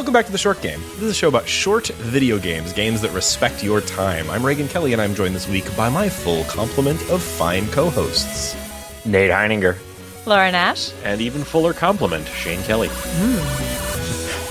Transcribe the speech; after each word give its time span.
Welcome 0.00 0.14
back 0.14 0.24
to 0.24 0.32
The 0.32 0.38
Short 0.38 0.62
Game. 0.62 0.80
This 0.80 1.02
is 1.02 1.10
a 1.10 1.14
show 1.14 1.28
about 1.28 1.46
short 1.46 1.88
video 1.88 2.38
games, 2.38 2.72
games 2.72 3.02
that 3.02 3.10
respect 3.10 3.62
your 3.62 3.82
time. 3.82 4.30
I'm 4.30 4.42
Reagan 4.42 4.66
Kelly, 4.66 4.94
and 4.94 5.02
I'm 5.02 5.14
joined 5.14 5.34
this 5.34 5.46
week 5.46 5.76
by 5.76 5.90
my 5.90 6.08
full 6.08 6.42
complement 6.44 6.98
of 7.10 7.22
fine 7.22 7.66
co 7.66 7.90
hosts. 7.90 8.56
Nate 9.04 9.30
Heininger. 9.30 9.76
Laura 10.24 10.50
Nash. 10.50 10.90
And 11.04 11.20
even 11.20 11.44
fuller 11.44 11.74
compliment, 11.74 12.26
Shane 12.28 12.62
Kelly. 12.62 12.88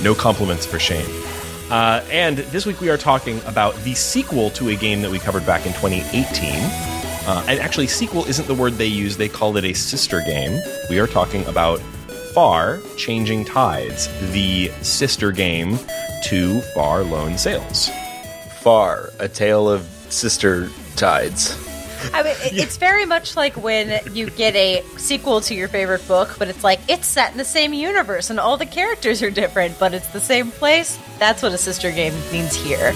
No 0.03 0.13
compliments 0.13 0.67
for 0.67 0.77
Shane. 0.77 1.09
Uh, 1.71 2.05
and 2.11 2.37
this 2.37 2.67
week 2.67 2.79
we 2.79 2.91
are 2.91 2.97
talking 2.97 3.41
about 3.47 3.75
the 3.77 3.95
sequel 3.95 4.51
to 4.51 4.69
a 4.69 4.75
game 4.75 5.01
that 5.01 5.09
we 5.09 5.17
covered 5.17 5.47
back 5.47 5.65
in 5.65 5.73
2018. 5.73 6.53
Uh, 7.27 7.43
and 7.47 7.59
actually, 7.59 7.87
sequel 7.87 8.23
isn't 8.25 8.47
the 8.47 8.53
word 8.53 8.73
they 8.73 8.85
use, 8.85 9.17
they 9.17 9.27
called 9.27 9.57
it 9.57 9.65
a 9.65 9.73
sister 9.73 10.21
game. 10.21 10.61
We 10.91 10.99
are 10.99 11.07
talking 11.07 11.43
about 11.47 11.81
Far 12.33 12.79
Changing 12.95 13.43
Tides, 13.45 14.07
the 14.31 14.69
sister 14.81 15.31
game 15.31 15.79
to 16.25 16.61
Far 16.75 17.03
Lone 17.03 17.37
Sails. 17.37 17.89
Far, 18.61 19.09
a 19.19 19.27
tale 19.27 19.69
of 19.69 19.81
sister 20.09 20.69
tides. 20.95 21.57
I 22.13 22.23
mean, 22.23 22.35
it's 22.43 22.77
very 22.77 23.05
much 23.05 23.35
like 23.35 23.55
when 23.57 23.99
you 24.13 24.29
get 24.29 24.55
a 24.55 24.83
sequel 24.97 25.41
to 25.41 25.55
your 25.55 25.67
favorite 25.67 26.07
book, 26.07 26.35
but 26.39 26.47
it's 26.47 26.63
like 26.63 26.79
it's 26.87 27.07
set 27.07 27.31
in 27.31 27.37
the 27.37 27.43
same 27.43 27.73
universe 27.73 28.29
and 28.29 28.39
all 28.39 28.57
the 28.57 28.65
characters 28.65 29.21
are 29.21 29.31
different, 29.31 29.77
but 29.79 29.93
it's 29.93 30.07
the 30.09 30.21
same 30.21 30.51
place. 30.51 30.97
That's 31.17 31.43
what 31.43 31.51
a 31.51 31.57
sister 31.57 31.91
game 31.91 32.13
means 32.31 32.55
here. 32.55 32.93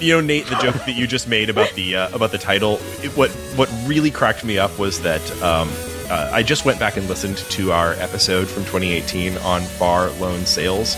You 0.00 0.14
know, 0.14 0.20
Nate, 0.20 0.46
the 0.46 0.56
joke 0.56 0.74
that 0.74 0.96
you 0.96 1.06
just 1.06 1.28
made 1.28 1.48
about 1.48 1.70
the 1.74 1.94
uh, 1.94 2.12
about 2.12 2.32
the 2.32 2.38
title. 2.38 2.80
It, 3.04 3.16
what 3.16 3.30
what 3.54 3.70
really 3.86 4.10
cracked 4.10 4.44
me 4.44 4.58
up 4.58 4.76
was 4.76 5.00
that 5.02 5.22
um, 5.42 5.68
uh, 6.12 6.28
I 6.30 6.42
just 6.42 6.66
went 6.66 6.78
back 6.78 6.98
and 6.98 7.08
listened 7.08 7.38
to 7.38 7.72
our 7.72 7.94
episode 7.94 8.46
from 8.46 8.64
2018 8.64 9.38
on 9.38 9.62
Far 9.62 10.10
Lone 10.10 10.44
Sails, 10.44 10.94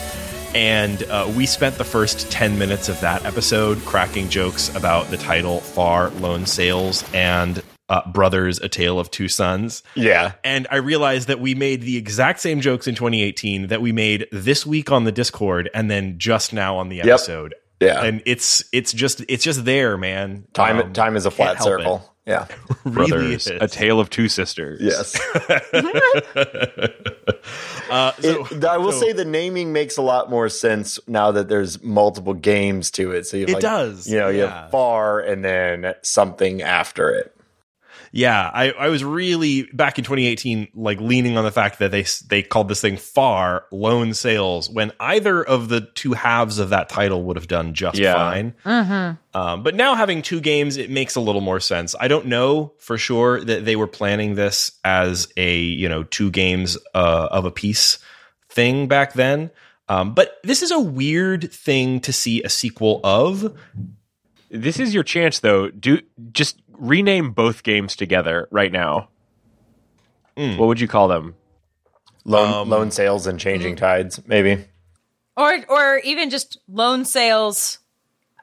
and 0.56 1.04
uh, 1.04 1.32
we 1.36 1.46
spent 1.46 1.76
the 1.78 1.84
first 1.84 2.32
10 2.32 2.58
minutes 2.58 2.88
of 2.88 2.98
that 3.00 3.24
episode 3.24 3.78
cracking 3.84 4.28
jokes 4.28 4.74
about 4.74 5.10
the 5.10 5.16
title 5.16 5.60
Far 5.60 6.10
Lone 6.10 6.46
Sails 6.46 7.04
and 7.14 7.62
uh, 7.88 8.10
Brothers: 8.10 8.58
A 8.58 8.68
Tale 8.68 8.98
of 8.98 9.08
Two 9.12 9.28
Sons. 9.28 9.84
Yeah. 9.94 10.32
And 10.42 10.66
I 10.68 10.76
realized 10.76 11.28
that 11.28 11.38
we 11.38 11.54
made 11.54 11.82
the 11.82 11.96
exact 11.96 12.40
same 12.40 12.60
jokes 12.60 12.88
in 12.88 12.96
2018 12.96 13.68
that 13.68 13.80
we 13.80 13.92
made 13.92 14.26
this 14.32 14.66
week 14.66 14.90
on 14.90 15.04
the 15.04 15.12
Discord 15.12 15.70
and 15.74 15.88
then 15.88 16.18
just 16.18 16.52
now 16.52 16.78
on 16.78 16.88
the 16.88 17.02
episode. 17.02 17.54
Yeah. 17.80 18.02
And 18.02 18.20
it's 18.26 18.64
it's 18.72 18.92
just 18.92 19.24
it's 19.28 19.44
just 19.44 19.64
there, 19.64 19.96
man. 19.96 20.46
Time 20.54 20.80
Um, 20.80 20.92
time 20.92 21.14
is 21.14 21.24
a 21.24 21.30
flat 21.30 21.62
circle. 21.62 22.13
Yeah. 22.26 22.46
It. 22.48 22.56
Really 22.84 23.10
Brothers, 23.10 23.46
is. 23.46 23.58
a 23.62 23.66
tale 23.68 23.98
of 24.00 24.10
two 24.10 24.28
sisters. 24.28 24.80
Yes. 24.82 25.14
Uh, 27.90 28.12
so, 28.18 28.46
It- 28.46 28.64
I 28.64 28.78
will 28.78 28.92
so- 28.92 29.00
say 29.00 29.12
the 29.12 29.26
naming 29.26 29.72
makes 29.72 29.98
a 29.98 30.02
lot 30.02 30.30
more 30.30 30.48
sense 30.48 30.98
now 31.06 31.30
that 31.32 31.48
there's 31.48 31.82
multiple 31.82 32.32
games 32.32 32.90
to 32.92 33.12
it. 33.12 33.26
So 33.26 33.36
you 33.36 33.42
have 33.42 33.50
It 33.50 33.54
like, 33.54 33.60
does, 33.62 34.08
You 34.08 34.18
know, 34.18 34.28
you 34.30 34.40
have 34.46 34.70
far 34.70 35.20
and 35.20 35.44
then 35.44 35.94
something 36.02 36.62
after 36.62 37.10
it. 37.10 37.33
Yeah, 38.16 38.48
I, 38.54 38.70
I 38.70 38.88
was 38.90 39.02
really 39.02 39.64
back 39.72 39.98
in 39.98 40.04
2018, 40.04 40.68
like 40.76 41.00
leaning 41.00 41.36
on 41.36 41.42
the 41.42 41.50
fact 41.50 41.80
that 41.80 41.90
they 41.90 42.04
they 42.28 42.42
called 42.44 42.68
this 42.68 42.80
thing 42.80 42.96
Far 42.96 43.64
Lone 43.72 44.14
Sails 44.14 44.70
when 44.70 44.92
either 45.00 45.42
of 45.42 45.68
the 45.68 45.80
two 45.80 46.12
halves 46.12 46.60
of 46.60 46.68
that 46.70 46.88
title 46.88 47.24
would 47.24 47.36
have 47.36 47.48
done 47.48 47.74
just 47.74 47.98
Yeah. 47.98 48.14
fine. 48.14 49.16
Um, 49.34 49.64
but 49.64 49.74
now 49.74 49.96
having 49.96 50.22
two 50.22 50.40
games, 50.40 50.76
it 50.76 50.90
makes 50.90 51.16
a 51.16 51.20
little 51.20 51.40
more 51.40 51.58
sense. 51.58 51.96
I 51.98 52.06
don't 52.06 52.26
know 52.26 52.74
for 52.78 52.96
sure 52.96 53.40
that 53.40 53.64
they 53.64 53.74
were 53.74 53.88
planning 53.88 54.36
this 54.36 54.70
as 54.84 55.26
a 55.36 55.58
you 55.58 55.88
know 55.88 56.04
two 56.04 56.30
games 56.30 56.78
uh, 56.94 57.28
of 57.32 57.46
a 57.46 57.50
piece 57.50 57.98
thing 58.48 58.86
back 58.86 59.14
then. 59.14 59.50
Um, 59.88 60.14
but 60.14 60.38
this 60.44 60.62
is 60.62 60.70
a 60.70 60.78
weird 60.78 61.52
thing 61.52 61.98
to 62.02 62.12
see 62.12 62.42
a 62.44 62.48
sequel 62.48 63.00
of. 63.02 63.58
This 64.50 64.78
is 64.78 64.94
your 64.94 65.02
chance, 65.02 65.40
though. 65.40 65.68
Do 65.70 66.00
just 66.30 66.62
rename 66.78 67.32
both 67.32 67.62
games 67.62 67.96
together 67.96 68.48
right 68.50 68.72
now. 68.72 69.08
Mm. 70.36 70.58
What 70.58 70.66
would 70.68 70.80
you 70.80 70.88
call 70.88 71.08
them? 71.08 71.34
Loan 72.24 72.52
Um, 72.52 72.68
lone 72.70 72.90
sails 72.90 73.26
and 73.26 73.38
changing 73.38 73.76
tides, 73.76 74.20
maybe. 74.26 74.64
Or 75.36 75.58
or 75.68 75.98
even 76.04 76.30
just 76.30 76.58
loan 76.68 77.04
sales, 77.04 77.78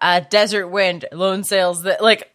uh, 0.01 0.21
desert 0.29 0.67
wind, 0.67 1.05
loan 1.11 1.43
sales 1.43 1.83
that 1.83 2.01
like 2.01 2.31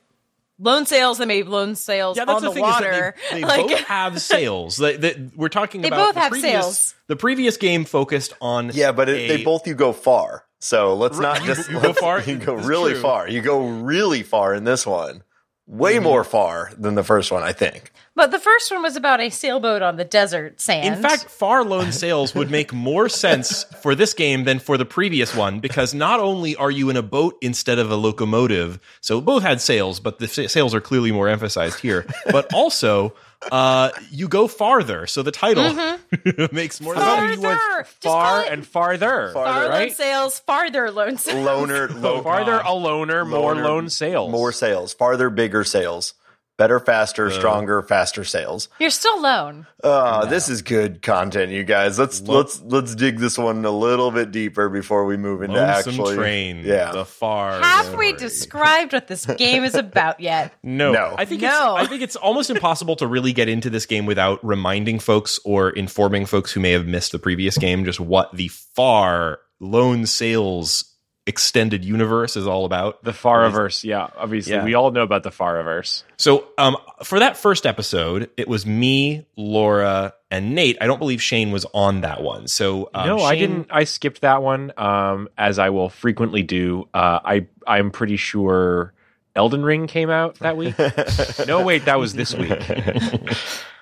lone 0.59 0.87
sails 0.87 1.19
that 1.19 1.29
made 1.29 1.47
lone 1.47 1.75
sails 1.77 2.19
on 2.19 2.43
the, 2.43 2.51
water. 2.61 2.91
is 2.91 2.99
that 2.99 3.15
they, 3.31 3.41
they 3.41 3.47
like 3.47 3.69
both 3.69 3.81
have 3.85 4.21
sales. 4.23 4.77
They, 4.77 4.97
they- 4.97 5.31
we're 5.37 5.49
talking 5.51 5.83
They 5.83 5.89
about 5.89 6.07
both 6.07 6.15
the 6.15 6.21
have 6.21 6.31
previous, 6.33 6.53
sails. 6.65 6.95
The 7.07 7.17
previous 7.17 7.57
game 7.59 7.85
focused 7.85 8.33
on 8.41 8.71
Yeah, 8.75 8.93
but 8.93 9.09
it, 9.09 9.17
a- 9.31 9.37
they 9.37 9.45
both 9.45 9.67
you 9.67 9.75
go 9.75 9.93
far. 9.93 10.45
So 10.59 10.95
let's 10.95 11.19
not 11.19 11.43
just 11.43 11.71
you 11.71 11.81
go 11.81 11.93
far? 11.93 12.21
You 12.23 12.37
go 12.39 12.55
really 12.55 12.93
true. 12.93 13.03
far. 13.03 13.29
You 13.29 13.41
go 13.43 13.67
really 13.69 14.23
far 14.23 14.55
in 14.55 14.65
this 14.65 14.87
one. 14.87 15.23
Way 15.69 15.95
Mm-hmm. 15.95 16.05
more 16.05 16.23
far 16.25 16.71
than 16.79 16.95
the 16.95 17.03
first 17.03 17.33
one, 17.33 17.43
I 17.43 17.53
think. 17.53 17.91
but 18.15 18.31
the 18.31 18.39
first 18.39 18.71
one 18.71 18.83
was 18.83 18.95
about 18.95 19.21
a 19.21 19.31
sailboat 19.31 19.83
on 19.83 19.97
the 19.97 20.05
desert 20.05 20.61
sand. 20.61 20.95
In 20.95 21.03
fact, 21.03 21.25
Far 21.29 21.65
Lone 21.65 21.91
Sails 21.91 22.35
would 22.37 22.51
make 22.53 22.73
more 22.73 23.09
sense 23.09 23.65
for 23.83 23.95
this 23.97 24.15
game 24.15 24.45
than 24.45 24.61
for 24.61 24.79
the 24.79 24.85
previous 24.87 25.35
one 25.35 25.59
because 25.59 25.93
not 25.93 26.21
only 26.21 26.55
are 26.55 26.71
you 26.71 26.89
in 26.89 26.97
a 26.97 27.03
boat 27.03 27.37
instead 27.43 27.81
of 27.81 27.91
a 27.91 27.97
locomotive, 27.97 28.79
so 29.01 29.21
both 29.21 29.43
had 29.43 29.61
sails, 29.61 29.99
but 29.99 30.19
the 30.21 30.29
sa- 30.29 30.47
sails 30.47 30.73
are 30.73 30.81
clearly 30.81 31.11
more 31.11 31.29
emphasized 31.29 31.81
here, 31.81 32.07
but 32.31 32.53
also 32.55 33.13
uh, 33.53 33.91
you 34.11 34.29
go 34.29 34.47
farther. 34.49 35.07
So 35.07 35.23
the 35.23 35.31
title 35.33 35.99
makes 36.53 36.81
more 36.81 36.95
Farther. 36.95 37.35
sense. 37.35 37.43
Just 37.43 38.03
call 38.03 38.13
Far 38.23 38.45
and 38.45 38.67
farther. 38.67 39.31
far 39.33 39.45
farther, 39.47 39.61
lone 39.69 39.71
right? 39.71 39.93
sails, 39.93 40.39
farther 40.41 40.91
lone 40.91 41.17
sails. 41.19 41.45
Loner, 41.47 41.89
lo- 41.89 42.23
Farther, 42.23 42.61
a 42.65 42.75
loner, 42.75 43.25
more 43.25 43.55
Loner, 43.55 43.65
lone 43.65 43.89
sails. 43.89 44.31
more 44.31 44.53
sales, 44.53 44.95
farther, 44.95 45.31
bigger 45.31 45.65
sales, 45.65 46.15
better, 46.57 46.81
faster, 46.81 47.31
stronger, 47.31 47.83
faster 47.83 48.25
sales. 48.25 48.69
You're 48.79 48.91
still 48.91 49.21
lone. 49.21 49.67
Uh, 49.83 50.25
this 50.27 50.49
is 50.49 50.63
good 50.63 51.03
content, 51.03 51.53
you 51.53 51.65
guys. 51.65 51.99
Let's 51.99 52.21
let's 52.23 52.61
let's 52.63 52.95
dig 52.95 53.19
this 53.19 53.37
one 53.39 53.65
a 53.65 53.71
little 53.71 54.11
bit 54.11 54.31
deeper 54.33 54.69
before 54.69 55.05
we 55.05 55.17
move 55.17 55.43
into 55.43 55.57
Lonesome 55.57 55.95
actually. 55.95 56.17
train. 56.17 56.63
yeah. 56.65 56.93
The 56.93 57.05
far. 57.05 57.61
Have 57.61 57.95
we 57.95 58.09
story. 58.09 58.13
described 58.15 58.93
what 58.93 59.07
this 59.07 59.27
game 59.27 59.65
is 59.65 59.75
about 59.75 60.21
yet? 60.21 60.53
No, 60.63 60.93
No. 60.93 61.15
I 61.17 61.25
think 61.25 61.43
No. 61.43 61.77
it's 61.77 61.87
I 61.87 61.91
think 61.91 62.03
it's 62.03 62.17
almost 62.17 62.51
impossible 62.51 62.97
to 62.97 63.07
really 63.07 63.33
get 63.33 63.49
into 63.49 63.71
this 63.71 63.87
game 63.87 64.05
without 64.07 64.45
reminding 64.45 64.99
folks 64.99 65.39
or 65.45 65.71
informing 65.71 66.27
folks 66.27 66.53
who 66.53 66.61
may 66.61 66.73
have 66.73 66.87
missed 66.87 67.13
the 67.13 67.19
previous 67.19 67.57
game 67.57 67.85
just 67.85 68.01
what 68.01 68.35
the 68.35 68.49
far 68.49 69.39
lone 69.61 70.07
sails 70.07 70.96
extended 71.27 71.85
universe 71.85 72.37
is 72.37 72.47
all 72.47 72.65
about. 72.65 73.03
The 73.03 73.11
Fariverse, 73.13 73.83
yeah. 73.83 74.09
Obviously, 74.17 74.53
Yeah. 74.55 74.65
we 74.65 74.75
all 74.75 74.91
know 74.93 75.03
about 75.03 75.23
the 75.25 75.31
Fariverse. 75.31 76.05
So, 76.17 76.47
um, 76.57 76.77
for 77.03 77.19
that 77.19 77.37
first 77.37 77.67
episode, 77.67 78.31
it 78.37 78.47
was 78.49 78.65
me, 78.65 79.27
Laura, 79.37 80.15
and 80.31 80.55
Nate. 80.55 80.79
I 80.81 80.87
don't 80.87 80.99
believe 80.99 81.21
Shane 81.23 81.51
was 81.51 81.67
on 81.75 82.03
that 82.03 82.23
one. 82.23 82.47
So, 82.47 82.91
um, 82.95 83.07
no, 83.09 83.19
I 83.19 83.37
didn't. 83.37 83.67
I 83.71 83.85
skipped 83.85 84.21
that 84.21 84.43
one, 84.43 84.73
um, 84.77 85.29
as 85.37 85.59
I 85.59 85.71
will 85.71 85.89
frequently 85.89 86.43
do. 86.43 86.89
Uh, 86.95 87.19
I 87.25 87.47
I'm 87.67 87.91
pretty 87.91 88.17
sure 88.17 88.93
Elden 89.35 89.65
Ring 89.65 89.87
came 89.89 90.11
out 90.11 90.37
that 90.39 90.57
week. 90.57 90.75
no, 91.47 91.63
wait, 91.65 91.85
that 91.87 91.99
was 91.99 92.15
this 92.15 92.35
week. 92.35 92.53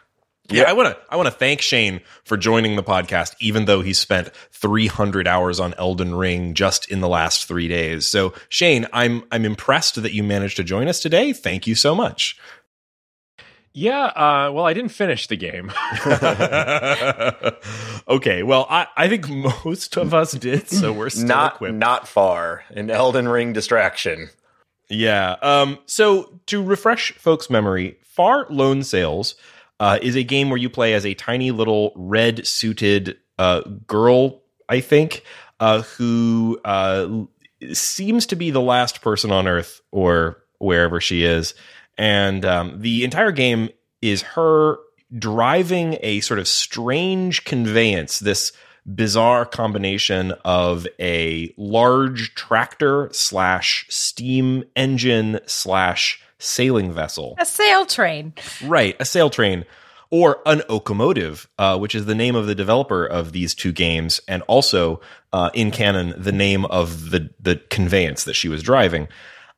Yeah, 0.51 0.65
I 0.65 0.75
want 0.75 0.95
to 0.95 1.01
I 1.09 1.17
want 1.17 1.27
to 1.27 1.35
thank 1.35 1.63
Shane 1.63 2.03
for 2.25 2.37
joining 2.37 2.77
the 2.77 2.83
podcast, 2.83 3.35
even 3.41 3.65
though 3.65 3.81
he 3.81 3.95
spent 3.95 4.29
300 4.51 5.27
hours 5.27 5.59
on 5.59 5.73
Elden 5.79 6.15
Ring 6.15 6.53
just 6.53 6.91
in 6.91 7.01
the 7.01 7.09
last 7.09 7.47
three 7.47 7.67
days. 7.67 8.07
So, 8.07 8.35
Shane, 8.51 8.87
I'm 8.93 9.25
I'm 9.33 9.47
impressed 9.47 10.03
that 10.03 10.13
you 10.13 10.23
managed 10.23 10.57
to 10.57 10.65
join 10.65 10.87
us 10.87 11.01
today. 11.01 11.33
Thank 11.33 11.67
you 11.67 11.75
so 11.75 11.95
much. 11.95 12.37
Yeah, 13.77 14.05
uh, 14.05 14.53
well, 14.53 14.67
I 14.67 14.73
didn't 14.73 14.93
finish 14.93 15.27
the 15.27 15.37
game. 15.37 15.73
okay, 18.09 18.45
well, 18.45 18.67
I, 18.71 18.87
I 18.97 19.09
think 19.09 19.29
most 19.29 19.97
of 19.97 20.15
us 20.15 20.31
did, 20.33 20.69
so 20.69 20.93
we're 20.93 21.11
still 21.11 21.27
not 21.27 21.55
equipped. 21.57 21.75
not 21.75 22.07
far. 22.07 22.63
An 22.71 22.89
Elden 22.89 23.27
Ring 23.27 23.53
distraction. 23.53 24.29
Yeah. 24.89 25.33
Um, 25.43 25.81
so 25.87 26.39
to 26.47 26.63
refresh 26.63 27.15
folks' 27.15 27.51
memory, 27.51 27.99
Far 28.03 28.47
Lone 28.49 28.85
Sails 28.85 29.35
uh, 29.81 29.99
is 30.03 30.17
a 30.17 30.23
game 30.23 30.51
where 30.51 30.59
you 30.59 30.71
play 30.71 30.95
as 30.95 31.05
a 31.05 31.15
tiny 31.15 31.51
little 31.51 31.93
red 31.97 32.47
suited 32.47 33.17
uh, 33.39 33.63
girl, 33.87 34.43
I 34.69 34.81
think, 34.81 35.25
uh, 35.61 35.83
who 35.83 36.61
uh, 36.65 37.09
seems 37.73 38.27
to 38.27 38.37
be 38.37 38.51
the 38.51 38.61
last 38.61 39.03
person 39.03 39.31
on 39.31 39.47
Earth 39.49 39.81
or 39.91 40.43
wherever 40.59 41.01
she 41.01 41.25
is. 41.25 41.55
and 41.97 42.45
um, 42.45 42.81
the 42.81 43.05
entire 43.05 43.33
game 43.33 43.69
is 44.03 44.23
her 44.23 44.79
driving 45.17 45.97
a 46.01 46.21
sort 46.21 46.41
of 46.41 46.49
strange 46.49 47.45
conveyance. 47.45 48.19
This 48.19 48.53
bizarre 48.87 49.47
combination 49.47 50.33
of 50.45 50.87
a 51.01 51.55
large 51.57 52.35
tractor 52.35 53.09
slash 53.13 53.87
steam 53.89 54.65
engine 54.77 55.41
slash 55.47 56.23
sailing 56.45 56.93
vessel. 56.93 57.35
A 57.39 57.47
sail 57.47 57.87
train. 57.87 58.35
Right, 58.65 58.97
a 59.01 59.05
sail 59.05 59.31
train. 59.31 59.65
Or 60.11 60.41
an 60.47 60.61
Okomotive, 60.69 61.47
uh, 61.59 61.77
which 61.79 61.95
is 61.95 62.07
the 62.07 62.15
name 62.15 62.37
of 62.37 62.47
the 62.47 62.55
developer 62.55 63.05
of 63.05 63.33
these 63.33 63.53
two 63.53 63.73
games, 63.73 64.21
and 64.29 64.43
also 64.43 65.01
uh, 65.33 65.51
in 65.55 65.73
canon 65.73 66.15
the 66.17 66.31
name 66.31 66.67
of 66.67 67.11
the 67.11 67.31
the 67.41 67.57
conveyance 67.69 68.23
that 68.25 68.35
she 68.35 68.49
was 68.49 68.63
driving. 68.63 69.09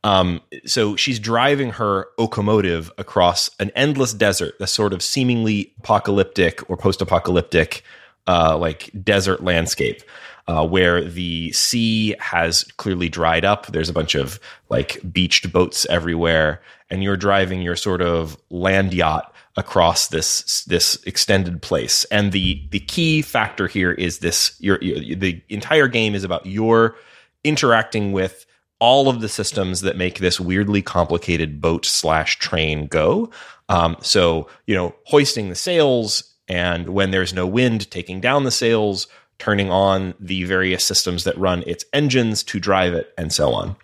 Um, 0.02 0.40
so 0.64 0.94
she's 0.96 1.18
driving 1.18 1.70
her 1.72 2.06
Okomotive 2.18 2.90
across 2.96 3.50
an 3.58 3.70
endless 3.74 4.14
desert, 4.14 4.54
a 4.60 4.66
sort 4.66 4.92
of 4.92 5.02
seemingly 5.02 5.74
apocalyptic 5.80 6.70
or 6.70 6.76
post-apocalyptic, 6.76 7.82
uh, 8.28 8.56
like 8.56 8.90
desert 9.02 9.42
landscape. 9.42 10.02
Uh, 10.48 10.64
where 10.64 11.02
the 11.02 11.50
sea 11.50 12.14
has 12.20 12.62
clearly 12.76 13.08
dried 13.08 13.44
up. 13.44 13.66
There's 13.66 13.88
a 13.88 13.92
bunch 13.92 14.14
of 14.14 14.38
like 14.68 15.00
beached 15.12 15.52
boats 15.52 15.86
everywhere, 15.86 16.62
and 16.88 17.02
you're 17.02 17.16
driving 17.16 17.62
your 17.62 17.74
sort 17.74 18.00
of 18.00 18.36
land 18.48 18.94
yacht 18.94 19.34
across 19.56 20.08
this 20.08 20.62
this 20.64 21.02
extended 21.04 21.62
place. 21.62 22.04
And 22.04 22.32
the 22.32 22.62
the 22.70 22.80
key 22.80 23.22
factor 23.22 23.66
here 23.66 23.92
is 23.92 24.18
this: 24.20 24.54
your, 24.60 24.78
your 24.82 25.16
the 25.16 25.42
entire 25.48 25.88
game 25.88 26.14
is 26.14 26.24
about 26.24 26.46
your 26.46 26.96
interacting 27.42 28.12
with 28.12 28.46
all 28.78 29.08
of 29.08 29.20
the 29.20 29.28
systems 29.28 29.80
that 29.80 29.96
make 29.96 30.18
this 30.18 30.38
weirdly 30.38 30.82
complicated 30.82 31.60
boat 31.60 31.86
slash 31.86 32.38
train 32.38 32.86
go. 32.86 33.30
Um, 33.68 33.96
so 34.00 34.48
you 34.66 34.74
know, 34.74 34.94
hoisting 35.06 35.48
the 35.48 35.54
sails, 35.54 36.34
and 36.48 36.90
when 36.90 37.10
there's 37.10 37.32
no 37.32 37.46
wind, 37.46 37.90
taking 37.90 38.20
down 38.20 38.44
the 38.44 38.50
sails, 38.50 39.08
turning 39.38 39.70
on 39.70 40.14
the 40.18 40.44
various 40.44 40.84
systems 40.84 41.24
that 41.24 41.36
run 41.38 41.62
its 41.66 41.84
engines 41.92 42.42
to 42.44 42.60
drive 42.60 42.94
it, 42.94 43.12
and 43.18 43.32
so 43.32 43.52
on. 43.52 43.76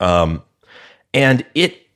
Um, 0.00 0.42
and 1.14 1.44
it 1.54 1.86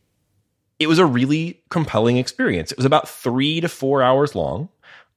it 0.78 0.88
was 0.88 0.98
a 0.98 1.06
really 1.06 1.62
compelling 1.70 2.16
experience. 2.16 2.72
It 2.72 2.78
was 2.78 2.86
about 2.86 3.08
three 3.08 3.60
to 3.60 3.68
four 3.68 4.02
hours 4.02 4.34
long. 4.34 4.68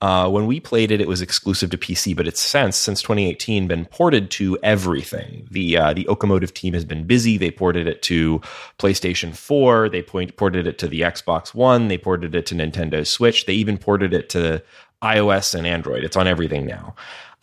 Uh, 0.01 0.29
when 0.29 0.45
we 0.45 0.59
played 0.59 0.91
it, 0.91 0.99
it 0.99 1.07
was 1.07 1.21
exclusive 1.21 1.69
to 1.69 1.77
PC, 1.77 2.15
but 2.15 2.27
it's 2.27 2.41
since 2.41 2.75
since 2.75 3.01
2018 3.01 3.65
been 3.65 3.85
ported 3.85 4.29
to 4.29 4.57
everything. 4.61 5.47
The 5.49 5.77
uh, 5.77 5.93
the 5.93 6.05
Okomotive 6.05 6.53
team 6.53 6.73
has 6.73 6.85
been 6.85 7.05
busy. 7.05 7.37
They 7.37 7.49
ported 7.49 7.87
it 7.87 8.01
to 8.03 8.41
PlayStation 8.77 9.35
4. 9.35 9.89
They 9.89 10.03
point, 10.03 10.35
ported 10.35 10.67
it 10.67 10.77
to 10.79 10.87
the 10.87 11.01
Xbox 11.01 11.55
One. 11.55 11.87
They 11.87 11.97
ported 11.97 12.35
it 12.35 12.45
to 12.47 12.55
Nintendo 12.55 13.07
Switch. 13.07 13.45
They 13.45 13.53
even 13.53 13.77
ported 13.77 14.13
it 14.13 14.29
to 14.29 14.61
iOS 15.01 15.55
and 15.55 15.65
Android. 15.65 16.03
It's 16.03 16.17
on 16.17 16.27
everything 16.27 16.65
now. 16.65 16.95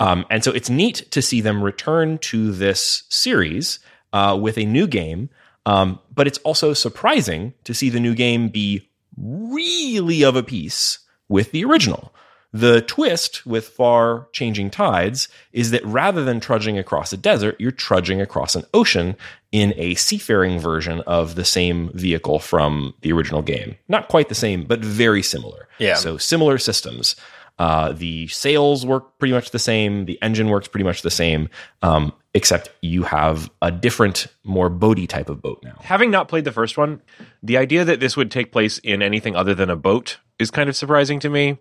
Um, 0.02 0.26
and 0.30 0.42
so 0.42 0.50
it's 0.50 0.68
neat 0.68 1.10
to 1.12 1.22
see 1.22 1.40
them 1.40 1.62
return 1.62 2.18
to 2.18 2.50
this 2.50 3.04
series 3.08 3.78
uh, 4.12 4.36
with 4.40 4.58
a 4.58 4.64
new 4.64 4.88
game. 4.88 5.30
Um, 5.64 6.00
but 6.12 6.26
it's 6.26 6.38
also 6.38 6.72
surprising 6.72 7.54
to 7.62 7.72
see 7.72 7.88
the 7.88 8.00
new 8.00 8.16
game 8.16 8.48
be 8.48 8.90
really 9.16 10.24
of 10.24 10.34
a 10.34 10.42
piece 10.42 10.98
with 11.28 11.52
the 11.52 11.64
original. 11.64 12.12
The 12.52 12.82
twist 12.82 13.46
with 13.46 13.68
Far 13.68 14.26
Changing 14.32 14.70
Tides 14.70 15.28
is 15.52 15.70
that 15.70 15.84
rather 15.86 16.24
than 16.24 16.40
trudging 16.40 16.78
across 16.78 17.12
a 17.12 17.16
desert, 17.16 17.56
you're 17.60 17.70
trudging 17.70 18.20
across 18.20 18.56
an 18.56 18.64
ocean 18.74 19.16
in 19.52 19.72
a 19.76 19.94
seafaring 19.94 20.58
version 20.58 21.00
of 21.02 21.34
the 21.36 21.44
same 21.44 21.90
vehicle 21.94 22.40
from 22.40 22.92
the 23.02 23.12
original 23.12 23.40
game. 23.40 23.76
Not 23.88 24.08
quite 24.08 24.28
the 24.28 24.34
same, 24.34 24.64
but 24.64 24.80
very 24.80 25.22
similar. 25.22 25.68
Yeah. 25.78 25.94
So 25.94 26.18
similar 26.18 26.58
systems. 26.58 27.16
Uh, 27.58 27.92
the 27.92 28.26
sails 28.28 28.84
work 28.84 29.18
pretty 29.18 29.32
much 29.32 29.50
the 29.50 29.58
same. 29.58 30.06
The 30.06 30.18
engine 30.22 30.48
works 30.48 30.68
pretty 30.68 30.84
much 30.84 31.02
the 31.02 31.10
same, 31.10 31.48
um, 31.82 32.12
except 32.34 32.70
you 32.80 33.04
have 33.04 33.50
a 33.60 33.70
different, 33.70 34.26
more 34.42 34.70
boaty 34.70 35.08
type 35.08 35.28
of 35.28 35.42
boat 35.42 35.60
now. 35.62 35.76
Having 35.80 36.10
not 36.10 36.28
played 36.28 36.44
the 36.44 36.52
first 36.52 36.76
one, 36.76 37.02
the 37.42 37.56
idea 37.56 37.84
that 37.84 38.00
this 38.00 38.16
would 38.16 38.30
take 38.30 38.52
place 38.52 38.78
in 38.78 39.02
anything 39.02 39.36
other 39.36 39.54
than 39.54 39.70
a 39.70 39.76
boat 39.76 40.18
is 40.38 40.50
kind 40.50 40.68
of 40.68 40.76
surprising 40.76 41.20
to 41.20 41.28
me. 41.28 41.58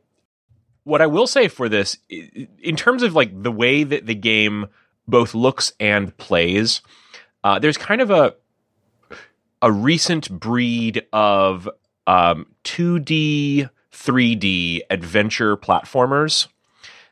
What 0.83 1.01
I 1.01 1.07
will 1.07 1.27
say 1.27 1.47
for 1.47 1.69
this, 1.69 1.97
in 2.09 2.75
terms 2.75 3.03
of 3.03 3.13
like 3.13 3.43
the 3.43 3.51
way 3.51 3.83
that 3.83 4.07
the 4.07 4.15
game 4.15 4.67
both 5.07 5.35
looks 5.35 5.73
and 5.79 6.15
plays, 6.17 6.81
uh, 7.43 7.59
there's 7.59 7.77
kind 7.77 8.01
of 8.01 8.09
a 8.09 8.35
a 9.61 9.71
recent 9.71 10.29
breed 10.31 11.05
of 11.13 11.69
um, 12.07 12.47
2D, 12.63 13.69
3D 14.03 14.81
adventure 14.89 15.55
platformers 15.57 16.47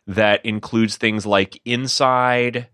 that 0.07 0.43
includes 0.45 0.97
things 0.97 1.25
like 1.25 1.61
Inside, 1.65 2.67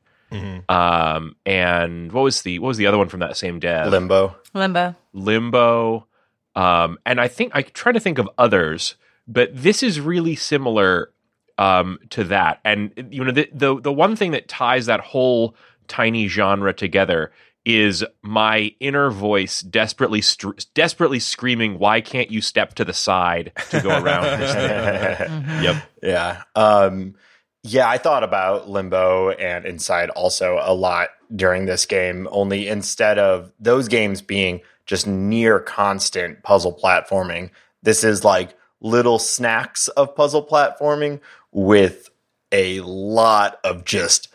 um, 0.70 1.36
and 1.46 2.12
what 2.12 2.22
was 2.24 2.42
the 2.42 2.60
what 2.60 2.70
was 2.70 2.78
the 2.78 2.88
other 2.88 2.98
one 2.98 3.10
from 3.10 3.20
that 3.20 3.38
same 3.38 3.60
dev? 3.60 3.90
Limbo. 3.92 4.36
Limbo. 4.54 4.96
Limbo, 5.14 6.08
um, 6.56 6.98
and 7.06 7.20
I 7.20 7.28
think 7.28 7.52
I 7.56 7.62
try 7.62 7.92
to 7.92 8.00
think 8.00 8.18
of 8.18 8.30
others, 8.38 8.96
but 9.28 9.50
this 9.54 9.84
is 9.84 10.00
really 10.00 10.36
similar 10.36 11.12
um, 11.58 12.00
to 12.12 12.24
that. 12.26 12.60
And 12.64 12.92
you 13.12 13.24
know, 13.24 13.32
the, 13.32 13.50
the 13.54 13.80
the 13.80 13.94
one 13.94 14.16
thing 14.16 14.32
that 14.32 14.48
ties 14.48 14.86
that 14.88 15.02
whole 15.02 15.56
tiny 15.88 16.28
genre 16.28 16.74
together 16.74 17.32
is 17.66 18.04
my 18.22 18.74
inner 18.80 19.10
voice 19.10 19.62
desperately 19.62 20.22
str- 20.22 20.52
desperately 20.74 21.20
screaming, 21.20 21.80
"Why 21.80 22.02
can't 22.02 22.32
you 22.32 22.42
step 22.42 22.76
to 22.76 22.86
the 22.86 22.94
side 22.94 23.52
to 23.72 23.82
go 23.82 23.90
around 23.90 24.40
this 24.40 24.54
thing?" 25.28 25.64
Yep. 25.64 25.76
Yeah. 26.04 26.44
Um, 26.56 27.16
yeah, 27.64 27.90
I 27.90 27.98
thought 27.98 28.24
about 28.24 28.70
Limbo 28.70 29.32
and 29.32 29.66
Inside 29.66 30.12
also 30.12 30.60
a 30.62 30.74
lot 30.74 31.10
during 31.36 31.66
this 31.66 31.88
game, 31.88 32.28
only 32.32 32.68
instead 32.68 33.18
of 33.18 33.52
those 33.60 33.88
games 33.88 34.22
being 34.22 34.62
just 34.86 35.08
near 35.08 35.60
constant 35.60 36.44
puzzle 36.44 36.78
platforming, 36.82 37.50
this 37.82 38.04
is 38.04 38.24
like 38.24 38.56
little 38.82 39.18
snacks 39.18 39.88
of 39.90 40.16
puzzle 40.16 40.46
platforming 40.46 41.20
with 41.52 42.10
a 42.52 42.82
lot 42.82 43.60
of 43.64 43.84
just 43.84 44.28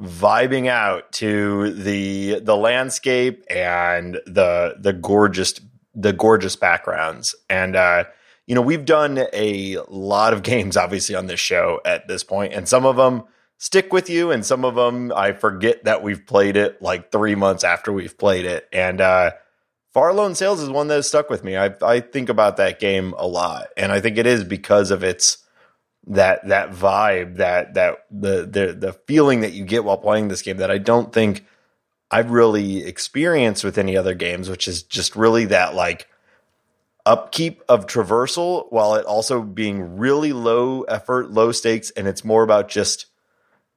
vibing 0.00 0.66
out 0.66 1.12
to 1.12 1.72
the 1.72 2.40
the 2.40 2.56
landscape 2.56 3.44
and 3.48 4.20
the 4.26 4.74
the 4.78 4.92
gorgeous 4.92 5.60
the 5.94 6.12
gorgeous 6.12 6.56
backgrounds. 6.56 7.34
And 7.48 7.76
uh 7.76 8.04
you 8.46 8.54
know 8.54 8.62
we've 8.62 8.84
done 8.84 9.26
a 9.32 9.78
lot 9.88 10.32
of 10.32 10.42
games 10.42 10.76
obviously 10.76 11.14
on 11.14 11.26
this 11.26 11.40
show 11.40 11.80
at 11.84 12.08
this 12.08 12.24
point 12.24 12.52
and 12.52 12.68
some 12.68 12.84
of 12.84 12.96
them 12.96 13.24
stick 13.58 13.92
with 13.92 14.10
you 14.10 14.30
and 14.30 14.44
some 14.44 14.64
of 14.64 14.74
them 14.74 15.12
i 15.14 15.32
forget 15.32 15.84
that 15.84 16.02
we've 16.02 16.26
played 16.26 16.56
it 16.56 16.82
like 16.82 17.10
three 17.12 17.34
months 17.34 17.64
after 17.64 17.92
we've 17.92 18.18
played 18.18 18.44
it. 18.44 18.68
And 18.72 19.00
uh 19.00 19.30
far 19.92 20.12
lone 20.12 20.34
sails 20.34 20.60
is 20.60 20.68
one 20.68 20.88
that 20.88 20.96
has 20.96 21.08
stuck 21.08 21.30
with 21.30 21.44
me. 21.44 21.56
I 21.56 21.72
i 21.80 22.00
think 22.00 22.28
about 22.28 22.56
that 22.56 22.80
game 22.80 23.14
a 23.16 23.28
lot 23.28 23.68
and 23.76 23.92
i 23.92 24.00
think 24.00 24.18
it 24.18 24.26
is 24.26 24.42
because 24.42 24.90
of 24.90 25.04
its 25.04 25.43
that 26.06 26.46
that 26.48 26.70
vibe 26.70 27.36
that 27.36 27.74
that 27.74 28.04
the 28.10 28.46
the 28.46 28.72
the 28.72 28.92
feeling 29.06 29.40
that 29.40 29.52
you 29.52 29.64
get 29.64 29.84
while 29.84 29.96
playing 29.96 30.28
this 30.28 30.42
game 30.42 30.58
that 30.58 30.70
I 30.70 30.78
don't 30.78 31.12
think 31.12 31.46
I've 32.10 32.30
really 32.30 32.84
experienced 32.84 33.64
with 33.64 33.78
any 33.78 33.96
other 33.96 34.14
games, 34.14 34.50
which 34.50 34.68
is 34.68 34.82
just 34.82 35.16
really 35.16 35.46
that 35.46 35.74
like 35.74 36.08
upkeep 37.06 37.62
of 37.68 37.86
traversal 37.86 38.70
while 38.70 38.94
it 38.94 39.06
also 39.06 39.42
being 39.42 39.98
really 39.98 40.32
low 40.32 40.82
effort, 40.82 41.30
low 41.30 41.52
stakes, 41.52 41.90
and 41.90 42.06
it's 42.06 42.24
more 42.24 42.42
about 42.42 42.68
just 42.68 43.06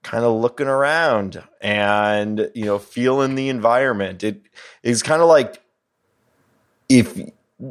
kind 0.03 0.24
of 0.24 0.39
looking 0.39 0.67
around 0.67 1.41
and 1.62 2.51
you 2.53 2.65
know 2.65 2.77
feeling 2.77 3.36
the 3.36 3.50
environment. 3.50 4.24
It 4.24 4.41
is 4.84 5.01
kind 5.01 5.22
of 5.22 5.29
like 5.29 5.62
if 6.89 7.17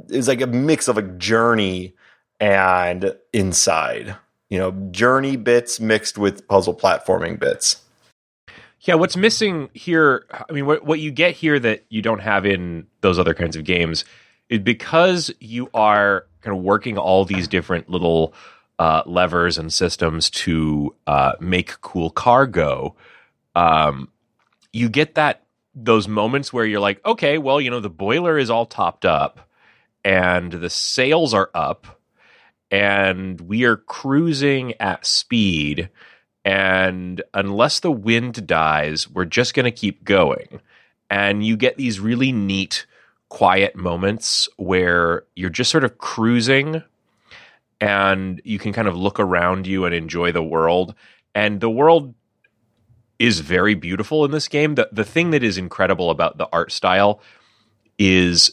it's 0.08 0.28
like 0.28 0.40
a 0.40 0.46
mix 0.46 0.88
of 0.88 0.98
a 0.98 1.02
journey 1.02 1.94
and 2.40 3.14
inside 3.32 4.16
you 4.48 4.58
know, 4.58 4.70
journey 4.90 5.36
bits 5.36 5.80
mixed 5.80 6.18
with 6.18 6.46
puzzle 6.48 6.74
platforming 6.74 7.38
bits. 7.38 7.82
Yeah, 8.80 8.94
what's 8.94 9.16
missing 9.16 9.70
here? 9.74 10.26
I 10.30 10.52
mean, 10.52 10.66
what 10.66 10.84
what 10.84 11.00
you 11.00 11.10
get 11.10 11.34
here 11.34 11.58
that 11.58 11.84
you 11.88 12.02
don't 12.02 12.20
have 12.20 12.46
in 12.46 12.86
those 13.00 13.18
other 13.18 13.34
kinds 13.34 13.56
of 13.56 13.64
games 13.64 14.04
is 14.48 14.60
because 14.60 15.32
you 15.40 15.68
are 15.74 16.26
kind 16.40 16.56
of 16.56 16.62
working 16.62 16.96
all 16.96 17.24
these 17.24 17.48
different 17.48 17.88
little 17.88 18.32
uh, 18.78 19.02
levers 19.06 19.58
and 19.58 19.72
systems 19.72 20.30
to 20.30 20.94
uh, 21.06 21.32
make 21.40 21.80
cool 21.80 22.10
cargo. 22.10 22.94
Um, 23.56 24.08
you 24.72 24.88
get 24.88 25.16
that 25.16 25.42
those 25.74 26.06
moments 26.06 26.52
where 26.52 26.64
you're 26.64 26.80
like, 26.80 27.04
okay, 27.04 27.38
well, 27.38 27.60
you 27.60 27.70
know, 27.70 27.80
the 27.80 27.90
boiler 27.90 28.38
is 28.38 28.50
all 28.50 28.66
topped 28.66 29.04
up, 29.04 29.50
and 30.04 30.52
the 30.52 30.70
sails 30.70 31.34
are 31.34 31.50
up 31.54 31.95
and 32.70 33.40
we 33.42 33.64
are 33.64 33.76
cruising 33.76 34.74
at 34.80 35.06
speed 35.06 35.88
and 36.44 37.22
unless 37.34 37.80
the 37.80 37.92
wind 37.92 38.46
dies 38.46 39.08
we're 39.08 39.24
just 39.24 39.54
going 39.54 39.64
to 39.64 39.70
keep 39.70 40.04
going 40.04 40.60
and 41.10 41.44
you 41.44 41.56
get 41.56 41.76
these 41.76 42.00
really 42.00 42.32
neat 42.32 42.86
quiet 43.28 43.76
moments 43.76 44.48
where 44.56 45.24
you're 45.34 45.50
just 45.50 45.70
sort 45.70 45.84
of 45.84 45.98
cruising 45.98 46.82
and 47.80 48.40
you 48.44 48.58
can 48.58 48.72
kind 48.72 48.88
of 48.88 48.96
look 48.96 49.20
around 49.20 49.66
you 49.66 49.84
and 49.84 49.94
enjoy 49.94 50.32
the 50.32 50.42
world. 50.42 50.94
And 51.34 51.60
the 51.60 51.70
world 51.70 52.14
is 53.18 53.40
very 53.40 53.74
beautiful 53.74 54.24
in 54.24 54.30
this 54.30 54.48
game. 54.48 54.74
The 54.74 54.88
the 54.92 55.04
thing 55.04 55.30
that 55.30 55.42
is 55.42 55.58
incredible 55.58 56.10
about 56.10 56.38
the 56.38 56.48
art 56.52 56.72
style 56.72 57.20
is 57.98 58.50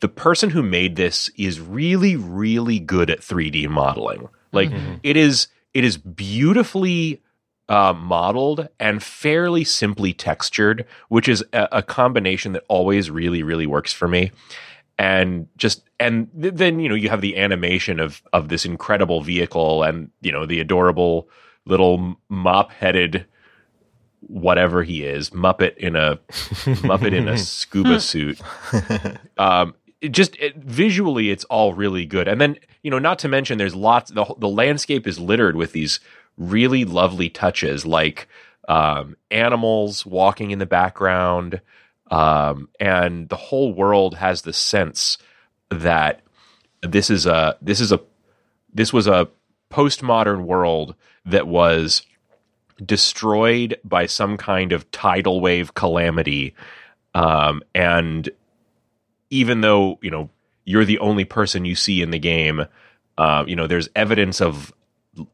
the 0.00 0.08
person 0.08 0.50
who 0.50 0.62
made 0.62 0.96
this 0.96 1.30
is 1.36 1.60
really 1.60 2.16
really 2.16 2.78
good 2.78 3.10
at 3.10 3.20
3D 3.20 3.68
modeling. 3.68 4.28
Like 4.52 4.70
it 5.02 5.16
is 5.16 5.48
it 5.74 5.84
is 5.84 5.96
beautifully 5.96 7.22
uh, 7.68 7.92
modeled 7.92 8.68
and 8.80 9.02
fairly 9.02 9.62
simply 9.62 10.12
textured, 10.12 10.84
which 11.08 11.28
is 11.28 11.44
a, 11.52 11.68
a 11.72 11.82
combination 11.82 12.52
that 12.52 12.64
always 12.68 13.10
really 13.10 13.42
really 13.42 13.66
works 13.66 13.92
for 13.92 14.08
me. 14.08 14.32
And 14.98 15.48
just 15.56 15.88
and 16.00 16.28
th- 16.40 16.54
then 16.54 16.80
you 16.80 16.88
know 16.88 16.94
you 16.94 17.08
have 17.10 17.20
the 17.20 17.36
animation 17.36 18.00
of 18.00 18.22
of 18.32 18.48
this 18.48 18.64
incredible 18.64 19.22
vehicle 19.22 19.82
and 19.82 20.10
you 20.20 20.32
know 20.32 20.46
the 20.46 20.60
adorable 20.60 21.28
little 21.66 22.16
mop 22.28 22.72
headed 22.72 23.26
whatever 24.22 24.82
he 24.82 25.04
is 25.04 25.30
muppet 25.30 25.76
in 25.76 25.96
a 25.96 26.16
muppet 26.82 27.14
in 27.14 27.28
a 27.28 27.38
scuba 27.38 27.98
suit 28.00 28.40
um 29.38 29.74
it 30.00 30.12
just 30.12 30.36
it, 30.36 30.56
visually 30.56 31.30
it's 31.30 31.44
all 31.44 31.74
really 31.74 32.06
good. 32.06 32.28
And 32.28 32.40
then 32.40 32.58
you 32.82 32.90
know 32.90 32.98
not 32.98 33.18
to 33.20 33.28
mention 33.28 33.58
there's 33.58 33.74
lots 33.74 34.10
the, 34.10 34.34
the 34.38 34.48
landscape 34.48 35.06
is 35.06 35.18
littered 35.18 35.56
with 35.56 35.72
these 35.72 36.00
really 36.36 36.84
lovely 36.84 37.28
touches 37.28 37.84
like 37.84 38.28
um, 38.68 39.16
animals 39.30 40.06
walking 40.06 40.50
in 40.50 40.58
the 40.58 40.66
background 40.66 41.60
um, 42.10 42.68
and 42.78 43.28
the 43.28 43.36
whole 43.36 43.72
world 43.72 44.16
has 44.16 44.42
the 44.42 44.52
sense 44.52 45.18
that 45.70 46.22
this 46.82 47.10
is 47.10 47.26
a 47.26 47.56
this 47.60 47.80
is 47.80 47.92
a 47.92 48.00
this 48.72 48.92
was 48.92 49.06
a 49.06 49.28
postmodern 49.70 50.44
world 50.44 50.94
that 51.24 51.46
was 51.46 52.02
destroyed 52.84 53.78
by 53.84 54.06
some 54.06 54.36
kind 54.36 54.72
of 54.72 54.90
tidal 54.90 55.40
wave 55.40 55.74
calamity 55.74 56.54
um, 57.14 57.62
and 57.74 58.30
even 59.30 59.60
though 59.60 59.98
you 60.02 60.10
know 60.10 60.28
you're 60.64 60.84
the 60.84 60.98
only 60.98 61.24
person 61.24 61.64
you 61.64 61.74
see 61.74 62.02
in 62.02 62.10
the 62.10 62.18
game 62.18 62.66
uh, 63.18 63.44
you 63.46 63.56
know 63.56 63.66
there's 63.66 63.88
evidence 63.94 64.40
of 64.40 64.72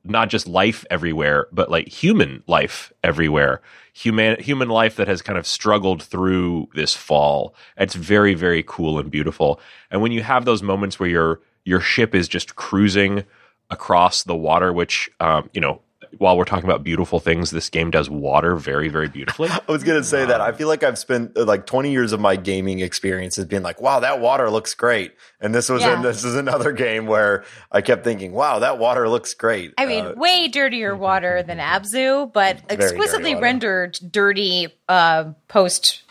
not 0.04 0.28
just 0.28 0.46
life 0.46 0.84
everywhere 0.90 1.46
but 1.52 1.70
like 1.70 1.88
human 1.88 2.42
life 2.46 2.92
everywhere. 3.02 3.60
Human 3.92 4.40
human 4.40 4.68
life 4.68 4.96
that 4.96 5.08
has 5.08 5.22
kind 5.22 5.38
of 5.38 5.46
struggled 5.46 6.02
through 6.02 6.68
this 6.74 6.94
fall. 6.94 7.54
It's 7.76 7.94
very 7.94 8.34
very 8.34 8.62
cool 8.66 8.98
and 8.98 9.10
beautiful. 9.10 9.60
And 9.90 10.02
when 10.02 10.12
you 10.12 10.22
have 10.22 10.44
those 10.44 10.62
moments 10.62 10.98
where 10.98 11.08
your 11.08 11.40
your 11.64 11.80
ship 11.80 12.14
is 12.14 12.28
just 12.28 12.56
cruising 12.56 13.24
across 13.70 14.22
the 14.22 14.36
water 14.36 14.72
which 14.72 15.10
um, 15.20 15.50
you 15.52 15.60
know 15.60 15.80
while 16.18 16.36
we're 16.36 16.44
talking 16.44 16.64
about 16.64 16.82
beautiful 16.84 17.20
things 17.20 17.50
this 17.50 17.68
game 17.70 17.90
does 17.90 18.08
water 18.10 18.56
very 18.56 18.88
very 18.88 19.08
beautifully 19.08 19.48
I 19.52 19.60
was 19.68 19.82
gonna 19.84 20.04
say 20.04 20.24
that. 20.24 20.40
I 20.40 20.52
feel 20.52 20.68
like 20.68 20.82
I've 20.82 20.98
spent 20.98 21.36
uh, 21.36 21.44
like 21.44 21.66
20 21.66 21.90
years 21.90 22.12
of 22.12 22.20
my 22.20 22.36
gaming 22.36 22.80
experiences 22.80 23.44
being 23.44 23.62
like, 23.62 23.80
wow, 23.80 24.00
that 24.00 24.20
water 24.20 24.50
looks 24.50 24.74
great. 24.74 25.12
And 25.40 25.54
this 25.54 25.68
was 25.68 25.82
Yeah. 25.82 26.00
this 26.02 26.24
is 26.24 26.34
another 26.36 26.72
game 26.72 27.06
where 27.06 27.44
I 27.72 27.80
kept 27.80 28.04
thinking, 28.04 28.32
wow, 28.32 28.58
that 28.60 28.78
water 28.78 29.08
looks 29.08 29.34
great. 29.34 29.74
I 29.78 29.86
mean, 29.86 30.04
Uh, 30.06 30.12
way 30.16 30.48
dirtier 30.48 30.94
water 31.08 31.42
than 31.42 31.58
Abzu, 31.58 32.32
but 32.32 32.66
dirty 32.68 32.82
exquisitely 32.84 33.34
water. 33.34 33.44
rendered 33.44 33.98
dirty 34.10 34.68
uh, 34.88 35.32
post 35.48 36.02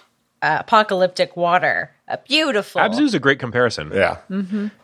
uh, 0.42 0.58
apocalyptic 0.60 1.36
water. 1.36 1.92
Uh, 2.08 2.18
beautiful. 2.28 2.80
abzu's 2.82 3.16
a 3.16 3.20
great 3.20 3.40
comparison 3.40 3.92
yeah. 3.92 4.18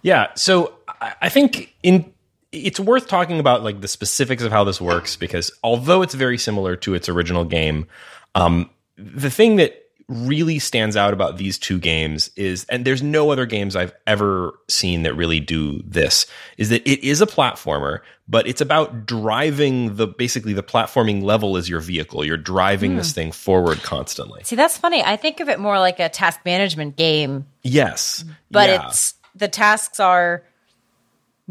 Yeah. 0.01 0.27
So 0.35 0.73
I, 0.87 1.13
I 1.21 1.29
think 1.29 1.73
in 1.83 2.10
it's 2.51 2.79
worth 2.79 3.07
talking 3.07 3.39
about 3.39 3.63
like 3.63 3.81
the 3.81 3.87
specifics 3.87 4.43
of 4.43 4.51
how 4.51 4.63
this 4.63 4.81
works 4.81 5.15
because 5.15 5.51
although 5.63 6.01
it's 6.01 6.13
very 6.13 6.37
similar 6.37 6.75
to 6.77 6.93
its 6.93 7.07
original 7.09 7.45
game, 7.45 7.87
um, 8.35 8.69
the 8.97 9.29
thing 9.29 9.55
that 9.57 9.77
really 10.07 10.59
stands 10.59 10.97
out 10.97 11.13
about 11.13 11.37
these 11.37 11.57
two 11.57 11.79
games 11.79 12.29
is, 12.35 12.65
and 12.65 12.83
there's 12.83 13.01
no 13.01 13.31
other 13.31 13.45
games 13.45 13.77
I've 13.77 13.93
ever 14.05 14.59
seen 14.67 15.03
that 15.03 15.13
really 15.13 15.39
do 15.39 15.81
this, 15.85 16.25
is 16.57 16.67
that 16.69 16.85
it 16.85 17.01
is 17.07 17.21
a 17.21 17.25
platformer, 17.25 17.99
but 18.27 18.45
it's 18.45 18.59
about 18.59 19.05
driving 19.05 19.95
the 19.95 20.07
basically 20.07 20.51
the 20.51 20.63
platforming 20.63 21.23
level 21.23 21.55
is 21.55 21.69
your 21.69 21.79
vehicle. 21.79 22.25
You're 22.25 22.35
driving 22.35 22.97
this 22.97 23.13
thing 23.13 23.31
forward 23.31 23.83
constantly. 23.83 24.43
See, 24.43 24.57
that's 24.57 24.77
funny. 24.77 25.01
I 25.01 25.15
think 25.15 25.39
of 25.39 25.47
it 25.47 25.61
more 25.61 25.79
like 25.79 26.01
a 26.01 26.09
task 26.09 26.41
management 26.43 26.97
game, 26.97 27.45
Yes. 27.63 28.25
but 28.49 28.69
Yeah. 28.69 28.87
it's 28.89 29.13
the 29.33 29.47
tasks 29.47 30.01
are 30.01 30.43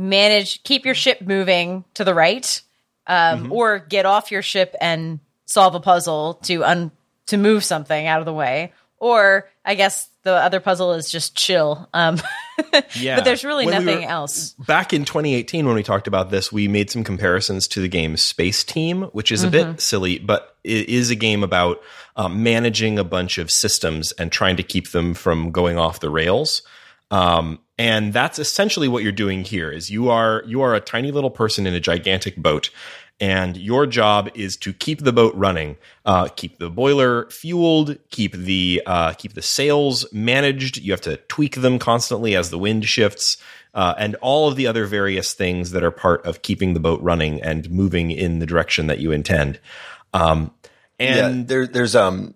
manage, 0.01 0.63
keep 0.63 0.85
your 0.85 0.95
ship 0.95 1.21
moving 1.23 1.85
to 1.95 2.05
the 2.05 2.15
right, 2.15 2.61
um, 3.07 3.53
or 3.53 3.79
get 3.79 4.07
off 4.07 4.31
your 4.31 4.43
ship 4.43 4.75
and 4.81 5.21
solve 5.47 5.75
a 5.75 5.81
puzzle 5.81 6.35
to 6.45 6.65
un 6.65 6.91
to 7.27 7.37
move 7.37 7.63
something 7.65 8.07
out 8.07 8.21
of 8.21 8.25
the 8.27 8.33
way. 8.33 8.73
Or 8.99 9.49
I 9.65 9.75
guess 9.77 10.09
the 10.25 10.33
other 10.35 10.61
puzzle 10.61 10.93
is 10.93 11.11
just 11.11 11.37
chill. 11.37 11.89
Um, 11.95 12.21
Yeah. 12.95 13.17
but 13.17 13.25
there's 13.25 13.43
really 13.43 13.65
When 13.65 13.79
we 13.79 13.85
nothing 13.87 14.05
were- 14.05 14.11
else. 14.11 14.51
Back 14.67 14.93
in 14.93 15.07
2018, 15.07 15.65
when 15.67 15.75
we 15.75 15.83
talked 15.83 16.07
about 16.07 16.31
this, 16.31 16.53
we 16.53 16.69
made 16.69 16.91
some 16.91 17.03
comparisons 17.05 17.67
to 17.69 17.81
the 17.81 17.89
game 17.89 18.17
Spaceteam, 18.17 19.11
which 19.15 19.33
is 19.33 19.43
a 19.43 19.47
Mm-hmm. 19.49 19.71
bit 19.73 19.81
silly, 19.81 20.19
but 20.19 20.57
it 20.63 20.91
is 20.91 21.09
a 21.11 21.15
game 21.15 21.43
about 21.43 21.81
um, 22.17 22.43
managing 22.43 22.99
a 22.99 23.05
bunch 23.05 23.39
of 23.39 23.51
systems 23.51 24.13
and 24.13 24.31
trying 24.31 24.57
to 24.59 24.63
keep 24.63 24.91
them 24.91 25.15
from 25.15 25.53
going 25.53 25.79
off 25.79 26.01
the 26.01 26.11
rails. 26.11 26.61
Um, 27.11 27.61
and 27.81 28.13
that's 28.13 28.39
essentially 28.39 28.89
what 28.89 29.03
you're 29.03 29.11
doing 29.11 29.43
here. 29.43 29.71
Is 29.71 29.91
you 29.91 30.11
are 30.11 30.43
you 30.47 30.61
are 30.61 30.75
a 30.75 30.81
tiny 30.81 31.11
little 31.13 31.31
person 31.31 31.67
in 31.67 31.73
a 31.73 31.81
gigantic 31.81 32.37
boat, 32.37 32.69
and 33.19 33.57
your 33.57 33.87
job 33.87 34.29
is 34.35 34.59
to 34.59 34.75
keep 34.75 35.01
the 35.01 35.15
boat 35.15 35.35
running, 35.35 35.79
uh, 36.05 36.29
keep 36.29 36.59
the 36.59 36.69
boiler 36.69 37.31
fueled, 37.31 37.97
keep 38.11 38.33
the 38.35 38.83
uh, 38.85 39.15
keep 39.15 39.33
the 39.33 39.41
sails 39.41 40.05
managed. 40.13 40.77
You 40.77 40.93
have 40.93 41.01
to 41.01 41.17
tweak 41.29 41.55
them 41.55 41.79
constantly 41.79 42.37
as 42.37 42.51
the 42.51 42.59
wind 42.59 42.85
shifts, 42.85 43.39
uh, 43.73 43.95
and 43.97 44.15
all 44.17 44.47
of 44.47 44.57
the 44.57 44.67
other 44.67 44.85
various 44.85 45.33
things 45.33 45.71
that 45.71 45.83
are 45.83 45.91
part 45.91 46.27
of 46.27 46.43
keeping 46.43 46.75
the 46.75 46.81
boat 46.81 47.01
running 47.01 47.41
and 47.41 47.71
moving 47.71 48.11
in 48.11 48.41
the 48.41 48.47
direction 48.47 48.89
that 48.89 48.99
you 48.99 49.11
intend. 49.11 49.59
Um, 50.13 50.53
and 50.99 51.39
yeah, 51.39 51.45
there, 51.47 51.67
there's 51.67 51.97
um 51.97 52.35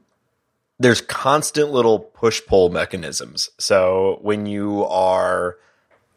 there's 0.79 1.01
constant 1.01 1.71
little 1.71 1.99
push 1.99 2.41
pull 2.47 2.69
mechanisms. 2.69 3.51
So 3.59 4.19
when 4.23 4.47
you 4.47 4.85
are 4.87 5.57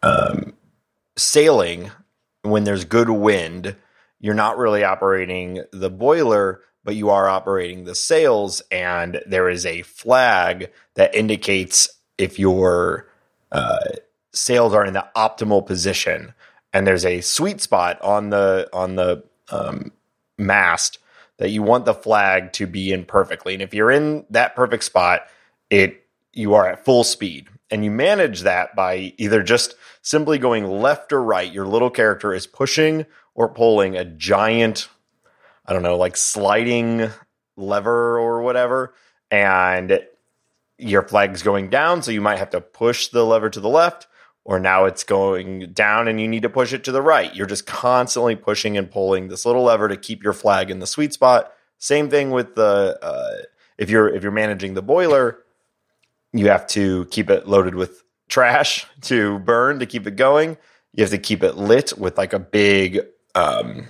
um, 0.01 0.53
sailing, 1.15 1.91
when 2.41 2.63
there's 2.63 2.85
good 2.85 3.09
wind, 3.09 3.75
you're 4.19 4.33
not 4.33 4.57
really 4.57 4.83
operating 4.83 5.63
the 5.71 5.89
boiler, 5.89 6.61
but 6.83 6.95
you 6.95 7.09
are 7.09 7.27
operating 7.27 7.83
the 7.83 7.95
sails, 7.95 8.61
and 8.71 9.21
there 9.27 9.49
is 9.49 9.65
a 9.65 9.81
flag 9.83 10.71
that 10.95 11.13
indicates 11.13 11.89
if 12.17 12.39
your 12.39 13.07
uh, 13.51 13.79
sails 14.33 14.73
are 14.73 14.85
in 14.85 14.93
the 14.93 15.05
optimal 15.15 15.65
position, 15.65 16.33
and 16.73 16.87
there's 16.87 17.05
a 17.05 17.21
sweet 17.21 17.61
spot 17.61 18.01
on 18.01 18.29
the 18.29 18.69
on 18.73 18.95
the 18.95 19.23
um, 19.49 19.91
mast 20.37 20.99
that 21.37 21.51
you 21.51 21.61
want 21.61 21.85
the 21.85 21.93
flag 21.93 22.53
to 22.53 22.67
be 22.67 22.91
in 22.91 23.05
perfectly. 23.05 23.53
And 23.53 23.61
if 23.61 23.73
you're 23.73 23.91
in 23.91 24.25
that 24.29 24.55
perfect 24.55 24.83
spot, 24.83 25.27
it 25.69 26.03
you 26.33 26.53
are 26.53 26.67
at 26.67 26.85
full 26.85 27.03
speed. 27.03 27.47
And 27.69 27.83
you 27.83 27.91
manage 27.91 28.41
that 28.41 28.75
by 28.75 29.13
either 29.17 29.43
just 29.43 29.75
simply 30.01 30.37
going 30.37 30.65
left 30.65 31.11
or 31.11 31.21
right. 31.21 31.51
Your 31.51 31.65
little 31.65 31.89
character 31.89 32.33
is 32.33 32.47
pushing 32.47 33.05
or 33.35 33.49
pulling 33.49 33.97
a 33.97 34.05
giant, 34.05 34.87
I 35.65 35.73
don't 35.73 35.83
know, 35.83 35.97
like 35.97 36.15
sliding 36.15 37.09
lever 37.57 38.17
or 38.17 38.41
whatever. 38.41 38.93
And 39.29 39.99
your 40.77 41.03
flag's 41.03 41.43
going 41.43 41.69
down, 41.69 42.03
so 42.03 42.11
you 42.11 42.21
might 42.21 42.39
have 42.39 42.51
to 42.51 42.61
push 42.61 43.07
the 43.07 43.25
lever 43.25 43.49
to 43.49 43.59
the 43.59 43.67
left, 43.67 44.07
or 44.47 44.59
now 44.61 44.85
it's 44.85 45.03
going 45.03 45.71
down 45.73 46.07
and 46.07 46.21
you 46.21 46.27
need 46.27 46.41
to 46.43 46.49
push 46.49 46.71
it 46.71 46.85
to 46.85 46.91
the 46.93 47.01
right. 47.01 47.35
You're 47.35 47.45
just 47.47 47.65
constantly 47.67 48.33
pushing 48.37 48.77
and 48.77 48.89
pulling 48.89 49.27
this 49.27 49.45
little 49.45 49.63
lever 49.63 49.89
to 49.89 49.97
keep 49.97 50.23
your 50.23 50.31
flag 50.31 50.71
in 50.71 50.79
the 50.79 50.87
sweet 50.87 51.11
spot. 51.11 51.51
Same 51.79 52.09
thing 52.09 52.31
with 52.31 52.55
the 52.55 52.97
uh, 53.01 53.41
if 53.77 53.89
you're 53.89 54.07
if 54.07 54.23
you're 54.23 54.31
managing 54.31 54.73
the 54.73 54.81
boiler, 54.81 55.39
you 56.31 56.47
have 56.47 56.65
to 56.67 57.05
keep 57.11 57.29
it 57.29 57.45
loaded 57.47 57.75
with 57.75 58.03
trash 58.29 58.87
to 59.01 59.37
burn 59.39 59.79
to 59.79 59.85
keep 59.85 60.07
it 60.07 60.15
going. 60.15 60.57
You 60.93 61.03
have 61.03 61.11
to 61.11 61.17
keep 61.17 61.43
it 61.43 61.55
lit 61.57 61.97
with 61.97 62.17
like 62.17 62.31
a 62.31 62.39
big 62.39 63.01
um, 63.35 63.87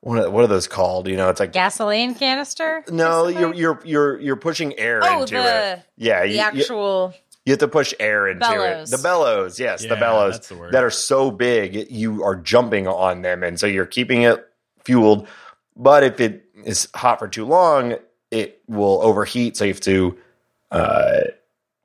what 0.00 0.18
are, 0.18 0.30
what 0.30 0.42
are 0.42 0.48
those 0.48 0.66
called? 0.66 1.06
You 1.06 1.16
know, 1.16 1.30
it's 1.30 1.38
like 1.38 1.52
Gasoline 1.52 2.16
canister? 2.16 2.82
no, 2.90 3.28
you're 3.28 3.54
you're 3.54 3.80
you're 3.84 4.20
you're 4.20 4.36
pushing 4.36 4.76
air 4.76 5.00
Oh, 5.04 5.22
into 5.22 5.34
the- 5.36 5.72
it. 5.74 5.82
Yeah, 5.96 6.22
the 6.22 6.28
you, 6.32 6.38
actual. 6.40 7.14
you 7.14 7.20
have 7.50 7.58
to 7.58 7.68
push 7.68 7.92
air 7.98 8.28
into 8.28 8.40
Bellows. 8.40 8.92
it. 8.92 8.96
The 8.96 9.02
bellows, 9.02 9.58
yes, 9.58 9.82
the 9.82 9.96
bellows 9.96 10.34
that's 10.34 10.48
the 10.48 10.56
word. 10.56 10.72
that 10.72 10.84
are 10.84 10.90
so 10.90 11.30
big 11.32 11.90
you 11.90 12.22
are 12.22 12.36
jumping 12.36 12.86
on 12.86 13.22
them, 13.22 13.42
and 13.42 13.58
so 13.58 13.66
you're 13.66 13.84
keeping 13.84 14.22
it 14.22 14.48
fueled. 14.84 15.26
But 15.76 16.04
if 16.04 16.20
it 16.20 16.44
is 16.64 16.88
hot 16.94 17.18
for 17.18 17.26
too 17.28 17.44
long, 17.44 17.96
it 18.30 18.62
will 18.68 19.00
overheat. 19.02 19.56
So 19.56 19.64
you 19.64 19.72
have 19.72 19.80
to 19.80 20.18
uh, 20.70 21.20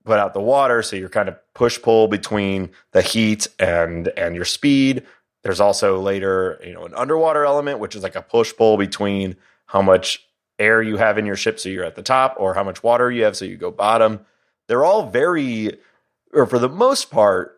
put 0.06 0.20
out 0.20 0.34
the 0.34 0.42
water, 0.42 0.84
so 0.84 0.96
you're 0.96 1.10
kind 1.10 1.30
of 1.30 1.36
push 1.54 1.82
pull 1.82 2.08
between 2.08 2.70
the 2.92 3.02
heat 3.02 3.48
and 3.58 4.10
and 4.10 4.36
your 4.36 4.46
speed. 4.46 5.04
There's 5.44 5.60
also 5.60 6.00
later, 6.02 6.60
you 6.64 6.74
know, 6.74 6.86
an 6.86 6.94
underwater 6.94 7.46
element, 7.46 7.80
which 7.80 7.96
is 7.96 8.04
like 8.04 8.16
a 8.16 8.22
push 8.22 8.54
pull 8.56 8.78
between 8.78 9.38
how 9.66 9.82
much 9.82 10.24
air 10.60 10.82
you 10.82 10.98
have 10.98 11.18
in 11.18 11.26
your 11.26 11.36
ship, 11.36 11.60
so 11.60 11.70
you're 11.70 11.86
at 11.86 11.96
the 11.96 12.02
top, 12.04 12.36
or 12.38 12.54
how 12.54 12.64
much 12.64 12.84
water 12.84 13.12
you 13.12 13.24
have, 13.24 13.36
so 13.38 13.46
you 13.46 13.58
go 13.58 13.72
bottom. 13.72 14.20
They're 14.68 14.86
all 14.86 15.10
very, 15.10 15.78
or 16.34 16.46
for 16.46 16.60
the 16.60 16.70
most 16.70 17.10
part, 17.12 17.54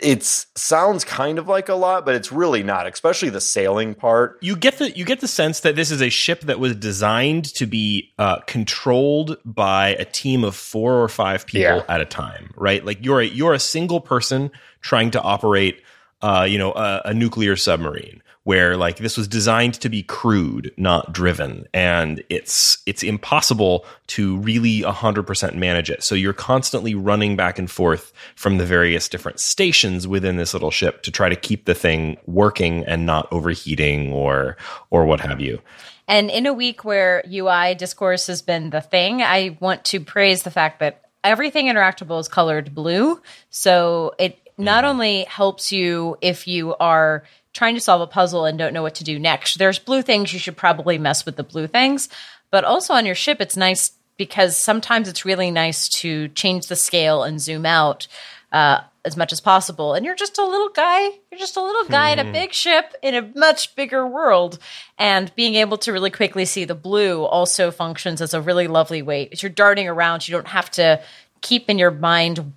it 0.00 0.22
sounds 0.22 1.04
kind 1.04 1.38
of 1.38 1.48
like 1.48 1.68
a 1.68 1.74
lot, 1.74 2.06
but 2.06 2.14
it's 2.14 2.32
really 2.32 2.62
not, 2.62 2.86
especially 2.86 3.28
the 3.28 3.42
sailing 3.42 3.94
part. 3.94 4.38
You 4.40 4.56
get 4.56 4.78
the 4.78 4.90
you 4.96 5.04
get 5.04 5.20
the 5.20 5.28
sense 5.28 5.60
that 5.60 5.76
this 5.76 5.90
is 5.90 6.00
a 6.00 6.08
ship 6.08 6.40
that 6.42 6.58
was 6.58 6.74
designed 6.76 7.44
to 7.56 7.66
be 7.66 8.10
uh, 8.18 8.38
controlled 8.46 9.36
by 9.44 9.88
a 9.90 10.06
team 10.06 10.44
of 10.44 10.56
four 10.56 11.02
or 11.02 11.08
five 11.08 11.44
people 11.46 11.60
Yeah. 11.78 11.82
at 11.88 12.00
a 12.00 12.06
time, 12.06 12.52
right? 12.56 12.82
Like 12.84 13.04
you're 13.04 13.20
a, 13.20 13.26
you're 13.26 13.52
a 13.52 13.58
single 13.58 14.00
person 14.00 14.50
trying 14.80 15.10
to 15.10 15.20
operate, 15.20 15.82
uh, 16.22 16.46
you 16.48 16.56
know, 16.56 16.72
a, 16.72 17.02
a 17.06 17.14
nuclear 17.14 17.54
submarine. 17.56 18.22
Where 18.44 18.76
like 18.76 18.96
this 18.96 19.16
was 19.16 19.28
designed 19.28 19.74
to 19.74 19.88
be 19.88 20.02
crewed, 20.02 20.72
not 20.76 21.12
driven, 21.12 21.66
and 21.72 22.24
it's 22.28 22.78
it's 22.86 23.04
impossible 23.04 23.86
to 24.08 24.38
really 24.38 24.80
hundred 24.80 25.24
percent 25.24 25.56
manage 25.56 25.90
it. 25.90 26.02
So 26.02 26.16
you're 26.16 26.32
constantly 26.32 26.94
running 26.94 27.36
back 27.36 27.58
and 27.58 27.70
forth 27.70 28.12
from 28.34 28.58
the 28.58 28.66
various 28.66 29.08
different 29.08 29.38
stations 29.38 30.08
within 30.08 30.38
this 30.38 30.54
little 30.54 30.72
ship 30.72 31.02
to 31.04 31.12
try 31.12 31.28
to 31.28 31.36
keep 31.36 31.66
the 31.66 31.74
thing 31.74 32.16
working 32.26 32.84
and 32.84 33.06
not 33.06 33.28
overheating 33.32 34.12
or 34.12 34.56
or 34.90 35.04
what 35.04 35.20
have 35.20 35.40
you. 35.40 35.60
And 36.08 36.30
in 36.30 36.46
a 36.46 36.52
week 36.52 36.84
where 36.84 37.22
UI 37.32 37.74
discourse 37.74 38.26
has 38.26 38.42
been 38.42 38.70
the 38.70 38.80
thing, 38.80 39.22
I 39.22 39.56
want 39.60 39.84
to 39.86 40.00
praise 40.00 40.42
the 40.42 40.50
fact 40.50 40.80
that 40.80 41.02
everything 41.24 41.66
interactable 41.66 42.20
is 42.20 42.28
colored 42.28 42.74
blue. 42.74 43.20
So 43.50 44.14
it 44.18 44.38
not 44.58 44.84
mm-hmm. 44.84 44.90
only 44.90 45.24
helps 45.24 45.72
you 45.72 46.16
if 46.20 46.46
you 46.46 46.74
are 46.74 47.24
trying 47.52 47.74
to 47.74 47.80
solve 47.80 48.00
a 48.00 48.06
puzzle 48.06 48.44
and 48.44 48.58
don't 48.58 48.72
know 48.72 48.82
what 48.82 48.94
to 48.96 49.04
do 49.04 49.18
next. 49.18 49.58
There's 49.58 49.78
blue 49.78 50.02
things, 50.02 50.32
you 50.32 50.38
should 50.38 50.56
probably 50.56 50.98
mess 50.98 51.26
with 51.26 51.36
the 51.36 51.44
blue 51.44 51.66
things. 51.66 52.08
But 52.50 52.64
also 52.64 52.94
on 52.94 53.06
your 53.06 53.14
ship, 53.14 53.40
it's 53.40 53.56
nice 53.56 53.92
because 54.16 54.56
sometimes 54.56 55.08
it's 55.08 55.24
really 55.24 55.50
nice 55.50 55.88
to 55.88 56.28
change 56.28 56.66
the 56.66 56.76
scale 56.76 57.22
and 57.22 57.40
zoom 57.40 57.64
out 57.66 58.06
uh, 58.52 58.80
as 59.04 59.16
much 59.16 59.32
as 59.32 59.40
possible. 59.40 59.94
And 59.94 60.04
you're 60.04 60.14
just 60.14 60.38
a 60.38 60.44
little 60.44 60.68
guy. 60.68 61.02
You're 61.30 61.38
just 61.38 61.56
a 61.56 61.62
little 61.62 61.84
guy 61.84 62.10
in 62.10 62.18
a 62.18 62.30
big 62.30 62.52
ship 62.52 62.94
in 63.02 63.14
a 63.14 63.32
much 63.34 63.74
bigger 63.74 64.06
world. 64.06 64.58
And 64.98 65.34
being 65.34 65.54
able 65.56 65.78
to 65.78 65.92
really 65.92 66.10
quickly 66.10 66.44
see 66.44 66.64
the 66.64 66.74
blue 66.74 67.24
also 67.24 67.70
functions 67.70 68.20
as 68.20 68.34
a 68.34 68.40
really 68.40 68.68
lovely 68.68 69.02
way. 69.02 69.28
As 69.32 69.42
you're 69.42 69.50
darting 69.50 69.88
around, 69.88 70.28
you 70.28 70.32
don't 70.32 70.48
have 70.48 70.70
to 70.72 71.02
keep 71.40 71.68
in 71.68 71.78
your 71.78 71.90
mind 71.90 72.52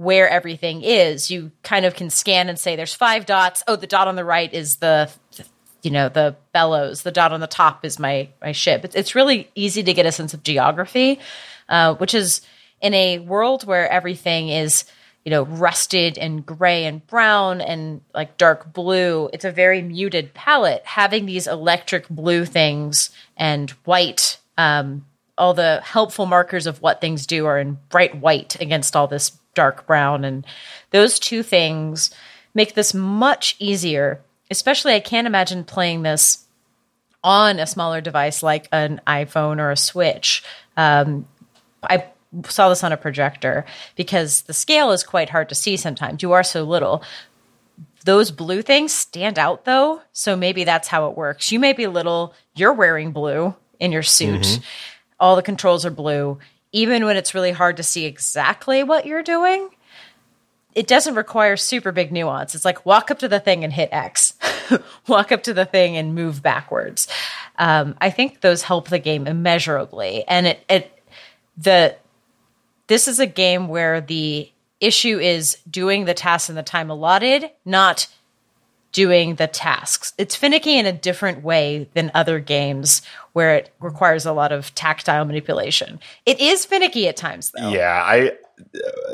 where 0.00 0.30
everything 0.30 0.80
is. 0.80 1.30
You 1.30 1.52
kind 1.62 1.84
of 1.84 1.94
can 1.94 2.08
scan 2.08 2.48
and 2.48 2.58
say, 2.58 2.74
there's 2.74 2.94
five 2.94 3.26
dots. 3.26 3.62
Oh, 3.68 3.76
the 3.76 3.86
dot 3.86 4.08
on 4.08 4.16
the 4.16 4.24
right 4.24 4.52
is 4.52 4.76
the 4.76 5.10
you 5.82 5.90
know 5.90 6.10
the 6.10 6.36
bellows 6.52 7.02
the 7.02 7.10
dot 7.10 7.32
on 7.32 7.40
the 7.40 7.46
top 7.46 7.86
is 7.86 7.98
my 7.98 8.28
my 8.42 8.52
ship 8.52 8.84
it's, 8.84 8.94
it's 8.94 9.14
really 9.14 9.50
easy 9.54 9.82
to 9.82 9.94
get 9.94 10.04
a 10.04 10.12
sense 10.12 10.34
of 10.34 10.42
geography 10.42 11.18
uh, 11.70 11.94
which 11.94 12.12
is 12.12 12.42
in 12.82 12.92
a 12.92 13.18
world 13.20 13.66
where 13.66 13.90
everything 13.90 14.50
is 14.50 14.84
you 15.24 15.30
know 15.30 15.44
rusted 15.44 16.18
and 16.18 16.44
gray 16.44 16.84
and 16.84 17.06
brown 17.06 17.62
and 17.62 18.02
like 18.12 18.36
dark 18.36 18.74
blue 18.74 19.30
it's 19.32 19.46
a 19.46 19.50
very 19.50 19.80
muted 19.80 20.34
palette 20.34 20.84
having 20.84 21.24
these 21.24 21.46
electric 21.46 22.06
blue 22.10 22.44
things 22.44 23.08
and 23.38 23.70
white 23.86 24.36
um, 24.58 25.06
all 25.40 25.54
the 25.54 25.80
helpful 25.82 26.26
markers 26.26 26.66
of 26.66 26.80
what 26.80 27.00
things 27.00 27.26
do 27.26 27.46
are 27.46 27.58
in 27.58 27.78
bright 27.88 28.14
white 28.16 28.60
against 28.60 28.94
all 28.94 29.08
this 29.08 29.32
dark 29.54 29.86
brown. 29.86 30.24
And 30.24 30.46
those 30.90 31.18
two 31.18 31.42
things 31.42 32.10
make 32.54 32.74
this 32.74 32.94
much 32.94 33.56
easier 33.58 34.20
especially 34.50 34.94
i 34.94 35.00
can't 35.00 35.28
imagine 35.28 35.62
playing 35.64 36.02
this 36.02 36.46
on 37.22 37.58
a 37.58 37.66
smaller 37.66 38.00
device 38.00 38.42
like 38.42 38.68
an 38.72 39.00
iphone 39.06 39.58
or 39.58 39.70
a 39.70 39.76
switch. 39.76 40.42
Um, 40.76 41.26
i 41.82 42.06
saw 42.44 42.68
this 42.68 42.84
on 42.84 42.92
a 42.92 42.96
projector 42.96 43.64
because 43.96 44.42
the 44.42 44.52
scale 44.52 44.92
is 44.92 45.02
quite 45.02 45.30
hard 45.30 45.48
to 45.48 45.54
see 45.54 45.76
sometimes. 45.76 46.22
You 46.22 46.32
are 46.32 46.44
so 46.44 46.62
little. 46.62 47.02
Those 48.04 48.30
blue 48.30 48.62
things 48.62 48.92
stand 48.92 49.38
out 49.38 49.64
though 49.64 50.00
so 50.12 50.36
maybe 50.36 50.64
that's 50.64 50.88
how 50.88 51.08
it 51.10 51.16
works. 51.16 51.52
You 51.52 51.58
may 51.58 51.72
be 51.72 51.86
little 51.86 52.34
you're 52.54 52.72
wearing 52.72 53.12
blue 53.12 53.54
in 53.78 53.92
your 53.92 54.02
suit 54.02 54.60
all 55.20 55.36
the 55.36 55.42
controls 55.42 55.86
are 55.86 55.90
blue 55.90 56.38
even 56.72 57.04
when 57.04 57.16
it's 57.16 57.34
really 57.34 57.52
hard 57.52 57.76
to 57.76 57.82
see 57.82 58.04
exactly 58.06 58.82
what 58.82 59.06
you're 59.06 59.22
doing 59.22 59.70
it 60.74 60.86
doesn't 60.86 61.14
require 61.14 61.56
super 61.56 61.92
big 61.92 62.12
nuance. 62.12 62.54
It's 62.54 62.64
like 62.64 62.86
walk 62.86 63.10
up 63.10 63.18
to 63.20 63.28
the 63.28 63.40
thing 63.40 63.64
and 63.64 63.72
hit 63.72 63.88
X, 63.92 64.34
walk 65.06 65.32
up 65.32 65.42
to 65.44 65.54
the 65.54 65.64
thing 65.64 65.96
and 65.96 66.14
move 66.14 66.42
backwards. 66.42 67.08
Um, 67.58 67.96
I 68.00 68.10
think 68.10 68.40
those 68.40 68.62
help 68.62 68.88
the 68.88 68.98
game 68.98 69.26
immeasurably, 69.26 70.24
and 70.26 70.46
it, 70.46 70.64
it 70.68 71.02
the 71.56 71.96
this 72.86 73.08
is 73.08 73.18
a 73.18 73.26
game 73.26 73.68
where 73.68 74.00
the 74.00 74.50
issue 74.80 75.18
is 75.18 75.58
doing 75.68 76.04
the 76.04 76.14
tasks 76.14 76.48
in 76.48 76.56
the 76.56 76.62
time 76.62 76.90
allotted, 76.90 77.50
not 77.64 78.06
doing 78.92 79.36
the 79.36 79.46
tasks. 79.46 80.12
It's 80.18 80.34
finicky 80.34 80.78
in 80.78 80.86
a 80.86 80.92
different 80.92 81.42
way 81.42 81.88
than 81.94 82.10
other 82.14 82.40
games 82.40 83.02
where 83.32 83.54
it 83.56 83.72
requires 83.80 84.26
a 84.26 84.32
lot 84.32 84.52
of 84.52 84.74
tactile 84.74 85.24
manipulation. 85.24 86.00
It 86.26 86.40
is 86.40 86.64
finicky 86.64 87.08
at 87.08 87.16
times, 87.16 87.52
though. 87.52 87.70
Yeah, 87.70 88.02
I 88.04 88.32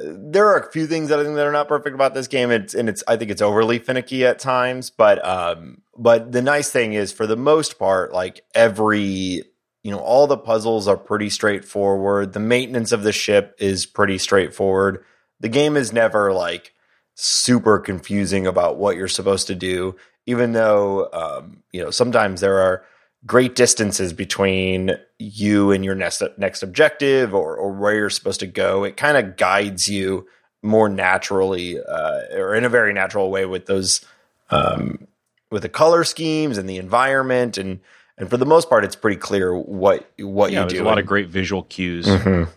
there 0.03 0.49
are 0.49 0.59
a 0.59 0.73
few 0.73 0.87
things 0.87 1.09
that 1.09 1.19
I 1.19 1.25
think 1.25 1.37
that 1.37 1.47
are 1.47 1.53
not 1.53 1.69
perfect 1.69 1.95
about 1.95 2.15
this 2.15 2.27
game. 2.27 2.51
It's 2.51 2.75
and 2.75 2.89
it's 2.89 3.03
I 3.07 3.17
think 3.17 3.31
it's 3.31 3.43
overly 3.43 3.79
finicky 3.79 4.25
at 4.25 4.39
times, 4.39 4.91
but 4.91 5.25
um 5.25 5.83
but 5.97 6.33
the 6.33 6.43
nice 6.43 6.71
thing 6.71 6.93
is 6.93 7.13
for 7.13 7.27
the 7.27 7.37
most 7.37 7.79
part 7.79 8.13
like 8.13 8.45
every 8.55 9.43
you 9.83 9.91
know 9.91 9.99
all 9.99 10.27
the 10.27 10.37
puzzles 10.37 10.89
are 10.89 10.97
pretty 10.97 11.31
straightforward. 11.31 12.33
The 12.33 12.41
maintenance 12.41 12.93
of 12.93 13.03
the 13.03 13.13
ship 13.13 13.55
is 13.59 13.87
pretty 13.87 14.19
straightforward. 14.19 15.05
The 15.41 15.49
game 15.49 15.77
is 15.77 15.93
never 15.93 16.33
like 16.33 16.73
super 17.19 17.79
confusing 17.79 18.47
about 18.47 18.77
what 18.77 18.95
you're 18.97 19.09
supposed 19.09 19.47
to 19.47 19.55
do 19.55 19.97
even 20.27 20.53
though 20.53 21.09
um 21.15 21.63
you 21.73 21.83
know 21.83 21.91
sometimes 21.91 22.41
there 22.43 22.59
are 22.59 22.85
great 23.25 23.55
distances 23.57 24.13
between 24.13 24.91
you 25.19 25.73
and 25.73 25.85
your 25.85 25.95
next 25.97 26.23
next 26.37 26.63
objective 26.63 27.35
or, 27.35 27.57
or 27.57 27.73
where 27.73 27.95
you're 27.95 28.11
supposed 28.11 28.39
to 28.39 28.47
go. 28.47 28.85
It 28.85 28.97
kind 28.97 29.17
of 29.17 29.37
guides 29.37 29.89
you 29.89 30.29
more 30.63 30.89
naturally 30.89 31.81
uh, 31.81 32.21
or 32.35 32.55
in 32.55 32.65
a 32.65 32.69
very 32.69 32.93
natural 32.93 33.31
way 33.31 33.45
with 33.47 33.67
those 33.67 34.05
um, 34.51 35.09
with 35.51 35.63
the 35.63 35.69
color 35.69 36.05
schemes 36.05 36.57
and 36.59 36.69
the 36.69 36.77
environment 36.77 37.57
and 37.59 37.81
and 38.19 38.31
for 38.31 38.37
the 38.37 38.47
most 38.47 38.69
part, 38.69 38.85
it's 38.85 38.95
pretty 38.97 39.17
clear 39.19 39.57
what 39.57 40.09
what 40.21 40.53
Yeah, 40.53 40.63
you 40.65 40.69
do. 40.69 40.83
a 40.83 40.85
lot 40.85 40.99
of 40.99 41.07
great 41.07 41.29
visual 41.29 41.63
cues. 41.65 42.07
Mhm. 42.07 42.49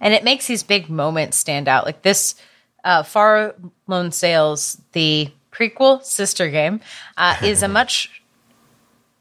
and 0.00 0.14
it 0.14 0.24
makes 0.24 0.46
these 0.46 0.62
big 0.64 0.88
moments 0.90 1.36
stand 1.36 1.68
out. 1.68 1.84
Like 1.84 2.02
this, 2.02 2.34
uh, 2.84 3.02
Far 3.02 3.54
Lone 3.86 4.12
Sails, 4.12 4.80
the 4.92 5.30
prequel 5.52 6.02
sister 6.02 6.48
game, 6.48 6.80
uh, 7.16 7.36
is 7.42 7.62
a 7.62 7.68
much 7.80 8.22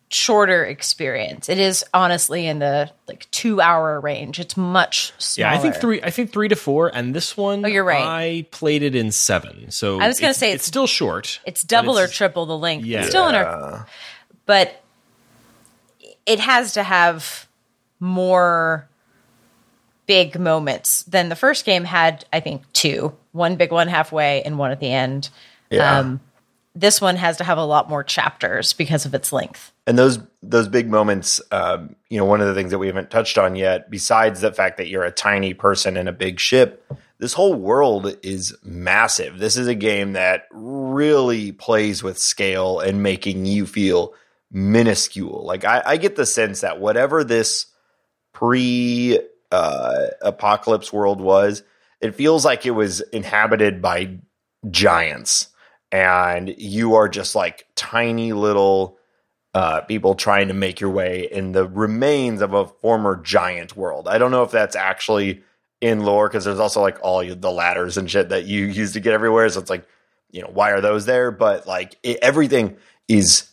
shorter 0.09 0.63
experience. 0.63 1.49
It 1.49 1.57
is 1.59 1.83
honestly 1.93 2.47
in 2.47 2.59
the 2.59 2.89
like 3.07 3.29
two 3.31 3.59
hour 3.59 3.99
range. 3.99 4.39
It's 4.39 4.55
much 4.55 5.11
smaller. 5.17 5.51
Yeah, 5.51 5.57
I 5.57 5.61
think 5.61 5.75
three. 5.75 6.01
I 6.01 6.09
think 6.11 6.31
three 6.31 6.47
to 6.47 6.55
four, 6.55 6.89
and 6.93 7.13
this 7.13 7.35
one. 7.35 7.65
Oh, 7.65 7.67
you're 7.67 7.83
right. 7.83 8.01
I 8.03 8.45
played 8.51 8.83
it 8.83 8.95
in 8.95 9.11
seven, 9.11 9.71
so 9.71 9.99
I 9.99 10.07
was 10.07 10.19
gonna 10.19 10.33
say 10.33 10.47
it's, 10.51 10.55
it's- 10.63 10.67
still 10.67 10.87
short. 10.87 11.39
It's 11.45 11.63
double 11.63 11.97
or 11.99 12.07
triple 12.07 12.45
the 12.45 12.57
length. 12.57 12.85
Yeah. 12.85 12.99
It's 12.99 13.09
still 13.09 13.27
in 13.27 13.35
our, 13.35 13.85
but 14.45 14.81
it 16.25 16.39
has 16.39 16.73
to 16.73 16.83
have 16.83 17.47
more 17.99 18.87
big 20.05 20.39
moments 20.39 21.03
than 21.03 21.27
the 21.29 21.35
first 21.35 21.65
game 21.65 21.83
had. 21.83 22.23
I 22.31 22.39
think 22.39 22.61
two, 22.71 23.13
one 23.37 23.55
big 23.55 23.71
one 23.71 23.87
halfway 23.87 24.41
and 24.41 24.57
one 24.57 24.71
at 24.71 24.79
the 24.79 24.91
end. 24.91 25.29
Yeah. 25.69 25.99
Um, 25.99 26.19
this 26.75 27.01
one 27.01 27.15
has 27.15 27.37
to 27.37 27.43
have 27.43 27.57
a 27.57 27.65
lot 27.65 27.89
more 27.89 28.03
chapters 28.03 28.73
because 28.73 29.05
of 29.05 29.13
its 29.13 29.33
length. 29.33 29.71
and 29.87 29.97
those 29.97 30.19
those 30.43 30.67
big 30.67 30.89
moments 30.89 31.41
um, 31.51 31.95
you 32.09 32.17
know 32.17 32.25
one 32.25 32.41
of 32.41 32.47
the 32.47 32.53
things 32.53 32.71
that 32.71 32.77
we 32.77 32.87
haven't 32.87 33.09
touched 33.09 33.37
on 33.37 33.55
yet 33.55 33.89
besides 33.89 34.41
the 34.41 34.53
fact 34.53 34.77
that 34.77 34.87
you're 34.87 35.03
a 35.03 35.11
tiny 35.11 35.53
person 35.53 35.97
in 35.97 36.07
a 36.07 36.13
big 36.13 36.39
ship 36.39 36.85
this 37.19 37.33
whole 37.33 37.55
world 37.55 38.15
is 38.21 38.55
massive 38.63 39.39
this 39.39 39.57
is 39.57 39.67
a 39.67 39.75
game 39.75 40.13
that 40.13 40.47
really 40.51 41.51
plays 41.51 42.03
with 42.03 42.17
scale 42.19 42.79
and 42.79 43.01
making 43.01 43.45
you 43.45 43.65
feel 43.65 44.13
minuscule 44.51 45.43
like 45.45 45.65
i, 45.65 45.81
I 45.85 45.97
get 45.97 46.15
the 46.15 46.25
sense 46.25 46.61
that 46.61 46.79
whatever 46.79 47.23
this 47.23 47.65
pre 48.33 49.19
uh, 49.51 50.07
apocalypse 50.21 50.91
world 50.91 51.21
was 51.21 51.63
it 52.01 52.15
feels 52.15 52.45
like 52.45 52.65
it 52.65 52.71
was 52.71 53.01
inhabited 53.01 53.81
by 53.81 54.17
giants 54.69 55.49
and 55.91 56.53
you 56.57 56.95
are 56.95 57.07
just 57.07 57.35
like 57.35 57.65
tiny 57.75 58.33
little 58.33 58.97
uh, 59.53 59.81
people 59.81 60.15
trying 60.15 60.49
to 60.49 60.53
make 60.53 60.79
your 60.79 60.89
way 60.89 61.27
in 61.31 61.51
the 61.51 61.67
remains 61.67 62.41
of 62.41 62.53
a 62.53 62.67
former 62.67 63.21
giant 63.21 63.75
world. 63.75 64.07
I 64.07 64.17
don't 64.17 64.31
know 64.31 64.43
if 64.43 64.51
that's 64.51 64.75
actually 64.75 65.43
in 65.81 66.03
lore 66.03 66.27
because 66.27 66.45
there's 66.45 66.59
also 66.59 66.81
like 66.81 66.97
all 67.01 67.23
the 67.23 67.51
ladders 67.51 67.97
and 67.97 68.09
shit 68.09 68.29
that 68.29 68.45
you 68.45 68.65
use 68.65 68.93
to 68.93 68.99
get 68.99 69.13
everywhere. 69.13 69.47
So 69.49 69.59
it's 69.59 69.69
like, 69.69 69.87
you 70.29 70.41
know, 70.41 70.49
why 70.53 70.71
are 70.71 70.81
those 70.81 71.05
there? 71.05 71.31
But 71.31 71.65
like 71.65 71.97
it, 72.03 72.19
everything 72.21 72.77
is 73.07 73.49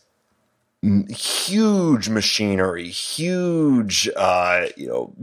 huge 1.09 2.09
machinery, 2.09 2.89
huge, 2.89 4.09
uh, 4.15 4.67
you 4.75 4.87
know, 4.87 5.13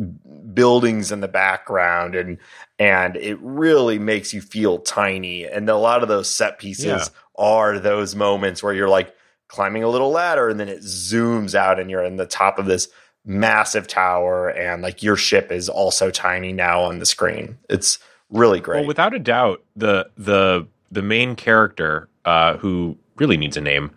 buildings 0.54 1.12
in 1.12 1.20
the 1.20 1.28
background, 1.28 2.14
and 2.14 2.38
and 2.78 3.16
it 3.16 3.38
really 3.40 3.98
makes 3.98 4.32
you 4.32 4.40
feel 4.40 4.78
tiny. 4.78 5.46
And 5.46 5.68
a 5.68 5.76
lot 5.76 6.02
of 6.02 6.08
those 6.08 6.28
set 6.28 6.58
pieces 6.58 6.84
Yeah. 6.86 7.04
are 7.36 7.78
those 7.78 8.14
moments 8.14 8.62
where 8.62 8.74
you're 8.74 8.88
like 8.88 9.14
climbing 9.48 9.82
a 9.82 9.88
little 9.88 10.10
ladder, 10.10 10.48
and 10.48 10.58
then 10.58 10.68
it 10.68 10.80
zooms 10.80 11.54
out, 11.54 11.78
and 11.78 11.90
you're 11.90 12.04
in 12.04 12.16
the 12.16 12.26
top 12.26 12.58
of 12.58 12.66
this 12.66 12.88
massive 13.24 13.86
tower, 13.86 14.48
and 14.48 14.82
like 14.82 15.02
your 15.02 15.16
ship 15.16 15.52
is 15.52 15.68
also 15.68 16.10
tiny 16.10 16.52
now 16.52 16.82
on 16.82 16.98
the 16.98 17.06
screen. 17.06 17.56
It's 17.68 17.98
really 18.30 18.60
great. 18.60 18.78
Well, 18.80 18.86
without 18.88 19.14
a 19.14 19.18
doubt, 19.18 19.62
the 19.76 20.10
the 20.16 20.66
the 20.90 21.02
main 21.02 21.36
character 21.36 22.08
uh, 22.24 22.56
who 22.56 22.98
really 23.16 23.36
needs 23.36 23.56
a 23.56 23.60
name. 23.60 23.90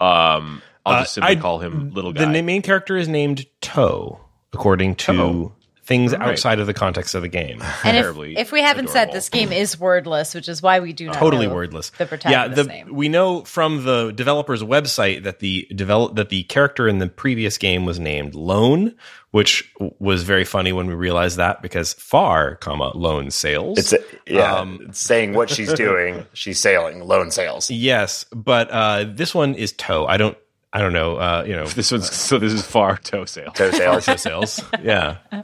Um, 0.00 0.60
I'll 0.86 0.94
Uh, 0.94 1.00
just 1.02 1.14
simply 1.14 1.32
I- 1.36 1.40
call 1.40 1.58
him 1.60 1.90
little 1.94 2.12
guy. 2.12 2.20
The 2.24 2.30
na- 2.30 2.42
main 2.42 2.62
character 2.62 2.96
is 2.96 3.08
named 3.08 3.46
Toe, 3.60 4.20
according 4.52 4.96
to 4.96 5.12
Toe. 5.12 5.52
things 5.86 6.12
Right. 6.12 6.22
outside 6.30 6.60
of 6.60 6.66
the 6.66 6.72
context 6.72 7.14
of 7.14 7.20
the 7.20 7.28
game. 7.28 7.62
And 7.84 7.94
Terribly 7.94 8.32
if, 8.32 8.46
if 8.46 8.52
we 8.52 8.62
haven't 8.62 8.88
said 8.88 9.12
this 9.12 9.28
game 9.28 9.52
is 9.52 9.78
wordless, 9.78 10.34
which 10.34 10.48
is 10.48 10.62
why 10.62 10.80
we 10.80 10.94
do 10.94 11.06
not 11.08 11.16
totally 11.16 11.46
know 11.46 11.52
wordless. 11.54 11.90
the 11.90 12.04
yeah, 12.04 12.08
protagonist's 12.08 12.62
the, 12.66 12.68
name. 12.72 12.94
we 12.94 13.10
know 13.10 13.44
from 13.44 13.84
the 13.84 14.10
developer's 14.12 14.62
website 14.62 15.24
that 15.24 15.40
the 15.40 15.66
develop 15.74 16.14
that 16.16 16.30
the 16.30 16.44
character 16.44 16.88
in 16.88 17.00
the 17.00 17.06
previous 17.08 17.58
game 17.58 17.84
was 17.84 17.98
named 17.98 18.34
Lone, 18.34 18.94
which 19.32 19.70
was 19.98 20.22
very 20.22 20.44
funny 20.46 20.72
when 20.72 20.86
we 20.86 20.94
realized 20.94 21.36
that 21.36 21.60
because 21.60 21.92
far, 21.92 22.54
comma 22.56 22.90
Lone 22.96 23.30
Sails. 23.30 23.76
it's 23.78 23.92
a, 23.92 23.98
yeah, 24.26 24.54
Um, 24.54 24.78
it's 24.88 25.00
saying 25.00 25.34
what 25.34 25.50
she's 25.50 25.72
doing. 25.86 26.24
She's 26.32 26.58
sailing 26.60 27.00
lone 27.06 27.30
sails. 27.30 27.70
yes, 27.70 28.24
but 28.34 28.70
uh, 28.70 29.04
this 29.06 29.34
one 29.34 29.54
is 29.54 29.72
Toe. 29.72 30.06
I 30.06 30.16
don't. 30.16 30.38
I 30.74 30.80
don't 30.80 30.92
know. 30.92 31.16
Uh, 31.16 31.44
you 31.46 31.54
know, 31.54 31.66
this 31.78 31.90
one's 31.92 32.10
so 32.14 32.38
this 32.38 32.52
is 32.52 32.62
far 32.66 32.96
toe 32.98 33.24
sail. 33.24 33.52
Toe 33.52 33.70
sails. 33.70 34.04
Toe 34.06 34.16
sales. 34.16 34.62
Yeah. 34.82 35.18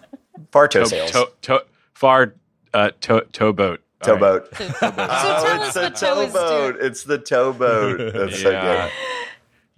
Far 0.53 0.67
toe 0.67 0.81
Toe- 0.81 0.87
sails. 0.89 1.11
toe- 1.13 1.29
toe- 1.43 1.63
far 1.95 2.35
uh, 2.75 2.91
toe 3.01 3.21
towboat. 3.33 3.81
All 4.05 4.15
right. 4.17 4.21
Towboat. 4.21 4.57
So, 4.57 4.65
so 4.69 4.77
Oh, 4.83 4.91
tell 4.91 5.63
it's 5.63 5.65
us 5.69 5.75
the 5.75 5.81
what 5.83 5.95
Toe 5.97 6.21
is 6.23 6.33
towboat. 6.33 6.75
doing. 6.75 6.87
It's 6.87 7.05
the 7.05 7.19
towboat. 7.19 8.13
That's 8.15 8.43
so 8.43 8.51
Yeah. 8.51 8.85
good. 8.87 8.93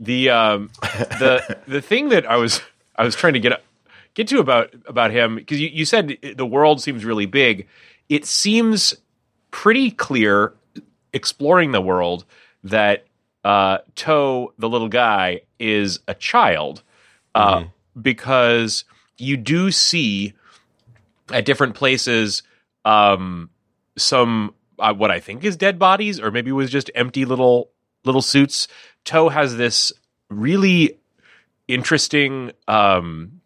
The 0.07 0.31
um 0.31 0.71
the 0.81 1.59
the 1.69 1.83
thing 1.83 2.09
that 2.09 2.25
I 2.31 2.37
was 2.37 2.62
I 2.97 3.05
was 3.05 3.15
trying 3.15 3.35
to 3.35 3.41
get 3.41 3.62
get 4.15 4.29
to 4.29 4.38
about 4.38 4.73
about 4.87 5.11
him 5.11 5.35
because 5.37 5.61
you, 5.61 5.69
you 5.69 5.85
said 5.85 6.17
the 6.37 6.47
world 6.47 6.81
seems 6.81 7.05
really 7.05 7.27
big. 7.27 7.69
It 8.09 8.25
seems 8.25 8.95
pretty 9.51 9.91
clear 9.91 10.55
exploring 11.12 11.73
the 11.73 11.83
world 11.83 12.25
that 12.65 13.05
uh 13.44 13.78
Toe, 13.94 14.52
the 14.59 14.68
little 14.68 14.88
guy, 14.88 15.42
is 15.59 16.00
a 16.09 16.14
child. 16.14 16.83
Uh 17.35 17.64
because 18.00 18.85
you 19.18 19.37
do 19.37 19.70
see 19.70 20.33
at 21.31 21.44
different 21.44 21.74
places 21.74 22.42
um 22.85 23.50
some 23.96 24.55
uh, 24.78 24.92
what 24.92 25.11
I 25.11 25.20
think 25.20 25.44
is 25.44 25.57
dead 25.57 25.78
bodies, 25.78 26.20
or 26.20 26.31
maybe 26.31 26.50
it 26.50 26.55
was 26.55 26.70
just 26.70 26.90
empty 26.94 27.24
little 27.24 27.70
little 28.05 28.22
suits. 28.22 28.68
Toe 29.05 29.28
has 29.28 29.57
this 29.57 29.92
really 30.28 30.98
interesting, 31.68 32.52
um, 32.66 33.40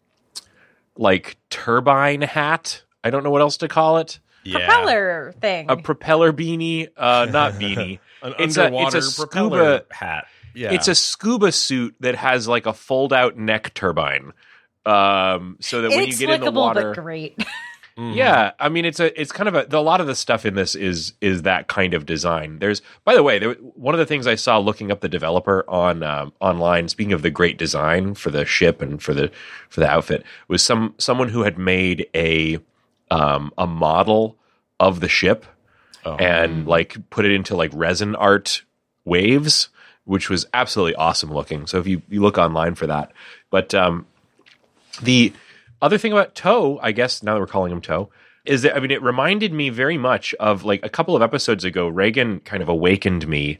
like 0.97 1.37
turbine 1.49 2.21
hat. 2.21 2.83
I 3.03 3.09
don't 3.09 3.23
know 3.23 3.29
what 3.29 3.41
else 3.41 3.57
to 3.57 3.67
call 3.67 3.97
it. 3.97 4.19
Yeah. 4.47 4.65
Propeller 4.67 5.33
thing. 5.41 5.65
A 5.69 5.77
propeller 5.77 6.31
beanie, 6.33 6.87
uh, 6.97 7.27
not 7.31 7.53
beanie. 7.59 7.99
An 8.21 8.33
It's 8.39 8.57
a- 8.57 8.71
it's 8.73 8.95
a 9.17 9.21
propeller 9.21 9.79
scuba- 9.79 9.85
hat. 9.93 10.27
Yeah. 10.55 10.71
It's 10.73 10.87
a 10.87 10.95
scuba 10.95 11.51
suit 11.51 11.95
that 11.99 12.15
has 12.15 12.47
like 12.47 12.65
a 12.65 12.73
fold 12.73 13.13
out 13.13 13.37
neck 13.37 13.73
turbine. 13.75 14.33
Um, 14.85 15.57
so 15.59 15.81
that 15.81 15.89
when 15.91 16.07
you 16.07 16.15
get 16.15 16.29
in 16.29 16.41
the 16.41 16.51
water, 16.51 16.93
but 16.95 17.01
great. 17.03 17.37
Yeah, 17.99 18.51
I 18.59 18.69
mean 18.69 18.85
it's 18.85 18.99
a 18.99 19.19
it's 19.19 19.31
kind 19.31 19.47
of 19.49 19.55
a, 19.55 19.65
a 19.75 19.81
lot 19.81 20.01
of 20.01 20.05
the 20.05 20.13
stuff 20.13 20.45
in 20.45 20.53
this 20.53 20.75
is 20.75 21.13
is 21.19 21.41
that 21.41 21.67
kind 21.67 21.95
of 21.95 22.05
design. 22.05 22.59
There's 22.59 22.83
by 23.05 23.15
the 23.15 23.23
way, 23.23 23.39
there, 23.39 23.53
one 23.55 23.95
of 23.95 23.97
the 23.99 24.05
things 24.05 24.27
I 24.27 24.35
saw 24.35 24.59
looking 24.59 24.91
up 24.91 24.99
the 25.01 25.09
developer 25.09 25.65
on 25.67 26.03
um, 26.03 26.31
online. 26.39 26.89
Speaking 26.89 27.11
of 27.11 27.23
the 27.23 27.31
great 27.31 27.57
design 27.57 28.13
for 28.13 28.29
the 28.29 28.45
ship 28.45 28.83
and 28.83 29.01
for 29.01 29.15
the 29.15 29.31
for 29.67 29.79
the 29.79 29.89
outfit, 29.89 30.23
was 30.47 30.61
some 30.61 30.93
someone 30.99 31.29
who 31.29 31.41
had 31.41 31.57
made 31.57 32.05
a 32.13 32.59
um, 33.11 33.51
a 33.57 33.67
model 33.67 34.37
of 34.79 34.99
the 34.99 35.09
ship 35.09 35.45
and 36.19 36.67
like 36.67 36.97
put 37.09 37.25
it 37.25 37.31
into 37.31 37.55
like 37.55 37.71
resin 37.73 38.15
art 38.15 38.63
waves, 39.05 39.69
which 40.05 40.29
was 40.29 40.45
absolutely 40.53 40.95
awesome 40.95 41.33
looking. 41.33 41.67
So 41.67 41.79
if 41.79 41.87
you 41.87 42.01
you 42.09 42.21
look 42.21 42.37
online 42.37 42.75
for 42.75 42.87
that, 42.87 43.11
but 43.49 43.73
um, 43.73 44.05
the 45.01 45.33
other 45.81 45.97
thing 45.97 46.11
about 46.11 46.35
Toe, 46.35 46.79
I 46.81 46.91
guess 46.91 47.23
now 47.23 47.33
that 47.33 47.39
we're 47.39 47.47
calling 47.47 47.71
him 47.71 47.81
Toe, 47.81 48.09
is 48.45 48.61
that 48.61 48.75
I 48.75 48.79
mean 48.79 48.91
it 48.91 49.01
reminded 49.01 49.53
me 49.53 49.69
very 49.69 49.97
much 49.97 50.33
of 50.35 50.63
like 50.63 50.85
a 50.85 50.89
couple 50.89 51.15
of 51.15 51.21
episodes 51.21 51.63
ago. 51.63 51.87
Reagan 51.87 52.39
kind 52.41 52.63
of 52.63 52.69
awakened 52.69 53.27
me 53.27 53.59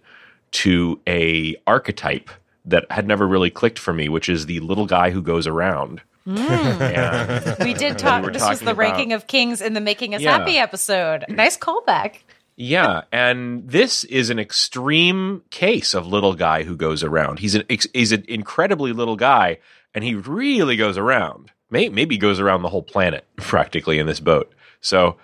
to 0.52 1.00
a 1.08 1.56
archetype 1.68 2.30
that 2.66 2.86
had 2.92 3.08
never 3.08 3.28
really 3.28 3.50
clicked 3.50 3.80
for 3.80 3.94
me, 3.94 4.10
which 4.10 4.30
is 4.30 4.46
the 4.46 4.60
little 4.60 4.86
guy 4.86 5.12
who 5.12 5.22
goes 5.22 5.48
around. 5.48 6.02
And 6.28 7.56
We 7.64 7.74
did 7.74 7.98
talk. 7.98 8.24
were 8.24 8.32
this 8.32 8.48
was 8.48 8.60
the 8.60 8.72
about- 8.72 8.78
ranking 8.78 9.14
of 9.14 9.28
kings 9.28 9.62
in 9.62 9.74
the 9.74 9.82
Making 9.82 10.16
Us 10.16 10.22
Yeah. 10.22 10.38
Happy 10.38 10.58
episode. 10.58 11.26
Nice 11.30 11.58
callback. 11.58 12.18
Yeah, 12.60 13.04
and 13.12 13.70
this 13.70 14.04
is 14.06 14.32
an 14.32 14.40
extreme 14.40 15.44
case 15.52 15.94
of 15.94 16.08
little 16.08 16.34
guy 16.34 16.64
who 16.64 16.76
goes 16.76 17.04
around. 17.04 17.38
He's 17.40 17.54
an 17.54 17.64
he's 17.70 18.12
an 18.12 18.26
incredibly 18.28 18.94
little 18.94 19.16
guy, 19.16 19.60
and 19.94 20.04
he 20.04 20.16
really 20.16 20.76
goes 20.76 20.98
around. 20.98 21.52
May- 21.70 21.90
Maybe 21.90 22.18
goes 22.18 22.40
around 22.40 22.64
the 22.64 22.70
whole 22.70 22.82
planet 22.82 23.26
practically 23.36 24.00
in 24.00 24.08
this 24.08 24.20
boat. 24.20 24.52
So, 24.82 25.18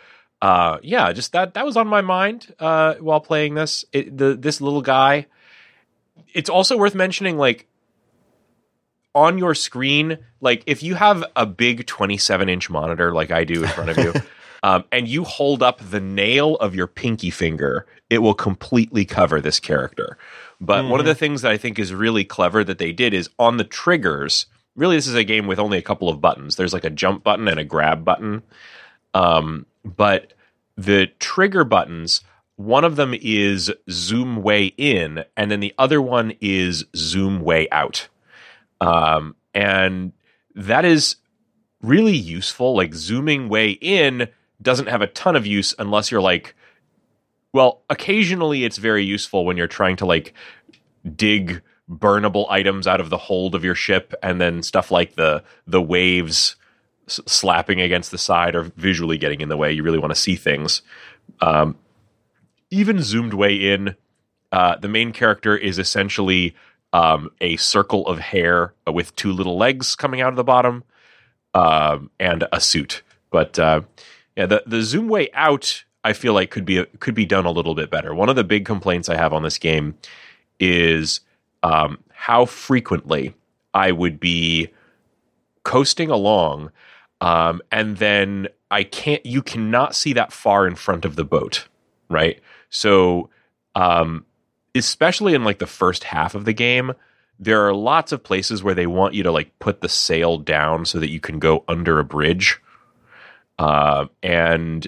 uh, 0.43 0.77
yeah, 0.83 1.11
just 1.11 1.31
that 1.31 1.55
that 1.55 1.65
was 1.65 1.75
on 1.75 1.87
my 1.87 2.01
mind 2.01 2.53
uh, 2.59 2.95
while 2.95 3.19
playing 3.19 3.55
this. 3.55 3.83
It, 3.91 4.15
the 4.15 4.35
this 4.35 4.61
little 4.61 4.83
guy. 4.83 5.25
It's 6.35 6.51
also 6.51 6.77
worth 6.77 6.93
mentioning, 6.93 7.37
like 7.37 7.65
on 9.15 9.37
your 9.37 9.55
screen, 9.55 10.17
like 10.41 10.63
if 10.65 10.83
you 10.83 10.95
have 10.95 11.23
a 11.35 11.45
big 11.45 11.85
27 11.85 12.49
inch 12.49 12.69
monitor 12.69 13.13
like 13.13 13.31
I 13.31 13.43
do 13.43 13.63
in 13.63 13.69
front 13.69 13.89
of 13.91 13.97
you, 13.97 14.13
um, 14.63 14.83
and 14.91 15.07
you 15.07 15.23
hold 15.23 15.61
up 15.61 15.79
the 15.79 15.99
nail 15.99 16.55
of 16.55 16.75
your 16.75 16.87
pinky 16.87 17.29
finger, 17.29 17.85
it 18.09 18.19
will 18.19 18.33
completely 18.33 19.05
cover 19.05 19.41
this 19.41 19.59
character. 19.59 20.17
But 20.59 20.85
one 20.85 20.99
of 20.99 21.05
the 21.05 21.15
things 21.15 21.41
that 21.41 21.51
I 21.51 21.57
think 21.57 21.77
is 21.77 21.93
really 21.93 22.23
clever 22.23 22.63
that 22.63 22.77
they 22.77 22.93
did 22.93 23.13
is 23.13 23.29
on 23.37 23.57
the 23.57 23.65
triggers. 23.65 24.45
Really, 24.75 24.95
this 24.95 25.07
is 25.07 25.15
a 25.15 25.23
game 25.23 25.45
with 25.45 25.59
only 25.59 25.77
a 25.77 25.81
couple 25.81 26.07
of 26.07 26.21
buttons. 26.21 26.55
There's 26.55 26.73
like 26.73 26.85
a 26.85 26.89
jump 26.89 27.23
button 27.23 27.47
and 27.47 27.59
a 27.59 27.65
grab 27.65 28.05
button. 28.05 28.43
Um, 29.13 29.65
but 29.83 30.33
the 30.77 31.07
trigger 31.19 31.65
buttons, 31.65 32.21
one 32.55 32.85
of 32.85 32.95
them 32.95 33.13
is 33.13 33.71
zoom 33.89 34.41
way 34.41 34.67
in, 34.77 35.25
and 35.35 35.51
then 35.51 35.59
the 35.59 35.73
other 35.77 36.01
one 36.01 36.33
is 36.39 36.85
zoom 36.95 37.41
way 37.41 37.67
out. 37.71 38.07
Um, 38.83 39.35
and 39.53 40.11
that 40.55 40.85
is 40.85 41.15
really 41.81 42.15
useful. 42.15 42.75
Like 42.75 42.93
zooming 42.93 43.49
way 43.49 43.71
in 43.71 44.27
doesn't 44.61 44.87
have 44.87 45.01
a 45.01 45.07
ton 45.07 45.35
of 45.35 45.45
use 45.47 45.73
unless 45.79 46.11
you're 46.11 46.21
like, 46.21 46.55
well, 47.53 47.81
occasionally 47.89 48.65
it's 48.65 48.77
very 48.77 49.03
useful 49.03 49.45
when 49.45 49.57
you're 49.57 49.67
trying 49.67 49.95
to 49.97 50.05
like 50.05 50.33
dig 51.15 51.61
burnable 51.89 52.45
items 52.49 52.87
out 52.87 52.99
of 52.99 53.09
the 53.09 53.17
hold 53.17 53.55
of 53.55 53.63
your 53.63 53.75
ship 53.75 54.13
and 54.23 54.39
then 54.39 54.63
stuff 54.63 54.89
like 54.89 55.15
the 55.15 55.43
the 55.67 55.81
waves 55.81 56.55
slapping 57.07 57.81
against 57.81 58.11
the 58.11 58.17
side 58.17 58.55
or 58.55 58.63
visually 58.77 59.17
getting 59.17 59.41
in 59.41 59.49
the 59.49 59.57
way 59.57 59.73
you 59.73 59.83
really 59.83 59.99
want 59.99 60.11
to 60.11 60.19
see 60.19 60.37
things 60.37 60.81
um, 61.41 61.75
even 62.69 63.01
zoomed 63.01 63.33
way 63.33 63.53
in 63.53 63.97
uh, 64.53 64.77
the 64.77 64.87
main 64.87 65.11
character 65.11 65.57
is 65.57 65.77
essentially 65.77 66.55
um, 66.93 67.29
a 67.41 67.57
circle 67.57 68.07
of 68.07 68.19
hair 68.19 68.73
with 68.91 69.15
two 69.15 69.31
little 69.31 69.57
legs 69.57 69.95
coming 69.95 70.21
out 70.21 70.29
of 70.29 70.35
the 70.37 70.43
bottom 70.43 70.83
um, 71.53 72.09
and 72.19 72.45
a 72.51 72.61
suit 72.61 73.03
but 73.31 73.59
uh, 73.59 73.81
yeah 74.37 74.45
the, 74.45 74.63
the 74.65 74.81
zoom 74.81 75.07
way 75.07 75.29
out 75.33 75.83
i 76.03 76.13
feel 76.13 76.33
like 76.33 76.51
could 76.51 76.65
be 76.65 76.85
could 76.99 77.15
be 77.15 77.25
done 77.25 77.45
a 77.45 77.51
little 77.51 77.75
bit 77.75 77.89
better 77.89 78.13
one 78.13 78.29
of 78.29 78.35
the 78.35 78.43
big 78.43 78.65
complaints 78.65 79.09
i 79.09 79.15
have 79.15 79.33
on 79.33 79.43
this 79.43 79.57
game 79.57 79.95
is 80.59 81.19
um, 81.63 81.97
how 82.13 82.45
frequently 82.45 83.33
I 83.73 83.91
would 83.91 84.19
be 84.19 84.69
coasting 85.63 86.09
along, 86.09 86.71
um, 87.21 87.61
and 87.71 87.97
then 87.97 88.47
I 88.69 88.83
can't. 88.83 89.25
You 89.25 89.41
cannot 89.41 89.95
see 89.95 90.13
that 90.13 90.31
far 90.31 90.67
in 90.67 90.75
front 90.75 91.05
of 91.05 91.15
the 91.15 91.23
boat, 91.23 91.67
right? 92.09 92.39
So, 92.69 93.29
um, 93.75 94.25
especially 94.75 95.33
in 95.33 95.43
like 95.43 95.59
the 95.59 95.67
first 95.67 96.03
half 96.05 96.35
of 96.35 96.45
the 96.45 96.53
game, 96.53 96.93
there 97.39 97.67
are 97.67 97.73
lots 97.73 98.11
of 98.11 98.23
places 98.23 98.63
where 98.63 98.75
they 98.75 98.87
want 98.87 99.13
you 99.13 99.23
to 99.23 99.31
like 99.31 99.57
put 99.59 99.81
the 99.81 99.89
sail 99.89 100.37
down 100.37 100.85
so 100.85 100.99
that 100.99 101.09
you 101.09 101.19
can 101.19 101.39
go 101.39 101.63
under 101.67 101.99
a 101.99 102.03
bridge. 102.03 102.59
uh, 103.59 104.05
and 104.21 104.87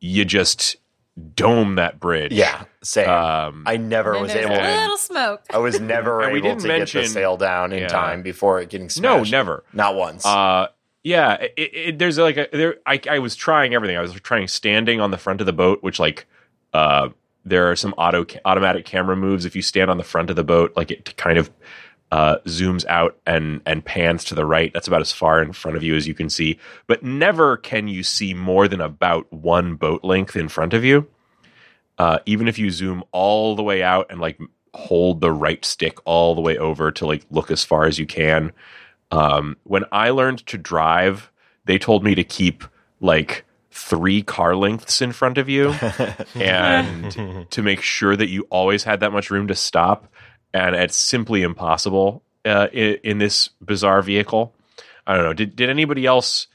you 0.00 0.24
just 0.24 0.76
dome 1.34 1.76
that 1.76 1.98
bridge. 1.98 2.32
Yeah, 2.32 2.64
same. 2.82 3.08
Um, 3.08 3.62
I 3.66 3.76
never 3.78 4.12
And 4.12 4.22
was 4.22 4.32
able. 4.34 4.54
a 4.54 4.58
to 4.58 4.80
little 4.80 4.96
smoke. 4.98 5.42
I 5.50 5.58
was 5.58 5.80
never 5.80 6.20
And 6.22 6.32
we 6.32 6.38
able 6.40 6.50
didn't 6.50 6.62
to 6.62 6.68
mention- 6.68 7.00
get 7.02 7.06
the 7.08 7.12
sail 7.14 7.36
down 7.36 7.72
in 7.72 7.80
yeah. 7.80 7.88
time 7.88 8.22
before 8.22 8.60
it 8.60 8.68
getting 8.68 8.90
smoked. 8.90 9.30
no, 9.30 9.36
never. 9.38 9.64
Not 9.72 9.94
once. 9.94 10.26
Uh, 10.26 10.68
yeah, 11.02 11.34
it, 11.34 11.52
it, 11.56 11.98
there's 11.98 12.18
like 12.18 12.36
a 12.36 12.48
there. 12.52 12.76
I, 12.84 13.00
I 13.08 13.18
was 13.20 13.36
trying 13.36 13.74
everything. 13.74 13.96
I 13.96 14.00
was 14.00 14.12
trying 14.14 14.48
standing 14.48 15.00
on 15.00 15.10
the 15.12 15.18
front 15.18 15.40
of 15.40 15.46
the 15.46 15.52
boat, 15.52 15.82
which 15.82 15.98
like 16.00 16.26
uh, 16.74 17.08
there 17.46 17.70
are 17.70 17.76
some 17.76 17.94
auto 17.96 18.26
automatic 18.44 18.84
camera 18.84 19.16
moves. 19.16 19.44
If 19.44 19.56
you 19.56 19.62
stand 19.62 19.90
on 19.90 19.96
the 19.96 20.04
front 20.04 20.28
of 20.30 20.36
the 20.36 20.44
boat, 20.44 20.72
like 20.76 20.90
it 20.90 21.16
kind 21.16 21.38
of 21.38 21.50
uh, 22.10 22.38
zooms 22.46 22.84
out 22.86 23.16
and 23.26 23.62
and 23.64 23.84
pans 23.84 24.24
to 24.24 24.34
the 24.34 24.44
right. 24.44 24.72
That's 24.74 24.88
about 24.88 25.00
as 25.00 25.12
far 25.12 25.40
in 25.40 25.52
front 25.52 25.76
of 25.76 25.82
you 25.82 25.94
as 25.94 26.06
you 26.06 26.14
can 26.14 26.28
see. 26.28 26.58
But 26.86 27.02
never 27.02 27.56
can 27.56 27.88
you 27.88 28.02
see 28.02 28.34
more 28.34 28.68
than 28.68 28.80
about 28.80 29.32
one 29.32 29.76
boat 29.76 30.04
length 30.04 30.36
in 30.36 30.48
front 30.48 30.74
of 30.74 30.84
you. 30.84 31.08
Uh, 31.98 32.18
even 32.26 32.46
if 32.46 32.58
you 32.58 32.70
zoom 32.70 33.02
all 33.12 33.56
the 33.56 33.62
way 33.62 33.82
out 33.82 34.06
and 34.10 34.20
like 34.20 34.38
hold 34.74 35.20
the 35.20 35.32
right 35.32 35.64
stick 35.64 35.98
all 36.04 36.34
the 36.34 36.42
way 36.42 36.58
over 36.58 36.90
to 36.92 37.06
like 37.06 37.24
look 37.30 37.50
as 37.50 37.64
far 37.64 37.86
as 37.86 37.98
you 37.98 38.06
can. 38.06 38.52
Um, 39.10 39.56
when 39.62 39.84
I 39.92 40.10
learned 40.10 40.46
to 40.48 40.58
drive, 40.58 41.30
they 41.64 41.78
told 41.78 42.04
me 42.04 42.14
to 42.16 42.24
keep 42.24 42.64
like 43.00 43.44
three 43.76 44.22
car 44.22 44.56
lengths 44.56 45.02
in 45.02 45.12
front 45.12 45.36
of 45.36 45.48
you 45.48 45.70
and 46.34 47.46
to 47.50 47.62
make 47.62 47.82
sure 47.82 48.16
that 48.16 48.28
you 48.28 48.46
always 48.50 48.84
had 48.84 49.00
that 49.00 49.12
much 49.12 49.30
room 49.30 49.48
to 49.48 49.54
stop. 49.54 50.10
And 50.54 50.74
it's 50.74 50.96
simply 50.96 51.42
impossible 51.42 52.22
uh, 52.46 52.68
in, 52.72 52.98
in 53.04 53.18
this 53.18 53.50
bizarre 53.60 54.00
vehicle. 54.00 54.54
I 55.06 55.14
don't 55.16 55.24
know. 55.24 55.34
Did 55.34 55.54
did 55.56 55.68
anybody 55.68 56.06
else 56.06 56.46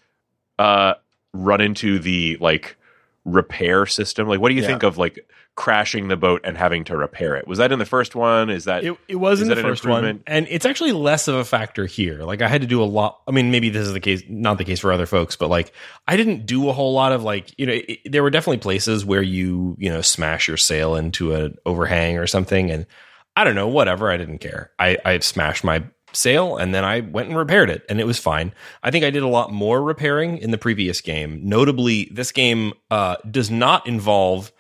uh, 0.58 0.96
run 1.34 1.62
into 1.62 2.00
the 2.00 2.38
like 2.42 2.76
repair 3.24 3.86
system? 3.86 4.28
Like, 4.28 4.40
what 4.40 4.50
do 4.50 4.56
you 4.56 4.62
Yeah. 4.62 4.68
think 4.68 4.84
of 4.84 4.98
like 4.98 5.26
crashing 5.62 6.08
the 6.08 6.18
boat 6.18 6.42
and 6.44 6.58
having 6.58 6.84
to 6.84 6.98
repair 6.98 7.36
it? 7.36 7.48
Was 7.48 7.60
that 7.60 7.72
in 7.72 7.78
the 7.78 7.86
first 7.86 8.16
one? 8.16 8.50
Is 8.50 8.64
that 8.64 8.84
It, 8.84 8.98
it 9.08 9.18
was 9.18 9.44
in 9.44 9.48
the 9.48 9.56
first 9.56 9.86
one, 9.86 10.24
and 10.26 10.48
it's 10.50 10.66
actually 10.66 10.92
less 10.92 11.28
of 11.28 11.36
a 11.36 11.46
factor 11.46 11.86
here. 11.86 12.24
Like 12.24 12.42
I 12.42 12.48
had 12.48 12.62
to 12.62 12.68
do 12.68 12.82
a 12.82 12.86
lot. 12.86 13.22
I 13.28 13.32
mean, 13.32 13.52
maybe 13.52 13.70
this 13.70 13.86
is 13.86 13.94
the 13.94 14.00
case, 14.00 14.24
not 14.28 14.58
the 14.58 14.66
case 14.66 14.80
for 14.80 14.92
other 14.92 15.06
folks, 15.06 15.36
but 15.36 15.52
like 15.52 15.72
I 16.08 16.18
didn't 16.18 16.48
do 16.48 16.68
a 16.68 16.74
whole 16.74 16.94
lot 16.94 17.12
of 17.12 17.22
like 17.22 17.54
you 17.60 17.68
know. 17.68 17.74
It, 17.74 18.00
there 18.06 18.24
were 18.24 18.32
definitely 18.32 18.58
places 18.58 19.06
where 19.06 19.22
you 19.22 19.76
you 19.78 19.92
know 19.92 20.02
smash 20.02 20.48
your 20.48 20.58
sail 20.58 20.96
into 20.96 21.36
an 21.36 21.60
overhang 21.64 22.18
or 22.18 22.26
something, 22.26 22.72
and 22.72 22.88
I 23.36 23.44
don't 23.44 23.54
know, 23.54 23.68
whatever. 23.68 24.10
I 24.10 24.18
didn't 24.18 24.40
care. 24.40 24.72
I 24.80 24.98
I 25.06 25.20
smashed 25.20 25.64
my 25.64 25.84
sail 26.12 26.58
and 26.58 26.74
then 26.74 26.84
I 26.84 27.02
went 27.02 27.30
and 27.30 27.38
repaired 27.38 27.70
it 27.70 27.86
and 27.88 28.02
it 28.02 28.08
was 28.08 28.18
fine. 28.18 28.52
I 28.82 28.90
think 28.90 29.06
I 29.06 29.12
did 29.12 29.24
a 29.24 29.28
lot 29.28 29.54
more 29.54 29.82
repairing 29.82 30.40
in 30.40 30.50
the 30.52 30.58
previous 30.58 31.02
game. 31.02 31.40
Notably, 31.44 32.10
this 32.12 32.32
game 32.32 32.74
uh, 32.90 33.18
does 33.30 33.52
not 33.52 33.88
involve 33.88 34.52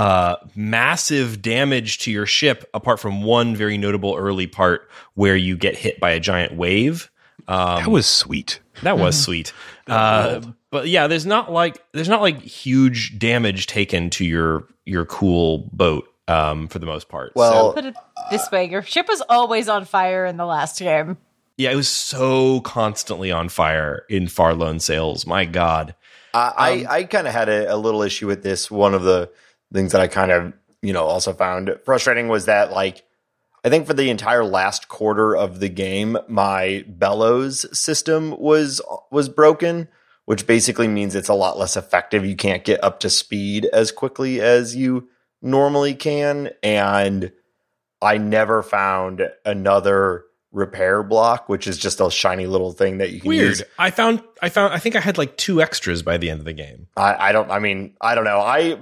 uh, 0.00 0.36
massive 0.54 1.42
damage 1.42 1.98
to 1.98 2.10
your 2.10 2.24
ship, 2.24 2.68
apart 2.72 2.98
from 3.00 3.22
one 3.22 3.54
very 3.54 3.76
notable 3.76 4.14
early 4.16 4.46
part 4.46 4.88
where 5.14 5.36
you 5.36 5.56
get 5.58 5.76
hit 5.76 6.00
by 6.00 6.10
a 6.10 6.20
giant 6.20 6.56
wave. 6.56 7.10
Um, 7.46 7.82
that 7.82 7.90
was 7.90 8.06
sweet? 8.06 8.60
that 8.82 8.98
was 8.98 9.20
sweet. 9.20 9.52
Uh, 9.86 10.40
but 10.70 10.88
yeah, 10.88 11.06
there's 11.06 11.26
not 11.26 11.52
like 11.52 11.84
there's 11.92 12.08
not 12.08 12.20
like 12.22 12.40
huge 12.40 13.18
damage 13.18 13.66
taken 13.66 14.08
to 14.10 14.24
your 14.24 14.68
your 14.86 15.04
cool 15.04 15.68
boat 15.72 16.06
um, 16.28 16.68
for 16.68 16.78
the 16.78 16.86
most 16.86 17.08
part. 17.08 17.32
well, 17.34 17.72
Put 17.74 17.84
it 17.84 17.94
this 18.30 18.50
way: 18.50 18.70
your 18.70 18.82
ship 18.82 19.06
was 19.08 19.20
always 19.28 19.68
on 19.68 19.84
fire 19.84 20.24
in 20.24 20.36
the 20.36 20.46
last 20.46 20.78
game. 20.78 21.18
yeah, 21.58 21.72
it 21.72 21.76
was 21.76 21.88
so 21.88 22.60
constantly 22.60 23.30
on 23.32 23.48
fire 23.48 24.04
in 24.08 24.28
Far 24.28 24.54
Lone 24.54 24.80
Sails. 24.80 25.26
My 25.26 25.44
God. 25.44 25.94
I, 26.32 26.86
I, 26.88 26.94
I 26.98 27.04
kind 27.04 27.26
of 27.26 27.32
had 27.32 27.48
a, 27.48 27.74
a 27.74 27.76
little 27.76 28.02
issue 28.02 28.28
with 28.28 28.44
this. 28.44 28.70
One 28.70 28.94
of 28.94 29.02
the 29.02 29.30
things 29.72 29.92
that 29.92 30.00
I 30.00 30.08
kind 30.08 30.30
of, 30.30 30.52
you 30.82 30.92
know, 30.92 31.04
also 31.04 31.32
found 31.32 31.76
frustrating 31.84 32.28
was 32.28 32.46
that, 32.46 32.72
like, 32.72 33.04
I 33.64 33.68
think 33.68 33.86
for 33.86 33.94
the 33.94 34.08
entire 34.10 34.44
last 34.44 34.88
quarter 34.88 35.36
of 35.36 35.60
the 35.60 35.68
game, 35.68 36.16
my 36.28 36.84
bellows 36.88 37.66
system 37.78 38.30
was 38.38 38.80
was 39.10 39.28
broken, 39.28 39.88
which 40.24 40.46
basically 40.46 40.88
means 40.88 41.14
it's 41.14 41.28
a 41.28 41.34
lot 41.34 41.58
less 41.58 41.76
effective. 41.76 42.24
You 42.24 42.36
can't 42.36 42.64
get 42.64 42.82
up 42.82 43.00
to 43.00 43.10
speed 43.10 43.66
as 43.66 43.92
quickly 43.92 44.40
as 44.40 44.74
you 44.74 45.08
normally 45.42 45.94
can, 45.94 46.50
and 46.62 47.32
I 48.00 48.16
never 48.16 48.62
found 48.62 49.28
another 49.44 50.24
repair 50.52 51.02
block, 51.02 51.48
which 51.48 51.66
is 51.66 51.78
just 51.78 52.00
a 52.00 52.10
shiny 52.10 52.46
little 52.46 52.72
thing 52.72 52.98
that 52.98 53.10
you 53.10 53.20
can 53.20 53.30
use. 53.30 53.38
Weird. 53.40 53.58
use. 53.58 53.62
I 53.78 53.90
found 53.90 54.22
I 54.42 54.48
found 54.48 54.74
I 54.74 54.78
think 54.78 54.96
I 54.96 55.00
had 55.00 55.18
like 55.18 55.36
two 55.36 55.62
extras 55.62 56.02
by 56.02 56.16
the 56.16 56.30
end 56.30 56.40
of 56.40 56.44
the 56.44 56.52
game. 56.52 56.88
I, 56.96 57.28
I 57.28 57.32
don't. 57.32 57.50
I 57.50 57.58
mean, 57.58 57.94
I 58.00 58.14
don't 58.14 58.24
know. 58.24 58.40
I 58.40 58.78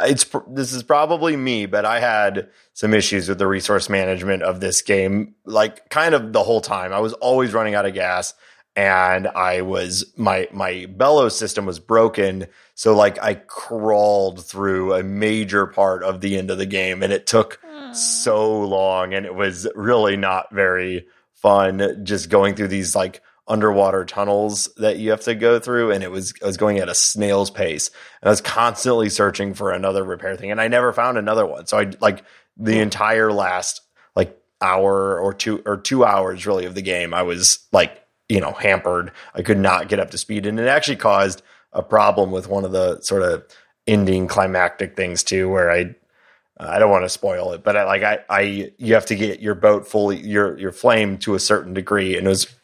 it's 0.00 0.24
this 0.48 0.72
is 0.72 0.82
probably 0.82 1.36
me, 1.36 1.66
but 1.66 1.84
I 1.84 2.00
had 2.00 2.48
some 2.72 2.94
issues 2.94 3.28
with 3.28 3.38
the 3.38 3.46
resource 3.46 3.88
management 3.88 4.42
of 4.42 4.60
this 4.60 4.82
game. 4.82 5.34
Like 5.44 5.88
kind 5.90 6.14
of 6.14 6.32
the 6.32 6.42
whole 6.42 6.60
time, 6.60 6.92
I 6.92 7.00
was 7.00 7.12
always 7.14 7.52
running 7.52 7.74
out 7.74 7.86
of 7.86 7.94
gas, 7.94 8.34
and 8.74 9.28
I 9.28 9.62
was 9.62 10.12
my 10.16 10.48
my 10.52 10.86
bellows 10.88 11.36
system 11.36 11.66
was 11.66 11.78
broken. 11.78 12.46
So 12.74 12.96
like 12.96 13.22
I 13.22 13.34
crawled 13.34 14.44
through 14.44 14.94
a 14.94 15.02
major 15.02 15.66
part 15.66 16.02
of 16.02 16.20
the 16.20 16.38
end 16.38 16.50
of 16.50 16.58
the 16.58 16.66
game, 16.66 17.02
and 17.02 17.12
it 17.12 17.26
took 17.26 17.60
so 17.94 18.60
long, 18.60 19.14
and 19.14 19.26
it 19.26 19.34
was 19.34 19.68
really 19.74 20.16
not 20.16 20.52
very 20.52 21.06
fun. 21.34 22.04
Just 22.04 22.30
going 22.30 22.54
through 22.54 22.68
these 22.68 22.94
like 22.94 23.22
underwater 23.48 24.04
tunnels 24.04 24.68
that 24.76 24.98
you 24.98 25.10
have 25.10 25.20
to 25.20 25.34
go 25.34 25.58
through 25.58 25.90
and 25.90 26.04
it 26.04 26.10
was 26.10 26.32
I 26.42 26.46
was 26.46 26.56
going 26.56 26.78
at 26.78 26.88
a 26.88 26.94
snail's 26.94 27.50
pace. 27.50 27.88
And 28.20 28.28
I 28.28 28.30
was 28.30 28.40
constantly 28.40 29.08
searching 29.08 29.54
for 29.54 29.72
another 29.72 30.04
repair 30.04 30.36
thing 30.36 30.50
and 30.50 30.60
I 30.60 30.68
never 30.68 30.92
found 30.92 31.18
another 31.18 31.44
one. 31.44 31.66
So 31.66 31.78
I 31.78 31.90
like 32.00 32.24
the 32.56 32.74
hmm. 32.74 32.80
entire 32.80 33.32
last 33.32 33.80
like 34.14 34.38
hour 34.60 35.18
or 35.18 35.34
two 35.34 35.60
or 35.66 35.76
2 35.76 36.04
hours 36.04 36.46
really 36.46 36.66
of 36.66 36.76
the 36.76 36.82
game 36.82 37.12
I 37.12 37.22
was 37.22 37.66
like 37.72 38.04
you 38.28 38.40
know 38.40 38.52
hampered. 38.52 39.10
I 39.34 39.42
could 39.42 39.58
not 39.58 39.88
get 39.88 39.98
up 39.98 40.10
to 40.12 40.18
speed 40.18 40.46
and 40.46 40.60
it 40.60 40.68
actually 40.68 40.96
caused 40.96 41.42
a 41.72 41.82
problem 41.82 42.30
with 42.30 42.48
one 42.48 42.64
of 42.64 42.72
the 42.72 43.00
sort 43.00 43.22
of 43.22 43.44
ending 43.88 44.28
climactic 44.28 44.94
things 44.94 45.24
too 45.24 45.48
where 45.50 45.70
I 45.70 45.96
I 46.68 46.78
don't 46.78 46.90
want 46.90 47.04
to 47.04 47.08
spoil 47.08 47.52
it, 47.52 47.62
but 47.62 47.76
I, 47.76 47.84
like 47.84 48.02
I, 48.02 48.18
I, 48.28 48.72
you 48.78 48.94
have 48.94 49.06
to 49.06 49.14
get 49.16 49.40
your 49.40 49.54
boat 49.54 49.86
fully, 49.86 50.18
your 50.20 50.58
your 50.58 50.72
flame 50.72 51.18
to 51.18 51.34
a 51.34 51.40
certain 51.40 51.74
degree, 51.74 52.16
and 52.16 52.26
it 52.26 52.30
was 52.30 52.54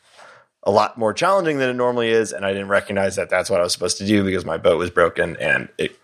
a 0.65 0.71
lot 0.71 0.99
more 0.99 1.13
challenging 1.13 1.59
than 1.59 1.71
it 1.71 1.75
normally 1.75 2.11
is. 2.11 2.33
And 2.33 2.45
I 2.45 2.53
didn't 2.53 2.69
recognize 2.69 3.17
that 3.17 3.31
that's 3.31 3.49
what 3.49 3.61
I 3.61 3.63
was 3.63 3.73
supposed 3.73 3.99
to 3.99 4.07
do 4.07 4.25
because 4.25 4.45
my 4.45 4.59
boat 4.59 4.79
was 4.79 4.91
broken, 4.91 5.37
and 5.37 5.69
it 5.79 5.99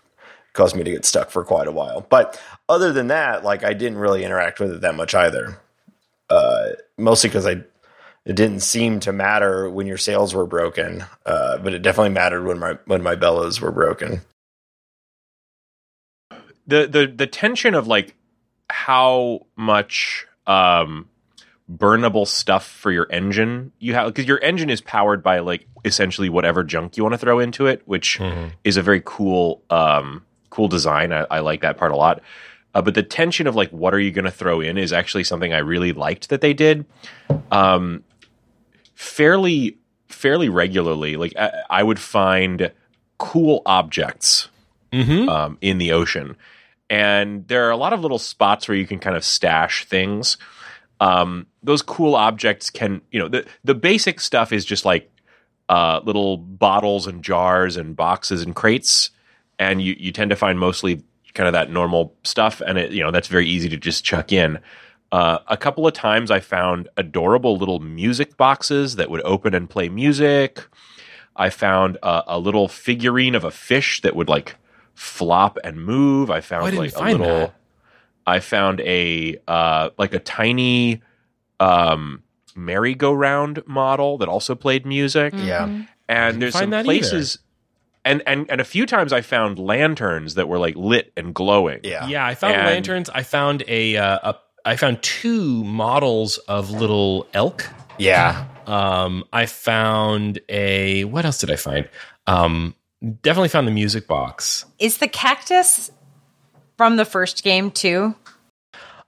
caused 0.53 0.75
me 0.75 0.83
to 0.83 0.91
get 0.91 1.05
stuck 1.05 1.29
for 1.29 1.43
quite 1.43 1.67
a 1.67 1.71
while. 1.71 2.05
But 2.09 2.41
other 2.67 2.91
than 2.91 3.07
that, 3.07 3.43
like 3.43 3.63
I 3.63 3.73
didn't 3.73 3.99
really 3.99 4.23
interact 4.23 4.59
with 4.59 4.71
it 4.71 4.81
that 4.81 4.95
much 4.95 5.13
either. 5.13 5.59
Uh, 6.29 6.69
mostly 6.97 7.29
because 7.29 7.45
I, 7.45 7.63
it 8.25 8.35
didn't 8.35 8.61
seem 8.61 8.99
to 9.01 9.13
matter 9.13 9.69
when 9.69 9.85
your 9.85 9.97
sails 9.97 10.33
were 10.33 10.47
broken, 10.47 11.05
uh, 11.25 11.59
but 11.59 11.73
it 11.73 11.83
definitely 11.83 12.09
mattered 12.09 12.45
when 12.45 12.57
my 12.57 12.77
when 12.85 13.03
my 13.03 13.15
bellows 13.15 13.61
were 13.61 13.71
broken. 13.71 14.21
The 16.67 16.87
the 16.87 17.07
the 17.07 17.27
tension 17.27 17.73
of 17.75 17.87
like 17.87 18.15
how 18.69 19.45
much 19.55 20.25
um 20.47 21.07
burnable 21.71 22.27
stuff 22.27 22.67
for 22.67 22.91
your 22.91 23.07
engine 23.11 23.71
you 23.79 23.93
have 23.95 24.07
because 24.07 24.27
your 24.27 24.39
engine 24.43 24.69
is 24.69 24.81
powered 24.81 25.23
by 25.23 25.39
like 25.39 25.67
essentially 25.83 26.29
whatever 26.29 26.63
junk 26.63 26.95
you 26.95 27.03
want 27.03 27.13
to 27.13 27.17
throw 27.17 27.39
into 27.39 27.65
it 27.65 27.81
which 27.85 28.19
is 28.63 28.77
a 28.77 28.81
very 28.83 29.01
cool 29.03 29.63
um 29.71 30.23
cool 30.55 30.67
design. 30.69 31.11
I, 31.11 31.25
I 31.29 31.39
like 31.39 31.61
that 31.61 31.75
part 31.77 31.91
a 31.91 31.97
lot. 31.97 32.21
Uh, 32.73 32.81
but 32.81 32.93
the 32.93 33.03
tension 33.03 33.45
of 33.45 33.55
like 33.55 33.69
what 33.71 33.93
are 33.93 33.99
you 33.99 34.11
going 34.11 34.25
to 34.25 34.31
throw 34.31 34.61
in 34.61 34.77
is 34.77 34.91
actually 34.93 35.23
something 35.23 35.53
i 35.53 35.59
really 35.59 35.91
liked 35.93 36.29
that 36.29 36.41
they 36.41 36.53
did. 36.53 36.85
Um 37.51 38.03
fairly 38.93 39.77
fairly 40.07 40.47
regularly 40.47 41.17
like 41.17 41.33
i, 41.37 41.51
I 41.69 41.83
would 41.83 41.99
find 41.99 42.71
cool 43.17 43.61
objects 43.65 44.47
Mm-hmm. 44.95 45.29
um, 45.29 45.57
in 45.61 45.77
the 45.77 45.91
ocean. 45.91 46.37
And 46.89 47.47
there 47.47 47.67
are 47.67 47.71
a 47.71 47.77
lot 47.77 47.93
of 47.93 48.01
little 48.01 48.19
spots 48.19 48.67
where 48.67 48.77
you 48.77 48.87
can 48.87 48.99
kind 48.99 49.15
of 49.15 49.25
stash 49.25 49.85
things. 49.85 50.37
Um, 50.99 51.47
those 51.63 51.81
cool 51.81 52.15
objects 52.15 52.69
can, 52.69 53.01
you 53.11 53.19
know, 53.19 53.27
the 53.27 53.45
the 53.63 53.75
basic 53.75 54.19
stuff 54.19 54.53
is 54.53 54.63
just 54.63 54.85
like 54.85 55.11
uh, 55.67 55.99
little 56.03 56.37
bottles 56.37 57.07
and 57.07 57.23
jars 57.23 57.75
and 57.75 57.95
boxes 57.95 58.43
and 58.43 58.55
crates, 58.55 59.09
and 59.59 59.81
you 59.81 59.95
you 59.97 60.11
tend 60.11 60.29
to 60.29 60.35
find 60.35 60.59
mostly 60.59 61.03
kind 61.33 61.47
of 61.47 61.53
that 61.53 61.71
normal 61.71 62.15
stuff, 62.23 62.61
and 62.65 62.77
it 62.77 62.91
you 62.91 63.03
know 63.03 63.11
that's 63.11 63.27
very 63.27 63.47
easy 63.47 63.67
to 63.69 63.77
just 63.77 64.05
chuck 64.05 64.31
in. 64.31 64.59
Uh, 65.11 65.39
a 65.47 65.57
couple 65.57 65.87
of 65.87 65.93
times 65.93 66.31
I 66.31 66.39
found 66.39 66.89
adorable 66.97 67.57
little 67.57 67.79
music 67.79 68.37
boxes 68.37 68.95
that 68.95 69.09
would 69.09 69.21
open 69.23 69.53
and 69.53 69.69
play 69.69 69.89
music. 69.89 70.65
I 71.35 71.49
found 71.49 71.97
a, 72.01 72.23
a 72.27 72.39
little 72.39 72.67
figurine 72.67 73.35
of 73.35 73.43
a 73.43 73.51
fish 73.51 74.01
that 74.01 74.15
would 74.15 74.29
like 74.29 74.55
flop 74.95 75.57
and 75.63 75.83
move. 75.83 76.31
I 76.31 76.41
found 76.41 76.63
Oh, 76.63 76.67
I 76.67 76.69
like 76.71 76.95
a 76.95 77.03
little. 77.03 77.25
that. 77.39 77.53
I 78.25 78.39
found 78.39 78.81
a 78.81 79.37
uh, 79.47 79.89
like 79.99 80.13
a 80.15 80.19
tiny 80.19 81.01
um, 81.59 82.23
merry-go-round 82.55 83.63
model 83.67 84.17
that 84.17 84.27
also 84.27 84.55
played 84.55 84.85
music. 84.85 85.33
Yeah. 85.35 85.83
And 86.07 86.41
there's 86.41 86.53
some 86.53 86.69
that 86.71 86.85
places. 86.85 87.39
and 88.03 88.21
and 88.27 88.49
and 88.49 88.61
a 88.61 88.65
few 88.65 88.85
times 88.85 89.11
I 89.13 89.21
found 89.21 89.57
lanterns 89.59 90.35
that 90.35 90.47
were 90.47 90.59
like 90.59 90.75
lit 90.75 91.11
and 91.17 91.33
glowing. 91.33 91.79
Yeah. 91.83 92.07
Yeah, 92.07 92.25
I 92.25 92.35
found 92.35 92.55
And- 92.55 92.65
lanterns. 92.67 93.09
I 93.09 93.23
found 93.23 93.63
a, 93.67 93.97
uh, 93.97 94.19
a 94.33 94.35
I 94.67 94.75
found 94.75 95.01
two 95.03 95.63
models 95.63 96.37
of 96.47 96.71
little 96.71 97.27
elk. 97.33 97.67
Yeah. 97.97 98.45
Um, 98.67 99.23
I 99.31 99.45
found 99.45 100.39
a 100.49 101.03
what 101.05 101.25
else 101.25 101.39
did 101.39 101.51
I 101.51 101.55
find? 101.55 101.87
Um, 102.27 102.75
definitely 103.21 103.49
found 103.49 103.67
the 103.67 103.71
music 103.71 104.07
box. 104.07 104.65
Is 104.79 104.97
the 104.97 105.07
cactus 105.07 105.91
from 106.77 106.95
the 106.95 107.05
first 107.05 107.43
game 107.43 107.71
too? 107.71 108.15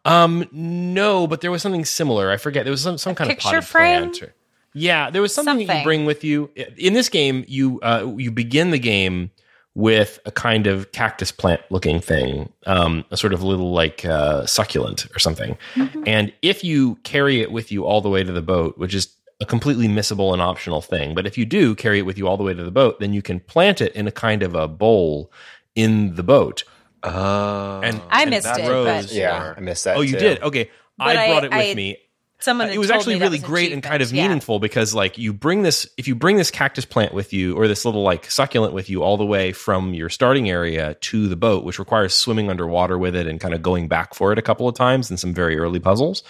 Um, 0.06 0.48
no, 0.52 1.28
but 1.28 1.42
there 1.42 1.52
was 1.52 1.62
something 1.62 1.86
similar. 1.86 2.32
I 2.32 2.38
forget. 2.38 2.64
There 2.64 2.72
was 2.72 2.82
some 2.82 2.98
some 2.98 3.16
kind 3.16 3.30
of 3.30 3.36
picture 3.36 3.50
potted 3.50 3.66
frame? 3.66 4.02
plant. 4.04 4.24
Or, 4.24 4.34
yeah, 4.74 5.10
there 5.10 5.22
was 5.22 5.34
something, 5.34 5.68
that 5.68 5.80
you 5.80 5.84
bring 5.84 6.06
with 6.06 6.24
you. 6.24 6.50
In 6.78 6.94
this 6.94 7.10
game, 7.10 7.44
you 7.48 7.80
uh, 7.82 8.14
you 8.16 8.32
begin 8.32 8.72
the 8.72 8.80
game 8.80 9.32
with 9.76 10.20
a 10.26 10.32
kind 10.32 10.66
of 10.66 10.92
cactus 10.92 11.32
plant 11.32 11.62
looking 11.70 12.00
thing, 12.00 12.52
um, 12.66 13.06
a 13.12 13.18
sort 13.18 13.32
of 13.32 13.44
little 13.44 13.74
like 13.74 14.06
uh, 14.06 14.46
succulent 14.46 15.06
or 15.16 15.20
something. 15.20 15.58
Mm-hmm. 15.76 16.04
And 16.08 16.34
if 16.42 16.64
you 16.64 16.96
carry 17.04 17.42
it 17.42 17.52
with 17.52 17.72
you 17.72 17.86
all 17.86 18.02
the 18.02 18.10
way 18.10 18.24
to 18.24 18.32
the 18.32 18.42
boat, 18.42 18.78
which 18.78 18.96
is 18.96 19.14
a 19.40 19.46
completely 19.46 19.88
missable 19.88 20.34
and 20.34 20.42
optional 20.42 20.82
thing, 20.82 21.14
but 21.14 21.28
if 21.28 21.38
you 21.38 21.46
do 21.46 21.76
carry 21.76 22.00
it 22.00 22.04
with 22.04 22.18
you 22.18 22.28
all 22.28 22.38
the 22.38 22.44
way 22.44 22.54
to 22.54 22.64
the 22.64 22.72
boat, 22.72 23.00
then 23.00 23.14
you 23.14 23.22
can 23.22 23.40
plant 23.40 23.82
it 23.82 23.94
in 23.94 24.08
a 24.08 24.12
kind 24.12 24.42
of 24.42 24.56
a 24.56 24.68
bowl 24.68 25.32
in 25.76 26.16
the 26.16 26.24
boat. 26.24 26.64
Oh, 27.04 27.82
And 27.84 28.02
I 28.10 28.22
and 28.22 28.32
missed 28.32 28.46
that 28.46 28.60
it, 28.60 28.68
rose- 28.68 29.06
but- 29.08 29.14
Yeah. 29.14 29.54
I 29.56 29.60
missed 29.60 29.84
that. 29.84 29.98
Oh, 29.98 30.02
you 30.02 30.14
too. 30.14 30.20
did? 30.20 30.42
Okay. 30.42 30.72
But 30.98 31.16
I 31.16 31.28
brought 31.28 31.44
I- 31.44 31.46
it 31.48 31.52
with 31.68 31.72
I- 31.72 31.74
me. 31.76 31.98
Someone 32.40 32.70
it 32.70 32.78
was 32.78 32.92
actually 32.92 33.16
really 33.16 33.40
was 33.40 33.44
great 33.44 33.72
and 33.72 33.82
kind 33.82 34.02
of. 34.02 34.08
Yeah. 34.12 34.24
meaningful 34.24 34.60
because 34.60 34.94
like 34.94 35.18
you 35.18 35.34
bring 35.34 35.62
this 35.62 35.88
if 35.98 36.08
you 36.08 36.16
bring 36.16 36.38
this 36.38 36.52
cactus 36.52 36.86
plant 36.86 37.14
with 37.14 37.34
you 37.34 37.56
or 37.56 37.68
this 37.68 37.86
little 37.86 38.04
like 38.04 38.30
succulent 38.30 38.74
with 38.74 38.90
you 38.90 39.04
all 39.04 39.18
the 39.18 39.26
way 39.26 39.52
from 39.52 39.94
your 39.94 40.10
starting 40.10 40.50
area 40.50 40.96
to 41.02 41.28
the 41.28 41.36
boat 41.36 41.64
which 41.64 41.80
requires 41.80 42.14
swimming 42.14 42.50
underwater 42.50 42.98
with 42.98 43.16
it 43.16 43.28
and 43.28 43.40
kind 43.40 43.54
of 43.54 43.62
going 43.62 43.88
back 43.88 44.14
for 44.14 44.32
it 44.32 44.40
a 44.40 44.42
couple 44.42 44.68
of 44.68 44.76
times 44.76 45.12
in 45.12 45.18
some 45.18 45.34
very 45.34 45.58
early 45.58 45.80
puzzles 45.80 46.24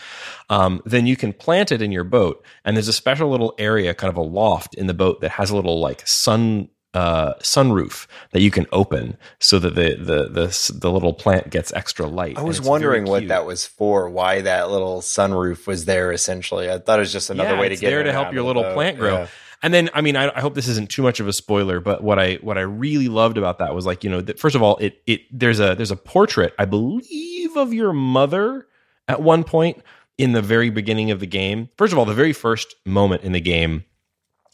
um, 0.49 0.81
then 0.85 1.07
you 1.07 1.15
can 1.15 1.33
plant 1.33 1.71
it 1.71 1.81
in 1.81 1.91
your 1.91 2.03
boat 2.03 2.45
and 2.65 2.75
there's 2.75 2.87
a 2.87 2.93
special 2.93 3.29
little 3.29 3.53
area 3.57 3.93
kind 3.93 4.09
of 4.09 4.17
a 4.17 4.21
loft 4.21 4.73
in 4.75 4.87
the 4.87 4.93
boat 4.93 5.21
that 5.21 5.31
has 5.31 5.49
a 5.49 5.55
little 5.55 5.79
like 5.79 6.01
sun 6.07 6.69
uh, 6.93 7.33
sunroof 7.35 8.07
that 8.31 8.41
you 8.41 8.49
can 8.49 8.65
open 8.71 9.17
so 9.39 9.59
that 9.59 9.75
the, 9.75 9.95
the 9.95 10.29
the 10.29 10.71
the 10.79 10.91
little 10.91 11.13
plant 11.13 11.49
gets 11.49 11.71
extra 11.73 12.07
light 12.07 12.37
I 12.37 12.41
was 12.41 12.61
wondering 12.61 13.05
what 13.05 13.27
that 13.27 13.45
was 13.45 13.65
for. 13.65 14.09
Why 14.09 14.41
that 14.41 14.71
little 14.71 15.01
sunroof 15.01 15.67
was 15.67 15.85
there? 15.85 16.11
Essentially, 16.11 16.71
I 16.71 16.79
thought 16.79 16.99
it 16.99 17.01
was 17.01 17.13
just 17.13 17.29
another 17.29 17.55
yeah, 17.55 17.59
way 17.59 17.67
to 17.69 17.73
it's 17.73 17.81
get 17.81 17.89
there 17.89 18.03
to 18.03 18.11
help 18.11 18.33
your 18.33 18.43
little 18.43 18.63
plant 18.73 18.97
grow. 18.97 19.19
Yeah. 19.19 19.27
And 19.63 19.73
then, 19.73 19.89
I 19.93 20.01
mean, 20.01 20.15
I, 20.15 20.31
I 20.35 20.39
hope 20.39 20.53
this 20.53 20.67
isn't 20.67 20.91
too 20.91 21.01
much 21.01 21.19
of 21.19 21.27
a 21.27 21.33
spoiler, 21.33 21.79
but 21.79 22.03
what 22.03 22.19
I 22.19 22.35
what 22.35 22.57
I 22.57 22.61
really 22.61 23.07
loved 23.07 23.37
about 23.37 23.57
that 23.57 23.73
was 23.73 23.85
like, 23.85 24.03
you 24.03 24.09
know, 24.09 24.21
that 24.21 24.39
first 24.39 24.55
of 24.55 24.61
all, 24.61 24.77
it 24.77 25.01
it 25.07 25.21
there's 25.31 25.59
a 25.59 25.75
there's 25.75 25.91
a 25.91 25.95
portrait, 25.95 26.53
I 26.59 26.65
believe, 26.65 27.57
of 27.57 27.73
your 27.73 27.91
mother 27.91 28.67
at 29.07 29.21
one 29.21 29.43
point 29.43 29.81
in 30.17 30.33
the 30.33 30.41
very 30.41 30.69
beginning 30.69 31.11
of 31.11 31.19
the 31.19 31.27
game. 31.27 31.69
First 31.77 31.93
of 31.93 31.99
all, 31.99 32.05
the 32.05 32.13
very 32.13 32.33
first 32.33 32.75
moment 32.85 33.23
in 33.23 33.31
the 33.31 33.41
game, 33.41 33.83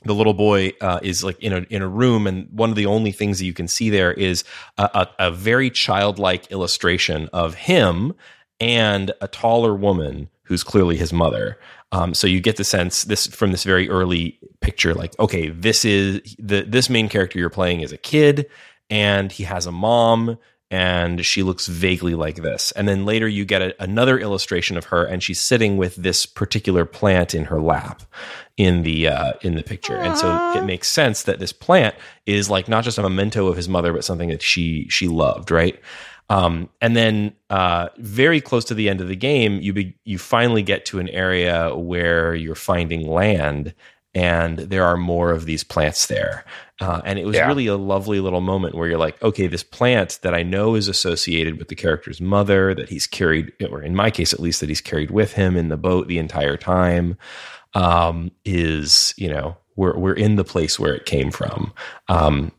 the 0.05 0.13
little 0.13 0.33
boy 0.33 0.73
uh, 0.81 0.99
is 1.01 1.23
like 1.23 1.39
in 1.39 1.53
a 1.53 1.65
in 1.69 1.81
a 1.81 1.87
room, 1.87 2.27
and 2.27 2.47
one 2.51 2.69
of 2.69 2.75
the 2.75 2.85
only 2.85 3.11
things 3.11 3.39
that 3.39 3.45
you 3.45 3.53
can 3.53 3.67
see 3.67 3.89
there 3.89 4.11
is 4.13 4.43
a, 4.77 5.07
a, 5.19 5.27
a 5.27 5.31
very 5.31 5.69
childlike 5.69 6.51
illustration 6.51 7.29
of 7.33 7.55
him 7.55 8.13
and 8.59 9.11
a 9.21 9.27
taller 9.27 9.73
woman 9.75 10.29
who's 10.43 10.63
clearly 10.63 10.97
his 10.97 11.13
mother. 11.13 11.57
Um, 11.91 12.13
so 12.13 12.27
you 12.27 12.41
get 12.41 12.57
the 12.57 12.63
sense 12.63 13.03
this 13.03 13.27
from 13.27 13.51
this 13.51 13.63
very 13.63 13.89
early 13.89 14.39
picture, 14.61 14.93
like 14.93 15.17
okay, 15.19 15.49
this 15.49 15.85
is 15.85 16.21
the 16.39 16.63
this 16.63 16.89
main 16.89 17.09
character 17.09 17.39
you're 17.39 17.49
playing 17.49 17.81
is 17.81 17.91
a 17.91 17.97
kid, 17.97 18.47
and 18.89 19.31
he 19.31 19.43
has 19.43 19.65
a 19.65 19.71
mom. 19.71 20.37
And 20.73 21.23
she 21.23 21.43
looks 21.43 21.67
vaguely 21.67 22.15
like 22.15 22.37
this. 22.37 22.71
And 22.71 22.87
then 22.87 23.05
later 23.05 23.27
you 23.27 23.45
get 23.45 23.61
a, 23.61 23.83
another 23.83 24.17
illustration 24.17 24.75
of 24.75 24.85
her, 24.85 25.05
and 25.05 25.21
she's 25.21 25.39
sitting 25.39 25.77
with 25.77 25.95
this 25.95 26.25
particular 26.25 26.83
plant 26.83 27.35
in 27.35 27.45
her 27.45 27.61
lap 27.61 28.01
in 28.57 28.81
the 28.81 29.07
uh, 29.07 29.33
in 29.41 29.53
the 29.53 29.61
picture. 29.61 29.95
And 29.95 30.17
so 30.17 30.53
it 30.57 30.63
makes 30.63 30.89
sense 30.89 31.23
that 31.23 31.37
this 31.37 31.53
plant 31.53 31.93
is 32.25 32.49
like 32.49 32.67
not 32.67 32.83
just 32.83 32.97
a 32.97 33.03
memento 33.03 33.47
of 33.47 33.55
his 33.55 33.69
mother, 33.69 33.93
but 33.93 34.03
something 34.03 34.29
that 34.29 34.41
she 34.41 34.87
she 34.89 35.07
loved, 35.07 35.51
right? 35.51 35.79
Um, 36.29 36.69
and 36.81 36.95
then 36.95 37.35
uh, 37.51 37.89
very 37.97 38.41
close 38.41 38.65
to 38.65 38.73
the 38.73 38.89
end 38.89 38.99
of 38.99 39.07
the 39.07 39.15
game, 39.15 39.61
you 39.61 39.73
be, 39.73 39.95
you 40.05 40.17
finally 40.17 40.63
get 40.63 40.85
to 40.85 40.97
an 40.97 41.09
area 41.09 41.75
where 41.75 42.33
you're 42.33 42.55
finding 42.55 43.07
land, 43.07 43.75
and 44.15 44.59
there 44.59 44.83
are 44.85 44.97
more 44.97 45.31
of 45.31 45.45
these 45.45 45.63
plants 45.63 46.07
there. 46.07 46.45
Uh, 46.81 47.01
and 47.05 47.17
it 47.17 47.25
was 47.25 47.35
Yeah. 47.35 47.47
really 47.47 47.67
a 47.67 47.77
lovely 47.77 48.19
little 48.19 48.41
moment 48.41 48.75
where 48.75 48.87
you're 48.89 48.97
like, 48.97 49.21
okay, 49.23 49.47
this 49.47 49.63
plant 49.63 50.19
that 50.23 50.33
I 50.33 50.43
know 50.43 50.75
is 50.75 50.87
associated 50.87 51.57
with 51.57 51.67
the 51.69 51.75
character's 51.75 52.19
mother, 52.19 52.73
that 52.75 52.89
he's 52.89 53.07
carried, 53.07 53.53
or 53.69 53.81
in 53.81 53.95
my 53.95 54.11
case 54.11 54.33
at 54.33 54.39
least, 54.39 54.59
that 54.59 54.69
he's 54.69 54.81
carried 54.81 55.11
with 55.11 55.33
him 55.33 55.55
in 55.55 55.69
the 55.69 55.77
boat 55.77 56.07
the 56.07 56.17
entire 56.19 56.57
time, 56.57 57.17
um, 57.73 58.31
is 58.45 59.13
you 59.17 59.29
know 59.29 59.57
we're 59.75 59.97
we're 59.97 60.13
in 60.13 60.35
the 60.35 60.43
place 60.43 60.79
where 60.79 60.93
it 60.93 61.05
came 61.05 61.31
from. 61.31 61.73
Um, 62.09 62.51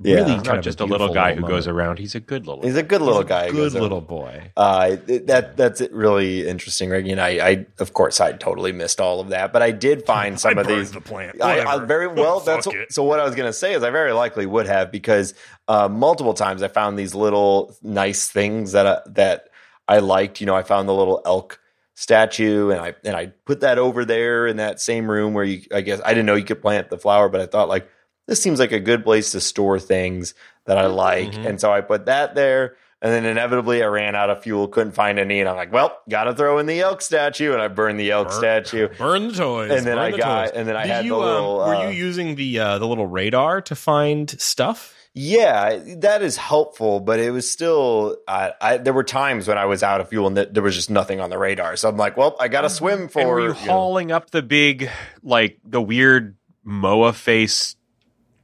Yeah. 0.00 0.16
really, 0.16 0.36
Not 0.36 0.46
not 0.46 0.62
just 0.62 0.78
a 0.80 0.84
little 0.84 1.08
beautiful 1.08 1.14
guy 1.14 1.34
who 1.34 1.40
moment. 1.40 1.56
goes 1.56 1.66
around. 1.66 1.98
He's 1.98 2.14
a 2.14 2.20
good 2.20 2.46
little. 2.46 2.62
He's 2.62 2.76
a 2.76 2.84
good 2.84 3.02
little 3.02 3.24
guy. 3.24 3.46
Good 3.48 3.56
Goes 3.56 3.74
over- 3.74 3.82
little 3.82 4.00
boy. 4.00 4.52
Uh, 4.56 4.94
th- 4.96 5.26
that 5.26 5.56
that's 5.56 5.80
really 5.90 6.46
interesting, 6.46 6.88
Reggie. 6.90 7.10
And 7.10 7.20
I, 7.20 7.28
I, 7.48 7.66
of 7.80 7.94
course, 7.94 8.20
I 8.20 8.30
totally 8.32 8.70
missed 8.70 9.00
all 9.00 9.18
of 9.18 9.30
that, 9.30 9.52
but 9.52 9.60
I 9.60 9.72
did 9.72 10.06
find 10.06 10.38
some 10.40 10.56
I 10.56 10.60
of 10.60 10.66
burned 10.68 10.80
these. 10.82 10.92
the 10.92 11.00
plant. 11.00 11.42
I, 11.42 11.64
I 11.64 11.78
very 11.84 12.06
well. 12.06 12.38
That's 12.46 12.66
it. 12.68 12.92
so. 12.92 13.02
What 13.02 13.18
I 13.18 13.24
was 13.24 13.34
going 13.34 13.48
to 13.48 13.52
say 13.52 13.74
is, 13.74 13.82
I 13.82 13.90
very 13.90 14.12
likely 14.12 14.46
would 14.46 14.66
have 14.66 14.92
because 14.92 15.34
uh, 15.66 15.88
multiple 15.88 16.34
times 16.34 16.62
I 16.62 16.68
found 16.68 16.96
these 16.96 17.14
little 17.16 17.74
nice 17.82 18.28
things 18.30 18.72
that 18.72 18.86
I, 18.86 19.00
that 19.14 19.48
I 19.88 19.98
liked. 19.98 20.40
You 20.40 20.46
know, 20.46 20.54
I 20.54 20.62
found 20.62 20.88
the 20.88 20.94
little 20.94 21.22
elk 21.26 21.58
statue, 21.94 22.70
and 22.70 22.80
I 22.80 22.94
and 23.04 23.16
I 23.16 23.32
put 23.44 23.60
that 23.60 23.78
over 23.78 24.04
there 24.04 24.46
in 24.46 24.58
that 24.58 24.80
same 24.80 25.10
room 25.10 25.34
where 25.34 25.44
you. 25.44 25.62
I 25.74 25.80
guess 25.80 26.00
I 26.04 26.10
didn't 26.10 26.26
know 26.26 26.36
you 26.36 26.44
could 26.44 26.62
plant 26.62 26.88
the 26.90 26.98
flower, 26.98 27.28
but 27.28 27.40
I 27.40 27.46
thought 27.46 27.68
like 27.68 27.88
this 28.28 28.40
seems 28.40 28.60
like 28.60 28.70
a 28.70 28.78
good 28.78 29.02
place 29.02 29.32
to 29.32 29.40
store 29.40 29.80
things 29.80 30.34
that 30.66 30.78
I 30.78 30.86
like, 30.86 31.32
Mhm. 31.32 31.46
and 31.46 31.60
so 31.60 31.72
I 31.72 31.80
put 31.80 32.06
that 32.06 32.36
there. 32.36 32.76
And 33.00 33.12
then 33.12 33.24
inevitably, 33.26 33.82
I 33.82 33.86
ran 33.86 34.16
out 34.16 34.28
of 34.28 34.42
fuel, 34.42 34.66
couldn't 34.66 34.90
find 34.92 35.20
any, 35.20 35.38
and 35.38 35.48
I'm 35.48 35.54
like, 35.56 35.72
"Well, 35.72 35.96
got 36.10 36.24
to 36.24 36.34
throw 36.34 36.58
in 36.58 36.66
the 36.66 36.80
elk 36.80 37.00
statue," 37.00 37.52
and 37.52 37.62
I 37.62 37.68
burned 37.68 37.98
the 38.00 38.10
elk 38.10 38.28
Burn- 38.28 38.38
statue. 38.38 38.88
Burn 38.98 39.28
the 39.28 39.34
toys. 39.34 39.70
And 39.70 39.86
then 39.86 39.98
I 39.98 40.10
the 40.10 40.18
got- 40.18 40.44
toys. 40.46 40.52
and 40.56 40.68
then 40.68 40.76
I 40.76 40.82
Did 40.82 40.92
had 40.92 41.04
you, 41.04 41.10
the 41.12 41.16
um, 41.20 41.24
little, 41.24 41.56
were 41.58 41.74
uh, 41.76 41.88
you 41.90 41.96
using 41.96 42.34
the 42.34 42.58
uh, 42.58 42.78
the 42.78 42.86
little 42.88 43.06
radar 43.06 43.60
to 43.62 43.74
find 43.76 44.30
stuff? 44.40 44.94
Yeah, 45.14 45.78
that 45.98 46.22
is 46.22 46.36
helpful, 46.36 46.98
but 47.00 47.18
it 47.20 47.30
was 47.30 47.48
still. 47.50 48.16
I, 48.28 48.52
I 48.60 48.76
there 48.78 48.92
were 48.92 49.04
times 49.04 49.46
when 49.48 49.58
I 49.58 49.64
was 49.66 49.82
out 49.84 50.00
of 50.00 50.08
fuel 50.08 50.26
and 50.26 50.34
th- 50.36 50.48
there 50.52 50.62
was 50.62 50.74
just 50.74 50.90
nothing 50.90 51.20
on 51.20 51.30
the 51.30 51.38
radar. 51.38 51.76
So 51.76 51.88
I'm 51.88 51.96
like, 51.96 52.16
"Well, 52.16 52.36
I 52.40 52.48
got 52.48 52.62
to 52.62 52.70
swim 52.70 53.08
for." 53.08 53.20
and 53.20 53.30
were 53.30 53.40
you 53.40 53.46
you 53.46 53.52
know- 53.66 53.72
hauling 53.72 54.10
up 54.12 54.30
the 54.32 54.42
big, 54.42 54.90
like 55.22 55.58
the 55.64 55.80
weird 55.80 56.36
Moa 56.64 57.12
face 57.12 57.76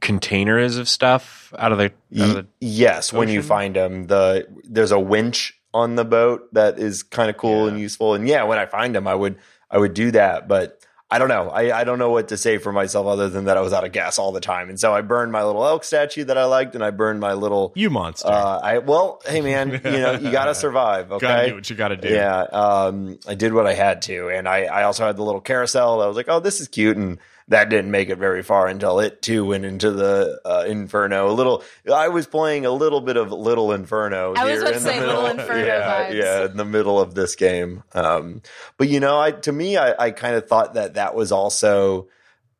containers 0.05 0.77
of 0.77 0.87
stuff 0.87 1.53
out 1.57 1.71
of 1.71 1.79
the? 1.79 1.85
Out 1.85 2.29
of 2.29 2.35
the 2.35 2.47
yes, 2.61 3.11
when 3.11 3.27
you 3.27 3.41
find 3.41 3.75
them, 3.75 4.07
the 4.07 4.47
there's 4.63 4.91
a 4.91 4.99
winch 4.99 5.59
on 5.73 5.95
the 5.95 6.05
boat 6.05 6.53
that 6.53 6.79
is 6.79 7.03
kind 7.03 7.29
of 7.29 7.37
cool 7.37 7.67
and 7.67 7.79
useful. 7.79 8.13
And 8.13 8.27
yeah, 8.27 8.43
when 8.43 8.57
I 8.57 8.65
find 8.67 8.95
them, 8.95 9.07
I 9.07 9.15
would 9.15 9.37
I 9.69 9.77
would 9.77 9.93
do 9.93 10.11
that, 10.11 10.47
but. 10.47 10.79
I 11.07 11.19
don't 11.19 11.29
know. 11.29 11.49
I, 11.49 11.81
I 11.81 11.83
don't 11.83 11.99
know 11.99 12.09
what 12.09 12.29
to 12.29 12.35
say 12.35 12.57
for 12.57 12.73
myself 12.73 13.05
other 13.05 13.29
than 13.29 13.45
that 13.45 13.57
I 13.57 13.61
was 13.61 13.73
out 13.73 13.83
of 13.83 13.91
gas 13.91 14.17
all 14.17 14.31
the 14.31 14.41
time, 14.41 14.69
and 14.69 14.79
so 14.79 14.91
I 14.91 15.01
burned 15.01 15.31
my 15.31 15.43
little 15.43 15.63
elk 15.63 15.83
statue 15.83 16.23
that 16.23 16.37
I 16.37 16.45
liked, 16.45 16.73
and 16.73 16.83
I 16.83 16.89
burned 16.89 17.19
my 17.19 17.33
little. 17.33 17.73
You 17.75 17.91
monster. 17.91 18.27
Uh, 18.27 18.59
I 18.59 18.77
well, 18.79 19.21
hey 19.23 19.39
man, 19.39 19.69
you 19.85 19.99
know 19.99 20.13
you 20.13 20.31
got 20.31 20.45
to 20.45 20.55
survive. 20.55 21.11
Okay, 21.11 21.27
Gotta 21.27 21.49
do 21.49 21.55
what 21.55 21.69
you 21.69 21.75
gotta 21.75 21.95
do. 21.95 22.09
Yeah, 22.09 22.41
um, 22.41 23.19
I 23.27 23.35
did 23.35 23.53
what 23.53 23.67
I 23.67 23.75
had 23.75 24.01
to, 24.03 24.29
and 24.29 24.49
I, 24.49 24.63
I 24.63 24.83
also 24.83 25.05
had 25.05 25.15
the 25.15 25.23
little 25.23 25.41
carousel. 25.41 26.01
I 26.01 26.07
was 26.07 26.17
like, 26.17 26.27
oh, 26.27 26.39
this 26.39 26.59
is 26.59 26.67
cute, 26.67 26.97
and 26.97 27.19
that 27.47 27.69
didn't 27.69 27.91
make 27.91 28.09
it 28.09 28.17
very 28.17 28.41
far 28.41 28.67
until 28.67 28.99
it 28.99 29.21
too 29.21 29.45
went 29.45 29.65
into 29.65 29.91
the 29.91 30.41
uh, 30.43 30.65
Inferno. 30.67 31.29
A 31.29 31.33
little, 31.33 31.63
I 31.93 32.07
was 32.07 32.25
playing 32.25 32.65
a 32.65 32.71
little 32.71 33.01
bit 33.01 33.17
of 33.17 33.31
Little 33.31 33.71
Inferno. 33.71 34.33
I 34.35 34.45
was 34.45 34.61
about 34.61 34.71
to 34.71 34.77
in 34.77 34.83
the 34.83 34.89
say 34.89 34.99
middle. 34.99 35.21
Little 35.21 35.39
Inferno 35.39 35.65
yeah, 35.65 36.09
vibes. 36.09 36.13
yeah, 36.13 36.45
in 36.45 36.57
the 36.57 36.65
middle 36.65 36.99
of 36.99 37.13
this 37.13 37.35
game. 37.35 37.83
Um, 37.93 38.41
but 38.77 38.89
you 38.89 38.99
know, 38.99 39.19
I 39.19 39.31
to 39.31 39.51
me, 39.51 39.77
I, 39.77 40.05
I 40.05 40.11
kind 40.11 40.35
of 40.35 40.47
thought 40.47 40.73
that 40.73 40.95
that 40.95 41.13
was 41.13 41.31
also 41.31 42.07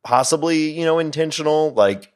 possibly 0.04 0.78
you 0.78 0.84
know 0.84 1.00
intentional, 1.00 1.72
like 1.72 2.12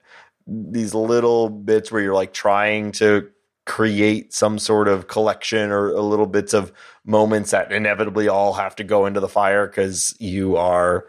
these 0.46 0.94
little 0.94 1.48
bits 1.48 1.90
where 1.90 2.02
you're 2.02 2.14
like 2.14 2.32
trying 2.32 2.92
to 2.92 3.30
create 3.66 4.32
some 4.32 4.58
sort 4.58 4.88
of 4.88 5.06
collection 5.06 5.70
or 5.70 5.90
a 5.90 6.00
little 6.00 6.26
bits 6.26 6.54
of 6.54 6.72
moments 7.04 7.50
that 7.50 7.72
inevitably 7.72 8.28
all 8.28 8.54
have 8.54 8.74
to 8.74 8.84
go 8.84 9.06
into 9.06 9.20
the 9.20 9.28
fire 9.28 9.66
because 9.66 10.14
you 10.18 10.56
are 10.56 11.06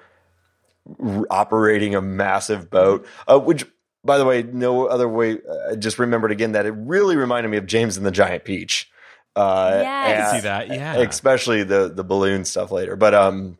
operating 1.30 1.96
a 1.96 2.02
massive 2.02 2.70
boat 2.70 3.06
uh, 3.28 3.40
which 3.40 3.66
by 4.04 4.18
the 4.18 4.26
way 4.26 4.44
no 4.44 4.88
other 4.88 5.08
way 5.08 5.38
i 5.72 5.76
just 5.76 6.00
remembered 6.00 6.32
again 6.32 6.54
that 6.54 6.66
it 6.66 6.72
really 6.72 7.16
reminded 7.16 7.50
me 7.50 7.58
of 7.58 7.66
james 7.66 7.98
and 7.98 8.06
the 8.06 8.12
giant 8.12 8.44
peach 8.44 8.90
uh, 9.34 9.80
Yes. 9.82 10.34
I 10.34 10.36
see 10.36 10.42
that, 10.42 10.68
yeah. 10.68 10.96
especially 10.98 11.64
the 11.64 11.88
the 11.88 12.04
balloon 12.04 12.44
stuff 12.44 12.70
later 12.70 12.96
but 12.98 13.14
um 13.14 13.58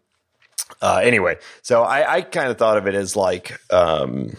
uh, 0.82 1.00
anyway, 1.04 1.38
so 1.62 1.84
I, 1.84 2.16
I 2.16 2.22
kind 2.22 2.50
of 2.50 2.58
thought 2.58 2.78
of 2.78 2.88
it 2.88 2.96
as 2.96 3.16
like 3.16 3.60
um, 3.72 4.36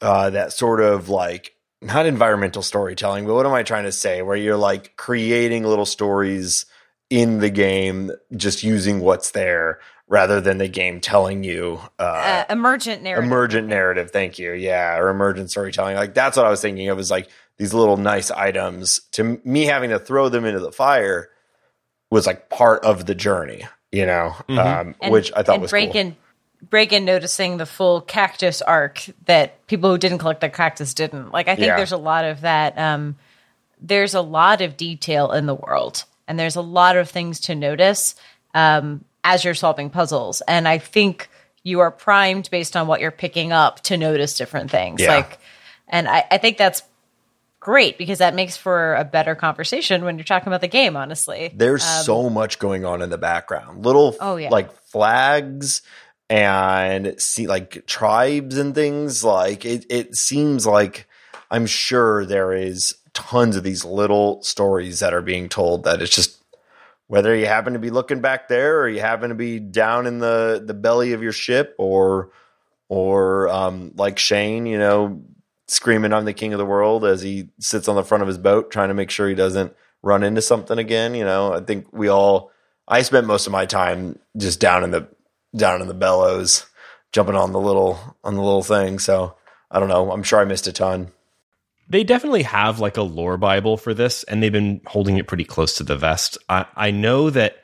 uh, 0.00 0.30
that 0.30 0.52
sort 0.52 0.80
of 0.80 1.08
like 1.08 1.54
not 1.82 2.06
environmental 2.06 2.62
storytelling, 2.62 3.26
but 3.26 3.34
what 3.34 3.46
am 3.46 3.52
I 3.52 3.62
trying 3.62 3.84
to 3.84 3.92
say? 3.92 4.22
Where 4.22 4.36
you're 4.36 4.56
like 4.56 4.96
creating 4.96 5.64
little 5.64 5.86
stories 5.86 6.66
in 7.08 7.38
the 7.38 7.50
game, 7.50 8.12
just 8.36 8.62
using 8.62 9.00
what's 9.00 9.32
there 9.32 9.80
rather 10.10 10.40
than 10.40 10.58
the 10.58 10.66
game 10.68 11.00
telling 11.00 11.42
you 11.44 11.80
uh, 11.98 12.02
Uh, 12.02 12.44
emergent 12.50 13.02
narrative. 13.02 13.24
emergent 13.24 13.68
narrative. 13.68 14.10
Thank 14.10 14.38
you. 14.38 14.52
Yeah, 14.52 14.98
or 14.98 15.08
emergent 15.08 15.50
storytelling. 15.50 15.96
Like 15.96 16.12
that's 16.12 16.36
what 16.36 16.44
I 16.44 16.50
was 16.50 16.60
thinking 16.60 16.88
of. 16.90 16.98
Is 16.98 17.10
like 17.10 17.28
these 17.56 17.72
little 17.72 17.96
nice 17.96 18.30
items. 18.30 19.00
To 19.12 19.40
me, 19.44 19.64
having 19.66 19.90
to 19.90 19.98
throw 20.00 20.28
them 20.28 20.44
into 20.44 20.60
the 20.60 20.72
fire 20.72 21.30
was 22.10 22.26
like 22.26 22.50
part 22.50 22.84
of 22.84 23.06
the 23.06 23.14
journey. 23.14 23.62
You 23.92 24.06
know, 24.06 24.34
um, 24.48 24.94
And- 25.00 25.12
which 25.12 25.32
I 25.34 25.42
thought 25.42 25.54
and 25.54 25.62
was 25.62 25.70
break 25.70 25.92
cool. 25.92 26.00
in 26.00 26.16
break 26.68 26.92
in 26.92 27.04
noticing 27.06 27.56
the 27.56 27.64
full 27.64 28.02
cactus 28.02 28.60
arc 28.60 29.02
that 29.24 29.66
people 29.66 29.90
who 29.90 29.96
didn't 29.96 30.18
collect 30.18 30.40
the 30.42 30.50
cactus 30.50 30.92
didn't. 30.92 31.32
Like 31.32 31.48
I 31.48 31.54
think 31.54 31.68
Yeah. 31.68 31.76
there's 31.76 31.92
a 31.92 31.96
lot 31.96 32.24
of 32.26 32.42
that. 32.42 32.76
Um, 32.78 33.16
there's 33.80 34.12
a 34.14 34.20
lot 34.20 34.60
of 34.60 34.76
detail 34.76 35.32
in 35.32 35.46
the 35.46 35.54
world, 35.54 36.04
and 36.28 36.38
there's 36.38 36.56
a 36.56 36.60
lot 36.60 36.96
of 36.98 37.08
things 37.08 37.40
to 37.40 37.54
notice 37.54 38.14
um, 38.54 39.04
as 39.24 39.44
you're 39.44 39.54
solving 39.54 39.90
puzzles. 39.90 40.40
And 40.48 40.66
I 40.66 40.78
think 40.78 41.28
you 41.62 41.80
are 41.80 41.90
primed 41.90 42.48
based 42.50 42.76
on 42.76 42.86
what 42.86 43.00
you're 43.00 43.10
picking 43.10 43.52
up 43.52 43.80
to 43.82 43.96
notice 43.96 44.34
different 44.36 44.70
things. 44.70 45.00
Yeah. 45.00 45.16
Like, 45.16 45.38
and 45.88 46.08
I, 46.08 46.24
I 46.30 46.38
think 46.38 46.56
that's 46.56 46.82
great 47.58 47.98
because 47.98 48.18
that 48.18 48.34
makes 48.34 48.56
for 48.56 48.94
a 48.94 49.04
better 49.04 49.34
conversation 49.34 50.04
when 50.04 50.16
you're 50.16 50.24
talking 50.24 50.48
about 50.48 50.62
the 50.62 50.68
game. 50.68 50.96
Honestly, 50.96 51.52
There's 51.54 51.82
so 51.84 52.30
much 52.30 52.58
going 52.58 52.84
on 52.86 53.02
in 53.02 53.10
the 53.10 53.18
background. 53.18 53.84
Little 53.84 54.08
Um, 54.08 54.14
Oh, 54.20 54.36
yeah. 54.36 54.48
like 54.48 54.72
flags 54.86 55.82
and 56.30 57.14
see 57.18 57.46
like 57.46 57.86
tribes 57.86 58.56
and 58.56 58.74
things. 58.74 59.22
Like 59.22 59.64
it 59.66 59.84
it 59.90 60.16
seems 60.16 60.66
like 60.66 61.06
I'm 61.50 61.66
sure 61.66 62.24
there 62.24 62.52
is 62.52 62.94
tons 63.12 63.56
of 63.56 63.64
these 63.64 63.84
little 63.84 64.42
stories 64.42 65.00
that 65.00 65.12
are 65.12 65.20
being 65.22 65.48
told 65.48 65.84
that 65.84 66.00
it's 66.00 66.14
just 66.14 66.39
whether 67.10 67.34
you 67.34 67.44
happen 67.44 67.72
to 67.72 67.80
be 67.80 67.90
looking 67.90 68.20
back 68.20 68.46
there 68.46 68.78
or 68.78 68.88
you 68.88 69.00
happen 69.00 69.30
to 69.30 69.34
be 69.34 69.58
down 69.58 70.06
in 70.06 70.20
the 70.20 70.62
the 70.64 70.74
belly 70.74 71.12
of 71.12 71.24
your 71.24 71.32
ship 71.32 71.74
or 71.76 72.30
or 72.88 73.48
um 73.48 73.90
like 73.96 74.16
Shane, 74.16 74.64
you 74.64 74.78
know, 74.78 75.20
screaming 75.66 76.12
I'm 76.12 76.24
the 76.24 76.32
king 76.32 76.52
of 76.52 76.60
the 76.60 76.64
world 76.64 77.04
as 77.04 77.20
he 77.20 77.48
sits 77.58 77.88
on 77.88 77.96
the 77.96 78.04
front 78.04 78.22
of 78.22 78.28
his 78.28 78.38
boat 78.38 78.70
trying 78.70 78.90
to 78.90 78.94
make 78.94 79.10
sure 79.10 79.28
he 79.28 79.34
doesn't 79.34 79.74
run 80.02 80.22
into 80.22 80.40
something 80.40 80.78
again, 80.78 81.16
you 81.16 81.24
know. 81.24 81.52
I 81.52 81.58
think 81.58 81.88
we 81.92 82.06
all 82.06 82.52
I 82.86 83.02
spent 83.02 83.26
most 83.26 83.48
of 83.48 83.52
my 83.52 83.66
time 83.66 84.16
just 84.36 84.60
down 84.60 84.84
in 84.84 84.92
the 84.92 85.08
down 85.56 85.82
in 85.82 85.88
the 85.88 85.94
bellows 85.94 86.64
jumping 87.10 87.34
on 87.34 87.50
the 87.50 87.58
little 87.58 87.98
on 88.22 88.36
the 88.36 88.42
little 88.42 88.62
thing. 88.62 89.00
So, 89.00 89.34
I 89.68 89.80
don't 89.80 89.88
know. 89.88 90.12
I'm 90.12 90.22
sure 90.22 90.38
I 90.38 90.44
missed 90.44 90.68
a 90.68 90.72
ton. 90.72 91.10
They 91.90 92.04
definitely 92.04 92.44
have 92.44 92.78
like 92.78 92.96
a 92.96 93.02
lore 93.02 93.36
bible 93.36 93.76
for 93.76 93.92
this 93.92 94.22
and 94.24 94.42
they've 94.42 94.52
been 94.52 94.80
holding 94.86 95.18
it 95.18 95.26
pretty 95.26 95.44
close 95.44 95.76
to 95.76 95.84
the 95.84 95.96
vest. 95.96 96.38
I, 96.48 96.64
I 96.76 96.90
know 96.90 97.28
that 97.30 97.56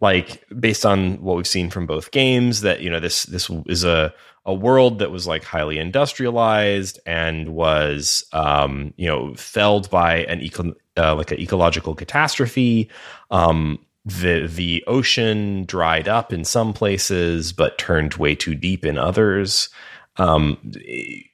like 0.00 0.44
based 0.58 0.86
on 0.86 1.20
what 1.22 1.36
we've 1.36 1.46
seen 1.46 1.68
from 1.68 1.86
both 1.86 2.10
games 2.12 2.62
that 2.62 2.80
you 2.80 2.88
know 2.88 3.00
this 3.00 3.24
this 3.24 3.50
is 3.66 3.84
a 3.84 4.14
a 4.44 4.54
world 4.54 4.98
that 4.98 5.10
was 5.12 5.26
like 5.26 5.44
highly 5.44 5.78
industrialized 5.78 6.98
and 7.06 7.50
was 7.50 8.24
um 8.32 8.94
you 8.96 9.06
know 9.06 9.34
felled 9.34 9.90
by 9.90 10.24
an 10.24 10.40
eco 10.40 10.72
uh, 10.96 11.14
like 11.14 11.30
an 11.30 11.40
ecological 11.40 11.94
catastrophe. 11.94 12.88
Um 13.30 13.78
the 14.04 14.48
the 14.48 14.82
ocean 14.86 15.64
dried 15.64 16.08
up 16.08 16.32
in 16.32 16.44
some 16.44 16.72
places 16.72 17.52
but 17.52 17.78
turned 17.78 18.14
way 18.14 18.34
too 18.34 18.54
deep 18.54 18.84
in 18.84 18.98
others 18.98 19.68
um 20.16 20.58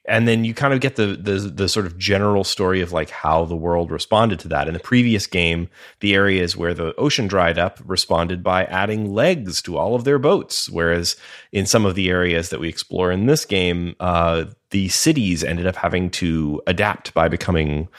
and 0.07 0.27
then 0.27 0.45
you 0.45 0.53
kind 0.53 0.73
of 0.73 0.79
get 0.79 0.95
the, 0.95 1.07
the 1.07 1.33
the 1.33 1.67
sort 1.67 1.85
of 1.85 1.97
general 1.97 2.45
story 2.45 2.79
of 2.79 2.93
like 2.93 3.09
how 3.09 3.43
the 3.43 3.55
world 3.55 3.91
responded 3.91 4.39
to 4.39 4.47
that. 4.47 4.67
In 4.67 4.73
the 4.73 4.79
previous 4.79 5.27
game 5.27 5.69
the 5.99 6.15
areas 6.15 6.55
where 6.55 6.73
the 6.73 6.95
ocean 6.95 7.27
dried 7.27 7.59
up 7.59 7.79
responded 7.85 8.41
by 8.41 8.63
adding 8.65 9.13
legs 9.13 9.61
to 9.63 9.77
all 9.77 9.95
of 9.95 10.05
their 10.05 10.19
boats 10.19 10.69
whereas 10.69 11.17
in 11.51 11.65
some 11.65 11.85
of 11.85 11.95
the 11.95 12.09
areas 12.09 12.49
that 12.49 12.59
we 12.59 12.69
explore 12.69 13.11
in 13.11 13.25
this 13.25 13.45
game 13.45 13.95
uh 13.99 14.45
the 14.71 14.87
cities 14.89 15.43
ended 15.43 15.65
up 15.67 15.75
having 15.75 16.09
to 16.11 16.61
adapt 16.67 17.13
by 17.13 17.27
becoming 17.27 17.89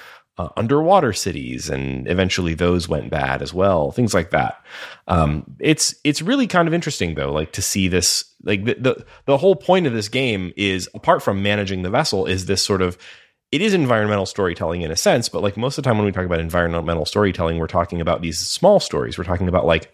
uh, 0.40 0.48
underwater 0.56 1.12
cities, 1.12 1.68
and 1.70 2.08
eventually 2.08 2.54
those 2.54 2.88
went 2.88 3.10
bad 3.10 3.42
as 3.42 3.52
well. 3.52 3.90
Things 3.92 4.14
like 4.14 4.30
that. 4.30 4.64
Um, 5.08 5.44
it's 5.58 5.94
it's 6.04 6.22
really 6.22 6.46
kind 6.46 6.68
of 6.68 6.74
interesting 6.74 7.14
though, 7.14 7.32
like 7.32 7.52
to 7.52 7.62
see 7.62 7.88
this. 7.88 8.24
Like 8.42 8.64
the, 8.64 8.74
the 8.74 9.04
the 9.26 9.36
whole 9.38 9.56
point 9.56 9.86
of 9.86 9.92
this 9.92 10.08
game 10.08 10.52
is, 10.56 10.88
apart 10.94 11.22
from 11.22 11.42
managing 11.42 11.82
the 11.82 11.90
vessel, 11.90 12.26
is 12.26 12.46
this 12.46 12.62
sort 12.62 12.80
of 12.82 12.96
it 13.52 13.60
is 13.60 13.74
environmental 13.74 14.26
storytelling 14.26 14.82
in 14.82 14.90
a 14.92 14.96
sense, 14.96 15.28
but 15.28 15.42
like 15.42 15.56
most 15.56 15.76
of 15.76 15.82
the 15.82 15.88
time 15.88 15.98
when 15.98 16.06
we 16.06 16.12
talk 16.12 16.24
about 16.24 16.38
environmental 16.40 17.04
storytelling, 17.04 17.58
we're 17.58 17.66
talking 17.66 18.00
about 18.00 18.22
these 18.22 18.38
small 18.38 18.78
stories. 18.80 19.18
We're 19.18 19.24
talking 19.24 19.48
about 19.48 19.66
like 19.66 19.92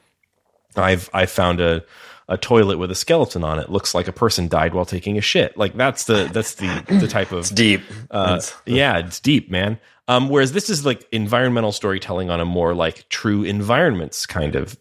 I've 0.76 1.08
I've 1.12 1.30
found 1.30 1.60
a 1.60 1.82
a 2.28 2.36
toilet 2.36 2.76
with 2.78 2.90
a 2.90 2.94
skeleton 2.94 3.44
on 3.44 3.58
it 3.60 3.70
looks 3.70 3.94
like 3.94 4.08
a 4.08 4.12
person 4.12 4.48
died 4.48 4.74
while 4.74 4.84
taking 4.84 5.16
a 5.16 5.20
shit. 5.20 5.56
Like 5.56 5.74
that's 5.76 6.04
the 6.04 6.28
that's 6.32 6.54
the 6.56 6.84
the 6.88 7.08
type 7.08 7.32
of 7.32 7.38
it's 7.38 7.50
Deep. 7.50 7.82
uh, 8.10 8.34
It's- 8.38 8.54
yeah, 8.66 8.98
it's 8.98 9.20
deep, 9.20 9.50
man. 9.50 9.78
Um, 10.08 10.28
whereas 10.28 10.52
this 10.52 10.70
is 10.70 10.86
like 10.86 11.06
environmental 11.12 11.72
storytelling 11.72 12.30
on 12.30 12.40
a 12.40 12.44
more 12.44 12.74
like 12.74 13.08
true 13.08 13.42
environments 13.42 14.24
kind 14.26 14.54
of 14.54 14.78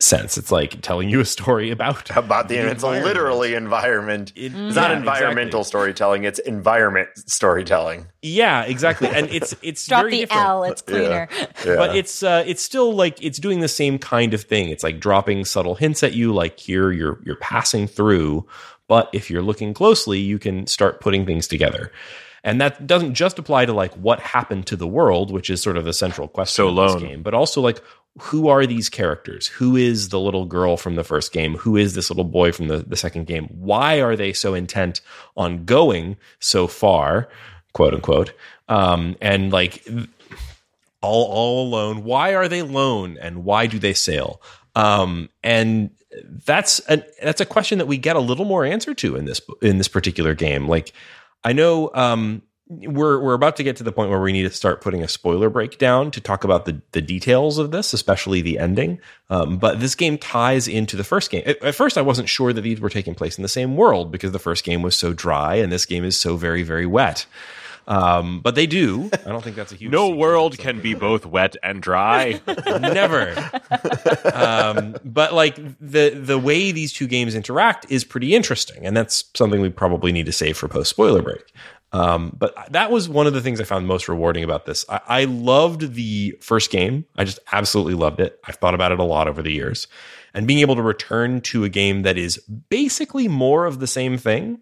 sense. 0.00 0.36
It's 0.36 0.50
like 0.50 0.80
telling 0.82 1.08
you 1.08 1.20
a 1.20 1.24
story 1.24 1.70
about 1.70 2.10
about 2.16 2.48
the, 2.48 2.56
it's 2.56 2.82
environment. 2.82 3.06
literally 3.06 3.54
environment. 3.54 4.32
It- 4.34 4.52
it's 4.54 4.74
not 4.74 4.90
environmental 4.90 5.60
exactly. 5.60 5.64
storytelling, 5.64 6.24
it's 6.24 6.38
environment 6.40 7.08
storytelling. 7.26 8.06
Yeah, 8.22 8.64
exactly. 8.64 9.08
And 9.08 9.28
it's 9.30 9.54
it's 9.62 9.86
drop 9.86 10.02
very 10.02 10.12
the 10.12 10.20
different. 10.20 10.42
L. 10.46 10.64
It's 10.64 10.82
cleaner. 10.82 11.28
Yeah. 11.64 11.76
but 11.76 11.94
it's 11.96 12.22
uh, 12.22 12.42
it's 12.46 12.62
still 12.62 12.94
like 12.94 13.22
it's 13.22 13.38
doing 13.38 13.60
the 13.60 13.68
same 13.68 13.98
kind 13.98 14.34
of 14.34 14.42
thing. 14.42 14.68
It's 14.70 14.82
like 14.82 14.98
dropping 14.98 15.44
subtle 15.44 15.74
hints 15.74 16.02
at 16.02 16.14
you, 16.14 16.32
like 16.32 16.58
here 16.58 16.90
you're 16.90 17.20
you're 17.24 17.36
passing 17.36 17.86
through, 17.86 18.46
but 18.88 19.08
if 19.12 19.30
you're 19.30 19.42
looking 19.42 19.74
closely, 19.74 20.18
you 20.20 20.38
can 20.38 20.66
start 20.66 21.00
putting 21.00 21.24
things 21.26 21.46
together. 21.46 21.92
And 22.44 22.60
that 22.60 22.86
doesn't 22.86 23.14
just 23.14 23.38
apply 23.38 23.64
to 23.64 23.72
like 23.72 23.94
what 23.94 24.20
happened 24.20 24.66
to 24.66 24.76
the 24.76 24.86
world, 24.86 25.32
which 25.32 25.48
is 25.48 25.62
sort 25.62 25.78
of 25.78 25.86
the 25.86 25.94
central 25.94 26.28
question 26.28 26.52
So 26.52 26.68
of 26.68 26.76
this 26.76 27.02
lone. 27.02 27.02
game, 27.10 27.22
but 27.22 27.34
also 27.34 27.60
like 27.60 27.82
who 28.20 28.48
are 28.48 28.64
these 28.66 28.88
characters? 28.88 29.48
Who 29.48 29.74
is 29.76 30.10
the 30.10 30.20
little 30.20 30.44
girl 30.44 30.76
from 30.76 30.94
the 30.94 31.02
first 31.02 31.32
game? 31.32 31.56
Who 31.56 31.76
is 31.76 31.94
this 31.94 32.10
little 32.10 32.24
boy 32.24 32.52
from 32.52 32.68
the, 32.68 32.78
the 32.78 32.96
second 32.96 33.26
game? 33.26 33.48
Why 33.48 34.00
are 34.00 34.14
they 34.14 34.32
so 34.32 34.54
intent 34.54 35.00
on 35.36 35.64
going 35.64 36.16
so 36.38 36.68
far, 36.68 37.28
quote 37.72 37.94
unquote? 37.94 38.32
Um, 38.68 39.16
and 39.20 39.50
like 39.50 39.84
all 41.00 41.24
all 41.24 41.66
alone. 41.66 42.04
Why 42.04 42.34
are 42.34 42.46
they 42.46 42.62
lone, 42.62 43.18
and 43.20 43.44
why 43.44 43.66
do 43.66 43.78
they 43.78 43.94
sail? 43.94 44.40
Um, 44.76 45.28
and 45.42 45.90
that's 46.46 46.78
an 46.80 47.04
that's 47.22 47.40
a 47.40 47.46
question 47.46 47.78
that 47.78 47.86
we 47.86 47.98
get 47.98 48.16
a 48.16 48.20
little 48.20 48.44
more 48.44 48.64
answer 48.64 48.94
to 48.94 49.16
in 49.16 49.24
this 49.24 49.40
in 49.60 49.78
this 49.78 49.88
particular 49.88 50.34
game. 50.34 50.68
Like 50.68 50.92
I 51.44 51.52
know 51.52 51.90
um, 51.94 52.42
we're 52.68 53.20
we're 53.20 53.34
about 53.34 53.56
to 53.56 53.62
get 53.62 53.76
to 53.76 53.84
the 53.84 53.92
point 53.92 54.10
where 54.10 54.20
we 54.20 54.32
need 54.32 54.44
to 54.44 54.50
start 54.50 54.80
putting 54.80 55.02
a 55.02 55.08
spoiler 55.08 55.50
breakdown 55.50 56.10
to 56.12 56.20
talk 56.20 56.44
about 56.44 56.64
the 56.64 56.80
the 56.92 57.02
details 57.02 57.58
of 57.58 57.70
this, 57.70 57.92
especially 57.92 58.40
the 58.40 58.58
ending. 58.58 59.00
Um, 59.28 59.58
but 59.58 59.80
this 59.80 59.94
game 59.94 60.16
ties 60.16 60.66
into 60.66 60.96
the 60.96 61.04
first 61.04 61.30
game. 61.30 61.42
At, 61.44 61.62
at 61.62 61.74
first, 61.74 61.98
I 61.98 62.02
wasn't 62.02 62.28
sure 62.28 62.52
that 62.52 62.62
these 62.62 62.80
were 62.80 62.88
taking 62.88 63.14
place 63.14 63.36
in 63.36 63.42
the 63.42 63.48
same 63.48 63.76
world 63.76 64.10
because 64.10 64.32
the 64.32 64.38
first 64.38 64.64
game 64.64 64.82
was 64.82 64.96
so 64.96 65.12
dry 65.12 65.56
and 65.56 65.70
this 65.70 65.84
game 65.84 66.04
is 66.04 66.18
so 66.18 66.36
very 66.36 66.62
very 66.62 66.86
wet. 66.86 67.26
Um, 67.86 68.40
but 68.40 68.54
they 68.54 68.66
do. 68.66 69.10
I 69.12 69.30
don't 69.30 69.42
think 69.42 69.56
that's 69.56 69.72
a 69.72 69.76
huge. 69.76 69.92
No 69.92 70.10
world 70.10 70.58
can 70.58 70.80
be 70.80 70.94
both 70.94 71.26
wet 71.26 71.56
and 71.62 71.82
dry. 71.82 72.40
never. 72.66 73.34
um, 74.32 74.96
but 75.04 75.34
like 75.34 75.56
the 75.80 76.10
the 76.10 76.38
way 76.38 76.72
these 76.72 76.92
two 76.92 77.06
games 77.06 77.34
interact 77.34 77.86
is 77.90 78.04
pretty 78.04 78.34
interesting, 78.34 78.86
and 78.86 78.96
that's 78.96 79.24
something 79.34 79.60
we 79.60 79.70
probably 79.70 80.12
need 80.12 80.26
to 80.26 80.32
save 80.32 80.56
for 80.56 80.68
post 80.68 80.90
spoiler 80.90 81.22
break. 81.22 81.52
Um, 81.92 82.34
but 82.36 82.56
that 82.72 82.90
was 82.90 83.08
one 83.08 83.28
of 83.28 83.34
the 83.34 83.40
things 83.40 83.60
I 83.60 83.64
found 83.64 83.86
most 83.86 84.08
rewarding 84.08 84.42
about 84.42 84.66
this. 84.66 84.84
I, 84.88 85.00
I 85.06 85.24
loved 85.26 85.94
the 85.94 86.36
first 86.40 86.72
game. 86.72 87.04
I 87.16 87.22
just 87.22 87.38
absolutely 87.52 87.94
loved 87.94 88.18
it. 88.18 88.40
I've 88.44 88.56
thought 88.56 88.74
about 88.74 88.90
it 88.90 88.98
a 88.98 89.04
lot 89.04 89.28
over 89.28 89.42
the 89.42 89.52
years, 89.52 89.86
and 90.34 90.46
being 90.46 90.58
able 90.58 90.74
to 90.74 90.82
return 90.82 91.40
to 91.42 91.62
a 91.62 91.68
game 91.68 92.02
that 92.02 92.18
is 92.18 92.38
basically 92.68 93.28
more 93.28 93.64
of 93.66 93.78
the 93.78 93.86
same 93.86 94.18
thing. 94.18 94.58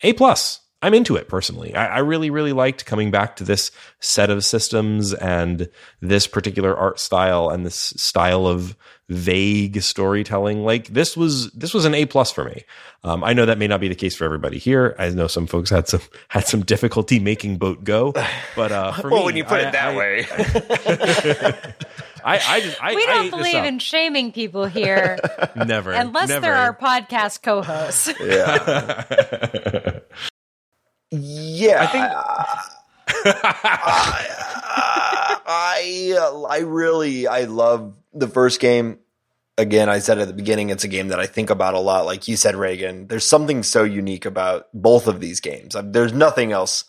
A 0.00 0.14
plus. 0.14 0.61
I'm 0.82 0.94
into 0.94 1.16
it 1.16 1.28
personally. 1.28 1.74
I, 1.74 1.86
I 1.86 1.98
really, 2.00 2.28
really 2.30 2.52
liked 2.52 2.84
coming 2.86 3.10
back 3.10 3.36
to 3.36 3.44
this 3.44 3.70
set 4.00 4.30
of 4.30 4.44
systems 4.44 5.14
and 5.14 5.68
this 6.00 6.26
particular 6.26 6.76
art 6.76 6.98
style 7.00 7.48
and 7.50 7.64
this 7.64 7.94
style 7.96 8.46
of 8.46 8.76
vague 9.08 9.80
storytelling. 9.82 10.64
Like 10.64 10.88
this 10.88 11.16
was 11.16 11.50
this 11.52 11.72
was 11.72 11.84
an 11.84 11.94
A 11.94 12.06
plus 12.06 12.32
for 12.32 12.44
me. 12.44 12.64
Um, 13.04 13.22
I 13.24 13.32
know 13.32 13.46
that 13.46 13.58
may 13.58 13.66
not 13.66 13.80
be 13.80 13.88
the 13.88 13.94
case 13.94 14.14
for 14.16 14.24
everybody 14.24 14.58
here. 14.58 14.94
I 14.98 15.08
know 15.10 15.26
some 15.26 15.46
folks 15.46 15.70
had 15.70 15.86
some 15.88 16.00
had 16.28 16.46
some 16.46 16.62
difficulty 16.64 17.18
making 17.20 17.58
boat 17.58 17.84
go, 17.84 18.12
but 18.56 18.72
uh, 18.72 18.92
for 18.92 19.08
me 19.08 19.12
well, 19.14 19.20
me, 19.22 19.26
when 19.26 19.36
you 19.36 19.44
put 19.44 19.60
I- 19.60 19.68
it 19.68 19.72
that 19.72 19.88
I- 19.88 19.96
way. 19.96 20.26
I, 22.24 22.38
I 22.46 22.60
just 22.60 22.82
I, 22.82 22.94
We 22.94 23.04
don't 23.06 23.24
ate 23.26 23.30
believe 23.32 23.64
in 23.64 23.78
shaming 23.80 24.30
people 24.30 24.66
here 24.66 25.18
never 25.56 25.90
unless 25.90 26.28
never. 26.28 26.40
they're 26.40 26.54
our 26.54 26.72
podcast 26.76 27.42
co-hosts. 27.42 28.12
yeah. 28.20 29.98
Yeah, 31.12 31.82
I 31.82 31.86
think 31.86 32.04
I, 33.24 34.26
I, 35.46 36.46
I 36.48 36.58
really 36.60 37.26
I 37.26 37.42
love 37.44 37.94
the 38.14 38.28
first 38.28 38.60
game. 38.60 38.98
Again, 39.58 39.88
I 39.90 39.98
said 39.98 40.18
at 40.18 40.28
the 40.28 40.34
beginning, 40.34 40.70
it's 40.70 40.84
a 40.84 40.88
game 40.88 41.08
that 41.08 41.20
I 41.20 41.26
think 41.26 41.50
about 41.50 41.74
a 41.74 41.78
lot. 41.78 42.06
Like 42.06 42.26
you 42.26 42.36
said, 42.38 42.56
Reagan, 42.56 43.06
there's 43.08 43.26
something 43.26 43.62
so 43.62 43.84
unique 43.84 44.24
about 44.24 44.68
both 44.72 45.06
of 45.06 45.20
these 45.20 45.40
games. 45.40 45.76
There's 45.84 46.14
nothing 46.14 46.52
else 46.52 46.84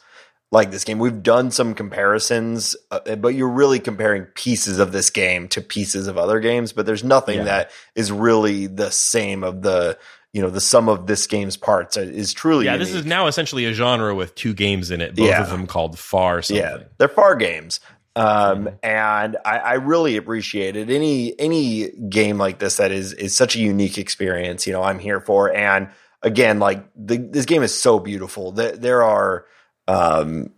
like 0.50 0.72
this 0.72 0.86
game. 0.86 0.98
We've 1.00 1.22
done 1.22 1.52
some 1.52 1.74
comparisons, 1.74 2.78
uh, 2.90 3.16
but 3.18 3.36
you're 3.36 3.50
really 3.50 3.80
comparing 3.80 4.24
pieces 4.24 4.80
of 4.80 4.94
this 4.94 5.10
game 5.10 5.50
to 5.50 5.62
pieces 5.62 6.08
of 6.08 6.18
other 6.18 6.40
games. 6.40 6.72
But 6.72 6.86
there's 6.86 7.04
nothing 7.04 7.40
Yeah. 7.40 7.44
that 7.46 7.72
is 7.96 8.12
really 8.14 8.68
the 8.68 8.92
same 8.92 9.44
of 9.44 9.62
the 9.62 9.98
you 10.34 10.42
know 10.42 10.50
the 10.50 10.60
sum 10.62 10.90
of 10.90 11.08
this 11.08 11.28
game's 11.28 11.56
parts 11.58 11.96
is 11.96 12.34
truly 12.34 12.66
Yeah, 12.66 12.78
this 12.78 12.92
is 12.94 13.06
now 13.06 13.28
essentially 13.28 13.66
a 13.66 13.74
genre 13.74 14.14
with 14.16 14.36
two 14.36 14.54
games 14.54 14.92
in 14.92 15.00
it, 15.00 15.16
both 15.16 15.28
Yeah. 15.30 15.42
of 15.44 15.50
them 15.50 15.68
called 15.68 15.98
Far 15.98 16.42
something. 16.42 16.64
Yeah, 16.64 16.84
they're 16.98 17.08
far 17.08 17.36
games. 17.36 17.80
Um, 18.16 18.70
and 18.84 19.38
I, 19.44 19.58
I 19.58 19.74
really 19.76 20.18
appreciate 20.18 20.76
it. 20.76 20.90
Any 20.90 21.40
any 21.40 21.90
game 21.90 22.38
like 22.38 22.60
this 22.60 22.78
that 22.78 22.92
is 22.92 23.14
is 23.14 23.36
such 23.36 23.56
a 23.56 23.60
unique 23.60 23.98
experience, 23.98 24.68
you 24.68 24.74
know, 24.74 24.84
I'm 24.84 25.00
here 25.00 25.20
for. 25.20 25.52
And 25.52 25.90
again, 26.22 26.60
like 26.60 26.86
the, 26.96 27.18
this 27.18 27.46
game 27.46 27.64
is 27.64 27.74
so 27.74 28.00
beautiful. 28.00 28.52
There, 28.52 28.72
there 28.74 29.04
are 29.04 29.46
um, 29.88 30.52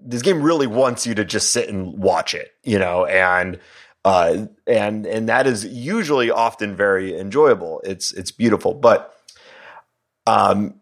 this 0.00 0.20
game 0.22 0.42
really 0.42 0.66
wants 0.66 1.06
you 1.06 1.14
to 1.14 1.24
just 1.24 1.50
sit 1.50 1.68
and 1.68 1.96
watch 1.98 2.34
it, 2.34 2.52
you 2.62 2.78
know, 2.78 3.06
and 3.06 3.58
uh, 4.04 4.46
and 4.66 5.06
and 5.06 5.28
that 5.28 5.46
is 5.46 5.64
usually 5.64 6.30
often 6.30 6.76
very 6.76 7.18
enjoyable. 7.18 7.80
It's 7.84 8.12
it's 8.12 8.30
beautiful, 8.30 8.74
but 8.74 9.14
um, 10.26 10.80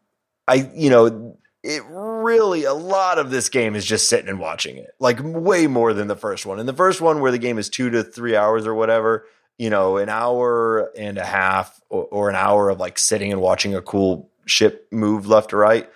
I 0.49 0.71
you 0.75 0.91
know 0.91 1.37
it 1.63 1.83
really 1.89 2.65
a 2.65 2.73
lot 2.73 3.19
of 3.19 3.31
this 3.31 3.51
game 3.51 3.75
is 3.75 3.85
just 3.85 4.09
sitting 4.09 4.31
and 4.31 4.41
watching 4.41 4.77
it 4.79 4.95
like 4.99 5.19
way 5.23 5.67
more 5.67 5.93
than 5.93 6.09
the 6.09 6.17
first 6.17 6.47
one. 6.47 6.59
And 6.59 6.69
the 6.69 6.75
first 6.75 7.01
one 7.01 7.21
where 7.21 7.33
the 7.33 7.39
game 7.39 7.59
is 7.59 7.69
two 7.69 7.91
to 7.91 8.03
three 8.03 8.37
hours 8.37 8.67
or 8.67 8.75
whatever 8.75 9.27
you 9.59 9.69
know 9.69 9.99
an 9.99 10.09
hour 10.09 10.91
and 10.97 11.19
a 11.19 11.25
half 11.25 11.81
or, 11.91 12.05
or 12.05 12.31
an 12.31 12.37
hour 12.37 12.71
of 12.71 12.81
like 12.81 12.99
sitting 12.99 13.31
and 13.31 13.43
watching 13.43 13.75
a 13.75 13.83
cool 13.83 14.31
ship 14.47 14.89
move 14.91 15.27
left 15.27 15.51
to 15.51 15.57
right 15.57 15.91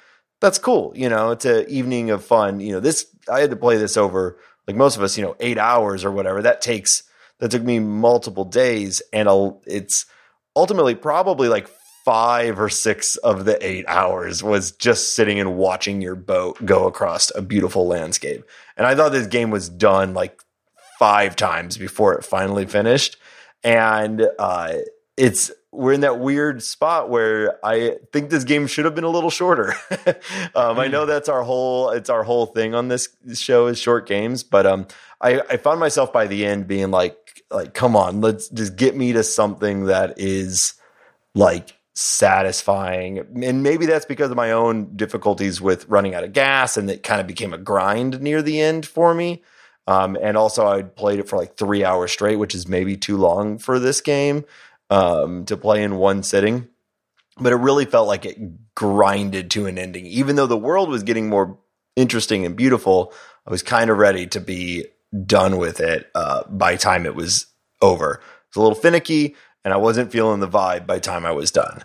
that's 0.44 0.58
cool. 0.58 0.92
You 0.94 1.08
know 1.08 1.30
it's 1.30 1.46
an 1.46 1.64
evening 1.70 2.10
of 2.10 2.22
fun. 2.22 2.60
You 2.60 2.72
know 2.72 2.80
this 2.80 3.06
i 3.30 3.40
had 3.40 3.48
to 3.48 3.56
play 3.56 3.78
this 3.78 3.96
over 3.96 4.36
like 4.68 4.76
most 4.76 4.94
of 4.94 5.02
us 5.02 5.16
you 5.16 5.24
know 5.24 5.36
eight 5.40 5.56
hours 5.56 6.04
or 6.04 6.12
whatever. 6.12 6.42
That 6.42 6.60
takes 6.60 7.04
that 7.40 7.50
took 7.50 7.62
me 7.62 7.78
multiple 7.78 8.44
days 8.44 9.02
and 9.12 9.28
I'll, 9.28 9.62
it's 9.66 10.06
ultimately 10.56 10.94
probably 10.94 11.48
like 11.48 11.68
five 12.04 12.60
or 12.60 12.68
six 12.68 13.16
of 13.16 13.46
the 13.46 13.66
eight 13.66 13.84
hours 13.88 14.42
was 14.42 14.72
just 14.72 15.16
sitting 15.16 15.40
and 15.40 15.56
watching 15.56 16.02
your 16.02 16.14
boat 16.14 16.64
go 16.64 16.86
across 16.86 17.34
a 17.34 17.40
beautiful 17.40 17.86
landscape. 17.86 18.44
And 18.76 18.86
I 18.86 18.94
thought 18.94 19.12
this 19.12 19.26
game 19.26 19.50
was 19.50 19.68
done 19.68 20.12
like 20.12 20.42
five 20.98 21.34
times 21.34 21.78
before 21.78 22.14
it 22.14 22.24
finally 22.24 22.66
finished. 22.66 23.16
And 23.62 24.28
uh, 24.38 24.74
it's 25.16 25.50
we're 25.72 25.92
in 25.92 26.02
that 26.02 26.20
weird 26.20 26.62
spot 26.62 27.10
where 27.10 27.58
I 27.64 27.96
think 28.12 28.30
this 28.30 28.44
game 28.44 28.66
should 28.66 28.84
have 28.84 28.94
been 28.94 29.04
a 29.04 29.10
little 29.10 29.30
shorter. 29.30 29.74
um, 30.54 30.78
I 30.78 30.86
know 30.86 31.06
that's 31.06 31.28
our 31.28 31.42
whole 31.42 31.90
it's 31.90 32.10
our 32.10 32.22
whole 32.22 32.46
thing 32.46 32.74
on 32.74 32.88
this 32.88 33.08
show 33.32 33.66
is 33.66 33.78
short 33.78 34.06
games, 34.06 34.42
but 34.42 34.66
um, 34.66 34.86
I, 35.24 35.40
I 35.48 35.56
found 35.56 35.80
myself 35.80 36.12
by 36.12 36.26
the 36.26 36.44
end 36.44 36.68
being 36.68 36.90
like 36.90 37.42
like 37.50 37.74
come 37.74 37.96
on, 37.96 38.20
let's 38.20 38.48
just 38.48 38.76
get 38.76 38.94
me 38.94 39.12
to 39.14 39.24
something 39.24 39.86
that 39.86 40.18
is 40.18 40.74
like 41.34 41.76
satisfying. 41.94 43.18
And 43.42 43.62
maybe 43.62 43.86
that's 43.86 44.04
because 44.04 44.30
of 44.30 44.36
my 44.36 44.52
own 44.52 44.96
difficulties 44.96 45.60
with 45.60 45.88
running 45.88 46.14
out 46.14 46.24
of 46.24 46.32
gas 46.32 46.76
and 46.76 46.90
it 46.90 47.02
kind 47.02 47.20
of 47.20 47.26
became 47.26 47.54
a 47.54 47.58
grind 47.58 48.20
near 48.20 48.42
the 48.42 48.60
end 48.60 48.84
for 48.84 49.14
me. 49.14 49.42
Um, 49.86 50.16
and 50.20 50.36
also 50.36 50.66
I 50.66 50.82
played 50.82 51.20
it 51.20 51.28
for 51.28 51.36
like 51.36 51.56
three 51.56 51.84
hours 51.84 52.12
straight, 52.12 52.36
which 52.36 52.54
is 52.54 52.68
maybe 52.68 52.96
too 52.96 53.16
long 53.16 53.58
for 53.58 53.78
this 53.78 54.00
game 54.00 54.44
um, 54.90 55.44
to 55.46 55.56
play 55.56 55.82
in 55.82 55.96
one 55.96 56.22
sitting. 56.22 56.68
But 57.38 57.52
it 57.52 57.56
really 57.56 57.84
felt 57.84 58.08
like 58.08 58.24
it 58.24 58.74
grinded 58.74 59.50
to 59.52 59.66
an 59.66 59.78
ending. 59.78 60.06
Even 60.06 60.36
though 60.36 60.46
the 60.46 60.56
world 60.56 60.88
was 60.88 61.02
getting 61.02 61.28
more 61.28 61.58
interesting 61.96 62.44
and 62.44 62.56
beautiful, 62.56 63.12
I 63.46 63.50
was 63.50 63.62
kind 63.62 63.90
of 63.90 63.98
ready 63.98 64.26
to 64.28 64.40
be 64.40 64.86
done 65.26 65.58
with 65.58 65.80
it 65.80 66.10
uh, 66.14 66.42
by 66.48 66.76
time 66.76 67.06
it 67.06 67.14
was 67.14 67.46
over. 67.82 68.20
It's 68.48 68.56
a 68.56 68.60
little 68.60 68.74
finicky, 68.74 69.34
and 69.64 69.72
I 69.74 69.76
wasn't 69.76 70.10
feeling 70.12 70.40
the 70.40 70.48
vibe 70.48 70.86
by 70.86 70.98
time 70.98 71.24
I 71.26 71.32
was 71.32 71.50
done. 71.50 71.82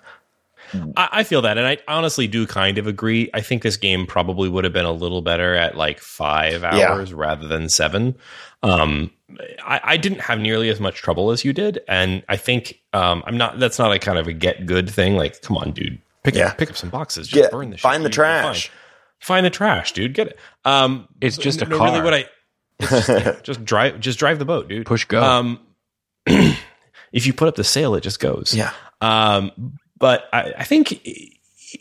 I, 0.95 1.09
I 1.11 1.23
feel 1.23 1.41
that, 1.41 1.57
and 1.57 1.65
I 1.65 1.77
honestly 1.87 2.27
do 2.27 2.45
kind 2.45 2.77
of 2.77 2.85
agree. 2.85 3.29
I 3.33 3.41
think 3.41 3.63
this 3.63 3.75
game 3.75 4.05
probably 4.05 4.49
would 4.49 4.63
have 4.65 4.73
been 4.73 4.85
a 4.85 4.91
little 4.91 5.21
better 5.23 5.55
at 5.55 5.75
like 5.75 5.99
five 5.99 6.61
Yeah. 6.61 6.91
hours 6.91 7.11
rather 7.11 7.47
than 7.47 7.69
seven. 7.69 8.15
Um, 8.61 9.09
I, 9.65 9.79
I 9.83 9.97
didn't 9.97 10.21
have 10.21 10.39
nearly 10.39 10.69
as 10.69 10.79
much 10.79 10.97
trouble 10.97 11.31
as 11.31 11.43
you 11.43 11.53
did, 11.53 11.79
and 11.87 12.23
I 12.29 12.37
think 12.37 12.79
um, 12.93 13.23
I'm 13.25 13.35
not. 13.37 13.57
That's 13.59 13.79
not 13.79 13.91
a 13.91 13.97
kind 13.99 14.19
of 14.19 14.27
a 14.27 14.33
get 14.33 14.67
good 14.67 14.89
thing. 14.89 15.15
Like, 15.15 15.41
come 15.41 15.57
on, 15.57 15.71
dude, 15.71 15.99
pick 16.23 16.35
Yeah. 16.35 16.53
pick 16.53 16.69
up 16.69 16.77
some 16.77 16.89
boxes, 16.91 17.27
just 17.27 17.43
Get- 17.45 17.51
burn 17.51 17.71
the 17.71 17.77
shit. 17.77 17.81
find 17.81 18.05
the 18.05 18.09
You- 18.09 18.15
you're 18.15 18.25
fine. 18.25 18.43
trash. 18.43 18.71
Find 19.19 19.45
the 19.45 19.49
trash, 19.49 19.91
dude. 19.93 20.13
Get 20.13 20.27
it. 20.27 20.39
Um, 20.65 21.07
It's 21.19 21.37
just 21.37 21.61
a 21.61 21.65
no, 21.65 21.77
Really, 21.77 21.91
car. 21.97 22.03
what 22.03 22.13
I 22.13 22.17
it's 22.19 22.29
just, 22.81 23.09
yeah, 23.09 23.35
just 23.43 23.65
drive, 23.65 23.99
just 23.99 24.19
drive 24.19 24.39
the 24.39 24.45
boat, 24.45 24.69
dude. 24.69 24.85
Push 24.85 25.05
go. 25.05 25.21
Um, 25.21 25.59
if 26.25 27.25
you 27.25 27.33
put 27.33 27.47
up 27.47 27.55
the 27.55 27.63
sail, 27.63 27.95
it 27.95 28.01
just 28.01 28.19
goes. 28.19 28.53
Yeah. 28.53 28.71
Um, 29.01 29.77
but 29.97 30.25
I, 30.33 30.53
I 30.59 30.63
think 30.63 30.91
it, 30.91 31.33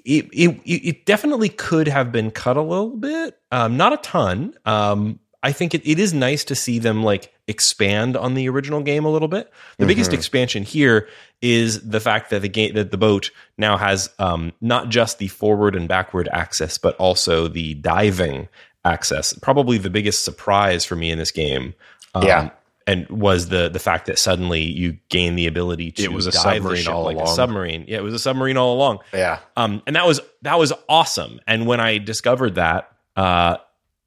it, 0.04 0.26
it, 0.32 0.60
it 0.64 1.06
definitely 1.06 1.48
could 1.48 1.88
have 1.88 2.12
been 2.12 2.30
cut 2.30 2.56
a 2.56 2.62
little 2.62 2.96
bit, 2.96 3.38
um, 3.50 3.76
not 3.76 3.92
a 3.92 3.98
ton. 3.98 4.54
Um, 4.64 5.20
I 5.42 5.52
think 5.52 5.74
it, 5.74 5.88
it 5.88 5.98
is 6.00 6.12
nice 6.12 6.44
to 6.44 6.54
see 6.54 6.80
them 6.80 7.04
like 7.04 7.32
expand 7.46 8.16
on 8.16 8.34
the 8.34 8.48
original 8.48 8.82
game 8.82 9.04
a 9.04 9.10
little 9.10 9.28
bit. 9.28 9.52
The 9.78 9.86
biggest 9.86 10.12
expansion 10.12 10.64
here 10.64 11.08
is 11.40 11.88
the 11.88 12.00
fact 12.00 12.30
that 12.30 12.42
the 12.42 12.48
game 12.48 12.74
that 12.74 12.90
the 12.90 12.98
boat 12.98 13.30
now 13.56 13.76
has 13.76 14.10
um, 14.18 14.52
not 14.60 14.88
just 14.88 15.18
the 15.18 15.28
forward 15.28 15.76
and 15.76 15.88
backward 15.88 16.28
access, 16.32 16.76
but 16.76 16.96
also 16.96 17.46
the 17.46 17.74
diving 17.74 18.48
access. 18.88 19.32
Probably 19.34 19.78
the 19.78 19.90
biggest 19.90 20.24
surprise 20.24 20.84
for 20.84 20.96
me 20.96 21.10
in 21.10 21.18
this 21.18 21.30
game. 21.30 21.74
Um, 22.14 22.24
Yeah. 22.26 22.50
And 22.86 23.06
was 23.10 23.48
the 23.50 23.68
the 23.68 23.78
fact 23.78 24.06
that 24.06 24.18
suddenly 24.18 24.62
you 24.62 24.96
gain 25.10 25.36
the 25.36 25.46
ability 25.46 25.92
to 25.92 26.02
It 26.04 26.10
was 26.12 26.26
a 26.26 26.30
dive 26.30 26.42
the 26.44 26.50
submarine 26.60 26.82
ship 26.82 26.94
all 26.94 27.04
like 27.04 27.18
a 27.18 27.26
submarine. 27.26 27.84
Yeah, 27.86 27.98
it 27.98 28.02
was 28.02 28.14
a 28.14 28.18
submarine 28.18 28.56
all 28.56 28.74
along. 28.74 29.00
Yeah. 29.12 29.40
Um, 29.58 29.82
and 29.86 29.94
that 29.94 30.06
was 30.06 30.20
that 30.40 30.58
was 30.58 30.72
awesome. 30.88 31.38
And 31.46 31.66
when 31.66 31.80
I 31.80 31.98
discovered 31.98 32.54
that, 32.54 32.90
uh, 33.14 33.58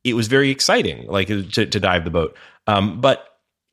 it 0.04 0.16
was 0.16 0.28
very 0.28 0.50
exciting, 0.50 1.06
like 1.06 1.28
to, 1.28 1.44
to 1.44 1.80
dive 1.80 2.06
the 2.06 2.10
boat. 2.10 2.36
Um, 2.66 3.00
but 3.02 3.24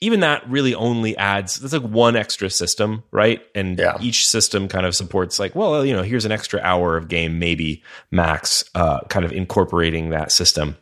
even 0.02 0.20
that 0.20 0.46
really 0.46 0.74
only 0.74 1.16
adds 1.16 1.58
that's 1.58 1.72
like 1.72 1.82
one 1.82 2.14
extra 2.14 2.50
system, 2.50 3.02
right? 3.10 3.40
And 3.54 3.78
Yeah. 3.78 3.96
each 4.02 4.28
system 4.28 4.68
kind 4.68 4.84
of 4.84 4.94
supports 4.94 5.38
like, 5.40 5.54
well, 5.54 5.86
you 5.86 5.96
know, 5.96 6.02
here's 6.02 6.26
an 6.26 6.32
extra 6.32 6.60
hour 6.60 6.98
of 6.98 7.08
game, 7.08 7.38
maybe 7.38 7.82
max, 8.10 8.62
uh, 8.74 9.00
kind 9.08 9.24
of 9.24 9.32
incorporating 9.32 10.10
that 10.10 10.32
system. 10.32 10.76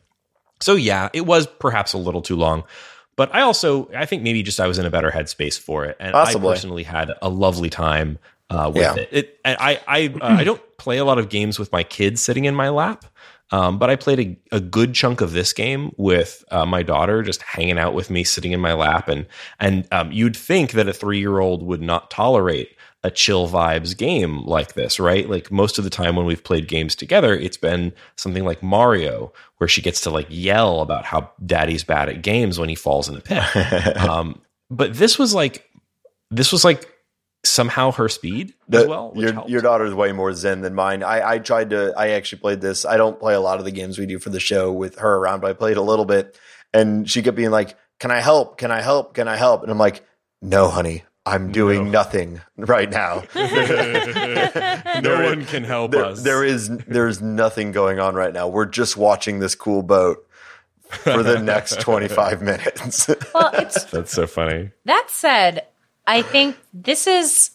So 0.61 0.75
yeah, 0.75 1.09
it 1.13 1.27
was 1.27 1.47
perhaps 1.47 1.93
a 1.93 1.99
little 1.99 2.23
too 2.23 2.37
long. 2.37 2.65
But 3.17 3.35
I 3.35 3.41
also, 3.41 3.91
I 3.97 4.05
think 4.05 4.23
maybe 4.23 4.43
just 4.43 4.61
I 4.61 4.67
was 4.67 4.79
in 4.79 4.85
a 4.85 4.91
better 4.91 5.11
headspace 5.11 5.59
for 5.59 5.87
it, 5.87 5.97
and 5.99 6.13
Possibly. 6.13 6.49
I 6.49 6.53
personally 6.53 6.83
had 6.83 7.13
a 7.23 7.31
lovely 7.31 7.71
time 7.71 8.19
uh, 8.51 8.71
with 8.75 8.83
Yeah. 8.83 8.95
it. 8.97 9.09
it. 9.11 9.41
I, 9.45 9.81
I, 9.89 10.07
uh, 10.21 10.37
I 10.41 10.45
don't 10.45 10.61
play 10.79 10.99
a 10.99 11.05
lot 11.05 11.19
of 11.19 11.31
games 11.31 11.59
with 11.59 11.73
my 11.73 11.83
kids 11.83 12.23
sitting 12.23 12.45
in 12.45 12.55
my 12.55 12.69
lap, 12.69 13.07
um, 13.53 13.79
but 13.79 13.89
I 13.89 13.97
played 13.97 14.21
a, 14.53 14.57
a 14.57 14.61
good 14.61 14.93
chunk 14.93 15.23
of 15.23 15.33
this 15.33 15.55
game 15.55 15.93
with 15.97 16.45
uh, 16.51 16.67
my 16.67 16.83
daughter 16.83 17.23
just 17.23 17.41
hanging 17.43 17.79
out 17.79 17.95
with 17.95 18.11
me, 18.11 18.23
sitting 18.23 18.53
in 18.53 18.61
my 18.61 18.75
lap, 18.75 19.09
and 19.09 19.25
and 19.59 19.89
um, 19.93 20.13
you'd 20.13 20.37
think 20.37 20.73
that 20.73 20.87
a 20.87 20.93
three 20.93 21.19
year 21.19 21.39
old 21.39 21.63
would 21.63 21.81
not 21.81 22.11
tolerate 22.11 22.76
a 23.07 23.11
chill 23.11 23.49
vibes 23.49 23.97
game 23.97 24.45
like 24.47 24.75
this, 24.75 24.99
right? 24.99 25.31
Like 25.31 25.53
most 25.53 25.79
of 25.79 25.85
the 25.85 25.91
time 25.91 26.17
when 26.17 26.27
we've 26.27 26.43
played 26.43 26.67
games 26.67 26.97
together, 26.97 27.33
it's 27.33 27.57
been 27.57 27.93
something 28.17 28.45
like 28.45 28.65
Mario, 28.65 29.33
where 29.59 29.69
she 29.69 29.81
gets 29.81 30.01
to 30.03 30.11
like 30.11 30.27
yell 30.29 30.81
about 30.81 31.05
how 31.05 31.31
daddy's 31.45 31.85
bad 31.85 32.09
at 32.09 32.23
games 32.23 32.59
when 32.59 32.69
he 32.69 32.75
falls 32.75 33.09
in 33.09 33.17
a 33.17 33.21
pit. 33.21 33.97
um, 33.97 34.43
but 34.71 34.93
this 34.93 35.21
was 35.21 35.33
like, 35.33 35.71
this 36.33 36.51
was 36.51 36.65
like 36.65 36.93
somehow 37.45 37.93
her 37.93 38.09
speed 38.09 38.55
as 38.73 38.89
well. 38.89 39.13
Your 39.15 39.33
helped. 39.33 39.51
your 39.51 39.63
daughter's 39.63 39.95
way 39.95 40.11
more 40.11 40.33
zen 40.33 40.63
than 40.63 40.75
mine. 40.75 41.05
I, 41.05 41.35
I 41.35 41.39
tried 41.39 41.71
to. 41.71 41.95
I 41.97 42.09
actually 42.09 42.41
played 42.41 42.61
this. 42.61 42.85
I 42.85 42.97
don't 42.97 43.21
play 43.21 43.35
a 43.35 43.41
lot 43.41 43.61
of 43.61 43.65
the 43.65 43.71
games 43.71 44.01
we 44.01 44.07
do 44.07 44.19
for 44.19 44.31
the 44.31 44.41
show 44.41 44.73
with 44.73 44.99
her 44.99 45.15
around, 45.15 45.43
but 45.43 45.51
I 45.51 45.53
played 45.53 45.77
a 45.77 45.83
little 45.83 46.07
bit, 46.07 46.37
and 46.75 47.09
she 47.09 47.23
kept 47.23 47.37
being 47.37 47.53
like, 47.53 47.77
"Can 48.01 48.11
I 48.11 48.19
help? 48.19 48.59
Can 48.59 48.73
I 48.73 48.81
help? 48.81 49.15
Can 49.15 49.29
I 49.29 49.37
help?" 49.37 49.63
And 49.63 49.71
I'm 49.71 49.79
like, 49.79 50.05
"No, 50.43 50.69
honey, 50.69 51.05
I'm 51.27 51.51
doing 51.51 51.91
nothing 51.91 52.41
right 52.57 52.89
now. 52.89 53.25
no 53.35 53.43
There- 55.03 55.25
one 55.25 55.45
can 55.45 55.65
help 55.65 55.91
there, 55.91 56.05
us. 56.05 56.23
there 56.23 56.45
is 56.45 56.69
there's 56.87 57.21
nothing 57.21 57.73
going 57.73 57.99
on 57.99 58.15
right 58.15 58.33
now. 58.33 58.47
We're 58.47 58.67
just 58.67 58.97
watching 58.97 59.41
this 59.41 59.57
cool 59.57 59.83
boat 59.83 60.25
for 60.89 61.25
the 61.25 61.41
next 61.41 61.81
25 61.81 62.43
minutes. 62.43 63.09
Well, 63.35 63.51
it's 63.55 63.85
That's 63.91 64.13
so 64.13 64.29
funny. 64.29 64.71
that 64.85 65.11
said, 65.11 65.67
I 66.07 66.23
think 66.23 66.57
this 66.73 67.09
is 67.09 67.51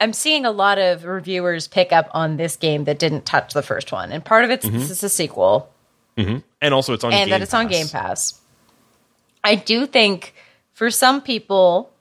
I'm 0.00 0.14
seeing 0.14 0.46
a 0.46 0.50
lot 0.50 0.78
of 0.78 1.04
reviewers 1.04 1.68
pick 1.68 1.92
up 1.92 2.08
on 2.12 2.36
this 2.38 2.56
game 2.56 2.84
that 2.84 2.98
didn't 2.98 3.26
touch 3.26 3.52
the 3.52 3.62
first 3.62 3.92
one, 3.92 4.12
and 4.12 4.24
part 4.24 4.44
of 4.44 4.50
it's 4.50 4.64
mm-hmm. 4.64 4.78
this 4.78 4.90
is 4.90 5.04
a 5.04 5.10
sequel, 5.10 5.70
mm-hmm. 6.16 6.38
and 6.62 6.74
also 6.74 6.94
it's 6.94 7.04
on 7.04 7.12
and 7.12 7.26
Game 7.26 7.30
that 7.30 7.42
it's 7.42 7.54
on 7.54 7.68
Game 7.68 7.88
Pass. 7.88 8.40
I 9.44 9.56
do 9.56 9.86
think 9.86 10.34
for 10.72 10.90
some 10.90 11.20
people, 11.20 11.92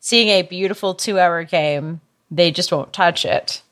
seeing 0.00 0.28
a 0.28 0.42
beautiful 0.42 0.94
two-hour 0.94 1.44
game, 1.44 2.00
they 2.30 2.50
just 2.50 2.72
won't 2.72 2.92
touch 2.92 3.24
it. 3.24 3.62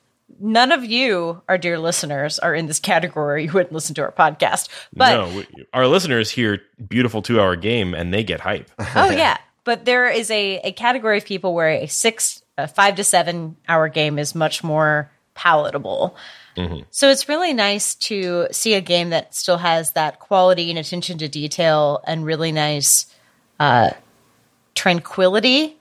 None 0.40 0.70
of 0.70 0.84
you, 0.84 1.42
our 1.48 1.58
dear 1.58 1.78
listeners, 1.78 2.38
are 2.38 2.54
in 2.54 2.66
this 2.66 2.78
category. 2.78 3.44
You 3.46 3.52
wouldn't 3.52 3.72
listen 3.72 3.94
to 3.96 4.02
our 4.02 4.12
podcast, 4.12 4.68
but 4.92 5.16
no, 5.16 5.36
we, 5.36 5.66
our 5.72 5.86
listeners 5.86 6.30
hear 6.30 6.60
beautiful 6.88 7.22
two 7.22 7.40
hour 7.40 7.56
game 7.56 7.94
and 7.94 8.14
they 8.14 8.22
get 8.22 8.40
hype. 8.40 8.70
Oh 8.94 9.10
yeah, 9.10 9.38
but 9.64 9.84
there 9.84 10.08
is 10.08 10.30
a, 10.30 10.60
a 10.60 10.72
category 10.72 11.18
of 11.18 11.24
people 11.24 11.54
where 11.54 11.70
a 11.70 11.86
six, 11.86 12.42
a 12.56 12.68
five 12.68 12.96
to 12.96 13.04
seven 13.04 13.56
hour 13.68 13.88
game 13.88 14.18
is 14.18 14.34
much 14.34 14.62
more 14.62 15.10
palatable. 15.34 16.16
So 16.90 17.08
it's 17.08 17.28
really 17.28 17.54
nice 17.54 17.94
to 17.94 18.48
see 18.50 18.74
a 18.74 18.80
game 18.80 19.10
that 19.10 19.32
still 19.32 19.58
has 19.58 19.92
that 19.92 20.18
quality 20.18 20.70
and 20.70 20.78
attention 20.78 21.16
to 21.18 21.28
detail 21.28 22.02
and 22.04 22.24
really 22.24 22.50
nice 22.50 23.06
uh, 23.60 23.90
tranquility 24.74 25.77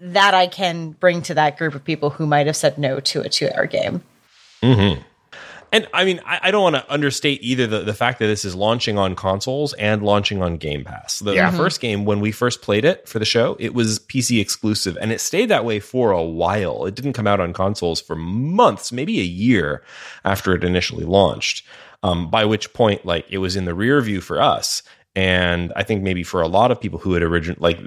that 0.00 0.34
I 0.34 0.46
can 0.46 0.90
bring 0.90 1.22
to 1.22 1.34
that 1.34 1.56
group 1.58 1.74
of 1.74 1.84
people 1.84 2.10
who 2.10 2.26
might 2.26 2.46
have 2.46 2.56
said 2.56 2.78
no 2.78 3.00
to 3.00 3.22
a 3.22 3.28
two 3.28 3.48
hour 3.56 3.66
game. 3.66 4.02
And 5.72 5.88
I 5.92 6.04
mean, 6.04 6.20
I, 6.24 6.38
I 6.40 6.50
don't 6.52 6.62
want 6.62 6.76
to 6.76 6.92
understate 6.92 7.42
either 7.42 7.66
the, 7.66 7.80
the 7.80 7.94
fact 7.94 8.20
that 8.20 8.26
this 8.26 8.44
is 8.44 8.54
launching 8.54 8.96
on 8.96 9.16
consoles 9.16 9.72
and 9.74 10.04
launching 10.04 10.40
on 10.40 10.56
Game 10.56 10.84
Pass. 10.84 11.18
The, 11.18 11.34
Yeah. 11.34 11.50
the 11.50 11.56
first 11.56 11.80
game, 11.80 12.04
when 12.04 12.20
we 12.20 12.30
first 12.30 12.62
played 12.62 12.84
it 12.84 13.08
for 13.08 13.18
the 13.18 13.24
show, 13.24 13.56
it 13.58 13.74
was 13.74 13.98
PC 13.98 14.40
exclusive 14.40 14.96
and 15.00 15.10
it 15.10 15.20
stayed 15.20 15.46
that 15.46 15.64
way 15.64 15.80
for 15.80 16.12
a 16.12 16.22
while. 16.22 16.86
It 16.86 16.94
didn't 16.94 17.14
come 17.14 17.26
out 17.26 17.40
on 17.40 17.52
consoles 17.52 18.00
for 18.00 18.14
months, 18.14 18.92
maybe 18.92 19.18
a 19.18 19.24
year 19.24 19.82
after 20.24 20.54
it 20.54 20.62
initially 20.62 21.04
launched. 21.04 21.66
Um, 22.04 22.30
by 22.30 22.44
which 22.44 22.72
point, 22.74 23.04
like, 23.04 23.24
it 23.30 23.38
was 23.38 23.56
in 23.56 23.64
the 23.64 23.74
rear 23.74 24.00
view 24.00 24.20
for 24.20 24.40
us. 24.40 24.82
And 25.16 25.72
I 25.76 25.84
think 25.84 26.02
maybe 26.02 26.24
for 26.24 26.42
a 26.42 26.48
lot 26.48 26.72
of 26.72 26.80
people 26.80 26.98
who 26.98 27.12
had 27.12 27.22
origin 27.22 27.54
like 27.60 27.78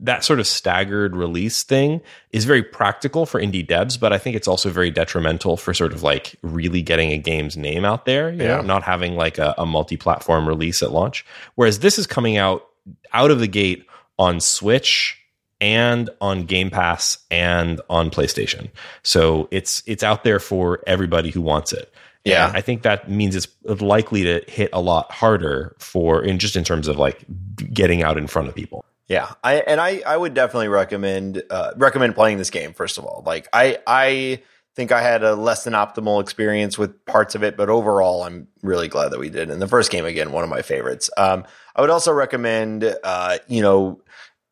that 0.00 0.24
sort 0.24 0.40
of 0.40 0.48
staggered 0.48 1.14
release 1.14 1.62
thing 1.62 2.00
is 2.32 2.44
very 2.44 2.62
practical 2.62 3.24
for 3.24 3.40
indie 3.40 3.64
devs, 3.64 3.98
but 4.00 4.12
I 4.12 4.18
think 4.18 4.34
it's 4.34 4.48
also 4.48 4.70
very 4.70 4.90
detrimental 4.90 5.56
for 5.56 5.72
sort 5.72 5.92
of 5.92 6.02
like 6.02 6.34
really 6.42 6.82
getting 6.82 7.12
a 7.12 7.18
game's 7.18 7.56
name 7.56 7.84
out 7.84 8.04
there. 8.04 8.30
You 8.30 8.42
Yeah. 8.42 8.56
know, 8.56 8.62
not 8.62 8.82
having 8.82 9.14
like 9.14 9.38
a, 9.38 9.54
a 9.58 9.64
multi-platform 9.64 10.48
release 10.48 10.82
at 10.82 10.90
launch. 10.90 11.24
Whereas 11.54 11.78
this 11.78 11.98
is 12.00 12.06
coming 12.06 12.36
out 12.36 12.66
out 13.12 13.30
of 13.30 13.38
the 13.38 13.48
gate 13.48 13.86
on 14.18 14.40
Switch 14.40 15.16
and 15.60 16.10
on 16.20 16.42
Game 16.44 16.70
Pass 16.70 17.18
and 17.30 17.80
on 17.88 18.10
PlayStation. 18.10 18.70
So 19.04 19.48
it's 19.52 19.82
it's 19.86 20.02
out 20.02 20.24
there 20.24 20.38
for 20.40 20.80
everybody 20.86 21.30
who 21.30 21.40
wants 21.42 21.72
it. 21.72 21.92
Yeah. 22.26 22.48
And 22.48 22.56
I 22.56 22.60
think 22.60 22.82
that 22.82 23.08
means 23.08 23.36
it's 23.36 23.48
likely 23.80 24.24
to 24.24 24.42
hit 24.48 24.70
a 24.72 24.80
lot 24.80 25.12
harder 25.12 25.76
for 25.78 26.22
in 26.22 26.38
just 26.38 26.56
in 26.56 26.64
terms 26.64 26.88
of 26.88 26.96
like 26.96 27.24
getting 27.72 28.02
out 28.02 28.18
in 28.18 28.26
front 28.26 28.48
of 28.48 28.54
people. 28.54 28.84
Yeah, 29.08 29.34
I 29.44 29.58
and 29.58 29.80
I 29.80 30.02
I 30.04 30.16
would 30.16 30.34
definitely 30.34 30.66
recommend 30.68 31.42
uh, 31.48 31.72
recommend 31.76 32.16
playing 32.16 32.38
this 32.38 32.50
game. 32.50 32.72
First 32.72 32.98
of 32.98 33.04
all, 33.04 33.22
like 33.24 33.46
I 33.52 33.78
I 33.86 34.42
think 34.74 34.90
I 34.90 35.00
had 35.00 35.22
a 35.22 35.36
less 35.36 35.62
than 35.62 35.72
optimal 35.74 36.20
experience 36.20 36.76
with 36.76 37.04
parts 37.06 37.34
of 37.34 37.44
it, 37.44 37.56
but 37.56 37.70
overall, 37.70 38.24
I'm 38.24 38.48
really 38.62 38.88
glad 38.88 39.10
that 39.12 39.20
we 39.20 39.30
did. 39.30 39.48
And 39.48 39.62
the 39.62 39.68
first 39.68 39.90
game, 39.90 40.04
again, 40.04 40.32
one 40.32 40.44
of 40.44 40.50
my 40.50 40.60
favorites. 40.60 41.08
Um, 41.16 41.44
I 41.74 41.80
would 41.80 41.90
also 41.90 42.12
recommend, 42.12 42.84
uh, 43.02 43.38
you 43.46 43.62
know, 43.62 44.02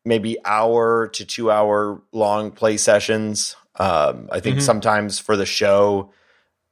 maybe 0.03 0.37
hour 0.43 1.09
to 1.09 1.25
two 1.25 1.51
hour 1.51 2.01
long 2.11 2.51
play 2.51 2.77
sessions. 2.77 3.55
Um, 3.75 4.29
I 4.31 4.39
think 4.39 4.61
sometimes 4.61 5.19
for 5.19 5.35
the 5.35 5.45
show, 5.45 6.11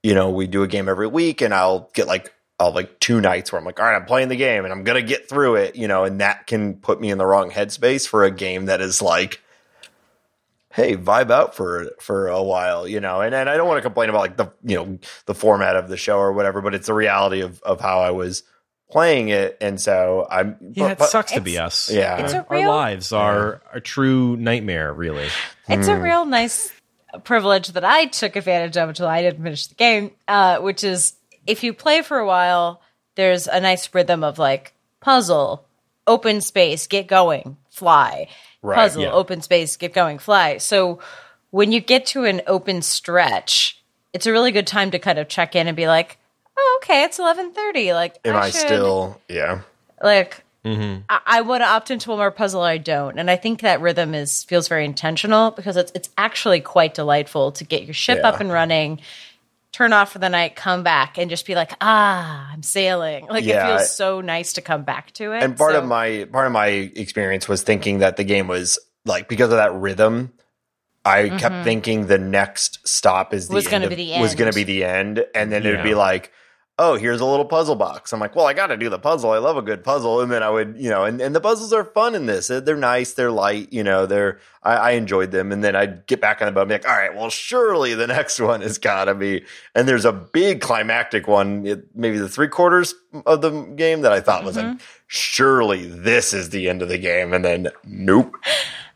you 0.04 0.14
know, 0.14 0.30
we 0.30 0.46
do 0.48 0.62
a 0.64 0.68
game 0.68 0.88
every 0.90 1.08
week, 1.08 1.42
and 1.42 1.54
I'll 1.54 1.90
get 1.94 2.08
like 2.08 2.34
I'll 2.60 2.72
like 2.74 3.00
two 3.00 3.20
nights 3.20 3.52
where 3.52 3.60
I'm 3.60 3.66
like, 3.66 3.80
all 3.80 3.86
right, 3.86 3.96
I'm 3.96 4.06
playing 4.06 4.30
the 4.30 4.36
game 4.36 4.64
and 4.64 4.72
I'm 4.72 4.84
gonna 4.84 5.02
get 5.02 5.28
through 5.28 5.56
it, 5.56 5.76
you 5.76 5.88
know, 5.88 6.04
and 6.04 6.22
that 6.22 6.46
can 6.46 6.76
put 6.76 7.02
me 7.02 7.10
in 7.10 7.18
the 7.18 7.26
wrong 7.26 7.50
headspace 7.50 8.08
for 8.08 8.24
a 8.24 8.32
game 8.32 8.66
that 8.66 8.80
is 8.82 9.02
like, 9.02 9.42
hey, 10.72 10.96
vibe 10.96 11.32
out 11.32 11.56
for 11.56 11.90
for 12.00 12.28
a 12.28 12.42
while, 12.44 12.88
you 12.88 13.00
know. 13.00 13.22
And 13.22 13.34
and 13.34 13.50
I 13.50 13.58
don't 13.58 13.68
want 13.68 13.78
to 13.80 13.82
complain 13.82 14.10
about 14.10 14.22
like 14.22 14.38
the 14.38 14.52
you 14.64 14.76
know 14.76 15.00
the 15.26 15.34
format 15.34 15.76
of 15.76 15.88
the 15.90 15.98
show 15.98 16.18
or 16.20 16.32
whatever, 16.34 16.62
but 16.62 16.74
it's 16.76 16.88
the 16.88 16.94
reality 16.94 17.42
of 17.42 17.62
of 17.64 17.80
how 17.82 18.00
I 18.02 18.12
was 18.12 18.44
playing 18.92 19.30
it, 19.30 19.58
and 19.60 19.82
so 19.82 20.28
I'm 20.30 20.56
Yeah, 20.74 20.84
but- 20.86 20.92
it 20.92 20.98
but- 21.00 21.10
sucks 21.10 21.32
to 21.32 21.42
be 21.42 21.58
us. 21.58 21.90
Yeah. 21.92 22.18
It's 22.24 22.34
a 22.34 22.46
our 22.48 22.68
lives 22.68 23.12
are 23.12 23.62
a 23.74 23.82
true 23.82 24.38
nightmare, 24.38 24.94
really. 24.94 25.28
It's 25.68 25.88
Hmm. 25.88 25.94
a 25.94 26.00
real 26.00 26.26
nice 26.26 26.72
privilege 27.20 27.70
that 27.70 27.84
I 27.84 28.06
took 28.06 28.36
advantage 28.36 28.78
of 28.78 28.90
until 28.90 29.08
I 29.08 29.22
didn't 29.22 29.44
finish 29.44 29.68
the 29.68 29.76
game, 29.76 30.12
uh, 30.28 30.60
which 30.60 30.84
is 30.84 31.14
if 31.48 31.64
you 31.64 31.74
play 31.74 32.02
for 32.02 32.18
a 32.20 32.26
while, 32.26 32.82
there's 33.16 33.48
a 33.48 33.60
nice 33.60 33.94
rhythm 33.94 34.24
of 34.24 34.40
like 34.40 34.74
puzzle, 35.00 35.66
open 36.08 36.42
space, 36.42 36.88
get 36.88 37.08
going, 37.08 37.58
fly, 37.70 38.28
Right, 38.62 38.76
puzzle, 38.76 39.04
yeah. 39.04 39.12
open 39.12 39.42
space, 39.42 39.76
get 39.78 39.94
going, 39.94 40.20
fly. 40.20 40.58
So 40.58 41.00
when 41.52 41.72
you 41.72 41.80
get 41.82 42.06
to 42.08 42.26
an 42.26 42.42
open 42.48 42.82
stretch, 42.82 43.82
it's 44.14 44.26
a 44.26 44.32
really 44.32 44.52
good 44.52 44.68
time 44.68 44.92
to 44.92 45.00
kind 45.00 45.20
of 45.20 45.28
check 45.28 45.56
in 45.56 45.68
and 45.68 45.76
be 45.78 45.88
like, 45.88 46.18
oh, 46.58 46.80
okay, 46.84 47.04
it's 47.04 47.20
1130. 47.20 47.94
Like, 47.94 48.18
Am 48.26 48.36
I, 48.36 48.50
should- 48.50 48.62
still? 48.62 49.22
Yeah. 49.28 49.62
like 50.02 50.43
Mm-hmm. 50.66 51.02
I, 51.10 51.20
I 51.26 51.42
want 51.42 51.62
to 51.62 51.68
opt 51.68 51.92
into 51.92 52.10
one 52.10 52.20
more 52.20 52.32
puzzle 52.32 52.62
I 52.62 52.78
don't 52.78 53.20
and 53.20 53.30
I 53.30 53.36
think 53.36 53.62
that 53.62 53.82
rhythm 53.82 54.14
is 54.16 54.44
feels 54.46 54.68
very 54.70 54.86
intentional 54.86 55.52
because 55.52 55.76
it's 55.76 55.92
it's 55.94 56.10
actually 56.18 56.62
quite 56.62 56.94
delightful 56.94 57.52
to 57.54 57.64
get 57.66 57.84
your 57.84 57.94
ship 57.94 58.20
Yeah. 58.22 58.30
up 58.30 58.40
and 58.40 58.50
running 58.52 59.02
turn 59.74 59.92
off 59.92 60.12
for 60.14 60.20
the 60.20 60.30
night 60.30 60.56
come 60.56 60.84
back 60.84 61.18
and 61.18 61.30
just 61.30 61.46
be 61.46 61.54
like 61.56 61.72
ah 61.82 62.50
I'm 62.54 62.64
sailing 62.64 63.26
like 63.28 63.44
Yeah, 63.44 63.66
it 63.74 63.78
feels 63.80 63.96
so 63.96 64.22
nice 64.22 64.54
to 64.54 64.62
come 64.62 64.84
back 64.84 65.12
to 65.14 65.34
it 65.34 65.44
and 65.44 65.58
part 65.58 65.74
So- 65.74 65.80
of 65.80 65.86
my 65.86 66.28
part 66.32 66.46
of 66.46 66.54
my 66.54 66.68
experience 66.68 67.50
was 67.50 67.62
thinking 67.64 68.00
that 68.00 68.16
the 68.16 68.24
game 68.24 68.48
was 68.48 68.80
like 69.06 69.28
because 69.28 69.50
of 69.52 69.58
that 69.58 69.74
rhythm 69.74 70.32
i 71.04 71.28
kept 71.28 71.66
thinking 71.66 72.08
the 72.08 72.18
next 72.18 72.88
stop 72.88 73.34
is 73.34 73.48
the 73.48 73.52
Mm-hmm. 73.52 73.56
Was 73.56 73.66
end 73.66 73.72
gonna 73.72 73.90
be 73.90 73.96
the 73.96 74.14
end. 74.14 74.22
was 74.22 74.36
going 74.36 74.50
to 74.52 74.56
be 74.56 74.64
the 74.64 74.86
end 74.86 75.26
and 75.36 75.52
then 75.52 75.66
it'd 75.66 75.84
be 75.84 75.96
like 75.96 76.32
oh 76.80 76.96
here's 76.96 77.22
a 77.22 77.26
little 77.26 77.46
puzzle 77.46 77.76
box. 77.76 78.12
I'm 78.14 78.20
like 78.20 78.36
well 78.36 78.46
i 78.48 78.54
got 78.54 78.68
to 78.68 78.78
do 78.78 78.90
the 78.90 79.00
puzzle. 79.00 79.32
I 79.32 79.38
love 79.38 79.58
a 79.58 79.62
good 79.62 79.84
puzzle. 79.84 80.22
And 80.22 80.32
then 80.32 80.42
i 80.42 80.50
would 80.50 80.76
you 80.78 80.90
know 80.90 81.04
and, 81.04 81.22
and 81.22 81.36
the 81.36 81.42
puzzles 81.42 81.72
are 81.74 81.84
fun 81.84 82.16
in 82.16 82.26
this. 82.26 82.48
They're 82.48 82.76
nice. 82.76 83.14
They're 83.14 83.32
light 83.32 83.72
you 83.72 83.84
know 83.84 84.06
they're 84.06 84.40
I, 84.64 84.76
I 84.76 84.92
enjoyed 84.92 85.32
them. 85.32 85.52
And 85.52 85.64
then 85.64 85.76
i'd 85.76 86.06
get 86.08 86.20
back 86.22 86.42
on 86.42 86.48
the 86.48 86.52
boat 86.52 86.62
and 86.62 86.70
be 86.70 86.76
like 86.76 86.90
all 86.90 86.96
right 86.98 87.16
well 87.16 87.30
surely 87.30 87.94
the 87.94 88.08
next 88.18 88.40
one 88.40 88.62
has 88.62 88.78
got 88.78 89.06
to 89.06 89.16
be 89.16 89.46
and 89.76 89.88
there's 89.88 90.06
a 90.06 90.12
big 90.14 90.62
climactic 90.62 91.28
one 91.28 91.66
it, 91.66 91.96
maybe 91.96 92.18
the 92.18 92.30
three 92.30 92.48
quarters 92.48 92.96
of 93.26 93.42
the 93.42 93.52
game 93.76 94.02
that 94.02 94.12
i 94.12 94.20
thought 94.20 94.44
was 94.44 94.58
Mm-hmm. 94.58 94.70
like 94.72 94.82
surely 95.08 95.86
this 95.86 96.34
is 96.34 96.50
the 96.50 96.68
end 96.70 96.82
of 96.82 96.90
the 96.90 96.98
game. 96.98 97.34
And 97.34 97.46
then 97.46 97.68
nope. 97.86 98.34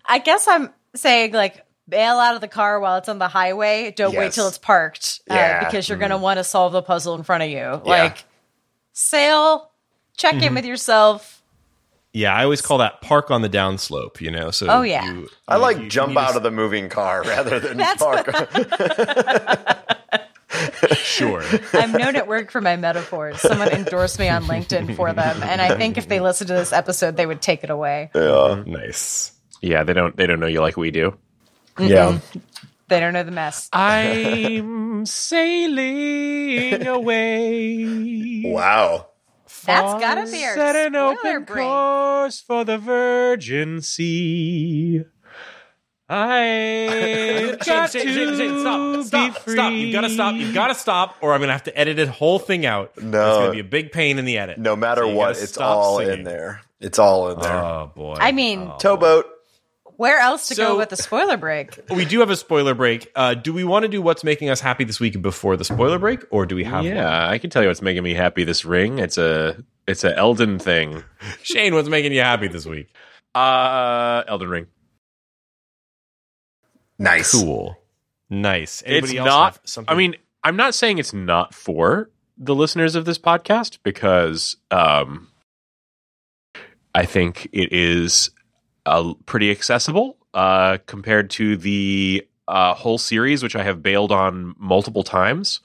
I 0.06 0.18
guess 0.18 0.48
I'm 0.48 0.74
saying 0.96 1.34
like 1.34 1.64
bail 1.90 2.18
out 2.20 2.36
of 2.36 2.42
the 2.42 2.48
car 2.48 2.80
while 2.80 2.98
it's 2.98 3.10
on 3.10 3.20
the 3.20 3.28
highway 3.28 3.92
don't 3.96 4.16
wait 4.16 4.32
till 4.34 4.48
it's 4.48 4.58
parked 4.58 5.22
uh, 5.30 5.34
Yeah. 5.36 5.66
because 5.66 5.88
you're 5.88 5.98
going 5.98 6.12
to 6.12 6.18
want 6.18 6.38
to 6.38 6.44
solve 6.44 6.74
the 6.74 6.82
puzzle 6.82 7.16
in 7.16 7.24
front 7.24 7.44
of 7.44 7.50
you 7.50 7.82
like 7.86 8.24
sail 8.94 9.72
check 10.18 10.36
Mm-hmm. 10.36 10.44
in 10.44 10.56
with 10.56 10.66
yourself 10.66 11.42
Yeah, 12.14 12.34
I 12.36 12.44
always 12.44 12.62
call 12.62 12.80
that 12.80 13.02
park 13.02 13.30
on 13.32 13.42
the 13.44 13.50
downslope, 13.50 14.20
you 14.22 14.32
know. 14.32 14.50
So 14.52 14.68
Oh, 14.70 14.82
yeah. 14.82 15.06
you- 15.06 15.30
i 15.48 15.56
like 15.58 15.78
you- 15.78 15.84
you 15.84 15.90
jump 15.90 16.10
need 16.10 16.16
to 16.16 16.22
out 16.22 16.36
of 16.36 16.44
the 16.44 16.52
moving 16.52 16.90
car 16.90 17.24
rather 17.28 17.60
than 17.60 17.78
That's 17.78 18.02
park 18.02 18.28
sure. 20.96 21.44
I'm 21.74 21.92
known 21.92 22.16
at 22.16 22.28
work 22.28 22.52
for 22.52 22.62
my 22.62 22.76
metaphors. 22.76 23.40
Someone 23.42 23.70
endorsed 23.70 24.20
me 24.20 24.30
on 24.30 24.44
LinkedIn 24.46 24.96
for 24.96 25.12
them, 25.14 25.44
and 25.44 25.62
I 25.62 25.76
think 25.78 25.98
if 25.98 26.08
they 26.08 26.20
listened 26.20 26.48
to 26.50 26.54
this 26.54 26.74
episode, 26.74 27.18
they 27.18 27.26
would 27.26 27.42
take 27.42 27.64
it 27.64 27.70
away. 27.70 28.10
Yeah, 28.16 28.64
nice. 28.66 29.32
Yeah, 29.62 29.84
they 29.84 29.94
don't 29.94 30.16
they 30.16 30.28
don't 30.28 30.40
know 30.40 30.48
you 30.48 30.62
like 30.62 30.78
we 30.78 30.92
do. 30.92 31.18
Yeah 31.80 32.20
They 32.90 33.00
don't 33.02 33.14
know 33.14 33.24
the 33.24 33.32
mess. 33.32 33.70
I'm 33.74 35.06
sailing 35.78 36.88
away. 36.88 38.44
wow 38.46 39.08
That's 39.66 40.02
gotta 40.02 40.26
be 40.32 40.44
our 40.46 40.56
Set 40.56 40.76
an 40.76 40.96
open 40.96 41.44
break. 41.44 41.66
course 41.66 42.40
for 42.42 42.64
the 42.64 42.78
Virgin 42.78 43.82
Sea. 43.82 45.04
I 46.10 47.58
got 47.66 47.92
Shane, 47.92 48.06
to 48.06 48.14
Shane, 48.14 48.38
Shane, 48.38 48.60
stop, 48.62 48.96
be 48.96 49.04
stop, 49.04 49.38
free. 49.40 49.54
stop. 49.56 49.74
You've 49.74 49.92
got 49.94 50.02
to 50.02 50.10
stop. 50.10 50.36
You've 50.36 50.54
got 50.54 50.68
to 50.70 50.76
stop, 50.76 51.18
or 51.20 51.34
I'm 51.34 51.40
going 51.42 51.50
to 51.50 51.54
have 51.54 51.64
to 51.66 51.78
edit 51.78 51.98
the 51.98 52.10
whole 52.10 52.40
thing 52.40 52.66
out. 52.66 52.94
No. 53.02 53.28
It's 53.28 53.38
going 53.40 53.48
to 53.48 53.52
be 53.52 53.60
a 53.60 53.64
big 53.66 53.92
pain 53.92 54.18
in 54.18 54.24
the 54.24 54.38
edit. 54.38 54.58
no 54.58 54.78
matter 54.78 55.02
So 55.02 55.10
what 55.10 55.32
it's 55.38 55.58
all 55.58 55.98
singing. 55.98 56.20
in 56.20 56.24
there 56.24 56.62
it's 56.80 56.98
all 57.00 57.32
in 57.32 57.40
there 57.42 57.52
Oh 57.62 57.92
boy. 57.94 58.16
I 58.22 58.32
mean, 58.32 58.72
oh, 58.74 58.78
towboat 58.80 59.26
where 59.98 60.20
else 60.20 60.48
to 60.48 60.56
So- 60.56 60.68
go 60.70 60.78
with 60.78 60.90
the 60.90 60.96
spoiler 60.96 61.36
break? 61.38 61.78
we 61.90 62.06
do 62.06 62.20
have 62.22 62.30
a 62.30 62.36
spoiler 62.36 62.74
break. 62.74 63.12
Uh, 63.16 63.34
do 63.34 63.54
we 63.54 63.64
want 63.64 63.84
to 63.84 63.90
do 63.90 64.02
what's 64.02 64.24
making 64.24 64.50
us 64.50 64.62
happy 64.62 64.84
this 64.86 65.00
week 65.00 65.22
before 65.22 65.58
the 65.58 65.66
spoiler 65.66 66.00
break, 66.00 66.22
or 66.32 66.46
do 66.46 66.56
we 66.56 66.64
have 66.64 66.86
one? 66.86 66.96
Yeah, 66.96 67.28
I 67.30 67.38
can 67.38 67.50
tell 67.50 67.62
you 67.62 67.68
what's 67.68 67.82
making 67.82 68.04
me 68.04 68.14
happy. 68.14 68.44
This 68.46 68.64
ring. 68.64 69.00
It's 69.00 69.18
a 69.18 69.64
it's 69.88 70.04
a 70.04 70.16
Elden 70.18 70.60
thing. 70.60 71.04
Shane, 71.44 71.74
what's 71.76 71.90
making 71.90 72.14
you 72.14 72.22
happy 72.22 72.48
this 72.48 72.66
week? 72.66 72.90
Uh, 73.36 74.24
Elden 74.28 74.50
Ring. 74.50 74.68
nice 77.00 77.32
Cool. 77.32 77.78
Nice. 78.30 78.84
Anybody 78.86 79.14
it's 79.14 79.20
else 79.20 79.28
not. 79.28 79.54
have 79.54 79.62
something? 79.66 79.94
I 79.94 79.98
mean, 79.98 80.16
I'm 80.44 80.56
not 80.56 80.74
saying 80.76 80.98
it's 80.98 81.14
not 81.14 81.54
for 81.54 82.10
the 82.38 82.54
listeners 82.56 82.96
of 82.96 83.06
this 83.06 83.18
podcast 83.18 83.80
because 83.84 84.58
um, 84.70 85.30
I 86.94 87.06
think 87.06 87.48
it 87.54 87.72
is 87.72 88.30
uh, 88.88 89.14
pretty 89.26 89.52
accessible 89.52 90.18
uh, 90.34 90.78
compared 90.86 91.30
to 91.32 91.58
the 91.58 92.26
uh, 92.48 92.74
whole 92.74 92.98
series, 92.98 93.44
which 93.44 93.56
I 93.56 93.64
have 93.64 93.84
bailed 93.84 94.12
on 94.12 94.56
multiple 94.58 95.04
times. 95.04 95.60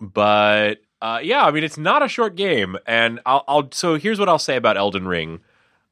But 0.00 0.80
uh, 1.00 1.20
yeah, 1.22 1.44
I 1.44 1.50
mean, 1.50 1.64
it's 1.64 1.78
not 1.78 2.02
a 2.02 2.08
short 2.08 2.36
game, 2.36 2.76
and 2.86 3.20
I'll, 3.26 3.44
I'll. 3.48 3.68
So 3.72 3.96
here's 3.96 4.18
what 4.18 4.28
I'll 4.28 4.38
say 4.38 4.56
about 4.56 4.76
Elden 4.76 5.06
Ring. 5.06 5.40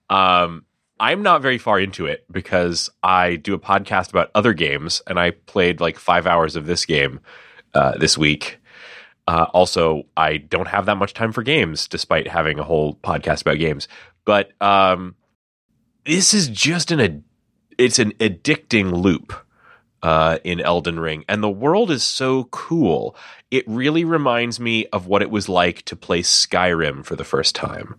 Um, 0.09 0.65
I'm 1.01 1.23
not 1.23 1.43
very 1.43 1.59
far 1.59 1.81
into 1.81 2.07
it 2.07 2.25
because 2.31 2.91
I 3.03 3.37
do 3.37 3.55
a 3.55 3.59
podcast 3.59 4.11
about 4.11 4.31
other 4.35 4.53
games, 4.53 5.03
and 5.07 5.19
I 5.19 5.31
played 5.33 5.81
like 5.81 5.99
five 5.99 6.27
hours 6.27 6.57
of 6.57 6.67
this 6.67 6.85
game 6.85 7.21
uh, 7.75 7.97
this 7.99 8.17
week. 8.17 8.59
Uh, 9.27 9.47
also, 9.55 10.05
I 10.17 10.39
don't 10.39 10.69
have 10.69 10.87
that 10.87 10.97
much 10.97 11.15
time 11.15 11.33
for 11.33 11.43
games, 11.43 11.89
despite 11.89 12.29
having 12.29 12.59
a 12.59 12.65
whole 12.65 12.95
podcast 12.97 13.43
about 13.43 13.59
games. 13.59 13.89
But 14.25 14.53
um, 14.61 15.15
this 16.05 16.35
is 16.35 16.49
just 16.49 16.91
an 16.91 17.25
it's 17.79 17.99
an 17.99 18.13
addicting 18.13 18.93
loop 18.93 19.33
uh, 20.03 20.39
in 20.45 20.61
Elden 20.61 21.01
Ring, 21.01 21.25
and 21.29 21.43
the 21.43 21.51
world 21.51 21.91
is 21.91 22.03
so 22.03 22.45
cool. 22.45 23.17
It 23.51 23.65
really 23.67 24.05
reminds 24.05 24.61
me 24.61 24.87
of 24.87 25.07
what 25.07 25.23
it 25.23 25.31
was 25.31 25.49
like 25.49 25.83
to 25.87 25.97
play 25.97 26.23
Skyrim 26.23 27.05
for 27.05 27.17
the 27.17 27.25
first 27.25 27.55
time, 27.55 27.97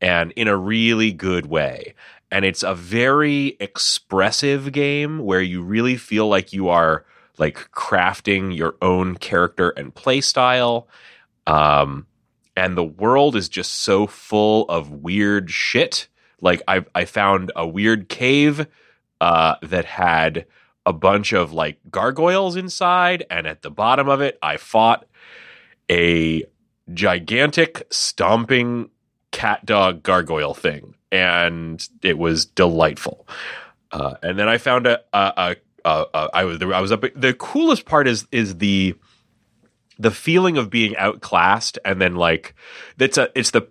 and 0.00 0.32
in 0.32 0.48
a 0.48 0.56
really 0.56 1.12
good 1.12 1.46
way. 1.46 1.94
And 2.30 2.44
it's 2.44 2.62
a 2.62 2.74
very 2.74 3.56
expressive 3.58 4.70
game 4.72 5.20
where 5.20 5.40
you 5.40 5.62
really 5.62 5.96
feel 5.96 6.28
like 6.28 6.52
you 6.52 6.68
are 6.68 7.06
like 7.38 7.70
crafting 7.70 8.54
your 8.54 8.76
own 8.82 9.16
character 9.16 9.70
and 9.70 9.94
play 9.94 10.20
style. 10.20 10.88
Um, 11.46 12.06
and 12.56 12.76
the 12.76 12.84
world 12.84 13.36
is 13.36 13.48
just 13.48 13.72
so 13.72 14.06
full 14.06 14.68
of 14.68 14.90
weird 14.90 15.50
shit. 15.50 16.08
Like 16.40 16.62
I, 16.68 16.84
I 16.94 17.04
found 17.04 17.52
a 17.56 17.66
weird 17.66 18.08
cave 18.08 18.66
uh, 19.20 19.56
that 19.62 19.84
had 19.84 20.46
a 20.86 20.92
bunch 20.92 21.32
of 21.32 21.52
like 21.52 21.78
gargoyles 21.90 22.56
inside, 22.56 23.24
and 23.30 23.46
at 23.46 23.62
the 23.62 23.70
bottom 23.70 24.08
of 24.08 24.20
it, 24.20 24.38
I 24.42 24.56
fought 24.56 25.06
a 25.90 26.44
gigantic 26.94 27.86
stomping 27.90 28.90
cat 29.30 29.66
dog 29.66 30.02
gargoyle 30.02 30.54
thing, 30.54 30.94
and 31.12 31.86
it 32.02 32.18
was 32.18 32.46
delightful. 32.46 33.28
Uh, 33.90 34.14
and 34.22 34.38
then 34.38 34.48
I 34.48 34.58
found 34.58 34.86
a, 34.86 35.00
a, 35.12 35.56
a, 35.84 36.04
a, 36.14 36.30
I 36.34 36.44
was 36.44 36.62
I 36.62 36.80
was 36.80 36.92
up. 36.92 37.04
The 37.14 37.34
coolest 37.34 37.84
part 37.84 38.08
is 38.08 38.26
is 38.32 38.58
the 38.58 38.94
the 39.98 40.10
feeling 40.10 40.56
of 40.56 40.70
being 40.70 40.96
outclassed, 40.96 41.78
and 41.84 42.00
then 42.00 42.14
like 42.14 42.54
that's 42.96 43.18
a 43.18 43.30
it's 43.34 43.50
the 43.50 43.62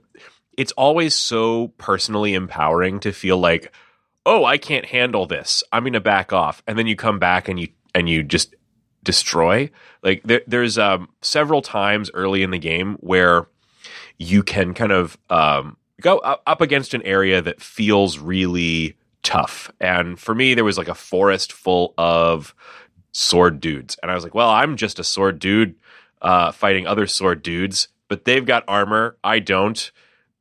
it's 0.58 0.72
always 0.74 1.16
so 1.16 1.70
personally 1.78 2.34
empowering 2.34 3.00
to 3.00 3.14
feel 3.14 3.38
like 3.38 3.72
oh 4.26 4.44
I 4.44 4.58
can't 4.58 4.86
handle 4.86 5.26
this 5.26 5.64
I'm 5.72 5.84
going 5.84 5.94
to 5.94 6.02
back 6.02 6.34
off, 6.34 6.62
and 6.68 6.78
then 6.78 6.88
you 6.88 6.96
come 6.96 7.20
back 7.20 7.48
and 7.48 7.60
you 7.60 7.70
and 7.96 8.10
you 8.10 8.24
just 8.24 8.56
destroy. 9.04 9.72
Like 10.04 10.22
there, 10.24 10.42
there's 10.46 10.78
um, 10.78 11.10
several 11.22 11.62
times 11.62 12.12
early 12.14 12.44
in 12.44 12.52
the 12.52 12.60
game 12.60 12.98
where 13.00 13.48
you 14.18 14.44
can 14.44 14.74
kind 14.74 14.92
of 14.92 15.18
um, 15.30 15.78
go 16.02 16.18
up 16.20 16.62
against 16.62 16.94
an 16.94 17.02
area 17.04 17.42
that 17.42 17.62
feels 17.62 18.20
really 18.20 18.98
tough. 19.24 19.72
And 19.80 20.20
for 20.20 20.36
me, 20.36 20.54
there 20.54 20.64
was 20.64 20.78
like 20.78 20.90
a 20.90 20.96
forest 20.96 21.54
full 21.54 21.94
of 21.98 22.54
sword 23.14 23.60
dudes, 23.60 23.98
and 24.02 24.12
I 24.12 24.16
was 24.16 24.24
like, 24.24 24.36
well, 24.36 24.50
I'm 24.50 24.78
just 24.78 25.00
a 25.00 25.04
sword 25.04 25.40
dude 25.40 25.76
uh, 26.22 26.52
fighting 26.52 26.86
other 26.86 27.08
sword 27.08 27.42
dudes, 27.42 27.88
but 28.10 28.26
they've 28.26 28.46
got 28.46 28.64
armor. 28.68 29.18
I 29.24 29.40
don't. 29.40 29.92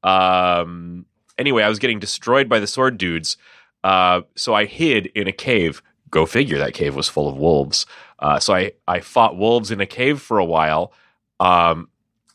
Um, 0.02 1.06
anyway, 1.38 1.62
I 1.62 1.68
was 1.68 1.78
getting 1.78 1.98
destroyed 1.98 2.48
by 2.48 2.60
the 2.60 2.66
sword 2.66 2.98
dudes. 2.98 3.36
Uh, 3.82 4.22
so 4.34 4.54
I 4.54 4.64
hid 4.64 5.06
in 5.06 5.28
a 5.28 5.32
cave. 5.32 5.82
Go 6.10 6.26
figure, 6.26 6.58
that 6.58 6.74
cave 6.74 6.94
was 6.94 7.08
full 7.08 7.28
of 7.28 7.36
wolves. 7.36 7.86
Uh, 8.18 8.38
so 8.38 8.54
I, 8.54 8.72
I 8.86 9.00
fought 9.00 9.36
wolves 9.36 9.70
in 9.70 9.80
a 9.80 9.86
cave 9.86 10.20
for 10.20 10.38
a 10.38 10.44
while. 10.44 10.92
Um, 11.40 11.88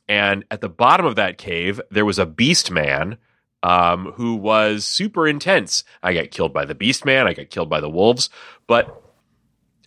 and 0.07 0.43
at 0.51 0.61
the 0.61 0.69
bottom 0.69 1.05
of 1.05 1.15
that 1.15 1.37
cave, 1.37 1.79
there 1.89 2.05
was 2.05 2.19
a 2.19 2.25
beast 2.25 2.69
man 2.69 3.17
um, 3.63 4.13
who 4.15 4.35
was 4.35 4.85
super 4.85 5.27
intense. 5.27 5.83
I 6.03 6.13
got 6.13 6.31
killed 6.31 6.53
by 6.53 6.65
the 6.65 6.75
beast 6.75 7.05
man, 7.05 7.27
I 7.27 7.33
got 7.33 7.49
killed 7.49 7.69
by 7.69 7.79
the 7.79 7.89
wolves. 7.89 8.29
But 8.67 9.01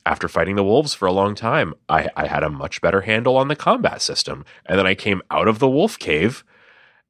after 0.06 0.28
fighting 0.28 0.56
the 0.56 0.64
wolves 0.64 0.94
for 0.94 1.06
a 1.06 1.12
long 1.12 1.34
time, 1.34 1.74
I, 1.88 2.08
I 2.16 2.26
had 2.26 2.42
a 2.42 2.50
much 2.50 2.80
better 2.80 3.02
handle 3.02 3.36
on 3.36 3.48
the 3.48 3.56
combat 3.56 4.02
system. 4.02 4.44
And 4.66 4.78
then 4.78 4.86
I 4.86 4.94
came 4.94 5.22
out 5.30 5.48
of 5.48 5.58
the 5.58 5.68
wolf 5.68 5.98
cave, 5.98 6.44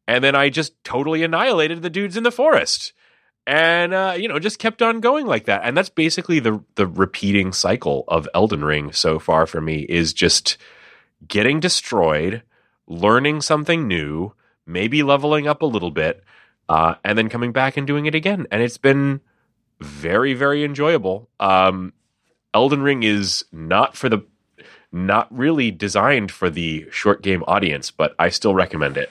and 0.06 0.22
then 0.22 0.34
I 0.34 0.48
just 0.48 0.82
totally 0.84 1.22
annihilated 1.22 1.82
the 1.82 1.90
dudes 1.90 2.16
in 2.16 2.22
the 2.22 2.32
forest. 2.32 2.92
And 3.46 3.92
uh, 3.92 4.14
you 4.16 4.28
know 4.28 4.38
just 4.38 4.58
kept 4.58 4.80
on 4.80 5.00
going 5.00 5.26
like 5.26 5.44
that. 5.44 5.62
And 5.64 5.76
that's 5.76 5.90
basically 5.90 6.40
the 6.40 6.64
the 6.76 6.86
repeating 6.86 7.52
cycle 7.52 8.04
of 8.08 8.28
Elden 8.34 8.64
Ring 8.64 8.92
so 8.92 9.18
far 9.18 9.46
for 9.46 9.60
me 9.60 9.80
is 9.88 10.12
just 10.12 10.56
getting 11.26 11.60
destroyed 11.60 12.42
learning 12.86 13.40
something 13.40 13.88
new 13.88 14.32
maybe 14.66 15.02
leveling 15.02 15.46
up 15.46 15.60
a 15.62 15.66
little 15.66 15.90
bit 15.90 16.22
uh, 16.68 16.94
and 17.04 17.18
then 17.18 17.28
coming 17.28 17.52
back 17.52 17.76
and 17.76 17.86
doing 17.86 18.06
it 18.06 18.14
again. 18.14 18.46
And 18.50 18.62
it's 18.62 18.78
been 18.78 19.20
very 19.80 20.32
very 20.32 20.64
enjoyable. 20.64 21.28
Um, 21.38 21.92
Elden 22.54 22.82
Ring 22.82 23.02
is 23.02 23.44
not 23.52 23.94
for 23.96 24.08
the 24.08 24.24
not 24.90 25.26
really 25.36 25.70
designed 25.70 26.30
for 26.30 26.48
the 26.48 26.86
short 26.90 27.20
game 27.20 27.42
audience 27.48 27.90
but 27.90 28.14
I 28.18 28.28
still 28.28 28.54
recommend 28.54 28.96
it 28.96 29.10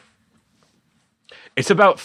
it's 1.55 1.69
about 1.69 1.99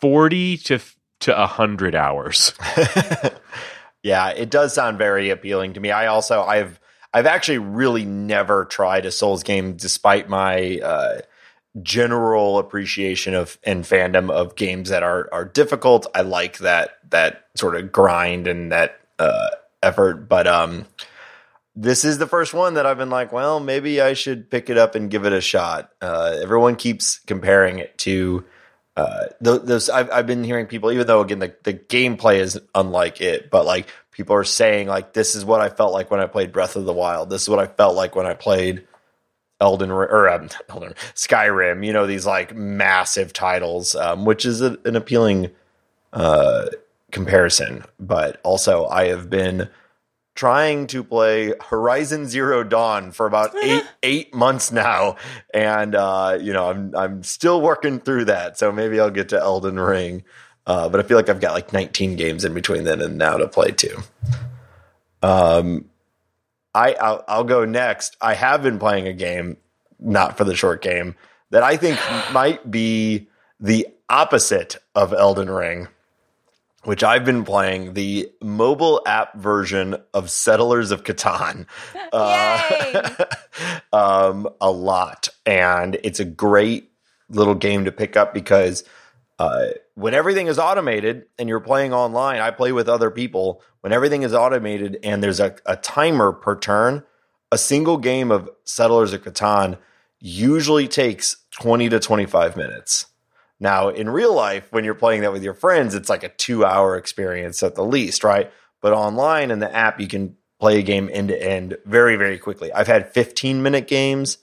40 0.00 0.56
to 0.58 0.78
to 1.20 1.32
100 1.32 1.94
hours. 1.94 2.52
yeah, 4.02 4.30
it 4.30 4.50
does 4.50 4.74
sound 4.74 4.98
very 4.98 5.30
appealing 5.30 5.74
to 5.74 5.80
me. 5.80 5.90
I 5.90 6.06
also 6.06 6.42
I've 6.42 6.80
I've 7.14 7.26
actually 7.26 7.58
really 7.58 8.04
never 8.04 8.64
tried 8.64 9.06
a 9.06 9.12
Souls 9.12 9.42
game 9.42 9.76
despite 9.76 10.28
my 10.28 10.80
uh, 10.82 11.20
general 11.82 12.58
appreciation 12.58 13.34
of 13.34 13.58
and 13.64 13.84
fandom 13.84 14.30
of 14.30 14.56
games 14.56 14.88
that 14.88 15.02
are 15.02 15.28
are 15.32 15.44
difficult. 15.44 16.06
I 16.14 16.22
like 16.22 16.58
that 16.58 16.98
that 17.10 17.46
sort 17.54 17.76
of 17.76 17.92
grind 17.92 18.46
and 18.48 18.72
that 18.72 19.00
uh, 19.18 19.48
effort, 19.82 20.28
but 20.28 20.46
um 20.46 20.86
this 21.74 22.04
is 22.04 22.18
the 22.18 22.26
first 22.26 22.52
one 22.52 22.74
that 22.74 22.84
I've 22.84 22.98
been 22.98 23.10
like, 23.10 23.32
well, 23.32 23.58
maybe 23.58 24.00
I 24.00 24.12
should 24.12 24.50
pick 24.50 24.68
it 24.68 24.76
up 24.76 24.94
and 24.94 25.10
give 25.10 25.24
it 25.24 25.32
a 25.32 25.40
shot. 25.40 25.90
Uh, 26.02 26.36
everyone 26.42 26.76
keeps 26.76 27.20
comparing 27.20 27.78
it 27.78 27.96
to 27.98 28.44
uh, 28.96 29.26
those 29.40 29.88
I've, 29.88 30.10
I've 30.10 30.26
been 30.26 30.44
hearing 30.44 30.66
people, 30.66 30.92
even 30.92 31.06
though 31.06 31.20
again 31.20 31.38
the, 31.38 31.54
the 31.62 31.72
gameplay 31.72 32.40
is 32.40 32.60
unlike 32.74 33.20
it, 33.20 33.50
but 33.50 33.64
like 33.64 33.88
people 34.10 34.36
are 34.36 34.44
saying 34.44 34.86
like 34.86 35.14
this 35.14 35.34
is 35.34 35.44
what 35.44 35.60
I 35.60 35.70
felt 35.70 35.92
like 35.92 36.10
when 36.10 36.20
I 36.20 36.26
played 36.26 36.52
Breath 36.52 36.76
of 36.76 36.84
the 36.84 36.92
Wild. 36.92 37.30
This 37.30 37.42
is 37.42 37.48
what 37.48 37.58
I 37.58 37.66
felt 37.66 37.96
like 37.96 38.14
when 38.14 38.26
I 38.26 38.34
played 38.34 38.86
Elden 39.60 39.90
or 39.90 40.28
um, 40.28 40.50
Elden 40.68 40.94
Skyrim. 41.14 41.86
You 41.86 41.92
know 41.94 42.06
these 42.06 42.26
like 42.26 42.54
massive 42.54 43.32
titles, 43.32 43.94
um, 43.94 44.26
which 44.26 44.44
is 44.44 44.60
a, 44.60 44.76
an 44.84 44.96
appealing 44.96 45.50
uh, 46.12 46.66
comparison. 47.12 47.84
But 47.98 48.40
also, 48.42 48.86
I 48.86 49.06
have 49.06 49.30
been 49.30 49.70
trying 50.34 50.86
to 50.88 51.04
play 51.04 51.54
Horizon 51.60 52.26
Zero 52.26 52.64
Dawn 52.64 53.12
for 53.12 53.26
about 53.26 53.54
eight 53.62 53.84
eight 54.02 54.34
months 54.34 54.72
now, 54.72 55.16
and 55.52 55.94
uh, 55.94 56.38
you 56.40 56.52
know 56.52 56.70
I'm 56.70 56.94
I'm 56.96 57.22
still 57.22 57.60
working 57.60 58.00
through 58.00 58.26
that. 58.26 58.58
So 58.58 58.72
maybe 58.72 58.98
I'll 59.00 59.10
get 59.10 59.30
to 59.30 59.40
Elden 59.40 59.78
Ring, 59.78 60.24
uh, 60.66 60.88
but 60.88 61.00
I 61.00 61.02
feel 61.02 61.16
like 61.16 61.28
I've 61.28 61.40
got 61.40 61.54
like 61.54 61.72
19 61.72 62.16
games 62.16 62.44
in 62.44 62.54
between 62.54 62.84
then 62.84 63.00
and 63.00 63.18
now 63.18 63.36
to 63.36 63.48
play 63.48 63.70
too. 63.70 63.98
Um, 65.22 65.86
I 66.74 66.94
I'll, 66.94 67.24
I'll 67.28 67.44
go 67.44 67.64
next. 67.64 68.16
I 68.20 68.34
have 68.34 68.62
been 68.62 68.78
playing 68.78 69.06
a 69.06 69.12
game, 69.12 69.56
not 70.00 70.36
for 70.36 70.44
the 70.44 70.56
short 70.56 70.82
game, 70.82 71.14
that 71.50 71.62
I 71.62 71.76
think 71.76 71.98
might 72.32 72.70
be 72.70 73.28
the 73.60 73.86
opposite 74.08 74.76
of 74.94 75.12
Elden 75.12 75.48
Ring 75.48 75.88
which 76.84 77.04
I've 77.04 77.24
been 77.24 77.44
playing 77.44 77.94
the 77.94 78.30
mobile 78.42 79.02
app 79.06 79.36
version 79.36 79.96
of 80.12 80.30
Settlers 80.30 80.90
of 80.90 81.04
Catan 81.04 81.66
uh, 82.12 83.24
um, 83.92 84.48
a 84.60 84.70
lot. 84.70 85.28
And 85.46 85.98
it's 86.02 86.20
a 86.20 86.24
great 86.24 86.90
little 87.28 87.54
game 87.54 87.84
to 87.84 87.92
pick 87.92 88.16
up 88.16 88.34
because 88.34 88.84
uh, 89.38 89.68
when 89.94 90.14
everything 90.14 90.46
is 90.46 90.58
automated 90.58 91.26
and 91.38 91.48
you're 91.48 91.60
playing 91.60 91.92
online, 91.92 92.40
I 92.40 92.50
play 92.50 92.72
with 92.72 92.88
other 92.88 93.10
people. 93.10 93.62
When 93.80 93.92
everything 93.92 94.22
is 94.22 94.34
automated 94.34 94.98
and 95.02 95.22
there's 95.22 95.40
a, 95.40 95.56
a 95.66 95.76
timer 95.76 96.32
per 96.32 96.58
turn, 96.58 97.02
a 97.50 97.58
single 97.58 97.96
game 97.96 98.30
of 98.30 98.48
Settlers 98.64 99.12
of 99.12 99.22
Catan 99.22 99.78
usually 100.20 100.86
takes 100.88 101.36
20 101.60 101.88
to 101.90 102.00
25 102.00 102.56
minutes. 102.56 103.06
Now, 103.62 103.90
in 103.90 104.10
real 104.10 104.34
life, 104.34 104.66
when 104.72 104.82
you're 104.82 104.92
playing 104.92 105.20
that 105.20 105.32
with 105.32 105.44
your 105.44 105.54
friends, 105.54 105.94
it's 105.94 106.08
like 106.08 106.24
a 106.24 106.30
two 106.30 106.64
hour 106.64 106.96
experience 106.96 107.62
at 107.62 107.76
the 107.76 107.84
least, 107.84 108.24
right? 108.24 108.50
But 108.80 108.92
online 108.92 109.52
in 109.52 109.60
the 109.60 109.72
app, 109.72 110.00
you 110.00 110.08
can 110.08 110.36
play 110.58 110.80
a 110.80 110.82
game 110.82 111.08
end 111.12 111.28
to 111.28 111.40
end 111.40 111.78
very, 111.86 112.16
very 112.16 112.38
quickly. 112.38 112.72
I've 112.72 112.88
had 112.88 113.12
15 113.14 113.62
minute 113.62 113.86
games. 113.86 114.38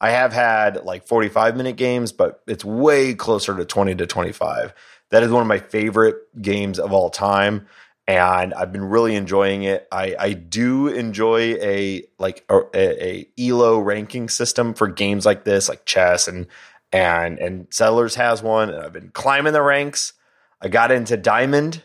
I 0.00 0.12
have 0.12 0.32
had 0.32 0.84
like 0.84 1.06
45 1.06 1.54
minute 1.54 1.76
games, 1.76 2.12
but 2.12 2.40
it's 2.46 2.64
way 2.64 3.12
closer 3.12 3.54
to 3.54 3.66
20 3.66 3.94
to 3.96 4.06
25. 4.06 4.72
That 5.10 5.22
is 5.22 5.30
one 5.30 5.42
of 5.42 5.48
my 5.48 5.58
favorite 5.58 6.16
games 6.40 6.78
of 6.78 6.94
all 6.94 7.10
time. 7.10 7.66
And 8.08 8.54
I've 8.54 8.72
been 8.72 8.86
really 8.86 9.14
enjoying 9.14 9.64
it. 9.64 9.86
I, 9.92 10.16
I 10.18 10.32
do 10.32 10.88
enjoy 10.88 11.56
a 11.60 12.04
like 12.18 12.44
a, 12.48 12.60
a, 12.74 13.04
a 13.04 13.28
elo 13.38 13.78
ranking 13.78 14.30
system 14.30 14.72
for 14.72 14.88
games 14.88 15.26
like 15.26 15.44
this, 15.44 15.68
like 15.68 15.84
chess 15.84 16.26
and 16.26 16.46
and 16.92 17.38
and 17.38 17.66
Settlers 17.70 18.14
has 18.16 18.42
one. 18.42 18.70
And 18.70 18.82
I've 18.84 18.92
been 18.92 19.10
climbing 19.10 19.52
the 19.52 19.62
ranks. 19.62 20.12
I 20.60 20.68
got 20.68 20.90
into 20.92 21.16
Diamond. 21.16 21.82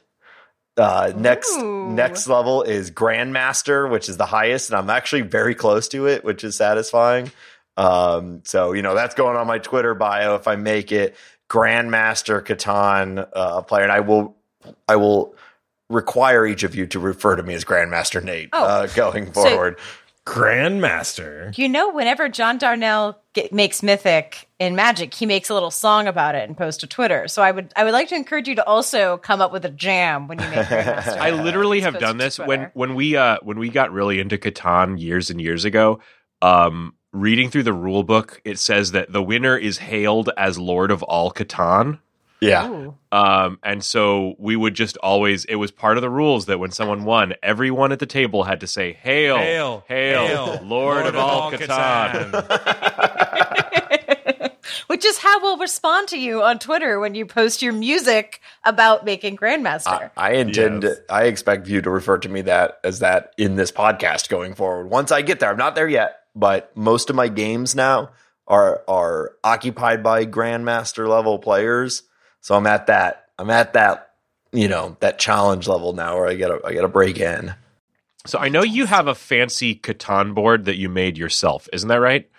Uh, 0.76 1.12
next 1.16 1.52
Ooh. 1.58 1.90
next 1.92 2.28
level 2.28 2.62
is 2.62 2.92
Grandmaster, 2.92 3.90
which 3.90 4.10
is 4.10 4.18
the 4.18 4.28
highest, 4.28 4.70
and 4.70 4.78
I'm 4.78 4.90
actually 4.92 5.22
very 5.24 5.56
close 5.56 5.88
to 5.90 6.06
it, 6.08 6.24
which 6.24 6.44
is 6.44 6.56
satisfying. 6.56 7.32
Um, 7.78 8.42
so 8.46 8.74
you 8.74 8.84
know 8.84 8.94
that's 8.94 9.16
going 9.16 9.36
on 9.38 9.48
my 9.48 9.58
Twitter 9.58 9.96
bio 9.96 10.36
if 10.36 10.48
I 10.48 10.56
make 10.56 10.92
it 10.92 11.16
Grandmaster 11.50 12.42
Catan 12.46 13.28
uh, 13.34 13.62
player, 13.64 13.84
and 13.84 13.92
I 13.92 14.02
will 14.02 14.36
I 14.88 14.98
will 14.98 15.34
require 15.90 16.46
each 16.46 16.64
of 16.64 16.76
you 16.76 16.86
to 16.88 17.00
refer 17.00 17.36
to 17.36 17.42
me 17.44 17.54
as 17.56 17.64
Grandmaster 17.66 18.24
Nate 18.24 18.50
Oh. 18.54 18.64
uh, 18.64 18.88
going 18.88 19.34
So- 19.34 19.44
forward. 19.44 19.80
Grandmaster. 20.28 21.58
You 21.58 21.70
know, 21.70 21.90
whenever 21.90 22.28
John 22.28 22.58
Darnell 22.58 23.18
get, 23.32 23.54
makes 23.54 23.82
Mythic 23.82 24.50
in 24.60 24.76
Magic, 24.76 25.14
he 25.14 25.26
makes 25.26 25.50
a 25.50 25.54
little 25.54 25.72
song 25.72 26.06
about 26.06 26.36
it 26.36 26.48
and 26.48 26.58
posts 26.58 26.82
to 26.82 26.88
Twitter. 26.88 27.30
So 27.30 27.42
I 27.42 27.52
would 27.52 27.72
I 27.78 27.86
would 27.86 27.94
like 27.94 28.10
to 28.10 28.16
encourage 28.16 28.50
you 28.50 28.56
to 28.56 28.66
also 28.66 29.18
come 29.18 29.40
up 29.40 29.54
with 29.54 29.64
a 29.64 29.70
jam 29.70 30.28
when 30.28 30.38
you 30.40 30.50
make 30.50 30.66
Grandmaster. 30.68 31.18
I 31.18 31.32
literally 31.32 31.80
have 31.80 31.98
done 31.98 32.18
this 32.18 32.38
when 32.38 32.70
when 32.74 32.94
we 32.94 33.16
uh 33.16 33.38
when 33.42 33.58
we 33.58 33.70
got 33.70 33.94
really 33.94 34.20
into 34.20 34.38
Catan 34.38 35.00
years 35.00 35.30
and 35.30 35.40
years 35.40 35.64
ago. 35.64 36.00
Um, 36.42 36.94
reading 37.14 37.50
through 37.50 37.64
the 37.64 37.74
rule 37.74 38.04
book, 38.04 38.42
it 38.44 38.60
says 38.60 38.92
that 38.92 39.12
the 39.12 39.24
winner 39.24 39.58
is 39.58 39.78
hailed 39.78 40.30
as 40.38 40.60
Lord 40.60 40.92
of 40.92 41.04
all 41.04 41.32
Catan. 41.32 42.00
Yeah, 42.40 42.70
Ooh. 42.70 42.96
Um, 43.12 43.60
and 43.64 43.84
so 43.84 44.36
we 44.38 44.56
would 44.56 44.76
just 44.76 44.98
always, 44.98 45.46
it 45.46 45.56
was 45.56 45.72
part 45.72 45.98
of 45.98 46.02
the 46.02 46.10
rules 46.10 46.46
that 46.46 46.60
when 46.60 46.72
someone 46.72 47.04
won, 47.04 47.34
everyone 47.42 47.92
at 47.92 48.00
the 48.00 48.06
table 48.06 48.44
had 48.44 48.60
to 48.60 48.68
say, 48.68 48.94
Hail, 48.94 49.38
Hail, 49.38 49.84
Hail, 49.88 50.28
hail, 50.28 50.60
Lord, 50.64 51.08
of 51.08 51.16
all 51.16 51.52
Catan. 51.52 52.34
Which 54.88 55.06
is 55.06 55.18
how 55.18 55.42
we'll 55.42 55.58
respond 55.58 56.08
to 56.10 56.20
you 56.20 56.44
on 56.44 56.60
Twitter 56.60 57.00
when 57.00 57.16
you 57.16 57.26
post 57.26 57.62
your 57.62 57.74
music 57.74 58.42
about 58.64 59.06
making 59.06 59.38
Grandmaster. 59.38 60.12
I, 60.16 60.30
I 60.30 60.32
intend. 60.34 60.84
Yes. 60.84 60.98
I 61.10 61.24
expect 61.24 61.68
you 61.68 61.82
to 61.82 61.90
refer 61.90 62.18
to 62.20 62.30
me 62.30 62.42
that 62.44 62.80
as 62.84 63.00
that 63.00 63.34
in 63.38 63.56
this 63.56 63.72
podcast 63.72 64.30
going 64.30 64.54
forward. 64.54 64.90
Once 64.90 65.12
I 65.12 65.22
get 65.22 65.40
there, 65.40 65.50
I'm 65.50 65.58
not 65.58 65.76
there 65.76 65.88
yet, 65.88 66.20
but 66.36 66.76
most 66.76 67.10
of 67.10 67.16
my 67.16 67.28
games 67.28 67.76
now 67.76 68.12
are 68.48 68.84
are 68.88 69.34
occupied 69.44 70.04
by 70.04 70.26
grandmaster 70.26 71.08
level 71.08 71.40
players. 71.40 72.04
So 72.42 72.56
I'm 72.56 72.68
at 72.68 72.88
that. 72.88 73.28
I'm 73.38 73.50
at 73.50 73.74
that. 73.74 74.12
You 74.52 74.68
know 74.68 74.96
that 75.02 75.20
challenge 75.20 75.68
level 75.68 75.94
now 75.94 76.16
where 76.18 76.28
I 76.28 76.36
get 76.36 76.50
a 76.50 76.62
I 76.66 76.74
get 76.74 76.84
a 76.84 76.88
break 76.88 77.20
in. 77.20 77.54
So 78.26 78.40
I 78.40 78.50
know 78.50 78.64
you 78.64 78.86
have 78.86 79.08
a 79.08 79.16
fancy 79.16 79.76
Catan 79.76 80.34
board 80.34 80.66
that 80.66 80.78
you 80.78 80.90
made 80.90 81.18
yourself. 81.18 81.68
Isn't 81.72 81.90
that 81.90 82.02
right? 82.02 82.30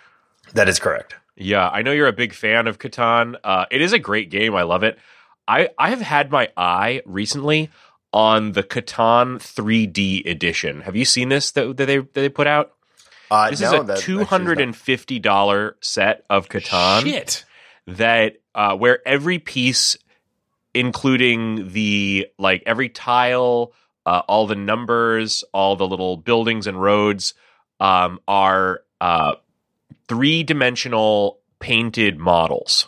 That 0.53 0.69
is 0.69 0.79
correct. 0.79 1.15
Yeah, 1.35 1.69
I 1.69 1.81
know 1.83 1.91
you're 1.91 2.07
a 2.07 2.13
big 2.13 2.33
fan 2.33 2.67
of 2.67 2.79
Catan. 2.79 3.35
Uh, 3.43 3.65
it 3.71 3.81
is 3.81 3.93
a 3.93 3.99
great 3.99 4.29
game. 4.29 4.55
I 4.55 4.63
love 4.63 4.83
it. 4.83 4.99
I, 5.47 5.69
I 5.77 5.89
have 5.89 6.01
had 6.01 6.31
my 6.31 6.49
eye 6.57 7.01
recently 7.05 7.69
on 8.11 8.51
the 8.51 8.61
Catan 8.61 9.37
3D 9.37 10.29
edition. 10.29 10.81
Have 10.81 10.95
you 10.95 11.05
seen 11.05 11.29
this 11.29 11.51
that, 11.51 11.77
that 11.77 11.85
they 11.85 11.97
that 11.97 12.13
they 12.13 12.29
put 12.29 12.45
out? 12.47 12.73
Uh, 13.31 13.49
This 13.51 13.61
no, 13.61 13.83
is 13.83 13.89
a 13.89 13.97
two 13.97 14.23
hundred 14.25 14.59
and 14.59 14.75
fifty 14.75 15.19
dollar 15.19 15.75
set 15.81 16.25
of 16.29 16.49
Catan 16.49 17.03
Shit. 17.03 17.45
That 17.97 18.37
uh, 18.55 18.75
where 18.75 19.05
every 19.07 19.39
piece, 19.39 19.97
including 20.73 21.71
the 21.71 22.27
like 22.37 22.63
every 22.65 22.89
tile, 22.89 23.73
uh, 24.05 24.21
all 24.27 24.47
the 24.47 24.55
numbers, 24.55 25.43
all 25.53 25.75
the 25.75 25.87
little 25.87 26.17
buildings 26.17 26.67
and 26.67 26.81
roads, 26.81 27.33
um, 27.79 28.19
are 28.27 28.81
uh, 29.01 29.35
three 30.07 30.43
dimensional 30.43 31.39
painted 31.59 32.17
models. 32.17 32.87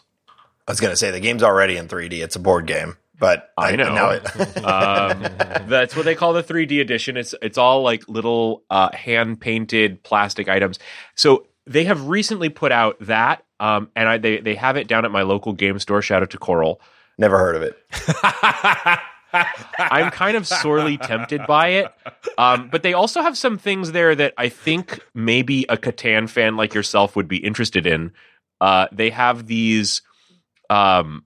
I 0.68 0.72
was 0.72 0.80
going 0.80 0.92
to 0.92 0.98
say 0.98 1.12
the 1.12 1.20
game's 1.20 1.44
already 1.44 1.78
in 1.78 1.88
3D. 1.88 2.24
It's 2.24 2.36
a 2.36 2.40
board 2.40 2.66
game, 2.66 2.98
but 3.20 3.52
I 3.58 3.76
know. 3.76 3.94
now 3.94 4.10
it. 4.12 4.24
Um, 4.62 5.22
that's 5.68 5.96
what 5.96 6.06
they 6.06 6.16
call 6.16 6.34
the 6.34 6.44
3D 6.44 6.80
edition. 6.82 7.18
It's 7.18 7.34
it's 7.42 7.58
all 7.58 7.82
like 7.82 8.08
little 8.08 8.64
uh, 8.70 8.96
hand 8.96 9.42
painted 9.42 10.04
plastic 10.04 10.48
items. 10.48 10.80
So 11.16 11.48
they 11.68 11.86
have 11.86 12.08
recently 12.08 12.50
put 12.50 12.72
out 12.72 12.98
that, 13.02 13.46
um, 13.60 13.90
and 13.96 14.10
I, 14.10 14.18
they 14.18 14.40
they 14.40 14.56
have 14.56 14.78
it 14.78 14.88
down 14.88 15.06
at 15.06 15.12
my 15.12 15.22
local 15.22 15.54
game 15.54 15.80
store. 15.80 16.02
Shout 16.02 16.24
out 16.24 16.32
to 16.32 16.38
Coral. 16.38 16.82
Never 17.18 17.38
heard 17.38 17.56
of 17.56 17.62
it. 17.62 17.78
I'm 19.80 20.12
kind 20.12 20.36
of 20.36 20.48
sorely 20.48 20.98
tempted 20.98 21.46
by 21.48 21.68
it. 21.70 21.88
Um, 22.38 22.70
but 22.70 22.84
they 22.84 22.94
also 22.94 23.22
have 23.22 23.38
some 23.38 23.58
things 23.58 23.92
there 23.92 24.16
that 24.16 24.34
I 24.38 24.50
think 24.50 25.00
maybe 25.14 25.66
a 25.70 25.78
Catan 25.78 26.30
fan 26.30 26.58
like 26.58 26.74
yourself 26.74 27.16
would 27.16 27.28
be 27.28 27.38
interested 27.38 27.86
in. 27.86 28.12
Uh, 28.60 28.88
they 28.92 29.10
have 29.10 29.48
these. 29.48 30.02
Um, 30.70 31.26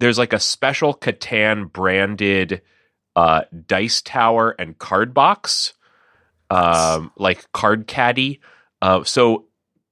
there's 0.00 0.18
like 0.18 0.32
a 0.32 0.40
special 0.40 0.94
Catan 0.94 1.72
branded 1.72 2.62
uh, 3.16 3.42
dice 3.66 4.02
tower 4.02 4.54
and 4.58 4.78
card 4.78 5.14
box, 5.14 5.74
um, 6.50 7.12
like 7.16 7.50
card 7.52 7.86
caddy. 7.86 8.40
Uh, 8.82 9.04
so 9.04 9.46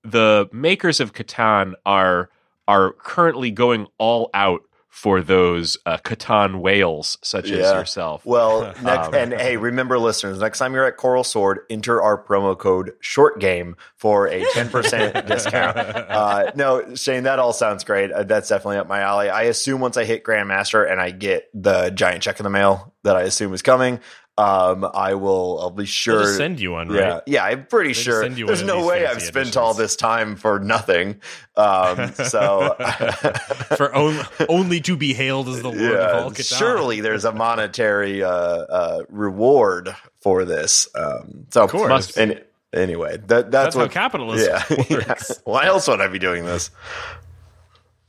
the 0.05 0.49
makers 0.53 1.01
of 1.01 1.13
Catan 1.13 1.75
are 1.87 2.31
are 2.69 2.93
currently 2.93 3.51
going 3.51 3.87
all 3.99 4.31
out 4.35 4.63
for 4.89 5.23
those 5.23 5.79
uh, 5.87 5.97
Catan 5.97 6.61
whales, 6.61 7.17
such 7.23 7.47
as 7.47 7.59
yourself. 7.73 8.27
Well, 8.27 8.75
next, 8.83 9.09
Um, 9.09 9.15
and 9.15 9.33
hey, 9.33 9.57
remember, 9.57 9.99
listeners, 9.99 10.39
next 10.39 10.59
time 10.59 10.75
you're 10.75 10.87
at 10.87 10.99
Coral 10.99 11.25
Sword, 11.25 11.61
enter 11.71 12.01
our 12.03 12.23
promo 12.23 12.57
code 12.57 12.93
Short 13.01 13.41
Game 13.41 13.77
for 13.97 14.29
a 14.29 14.45
ten 14.53 14.69
percent 14.69 15.27
discount. 15.27 15.79
Uh, 15.79 16.53
no, 16.55 16.95
Shane, 16.95 17.23
that 17.23 17.39
all 17.39 17.55
sounds 17.55 17.85
great. 17.85 18.13
Uh, 18.13 18.25
that's 18.25 18.51
definitely 18.51 18.77
up 18.77 18.87
my 18.87 19.01
alley. 19.01 19.31
I 19.31 19.45
assume 19.45 19.81
once 19.81 19.97
I 19.97 20.05
hit 20.05 20.25
Grandmaster 20.25 20.89
and 20.89 21.01
I 21.01 21.11
get 21.11 21.49
the 21.55 21.89
giant 21.89 22.23
check 22.23 22.39
in 22.39 22.45
the 22.45 22.51
mail 22.51 22.93
that 23.03 23.17
I 23.17 23.23
assume 23.23 23.55
is 23.55 23.63
coming, 23.63 23.99
um, 24.39 24.89
I 24.95 25.15
will. 25.15 25.59
I'll 25.61 25.71
be 25.71 25.85
sure. 25.85 26.25
They'll 26.25 26.37
send 26.37 26.59
you 26.61 26.73
one, 26.73 26.91
yeah, 26.93 27.01
right? 27.01 27.23
yeah, 27.27 27.45
I'm 27.45 27.67
pretty 27.67 27.91
just 27.93 28.03
sure. 28.05 28.29
There's 28.29 28.63
no 28.63 28.87
way 28.87 29.07
I've 29.07 29.21
spent 29.21 29.49
editions. 29.49 29.57
all 29.57 29.75
this 29.75 29.95
time 29.97 30.37
for 30.37 30.59
nothing. 30.59 31.21
Um, 31.57 32.13
so, 32.15 32.75
For 33.77 33.95
on, 33.95 34.27
only 34.49 34.81
to 34.83 34.97
be 34.97 35.13
hailed 35.13 35.49
as 35.49 35.61
the 35.61 35.69
Lord 35.71 35.81
of 36.01 36.25
all 36.25 36.31
Catan. 36.31 36.59
surely 36.59 37.01
there's 37.03 37.25
a 37.27 37.33
monetary 37.33 38.25
uh, 38.25 38.31
uh, 38.31 39.03
reward 39.11 39.95
for 40.21 40.45
this. 40.47 40.89
Um, 40.95 41.47
so, 41.51 41.65
of 41.65 41.71
course. 41.71 41.89
Must- 41.91 42.17
And, 42.17 42.43
anyway, 42.73 43.19
that, 43.19 43.29
that's, 43.29 43.51
That's 43.51 43.75
how 43.75 43.83
what 43.83 43.91
capitalism 43.91 44.49
Yeah. 44.89 44.97
works. 45.09 45.41
Why 45.45 45.67
else 45.67 45.89
would 45.89 46.01
I 46.01 46.09
be 46.09 46.19
doing 46.19 46.47
this? 46.47 46.71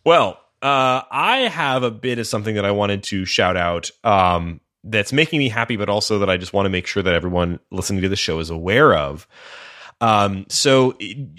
Well, 0.05 0.39
uh, 0.61 1.01
I 1.11 1.49
have 1.51 1.84
a 1.84 1.91
bit 1.91 2.19
of 2.19 2.28
something 2.28 2.55
that 2.55 2.65
I 2.65 2.71
wanted 2.71 3.03
to 3.03 3.26
shout 3.26 3.57
out 3.57 3.91
um, 4.03 4.61
that's 4.84 5.14
making 5.14 5.40
me 5.40 5.50
happy, 5.50 5.78
but 5.78 5.90
also 5.90 6.20
that 6.20 6.30
I 6.30 6.38
just 6.38 6.54
want 6.54 6.66
to 6.66 6.70
make 6.70 6.88
sure 6.88 7.04
that 7.04 7.14
everyone 7.14 7.60
listening 7.72 8.02
to 8.02 8.10
the 8.10 8.16
show 8.16 8.40
is 8.40 8.50
aware 8.50 8.94
of. 8.94 9.28
Um, 10.02 10.46
so, 10.50 10.98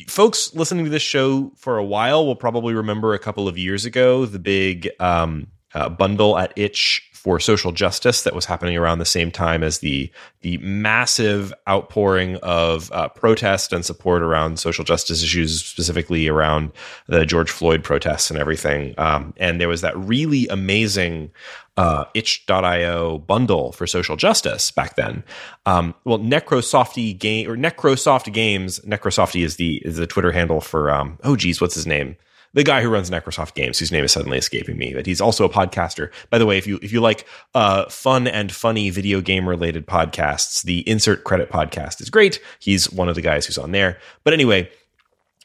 folks 0.09 0.55
listening 0.55 0.85
to 0.85 0.91
this 0.91 1.03
show 1.03 1.53
for 1.57 1.77
a 1.77 1.85
while 1.85 2.25
will 2.25 2.37
probably 2.37 2.73
remember 2.73 3.13
a 3.13 3.19
couple 3.19 3.47
of 3.47 3.59
years 3.59 3.85
ago 3.85 4.25
the 4.25 4.39
big 4.39 4.89
um, 5.01 5.49
uh, 5.75 5.91
bundle 5.91 6.39
at 6.39 6.53
Itch 6.57 7.11
for 7.25 7.41
social 7.41 7.72
justice 7.72 8.20
that 8.20 8.35
was 8.35 8.45
happening 8.45 8.77
around 8.77 8.99
the 8.99 9.07
same 9.07 9.31
time 9.31 9.62
as 9.62 9.79
the 9.79 10.11
the 10.43 10.59
massive 10.59 11.55
outpouring 11.66 12.37
of 12.43 12.93
uh, 12.93 13.09
protest 13.09 13.72
and 13.72 13.83
support 13.83 14.20
around 14.20 14.59
social 14.59 14.85
justice 14.85 15.22
issues, 15.22 15.64
specifically 15.64 16.29
around 16.29 16.70
the 17.07 17.25
George 17.25 17.51
Floyd 17.51 17.83
protests 17.83 18.31
and 18.31 18.39
everything. 18.39 18.95
Um, 18.99 19.33
and 19.39 19.59
there 19.59 19.68
was 19.68 19.81
that 19.81 19.97
really 19.97 20.47
amazing 20.49 21.31
uh, 21.79 22.05
itch.io 22.12 23.16
bundle 23.20 23.72
for 23.72 23.87
social 23.87 24.16
justice 24.16 24.70
back 24.70 24.97
then. 24.97 25.25
Um, 25.64 25.95
well, 26.05 26.18
Necrosofty 26.18 27.18
game 27.18 27.51
or 27.51 27.57
Necrosoft 27.57 28.31
Games, 28.35 28.81
Necrosofty 28.81 29.43
is 29.43 29.57
the 29.57 29.81
is 29.83 29.97
the 29.97 30.07
Twitter 30.07 30.31
handle 30.31 30.61
for 30.61 30.91
um, 30.91 31.18
oh 31.25 31.37
geez, 31.37 31.59
what's 31.59 31.75
his 31.75 31.87
name? 31.87 32.16
The 32.55 32.65
guy 32.65 32.83
who 32.83 32.89
runs 32.89 33.11
Necrosoft 33.11 33.55
Games, 33.55 33.79
whose 33.79 33.93
name 33.93 34.05
is 34.05 34.13
suddenly 34.13 34.39
escaping 34.39 34.79
me, 34.79 34.95
but 34.95 35.07
he's 35.07 35.21
also 35.21 35.45
a 35.45 35.49
podcaster. 35.49 36.11
By 36.31 36.39
the 36.39 36.47
way, 36.47 36.57
if 36.57 36.67
you 36.67 36.79
if 36.83 36.93
you 36.93 37.01
like 37.01 37.27
uh, 37.55 37.89
fun 37.89 38.27
and 38.27 38.51
funny 38.51 38.91
video 38.91 39.21
game 39.21 39.49
related 39.49 39.87
podcasts, 39.87 40.63
the 40.63 40.89
Insert 40.89 41.25
Credit 41.25 41.51
podcast 41.51 42.01
is 42.01 42.11
great. 42.11 42.41
He's 42.61 42.91
one 42.93 43.09
of 43.09 43.17
the 43.17 43.23
guys 43.23 43.45
who's 43.45 43.59
on 43.59 43.73
there. 43.73 43.99
But 44.23 44.35
anyway, 44.35 44.71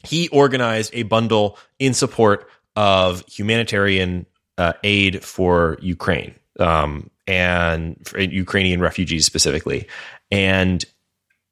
he 0.04 0.30
organized 0.30 0.92
a 0.94 1.04
bundle 1.04 1.58
in 1.80 1.94
support 1.94 2.48
of 2.76 3.26
humanitarian 3.28 4.26
uh, 4.58 4.74
aid 4.84 5.24
for 5.24 5.78
Ukraine 5.82 6.36
um, 6.60 7.10
and 7.28 7.98
for 8.06 8.20
Ukrainian 8.20 8.82
refugees 8.82 9.26
specifically. 9.26 9.88
And 10.32 10.86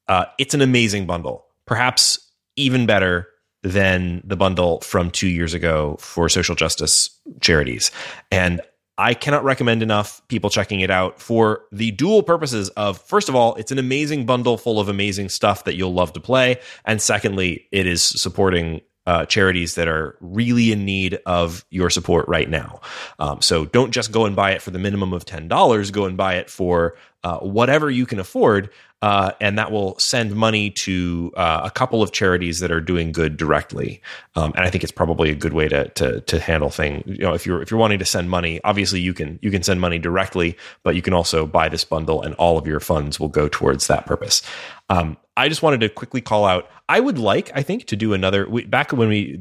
uh, 0.08 0.26
it's 0.38 0.54
an 0.54 0.62
amazing 0.62 1.06
bundle. 1.06 1.46
Perhaps 1.66 2.20
even 2.56 2.86
better 2.86 3.28
than 3.68 4.22
the 4.26 4.36
bundle 4.36 4.82
from 4.82 5.12
two 5.12 5.28
years 5.28 5.54
ago 5.54 5.98
for 6.00 6.30
social 6.30 6.56
justice 6.56 7.10
charities. 7.42 7.92
And 8.32 8.62
I 8.98 9.14
cannot 9.14 9.44
recommend 9.44 9.84
enough 9.84 10.28
people 10.28 10.50
checking 10.50 10.80
it 10.80 10.90
out 10.90 11.22
for 11.22 11.66
the 11.72 11.92
dual 11.92 12.24
purposes 12.24 12.70
of 12.70 13.00
first 13.00 13.30
of 13.30 13.36
all, 13.36 13.54
it's 13.56 13.72
an 13.72 13.78
amazing 13.78 14.26
bundle 14.26 14.58
full 14.58 14.80
of 14.80 14.90
amazing 14.90 15.30
stuff 15.30 15.66
that 15.66 15.76
you'll 15.76 15.94
love 15.94 16.14
to 16.14 16.20
play, 16.20 16.60
and 16.86 17.02
secondly, 17.02 17.68
it 17.72 17.86
is 17.86 18.02
supporting 18.02 18.82
uh, 19.06 19.26
charities 19.26 19.76
that 19.76 19.88
are 19.88 20.18
really 20.20 20.72
in 20.72 20.84
need 20.84 21.18
of 21.26 21.64
your 21.70 21.90
support 21.90 22.28
right 22.28 22.50
now. 22.50 22.82
Um, 23.20 23.42
so 23.42 23.66
don't 23.66 23.92
just 23.92 24.12
go 24.12 24.26
and 24.26 24.36
buy 24.36 24.52
it 24.52 24.62
for 24.62 24.72
the 24.72 24.80
minimum 24.80 25.14
of 25.14 25.24
ten 25.26 25.48
dollars. 25.48 25.92
Go 25.92 26.06
and 26.06 26.18
buy 26.18 26.36
it 26.36 26.50
for 26.50 26.96
uh, 27.24 27.38
whatever 27.38 27.90
you 27.90 28.06
can 28.06 28.20
afford, 28.20 28.70
uh, 29.02 29.32
and 29.40 29.60
that 29.60 29.72
will 29.72 29.98
send 30.00 30.36
money 30.36 30.72
to 30.72 31.32
uh, 31.38 31.62
a 31.64 31.70
couple 31.70 32.02
of 32.02 32.12
charities 32.12 32.60
that 32.60 32.72
are 32.72 32.82
doing 32.82 33.12
good 33.12 33.38
directly. 33.38 34.02
Um, 34.36 34.54
and 34.56 34.66
I 34.66 34.72
think 34.72 34.84
it's 34.84 34.92
probably 34.92 35.30
a 35.30 35.36
good 35.36 35.54
way 35.54 35.68
to 35.68 35.88
to 35.90 36.22
to 36.22 36.40
handle 36.40 36.70
things. 36.70 37.04
You 37.06 37.20
know, 37.20 37.34
if 37.34 37.46
you're 37.46 37.62
if 37.62 37.70
you're 37.70 37.80
wanting 37.80 38.00
to 38.00 38.06
send 38.06 38.30
money, 38.30 38.60
obviously 38.64 39.00
you 39.00 39.14
can 39.14 39.38
you 39.42 39.52
can 39.52 39.62
send 39.62 39.80
money 39.80 40.00
directly, 40.00 40.58
but 40.84 40.96
you 40.96 41.04
can 41.04 41.14
also 41.14 41.46
buy 41.46 41.70
this 41.70 41.84
bundle, 41.84 42.24
and 42.24 42.34
all 42.36 42.58
of 42.58 42.66
your 42.66 42.80
funds 42.80 43.20
will 43.20 43.28
go 43.28 43.48
towards 43.48 43.88
that 43.88 44.08
purpose. 44.08 44.42
Um, 44.90 45.18
I 45.36 45.48
just 45.50 45.62
wanted 45.62 45.82
to 45.82 45.90
quickly 45.90 46.22
call 46.22 46.46
out. 46.46 46.68
I 46.90 47.00
would 47.00 47.20
like, 47.20 47.52
I 47.54 47.62
think, 47.62 47.86
to 47.88 47.96
do 47.96 48.14
another. 48.14 48.50
We, 48.50 48.66
back 48.66 48.94
when 48.94 49.10
we 49.10 49.40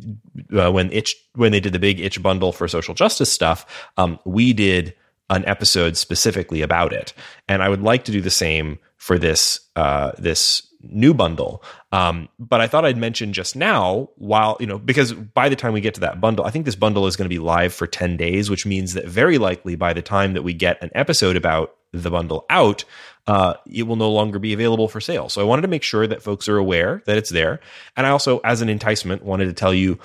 uh, 0.54 0.70
when 0.70 0.92
itch 0.92 1.16
when 1.34 1.52
they 1.52 1.60
did 1.60 1.72
the 1.72 1.78
big 1.78 1.98
itch 1.98 2.22
bundle 2.22 2.52
for 2.52 2.68
social 2.68 2.92
justice 2.92 3.32
stuff, 3.32 3.64
um, 3.96 4.18
we 4.26 4.52
did 4.52 4.94
an 5.30 5.44
episode 5.46 5.96
specifically 5.96 6.60
about 6.60 6.92
it, 6.92 7.14
and 7.48 7.62
I 7.62 7.70
would 7.70 7.82
like 7.82 8.04
to 8.04 8.12
do 8.12 8.20
the 8.20 8.30
same 8.30 8.78
for 8.96 9.18
this 9.18 9.60
uh, 9.76 10.12
this 10.18 10.66
new 10.80 11.12
bundle. 11.14 11.62
Um, 11.92 12.28
but 12.38 12.60
I 12.60 12.68
thought 12.68 12.84
I'd 12.84 12.96
mention 12.96 13.32
just 13.32 13.56
now, 13.56 14.10
while 14.16 14.56
you 14.60 14.66
know, 14.66 14.78
because 14.78 15.12
by 15.12 15.48
the 15.48 15.56
time 15.56 15.72
we 15.72 15.80
get 15.80 15.94
to 15.94 16.00
that 16.00 16.20
bundle, 16.20 16.44
I 16.44 16.50
think 16.50 16.64
this 16.64 16.76
bundle 16.76 17.06
is 17.06 17.16
going 17.16 17.26
to 17.26 17.34
be 17.34 17.38
live 17.38 17.74
for 17.74 17.86
ten 17.86 18.16
days, 18.16 18.50
which 18.50 18.66
means 18.66 18.94
that 18.94 19.06
very 19.06 19.38
likely 19.38 19.76
by 19.76 19.92
the 19.92 20.02
time 20.02 20.34
that 20.34 20.42
we 20.42 20.52
get 20.52 20.82
an 20.82 20.90
episode 20.94 21.36
about 21.36 21.74
the 21.92 22.10
bundle 22.10 22.44
out, 22.50 22.84
uh, 23.26 23.54
it 23.66 23.84
will 23.84 23.96
no 23.96 24.10
longer 24.10 24.38
be 24.38 24.52
available 24.52 24.88
for 24.88 25.00
sale. 25.00 25.28
So 25.28 25.40
I 25.40 25.44
wanted 25.44 25.62
to 25.62 25.68
make 25.68 25.82
sure 25.82 26.06
that 26.06 26.22
folks 26.22 26.48
are 26.48 26.58
aware 26.58 27.02
that 27.06 27.16
it's 27.16 27.30
there. 27.30 27.60
And 27.96 28.06
I 28.06 28.10
also, 28.10 28.40
as 28.44 28.60
an 28.60 28.68
enticement, 28.68 29.24
wanted 29.24 29.46
to 29.46 29.52
tell 29.52 29.72
you 29.72 29.98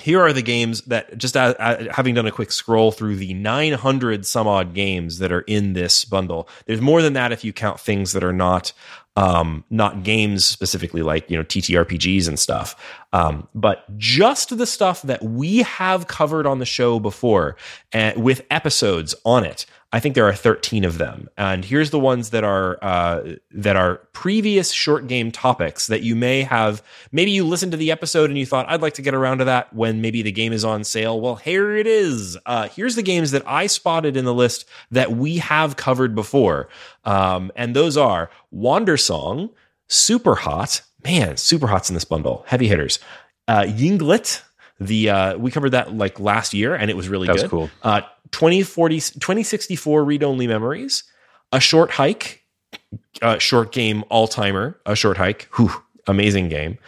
here 0.00 0.20
are 0.20 0.32
the 0.32 0.42
games 0.42 0.82
that 0.82 1.16
just 1.16 1.36
uh, 1.36 1.54
uh, 1.58 1.92
having 1.92 2.14
done 2.14 2.26
a 2.26 2.32
quick 2.32 2.52
scroll 2.52 2.92
through 2.92 3.16
the 3.16 3.34
900 3.34 4.26
some 4.26 4.46
odd 4.46 4.74
games 4.74 5.18
that 5.18 5.32
are 5.32 5.42
in 5.42 5.72
this 5.74 6.04
bundle. 6.04 6.48
There's 6.66 6.80
more 6.80 7.02
than 7.02 7.12
that 7.14 7.32
if 7.32 7.44
you 7.44 7.52
count 7.52 7.80
things 7.80 8.12
that 8.12 8.24
are 8.24 8.32
not 8.32 8.72
um, 9.16 9.64
not 9.70 10.02
games 10.02 10.44
specifically 10.44 11.02
like 11.02 11.28
you 11.30 11.36
know 11.36 11.42
TTRPGs 11.42 12.28
and 12.28 12.38
stuff, 12.38 12.98
um, 13.12 13.48
but 13.54 13.84
just 13.98 14.56
the 14.56 14.66
stuff 14.66 15.02
that 15.02 15.22
we 15.22 15.58
have 15.58 16.06
covered 16.06 16.46
on 16.46 16.58
the 16.58 16.66
show 16.66 17.00
before, 17.00 17.56
and 17.92 18.22
with 18.22 18.46
episodes 18.50 19.14
on 19.24 19.44
it. 19.44 19.66
I 19.92 19.98
think 19.98 20.14
there 20.14 20.26
are 20.28 20.32
13 20.34 20.84
of 20.84 20.98
them, 20.98 21.28
and 21.36 21.64
here's 21.64 21.90
the 21.90 21.98
ones 21.98 22.30
that 22.30 22.44
are 22.44 22.78
uh, 22.80 23.32
that 23.50 23.74
are 23.74 23.96
previous 24.12 24.70
short 24.70 25.08
game 25.08 25.32
topics 25.32 25.88
that 25.88 26.02
you 26.02 26.14
may 26.14 26.42
have. 26.42 26.80
Maybe 27.10 27.32
you 27.32 27.44
listened 27.44 27.72
to 27.72 27.76
the 27.78 27.90
episode 27.90 28.30
and 28.30 28.38
you 28.38 28.46
thought 28.46 28.68
I'd 28.68 28.82
like 28.82 28.94
to 28.94 29.02
get 29.02 29.14
around 29.14 29.38
to 29.38 29.46
that 29.46 29.74
when 29.74 30.00
maybe 30.00 30.22
the 30.22 30.30
game 30.30 30.52
is 30.52 30.64
on 30.64 30.84
sale. 30.84 31.20
Well, 31.20 31.34
here 31.34 31.76
it 31.76 31.88
is. 31.88 32.38
Uh, 32.46 32.68
here's 32.68 32.94
the 32.94 33.02
games 33.02 33.32
that 33.32 33.42
I 33.48 33.66
spotted 33.66 34.16
in 34.16 34.24
the 34.24 34.32
list 34.34 34.64
that 34.92 35.10
we 35.10 35.38
have 35.38 35.74
covered 35.76 36.14
before, 36.14 36.68
um, 37.04 37.50
and 37.56 37.74
those 37.74 37.96
are 37.96 38.30
Wandersong, 38.54 39.50
Super 39.88 40.36
Hot. 40.36 40.82
Man, 41.04 41.36
Super 41.36 41.66
Hot's 41.66 41.90
in 41.90 41.94
this 41.94 42.04
bundle. 42.04 42.44
Heavy 42.46 42.68
hitters. 42.68 42.98
Uh, 43.48 43.62
Ynglet. 43.62 44.42
The 44.82 45.10
uh, 45.10 45.36
we 45.36 45.50
covered 45.50 45.70
that 45.70 45.94
like 45.94 46.18
last 46.18 46.54
year, 46.54 46.74
and 46.74 46.90
it 46.90 46.96
was 46.96 47.06
really 47.08 47.26
That 47.26 47.34
was 47.34 47.42
good. 47.42 47.50
cool. 47.50 47.70
Uh, 48.30 48.36
2040, 48.36 48.96
2064 48.96 50.04
read 50.04 50.22
only 50.22 50.46
memories, 50.46 51.04
a 51.52 51.60
short 51.60 51.90
hike, 51.90 52.44
uh, 53.22 53.38
short 53.38 53.72
game 53.72 54.04
all 54.08 54.28
timer, 54.28 54.78
a 54.86 54.94
short 54.94 55.16
hike. 55.16 55.48
Whew, 55.56 55.70
amazing 56.06 56.48
game. 56.48 56.78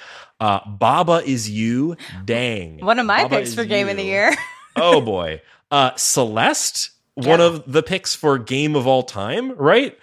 Uh, 0.41 0.61
Baba 0.67 1.23
is 1.25 1.49
you. 1.51 1.97
Dang. 2.25 2.79
One 2.85 2.99
of 2.99 3.07
my 3.07 3.23
Baba 3.25 3.37
picks 3.39 3.55
for 3.55 3.65
game 3.65 3.89
of 3.89 3.97
the 3.97 4.03
year. 4.05 4.33
oh 4.77 5.01
boy. 5.01 5.41
Uh, 5.71 5.95
Celeste, 5.97 6.91
one 7.15 7.41
of 7.41 7.71
the 7.71 7.83
picks 7.83 8.15
for 8.15 8.39
game 8.39 8.75
of 8.77 8.87
all 8.87 9.03
time, 9.03 9.53
right? 9.57 9.97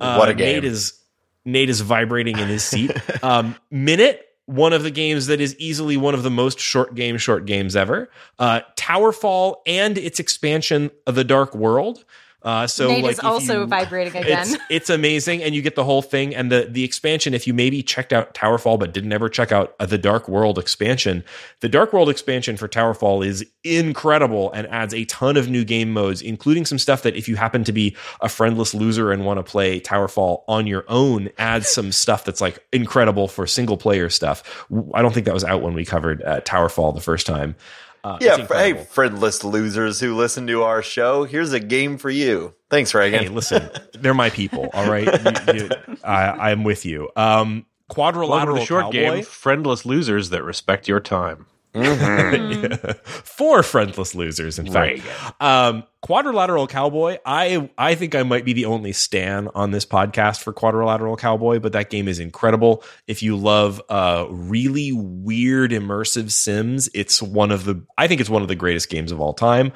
Uh, 0.00 0.16
What 0.16 0.28
a 0.28 0.34
game. 0.34 0.54
Nate 0.56 0.64
is 0.64 0.98
Nate 1.44 1.70
is 1.70 1.80
vibrating 1.80 2.38
in 2.38 2.48
his 2.48 2.62
seat. 2.64 2.92
um, 3.24 3.56
Minit, 3.70 4.27
one 4.48 4.72
of 4.72 4.82
the 4.82 4.90
games 4.90 5.26
that 5.26 5.42
is 5.42 5.54
easily 5.58 5.98
one 5.98 6.14
of 6.14 6.22
the 6.22 6.30
most 6.30 6.58
short 6.58 6.94
game 6.94 7.18
short 7.18 7.44
games 7.44 7.76
ever. 7.76 8.08
Uh, 8.38 8.60
Towerfall 8.76 9.56
and 9.66 9.98
its 9.98 10.18
expansion, 10.18 10.90
The 11.04 11.22
Dark 11.22 11.54
World. 11.54 12.06
Uh, 12.40 12.66
so 12.68 12.86
Nate 12.88 13.02
like 13.02 13.12
is 13.12 13.20
also 13.20 13.60
you- 13.60 13.66
vibrating 13.66 14.14
again. 14.14 14.46
It's, 14.46 14.56
it's 14.70 14.90
amazing, 14.90 15.42
and 15.42 15.54
you 15.54 15.62
get 15.62 15.74
the 15.74 15.84
whole 15.84 16.02
thing. 16.02 16.34
And 16.34 16.52
the 16.52 16.68
the 16.70 16.84
expansion. 16.84 17.34
If 17.34 17.46
you 17.46 17.54
maybe 17.54 17.82
checked 17.82 18.12
out 18.12 18.32
Towerfall 18.34 18.78
but 18.78 18.92
didn't 18.92 19.12
ever 19.12 19.28
check 19.28 19.50
out 19.50 19.74
uh, 19.80 19.86
the 19.86 19.98
Dark 19.98 20.28
World 20.28 20.58
expansion, 20.58 21.24
the 21.60 21.68
Dark 21.68 21.92
World 21.92 22.08
expansion 22.08 22.56
for 22.56 22.68
Towerfall 22.68 23.26
is 23.26 23.44
incredible 23.64 24.52
and 24.52 24.68
adds 24.68 24.94
a 24.94 25.04
ton 25.06 25.36
of 25.36 25.48
new 25.48 25.64
game 25.64 25.92
modes, 25.92 26.22
including 26.22 26.64
some 26.64 26.78
stuff 26.78 27.02
that 27.02 27.16
if 27.16 27.28
you 27.28 27.34
happen 27.34 27.64
to 27.64 27.72
be 27.72 27.96
a 28.20 28.28
friendless 28.28 28.72
loser 28.72 29.10
and 29.10 29.24
want 29.24 29.38
to 29.38 29.42
play 29.42 29.80
Towerfall 29.80 30.42
on 30.46 30.66
your 30.66 30.84
own, 30.88 31.30
adds 31.38 31.66
some 31.68 31.90
stuff 31.90 32.24
that's 32.24 32.40
like 32.40 32.64
incredible 32.72 33.26
for 33.26 33.46
single 33.46 33.76
player 33.76 34.08
stuff. 34.08 34.66
I 34.94 35.02
don't 35.02 35.12
think 35.12 35.26
that 35.26 35.34
was 35.34 35.44
out 35.44 35.60
when 35.62 35.74
we 35.74 35.84
covered 35.84 36.22
uh, 36.22 36.40
Towerfall 36.42 36.94
the 36.94 37.00
first 37.00 37.26
time. 37.26 37.56
Uh, 38.04 38.18
Yeah, 38.20 38.46
fr- 38.46 38.54
hey, 38.54 38.84
friendless 38.84 39.42
losers 39.44 40.00
who 40.00 40.14
listen 40.14 40.46
to 40.46 40.62
our 40.62 40.82
show, 40.82 41.24
here's 41.24 41.52
a 41.52 41.60
game 41.60 41.98
for 41.98 42.10
you. 42.10 42.54
Thanks, 42.70 42.94
Reagan. 42.94 43.22
Hey, 43.22 43.28
listen, 43.28 43.68
they're 43.94 44.14
my 44.14 44.30
people. 44.30 44.68
All 44.74 44.88
right, 44.90 45.06
You- 45.54 45.62
you- 45.64 45.70
I, 46.04 46.50
I'm 46.50 46.64
with 46.64 46.84
you. 46.86 47.10
Um, 47.16 47.66
Welcome 47.88 47.94
quadrilateral 47.94 48.56
the 48.58 48.64
short 48.66 48.84
cowboy 48.84 48.92
game. 48.92 49.24
Friendless 49.24 49.86
losers 49.86 50.30
that 50.30 50.42
respect 50.44 50.88
your 50.88 51.00
time. 51.00 51.46
for 53.04 53.62
friendless 53.62 54.14
losers. 54.14 54.58
In 54.58 54.72
fact, 54.72 55.02
um, 55.40 55.84
quadrilateral 56.00 56.66
cowboy. 56.66 57.18
I 57.26 57.70
I 57.76 57.94
think 57.94 58.14
I 58.14 58.22
might 58.22 58.44
be 58.44 58.52
the 58.52 58.64
only 58.64 58.92
stan 58.92 59.48
on 59.54 59.70
this 59.70 59.84
podcast 59.84 60.42
for 60.42 60.52
quadrilateral 60.52 61.16
cowboy, 61.16 61.58
but 61.58 61.72
that 61.72 61.90
game 61.90 62.08
is 62.08 62.18
incredible. 62.18 62.82
If 63.06 63.22
you 63.22 63.36
love 63.36 63.82
uh, 63.88 64.26
really 64.30 64.92
weird 64.92 65.70
immersive 65.70 66.30
sims, 66.30 66.88
it's 66.94 67.20
one 67.20 67.50
of 67.50 67.64
the. 67.64 67.84
I 67.96 68.06
think 68.06 68.20
it's 68.20 68.30
one 68.30 68.42
of 68.42 68.48
the 68.48 68.56
greatest 68.56 68.88
games 68.88 69.12
of 69.12 69.20
all 69.20 69.34
time. 69.34 69.72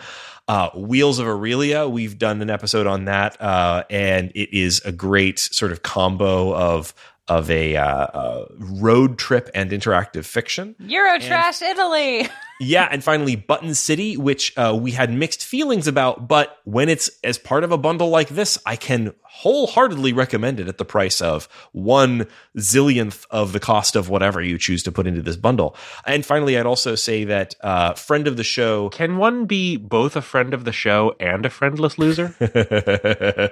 Uh, 0.48 0.70
Wheels 0.70 1.20
of 1.20 1.28
Aurelia, 1.28 1.88
we've 1.88 2.18
done 2.18 2.42
an 2.42 2.50
episode 2.50 2.88
on 2.88 3.04
that, 3.04 3.40
uh, 3.40 3.84
and 3.88 4.32
it 4.34 4.52
is 4.52 4.82
a 4.84 4.90
great 4.90 5.38
sort 5.38 5.70
of 5.70 5.82
combo 5.82 6.52
of 6.54 6.94
of 7.28 7.50
a 7.50 7.76
uh, 7.76 7.84
uh, 7.84 8.46
road 8.58 9.18
trip 9.18 9.50
and 9.54 9.70
interactive 9.70 10.24
fiction. 10.24 10.74
Eurotrash 10.80 11.62
Italy. 11.62 12.28
Yeah, 12.62 12.86
and 12.88 13.02
finally, 13.02 13.34
Button 13.34 13.74
City, 13.74 14.16
which 14.16 14.56
uh, 14.56 14.78
we 14.80 14.92
had 14.92 15.12
mixed 15.12 15.44
feelings 15.44 15.88
about, 15.88 16.28
but 16.28 16.58
when 16.62 16.88
it's 16.88 17.10
as 17.24 17.36
part 17.36 17.64
of 17.64 17.72
a 17.72 17.78
bundle 17.78 18.08
like 18.08 18.28
this, 18.28 18.56
I 18.64 18.76
can 18.76 19.14
wholeheartedly 19.22 20.12
recommend 20.12 20.60
it 20.60 20.68
at 20.68 20.78
the 20.78 20.84
price 20.84 21.20
of 21.20 21.48
one 21.72 22.28
zillionth 22.56 23.26
of 23.30 23.52
the 23.52 23.58
cost 23.58 23.96
of 23.96 24.08
whatever 24.08 24.40
you 24.40 24.58
choose 24.58 24.84
to 24.84 24.92
put 24.92 25.08
into 25.08 25.22
this 25.22 25.36
bundle. 25.36 25.74
And 26.06 26.24
finally, 26.24 26.56
I'd 26.56 26.66
also 26.66 26.94
say 26.94 27.24
that 27.24 27.56
uh, 27.62 27.94
friend 27.94 28.28
of 28.28 28.36
the 28.36 28.44
show, 28.44 28.90
Can 28.90 29.16
one 29.16 29.46
be 29.46 29.76
both 29.76 30.14
a 30.14 30.22
friend 30.22 30.54
of 30.54 30.64
the 30.64 30.72
show 30.72 31.16
and 31.18 31.44
a 31.44 31.50
friendless 31.50 31.98
loser? 31.98 32.36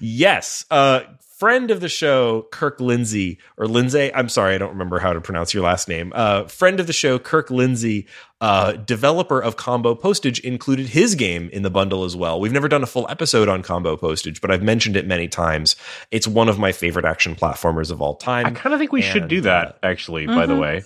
yes, 0.00 0.64
uh, 0.70 1.02
friend 1.38 1.70
of 1.70 1.80
the 1.80 1.88
show, 1.88 2.42
Kirk 2.50 2.80
Lindsay 2.80 3.38
or 3.56 3.66
Lindsay. 3.66 4.12
I'm 4.12 4.28
sorry, 4.28 4.54
I 4.54 4.58
don't 4.58 4.70
remember 4.70 4.98
how 4.98 5.12
to 5.12 5.20
pronounce 5.20 5.54
your 5.54 5.62
last 5.62 5.88
name. 5.88 6.12
Uh, 6.14 6.44
friend 6.44 6.80
of 6.80 6.86
the 6.88 6.92
show, 6.92 7.18
Kirk 7.18 7.50
Lindsay, 7.50 8.06
uh, 8.40 8.72
developer 8.72 9.40
of 9.40 9.56
Combo 9.56 9.94
Postage, 9.94 10.40
included 10.40 10.88
his 10.88 11.14
game 11.14 11.48
in 11.52 11.62
the 11.62 11.70
bundle 11.70 12.02
as 12.04 12.16
well. 12.16 12.40
We've 12.40 12.52
never 12.52 12.68
done 12.68 12.82
a 12.82 12.86
full 12.86 13.06
episode 13.08 13.48
on 13.48 13.62
Combo 13.62 13.96
Postage, 13.96 14.40
but 14.40 14.50
I've 14.50 14.62
mentioned 14.62 14.96
it 14.96 15.06
many 15.06 15.28
times. 15.28 15.76
It's 16.10 16.26
one 16.26 16.48
of 16.48 16.58
my 16.58 16.72
favorite 16.72 17.04
action 17.04 17.36
platformers 17.36 17.90
of 17.90 18.02
all 18.02 18.16
time. 18.16 18.46
I 18.46 18.50
kind 18.50 18.72
of 18.74 18.80
think 18.80 18.92
we 18.92 19.02
should 19.02 19.28
do 19.28 19.40
that, 19.42 19.78
actually, 19.82 20.26
by 20.26 20.46
the 20.46 20.56
way. 20.56 20.82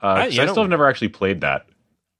Uh, 0.00 0.24
'cause 0.24 0.34
yeah, 0.34 0.42
I 0.42 0.46
no. 0.46 0.52
still 0.52 0.62
have 0.62 0.70
never 0.70 0.88
actually 0.88 1.08
played 1.08 1.42
that. 1.42 1.66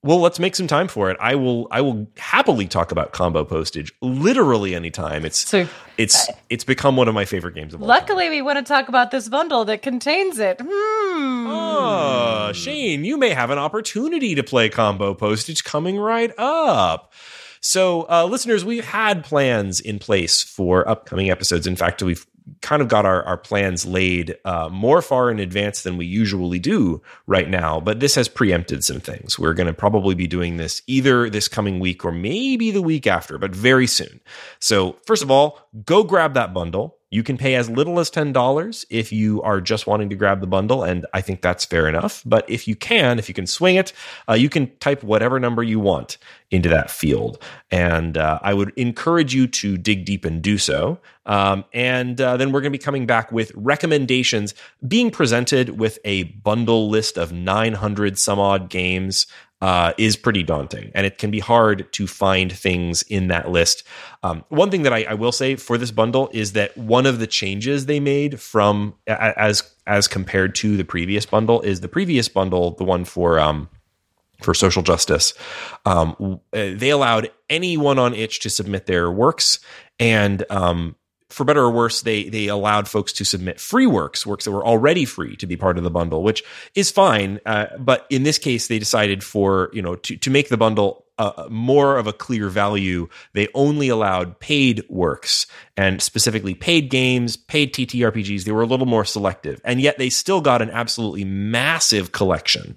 Well, 0.03 0.19
let's 0.19 0.39
make 0.39 0.57
some 0.57 0.67
time 0.67 0.89
for 0.89 1.11
it. 1.11 1.19
I 1.21 1.35
will. 1.35 1.69
I 1.71 1.83
will 1.83 2.07
happily 2.17 2.67
talk 2.67 2.91
about 2.91 3.13
Combo 3.13 3.45
Postage 3.45 3.93
literally 4.01 4.75
anytime. 4.75 5.27
It's 5.27 5.47
So, 5.47 5.69
it's 5.99 6.27
it's 6.49 6.65
become 6.65 6.97
one 6.97 7.07
of 7.07 7.15
my 7.15 7.27
favorite 7.27 7.55
games 7.55 7.75
of 7.75 7.83
all 7.83 7.89
time. 7.89 8.01
luckily, 8.01 8.31
we 8.31 8.41
want 8.41 8.57
to 8.59 8.65
talk 8.65 8.89
about 8.89 9.11
this 9.11 9.29
bundle 9.29 9.67
that 9.67 9.83
contains 9.83 10.39
it. 10.39 10.59
Hmm. 10.59 11.47
Oh, 11.51 12.53
Shane, 12.55 13.05
you 13.05 13.19
may 13.19 13.31
have 13.31 13.51
an 13.51 13.59
opportunity 13.59 14.35
to 14.35 14.43
play 14.43 14.71
combo 14.71 15.13
postage 15.13 15.65
coming 15.65 15.99
right 15.99 16.33
up. 16.39 17.13
So, 17.61 18.07
uh, 18.09 18.25
listeners, 18.25 18.65
we've 18.65 18.87
had 18.87 19.23
plans 19.23 19.81
in 19.81 19.99
place 19.99 20.43
for 20.43 20.89
upcoming 20.89 21.31
episodes. 21.31 21.67
In 21.67 21.77
fact, 21.77 22.03
we've 22.03 22.27
kind 22.63 22.83
of 22.83 22.89
got 22.89 23.07
our, 23.07 23.23
our 23.25 23.37
plans 23.37 23.87
laid 23.87 24.37
uh, 24.45 24.69
more 24.71 25.03
far 25.03 25.31
in 25.31 25.39
advance 25.39 25.83
than 25.83 25.97
we 25.97 26.07
usually 26.07 26.59
do 26.59 27.03
right 27.27 27.49
now. 27.49 27.81
But 27.81 28.01
this 28.01 28.15
has 28.15 28.29
preempted 28.29 28.85
some 28.85 29.01
things. 29.01 29.39
We're 29.39 29.55
going 29.55 29.67
to 29.67 29.73
probably 29.73 30.15
be 30.15 30.27
doing 30.27 30.57
this 30.57 30.83
either 30.87 31.31
this 31.31 31.49
coming 31.49 31.81
week 31.81 32.05
or 32.05 32.13
maybe 32.13 32.71
the 32.71 32.83
week 32.83 33.07
after, 33.07 33.39
but 33.39 33.55
very 33.55 33.87
soon. 33.87 34.21
So, 34.59 34.97
first 35.07 35.23
of 35.23 35.31
all, 35.31 35.69
go 35.85 36.05
grab 36.05 36.35
that 36.35 36.53
bundle. 36.53 37.00
You 37.11 37.25
can 37.25 37.37
pay 37.37 37.57
as 37.57 37.69
little 37.69 37.99
as 37.99 38.09
$10 38.09 38.85
if 38.89 39.13
you 39.13 39.43
are 39.43 39.61
just 39.61 39.87
wanting 39.87 40.11
to 40.11 40.17
grab 40.17 40.41
the 40.41 40.47
bundle, 40.47 40.85
and 40.85 41.05
I 41.13 41.21
think 41.21 41.43
that's 41.43 41.65
fair 41.65 41.89
enough. 41.89 42.23
But 42.25 42.49
if 42.49 42.69
you 42.69 42.77
can, 42.77 43.19
if 43.19 43.29
you 43.29 43.35
can 43.35 43.49
swing 43.49 43.75
it, 43.75 43.93
uh, 44.29 44.35
you 44.35 44.49
can 44.49 44.71
type 44.79 45.03
whatever 45.03 45.41
number 45.41 45.63
you 45.65 45.81
want 45.81 46.19
into 46.53 46.69
that 46.69 46.89
field. 46.89 47.43
And 47.71 48.17
uh, 48.17 48.39
I 48.43 48.55
would 48.55 48.73
encourage 48.77 49.35
you 49.35 49.49
to 49.49 49.77
dig 49.77 50.05
deep 50.05 50.25
and 50.25 50.41
do 50.41 50.57
so. 50.57 51.01
Um, 51.27 51.65
and 51.73 52.21
uh, 52.21 52.37
then 52.37 52.53
we're 52.53 52.61
going 52.61 52.73
to 52.73 52.79
be 52.79 52.83
coming 52.83 53.07
back 53.07 53.31
with 53.33 53.53
recommendations 53.55 54.55
being 54.87 55.11
presented 55.11 55.81
with 55.81 55.99
a 56.05 56.25
bundle 56.25 56.89
list 56.89 57.17
of 57.17 57.33
900 57.33 58.19
some 58.19 58.39
odd 58.39 58.69
games 58.69 59.27
uh, 59.61 59.93
is 59.99 60.17
pretty 60.17 60.43
daunting, 60.43 60.91
and 60.95 61.07
it 61.07 61.19
can 61.19 61.31
be 61.31 61.39
hard 61.39 61.93
to 61.93 62.07
find 62.07 62.51
things 62.51 63.03
in 63.03 63.29
that 63.29 63.51
list. 63.51 63.83
Um, 64.23 64.45
one 64.49 64.71
thing 64.71 64.83
that 64.85 64.93
I, 64.93 65.05
I, 65.05 65.15
will 65.15 65.33
say 65.33 65.57
for 65.57 65.77
this 65.77 65.91
bundle 65.91 66.31
is 66.33 66.53
that 66.53 66.77
one 66.79 67.05
of 67.05 67.19
the 67.19 67.27
changes 67.27 67.87
they 67.87 68.01
made 68.01 68.41
from 68.41 68.95
as 69.07 69.63
as 69.87 70.09
compared 70.09 70.55
to 70.57 70.77
the 70.77 70.85
previous 70.85 71.27
bundle 71.27 71.61
is 71.61 71.81
the 71.81 71.89
previous 71.89 72.29
bundle, 72.29 72.73
the 72.73 72.85
one 72.85 73.05
for 73.05 73.39
um, 73.39 73.69
for 74.43 74.55
social 74.55 74.83
justice. 74.83 75.35
Um, 75.85 76.41
they 76.53 76.91
allowed 76.91 77.31
anyone 77.51 77.99
on 77.99 78.15
itch 78.15 78.41
to 78.41 78.51
submit 78.51 78.87
their 78.87 79.11
works, 79.11 79.59
and 79.99 80.43
um, 80.49 80.97
for 81.31 81.45
better 81.45 81.63
or 81.63 81.71
worse, 81.71 82.03
they 82.03 82.29
they 82.29 82.49
allowed 82.49 82.89
folks 82.89 83.13
to 83.15 83.25
submit 83.25 83.61
free 83.61 83.87
works, 83.87 84.27
works 84.27 84.45
that 84.45 84.51
were 84.51 84.67
already 84.67 85.05
free 85.05 85.37
to 85.37 85.47
be 85.47 85.57
part 85.57 85.79
of 85.79 85.85
the 85.85 85.91
bundle, 85.91 86.23
which 86.23 86.43
is 86.75 86.91
fine. 86.91 87.41
Uh, 87.47 87.67
but 87.79 88.07
in 88.11 88.23
this 88.23 88.39
case, 88.39 88.69
they 88.69 88.79
decided 88.79 89.25
for 89.25 89.71
you 89.73 89.83
know 89.83 89.97
to 89.97 90.17
to 90.17 90.31
make 90.31 90.49
the 90.49 90.57
bundle 90.57 91.07
more 91.49 91.97
of 91.97 92.07
a 92.07 92.13
clear 92.13 92.49
value. 92.49 93.09
They 93.33 93.49
only 93.55 93.89
allowed 93.89 94.39
paid 94.41 94.85
works 94.89 95.47
and 95.77 96.03
specifically 96.03 96.55
paid 96.55 96.91
games, 96.91 97.37
paid 97.37 97.75
TTRPGs. 97.75 98.45
They 98.45 98.53
were 98.53 98.63
a 98.63 98.67
little 98.67 98.87
more 98.87 99.05
selective, 99.05 99.61
and 99.65 99.81
yet 99.81 99.99
they 99.99 100.11
still 100.11 100.41
got 100.41 100.63
an 100.63 100.71
absolutely 100.71 101.25
massive 101.25 102.13
collection 102.13 102.77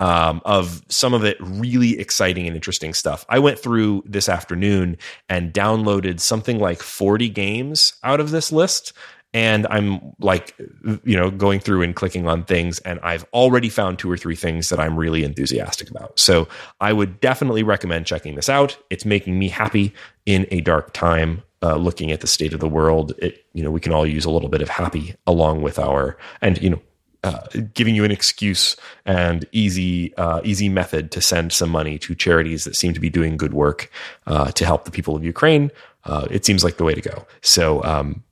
um, 0.00 0.40
of 0.44 0.82
some 0.88 1.14
of 1.14 1.24
it 1.24 1.36
really 1.40 1.98
exciting 1.98 2.46
and 2.46 2.54
interesting 2.54 2.94
stuff. 2.94 3.24
I 3.28 3.38
went 3.38 3.58
through 3.58 4.04
this 4.06 4.28
afternoon 4.28 4.96
and 5.28 5.52
downloaded 5.52 6.20
something 6.20 6.58
like 6.58 6.82
40 6.82 7.28
games 7.28 7.94
out 8.04 8.20
of 8.20 8.30
this 8.30 8.52
list. 8.52 8.92
And 9.34 9.66
I'm 9.68 10.14
like, 10.20 10.56
you 11.04 11.16
know, 11.16 11.30
going 11.30 11.60
through 11.60 11.82
and 11.82 11.94
clicking 11.94 12.26
on 12.26 12.44
things, 12.44 12.78
and 12.80 12.98
I've 13.02 13.24
already 13.34 13.68
found 13.68 13.98
two 13.98 14.10
or 14.10 14.16
three 14.16 14.36
things 14.36 14.70
that 14.70 14.80
I'm 14.80 14.96
really 14.96 15.22
enthusiastic 15.22 15.90
about. 15.90 16.18
So 16.18 16.48
I 16.80 16.92
would 16.92 17.20
definitely 17.20 17.62
recommend 17.62 18.06
checking 18.06 18.36
this 18.36 18.48
out. 18.48 18.78
It's 18.88 19.04
making 19.04 19.38
me 19.38 19.48
happy 19.48 19.92
in 20.24 20.46
a 20.50 20.60
dark 20.62 20.92
time 20.94 21.42
uh, 21.62 21.76
looking 21.76 22.12
at 22.12 22.20
the 22.20 22.26
state 22.26 22.52
of 22.52 22.60
the 22.60 22.68
world, 22.68 23.12
it 23.18 23.44
you 23.52 23.62
know 23.62 23.70
we 23.70 23.80
can 23.80 23.92
all 23.92 24.06
use 24.06 24.24
a 24.24 24.30
little 24.30 24.48
bit 24.48 24.62
of 24.62 24.68
happy 24.68 25.14
along 25.26 25.62
with 25.62 25.78
our 25.78 26.16
and 26.40 26.60
you 26.62 26.70
know 26.70 26.80
uh, 27.24 27.40
giving 27.74 27.96
you 27.96 28.04
an 28.04 28.12
excuse 28.12 28.76
and 29.04 29.44
easy 29.50 30.14
uh, 30.16 30.40
easy 30.44 30.68
method 30.68 31.10
to 31.10 31.20
send 31.20 31.52
some 31.52 31.70
money 31.70 31.98
to 31.98 32.14
charities 32.14 32.64
that 32.64 32.76
seem 32.76 32.94
to 32.94 33.00
be 33.00 33.10
doing 33.10 33.36
good 33.36 33.52
work 33.52 33.90
uh, 34.26 34.50
to 34.52 34.64
help 34.64 34.84
the 34.84 34.90
people 34.90 35.16
of 35.16 35.24
Ukraine. 35.24 35.72
Uh, 36.04 36.28
it 36.30 36.46
seems 36.46 36.62
like 36.62 36.76
the 36.76 36.84
way 36.84 36.94
to 36.94 37.02
go. 37.02 37.26
So 37.42 37.82
um, 37.82 38.22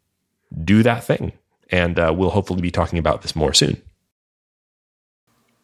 do 0.62 0.82
that 0.82 1.04
thing, 1.04 1.32
and 1.70 1.98
uh, 1.98 2.12
we'll 2.16 2.30
hopefully 2.30 2.61
be 2.61 2.70
talking 2.70 2.98
about 2.98 3.22
this 3.22 3.36
more 3.36 3.54
soon. 3.54 3.80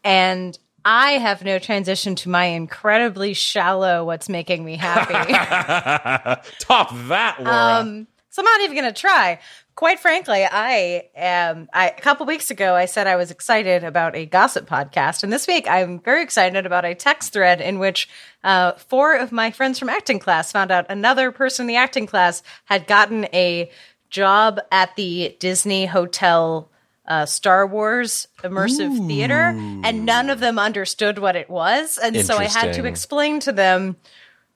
And 0.03 0.57
I 0.85 1.11
have 1.13 1.43
no 1.43 1.59
transition 1.59 2.15
to 2.15 2.29
my 2.29 2.45
incredibly 2.45 3.33
shallow 3.33 4.03
"What's 4.05 4.29
making 4.29 4.65
me 4.65 4.75
happy." 4.75 5.13
Top 6.59 6.89
that, 7.07 7.41
Laura. 7.41 7.79
Um, 7.79 8.07
so 8.29 8.41
I'm 8.41 8.45
not 8.45 8.61
even 8.61 8.75
going 8.75 8.93
to 8.93 8.99
try 8.99 9.39
quite 9.75 9.99
frankly, 9.99 10.45
I 10.49 11.09
am. 11.15 11.67
I, 11.73 11.89
a 11.89 12.01
couple 12.01 12.25
weeks 12.25 12.51
ago, 12.51 12.75
I 12.75 12.85
said 12.85 13.07
I 13.07 13.15
was 13.15 13.31
excited 13.31 13.83
about 13.83 14.15
a 14.15 14.25
gossip 14.25 14.67
podcast, 14.67 15.23
and 15.23 15.33
this 15.33 15.47
week 15.47 15.67
I'm 15.67 15.99
very 15.99 16.23
excited 16.23 16.65
about 16.65 16.85
a 16.85 16.95
text 16.95 17.33
thread 17.33 17.61
in 17.61 17.79
which 17.79 18.09
uh, 18.43 18.73
four 18.73 19.15
of 19.15 19.31
my 19.31 19.51
friends 19.51 19.79
from 19.79 19.89
acting 19.89 20.19
class 20.19 20.51
found 20.51 20.71
out 20.71 20.85
another 20.89 21.31
person 21.31 21.63
in 21.63 21.67
the 21.67 21.75
acting 21.75 22.05
class 22.05 22.43
had 22.65 22.87
gotten 22.87 23.25
a 23.33 23.71
job 24.13 24.61
at 24.71 24.95
the 24.95 25.35
Disney 25.39 25.85
Hotel. 25.85 26.69
Uh, 27.05 27.25
Star 27.25 27.67
Wars 27.67 28.29
immersive 28.43 28.97
Ooh. 28.97 29.07
theater, 29.09 29.53
and 29.83 30.05
none 30.05 30.29
of 30.29 30.39
them 30.39 30.57
understood 30.57 31.19
what 31.19 31.35
it 31.35 31.49
was, 31.49 31.97
and 31.97 32.25
so 32.25 32.37
I 32.37 32.45
had 32.45 32.75
to 32.75 32.85
explain 32.85 33.41
to 33.41 33.51
them 33.51 33.97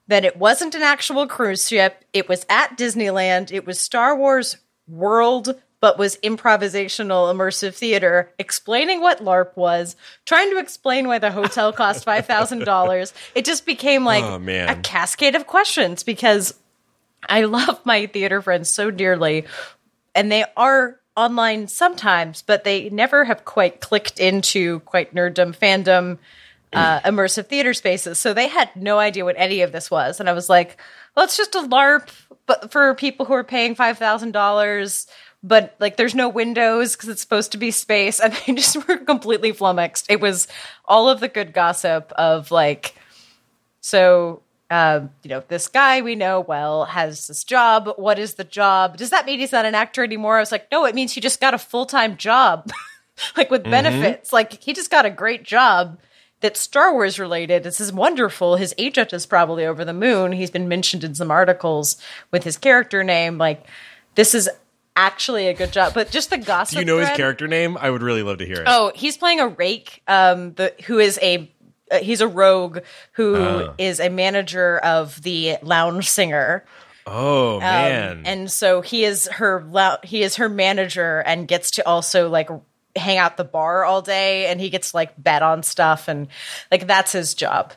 that 0.08 0.24
it 0.24 0.38
wasn't 0.38 0.74
an 0.74 0.82
actual 0.82 1.28
cruise 1.28 1.68
ship. 1.68 2.06
It 2.14 2.30
was 2.30 2.46
at 2.48 2.78
Disneyland. 2.78 3.52
It 3.52 3.66
was 3.66 3.82
Star 3.82 4.16
Wars 4.16 4.56
world 4.88 5.56
but 5.80 5.98
was 5.98 6.18
improvisational 6.18 7.32
immersive 7.34 7.76
theater, 7.76 8.32
explaining 8.40 9.00
what 9.02 9.24
LARP 9.24 9.56
was, 9.56 9.96
trying 10.26 10.50
to 10.52 10.58
explain 10.58 11.08
why 11.08 11.20
the 11.20 11.32
hotel 11.32 11.72
cost 11.72 12.04
five 12.06 12.26
thousand 12.26 12.66
dollars. 12.66 13.14
It 13.36 13.46
just 13.46 13.66
became 13.66 14.04
like 14.04 14.24
oh, 14.24 14.42
a 14.48 14.76
cascade 14.82 15.36
of 15.36 15.48
questions 15.48 16.04
because 16.04 16.54
I 17.30 17.44
love 17.46 17.86
my 17.86 18.06
theater 18.08 18.42
friends 18.42 18.70
so 18.70 18.92
dearly, 18.92 19.46
and 20.16 20.32
they 20.32 20.46
are 20.56 21.00
online 21.16 21.68
sometimes, 21.68 22.44
but 22.44 22.64
they 22.64 22.90
never 22.90 23.26
have 23.26 23.44
quite 23.46 23.82
clicked 23.82 24.20
into 24.20 24.80
quite 24.82 25.16
nerddom 25.16 25.56
fandom 25.56 26.20
uh, 26.74 27.00
immersive 27.02 27.48
theater 27.48 27.74
spaces. 27.74 28.20
So 28.20 28.34
they 28.34 28.48
had 28.48 28.76
no 28.76 29.00
idea 29.00 29.26
what 29.26 29.36
any 29.38 29.62
of 29.62 29.72
this 29.72 29.90
was, 29.90 30.20
and 30.20 30.30
I 30.30 30.34
was 30.34 30.50
like, 30.50 30.78
"Well, 31.16 31.26
it's 31.26 31.38
just 31.38 31.56
a 31.56 31.62
LARP." 31.62 32.10
but 32.48 32.72
for 32.72 32.96
people 32.96 33.26
who 33.26 33.34
are 33.34 33.44
paying 33.44 33.76
five 33.76 34.00
thousand 34.00 34.32
dollars, 34.32 35.06
but 35.44 35.76
like 35.80 35.98
there's 35.98 36.16
no 36.16 36.30
windows 36.30 36.96
because 36.96 37.10
it's 37.10 37.22
supposed 37.22 37.52
to 37.52 37.58
be 37.58 37.70
space, 37.70 38.20
and 38.24 38.34
they 38.34 38.54
just 38.54 38.88
were 38.88 38.98
completely 38.98 39.52
flummoxed. 39.52 40.08
It 40.10 40.20
was 40.20 40.48
all 40.86 41.10
of 41.10 41.20
the 41.20 41.28
good 41.28 41.54
gossip 41.54 42.12
of 42.14 42.50
like, 42.50 42.96
so 43.82 44.42
um, 44.70 45.12
you 45.24 45.30
know, 45.30 45.44
this 45.48 45.68
guy 45.68 46.02
we 46.02 46.16
know 46.16 46.42
well 46.42 46.86
has 46.86 47.28
this 47.28 47.44
job. 47.44 47.90
What 47.96 48.20
is 48.20 48.34
the 48.34 48.44
job? 48.44 48.98
Does 48.98 49.12
that 49.12 49.26
mean 49.26 49.40
he's 49.40 49.52
not 49.52 49.66
an 49.66 49.76
actor 49.76 50.04
anymore? 50.04 50.38
I 50.38 50.42
was 50.42 50.52
like, 50.52 50.70
no, 50.72 50.86
it 50.86 50.96
means 50.96 51.14
he 51.14 51.22
just 51.22 51.40
got 51.40 51.54
a 51.54 51.58
full 51.58 51.86
time 51.86 52.18
job, 52.18 52.70
like 53.38 53.50
with 53.50 53.62
mm-hmm. 53.62 53.72
benefits. 53.72 54.34
Like 54.34 54.62
he 54.62 54.74
just 54.74 54.92
got 54.92 55.06
a 55.06 55.10
great 55.10 55.44
job 55.44 56.00
that's 56.42 56.60
Star 56.60 56.94
Wars 56.94 57.18
related. 57.18 57.64
This 57.64 57.80
is 57.80 57.92
wonderful. 57.94 58.58
His 58.58 58.76
agent 58.78 59.14
is 59.14 59.26
probably 59.26 59.66
over 59.66 59.84
the 59.84 59.94
moon. 59.94 60.34
He's 60.34 60.52
been 60.52 60.68
mentioned 60.68 61.04
in 61.04 61.16
some 61.16 61.32
articles 61.32 61.98
with 62.32 62.44
his 62.44 62.58
character 62.58 63.04
name. 63.04 63.38
Like, 63.38 63.66
this 64.16 64.36
is 64.36 64.50
actually 64.96 65.48
a 65.48 65.54
good 65.54 65.72
job. 65.72 65.94
But 65.94 66.12
just 66.12 66.30
the 66.30 66.38
gossip. 66.38 66.76
Do 66.76 66.80
you 66.80 66.86
know 66.86 66.98
thread, 66.98 67.10
his 67.10 67.18
character 67.18 67.48
name? 67.48 67.78
I 67.78 67.90
would 67.90 68.04
really 68.04 68.24
love 68.24 68.40
to 68.40 68.46
hear 68.46 68.58
it. 68.58 68.64
Oh, 68.68 68.92
he's 68.94 69.18
playing 69.18 69.40
a 69.40 69.48
rake. 69.48 70.04
Um, 70.08 70.54
the 70.54 70.74
who 70.86 71.00
is 71.00 71.18
a 71.22 71.50
uh, 71.92 72.00
he's 72.00 72.22
a 72.22 72.28
rogue 72.28 72.80
who 73.14 73.36
uh. 73.36 73.74
is 73.78 74.00
a 74.00 74.10
manager 74.10 74.78
of 74.80 75.22
the 75.22 75.58
lounge 75.62 76.10
singer. 76.10 76.66
Oh 77.06 77.56
um, 77.56 77.60
man! 77.62 78.24
And 78.26 78.52
so 78.52 78.82
he 78.82 79.06
is 79.06 79.28
her 79.28 80.00
he 80.04 80.24
is 80.24 80.36
her 80.36 80.50
manager 80.50 81.20
and 81.26 81.48
gets 81.48 81.72
to 81.72 81.88
also 81.88 82.30
like 82.30 82.50
hang 82.96 83.18
out 83.18 83.38
the 83.38 83.44
bar 83.44 83.86
all 83.86 84.02
day 84.02 84.48
and 84.48 84.60
he 84.60 84.70
gets 84.70 84.94
like 84.94 85.22
bet 85.22 85.42
on 85.44 85.64
stuff 85.64 86.08
and 86.08 86.28
like 86.72 86.88
that's 86.88 87.12
his 87.12 87.34
job. 87.34 87.74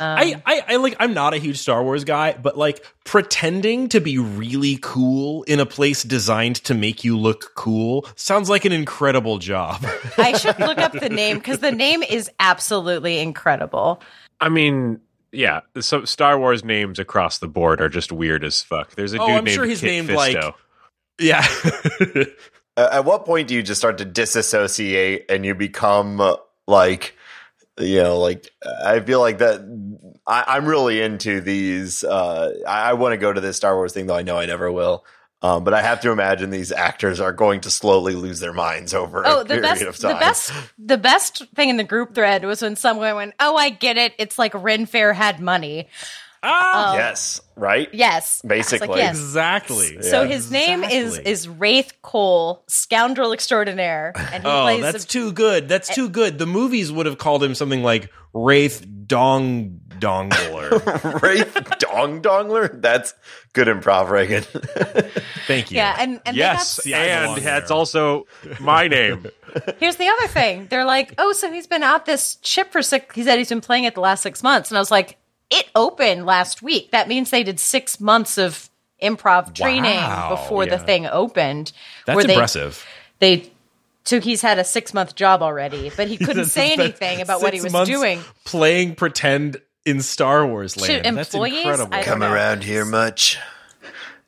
Um, 0.00 0.18
I, 0.18 0.42
I, 0.46 0.62
I 0.68 0.76
like 0.76 0.96
I'm 0.98 1.14
not 1.14 1.34
a 1.34 1.38
huge 1.38 1.58
Star 1.58 1.82
Wars 1.82 2.04
guy, 2.04 2.32
but 2.32 2.56
like 2.56 2.84
pretending 3.04 3.88
to 3.90 4.00
be 4.00 4.18
really 4.18 4.78
cool 4.80 5.42
in 5.44 5.60
a 5.60 5.66
place 5.66 6.02
designed 6.02 6.56
to 6.64 6.74
make 6.74 7.04
you 7.04 7.18
look 7.18 7.54
cool 7.54 8.06
sounds 8.16 8.48
like 8.48 8.64
an 8.64 8.72
incredible 8.72 9.38
job. 9.38 9.84
I 10.18 10.36
should 10.36 10.58
look 10.58 10.78
up 10.78 10.92
the 10.92 11.08
name 11.08 11.38
because 11.38 11.58
the 11.58 11.72
name 11.72 12.02
is 12.02 12.30
absolutely 12.40 13.18
incredible. 13.18 14.00
I 14.40 14.48
mean, 14.48 15.00
yeah, 15.30 15.60
so 15.80 16.04
Star 16.04 16.38
Wars 16.38 16.64
names 16.64 16.98
across 16.98 17.38
the 17.38 17.48
board 17.48 17.80
are 17.80 17.88
just 17.88 18.12
weird 18.12 18.44
as 18.44 18.62
fuck. 18.62 18.94
There's 18.94 19.14
a 19.14 19.20
oh, 19.20 19.26
dude 19.26 19.36
I'm 19.36 19.44
named 19.44 19.54
sure 19.54 19.64
he's 19.64 19.80
Kit 19.80 19.88
named 19.88 20.08
Fisto. 20.08 20.16
like 20.16 20.54
yeah. 21.18 21.46
Uh, 22.74 22.88
at 22.90 23.04
what 23.04 23.26
point 23.26 23.48
do 23.48 23.54
you 23.54 23.62
just 23.62 23.78
start 23.78 23.98
to 23.98 24.04
disassociate 24.06 25.26
and 25.28 25.44
you 25.44 25.54
become 25.54 26.22
uh, 26.22 26.36
like 26.66 27.14
you 27.78 28.02
know 28.02 28.18
like 28.18 28.50
i 28.82 28.98
feel 29.00 29.20
like 29.20 29.36
that 29.36 29.60
I, 30.26 30.56
am 30.56 30.66
really 30.66 31.00
into 31.00 31.40
these 31.40 32.04
uh, 32.04 32.54
i, 32.66 32.90
I 32.90 32.92
want 32.94 33.12
to 33.12 33.18
go 33.18 33.32
to 33.32 33.40
this 33.40 33.56
star 33.56 33.74
wars 33.74 33.92
thing 33.92 34.06
though 34.06 34.16
i 34.16 34.22
know 34.22 34.38
i 34.38 34.46
never 34.46 34.70
will 34.70 35.04
um, 35.44 35.64
but 35.64 35.74
I 35.74 35.82
have 35.82 36.00
to 36.02 36.12
imagine 36.12 36.50
these 36.50 36.70
actors 36.70 37.18
are 37.18 37.32
going 37.32 37.62
to 37.62 37.70
slowly 37.70 38.14
lose 38.14 38.38
their 38.38 38.52
minds 38.52 38.94
over 38.94 39.26
oh, 39.26 39.40
a 39.40 39.42
the 39.42 39.54
period 39.54 39.62
best, 39.62 39.82
of 39.82 39.98
time. 39.98 40.14
The 40.14 40.20
best, 40.20 40.52
the 40.78 40.98
best 40.98 41.48
thing 41.56 41.68
in 41.68 41.76
the 41.76 41.84
group 41.84 42.14
thread 42.14 42.44
was 42.44 42.62
when 42.62 42.76
someone 42.76 43.16
went, 43.16 43.34
"Oh, 43.40 43.56
I 43.56 43.70
get 43.70 43.96
it. 43.96 44.14
It's 44.18 44.38
like 44.38 44.54
Ren 44.54 44.86
Fair 44.86 45.12
had 45.12 45.40
money." 45.40 45.88
Ah, 46.44 46.94
yes, 46.94 47.40
right? 47.56 47.88
Yes. 47.92 48.42
Basically. 48.42 48.88
Like, 48.88 48.98
yes. 48.98 49.16
exactly. 49.16 50.02
So 50.02 50.22
Yeah. 50.22 50.28
his 50.28 50.50
name 50.50 50.84
is 50.84 51.18
is 51.18 51.48
Wraith 51.48 51.92
Cole, 52.02 52.62
scoundrel 52.68 53.32
extraordinaire, 53.32 54.12
and 54.16 54.42
he 54.42 54.48
Oh, 54.48 54.62
plays. 54.62 54.82
that's 54.82 55.04
a- 55.04 55.08
too 55.08 55.32
good. 55.32 55.68
That's 55.68 55.92
too 55.92 56.08
good. 56.08 56.38
The 56.38 56.46
movies 56.46 56.90
would 56.90 57.06
have 57.06 57.18
called 57.18 57.42
him 57.42 57.54
something 57.54 57.82
like 57.82 58.10
Wraith 58.32 58.84
Dong 59.06 59.80
Dongler. 60.02 61.22
Wraith 61.22 61.54
Dong 61.78 62.20
Dongler? 62.22 62.82
That's 62.82 63.14
good 63.52 63.68
improv, 63.68 64.10
Reagan. 64.10 64.42
Thank 65.46 65.70
you. 65.70 65.76
yeah, 65.76 65.96
and 65.98 66.20
and 66.26 66.36
yes, 66.36 66.82
they 66.82 66.92
I 66.94 67.04
and 67.06 67.22
belong 67.36 67.44
that's 67.44 67.70
also 67.70 68.26
my 68.60 68.88
name. 68.88 69.26
here's 69.78 69.96
the 69.96 70.08
other 70.08 70.26
thing. 70.26 70.66
They're 70.68 70.84
like, 70.84 71.14
oh, 71.18 71.32
so 71.32 71.52
he's 71.52 71.66
been 71.68 71.82
out 71.82 72.04
this 72.04 72.36
chip 72.42 72.72
for 72.72 72.82
six. 72.82 73.14
He 73.14 73.22
said 73.22 73.38
he's 73.38 73.48
been 73.48 73.60
playing 73.60 73.84
it 73.84 73.94
the 73.94 74.00
last 74.00 74.22
six 74.22 74.42
months, 74.42 74.70
and 74.70 74.76
I 74.78 74.80
was 74.80 74.90
like, 74.90 75.16
it 75.50 75.68
opened 75.74 76.26
last 76.26 76.62
week. 76.62 76.90
That 76.90 77.08
means 77.08 77.30
they 77.30 77.44
did 77.44 77.60
six 77.60 78.00
months 78.00 78.38
of 78.38 78.68
improv 79.00 79.54
training 79.54 79.96
Wow, 79.96 80.30
before 80.30 80.66
the 80.66 80.78
thing 80.78 81.06
opened. 81.06 81.72
That's 82.06 82.16
where 82.16 82.24
they- 82.24 82.34
impressive. 82.34 82.84
They. 83.20 83.50
So 84.04 84.20
he's 84.20 84.42
had 84.42 84.58
a 84.58 84.64
six 84.64 84.92
month 84.92 85.14
job 85.14 85.42
already, 85.42 85.92
but 85.96 86.08
he 86.08 86.16
couldn't 86.24 86.46
say 86.46 86.72
anything 86.72 87.20
about 87.20 87.40
what 87.40 87.54
he 87.54 87.60
was 87.60 87.72
doing. 87.88 88.20
Playing 88.44 88.96
pretend 88.96 89.58
in 89.84 90.00
Star 90.02 90.46
Wars 90.46 90.76
land. 90.80 91.04
That's 91.16 91.34
employees? 91.34 91.58
incredible. 91.58 91.94
I 91.94 92.02
Come 92.02 92.20
know. 92.20 92.32
around 92.32 92.64
here 92.64 92.84
much? 92.84 93.38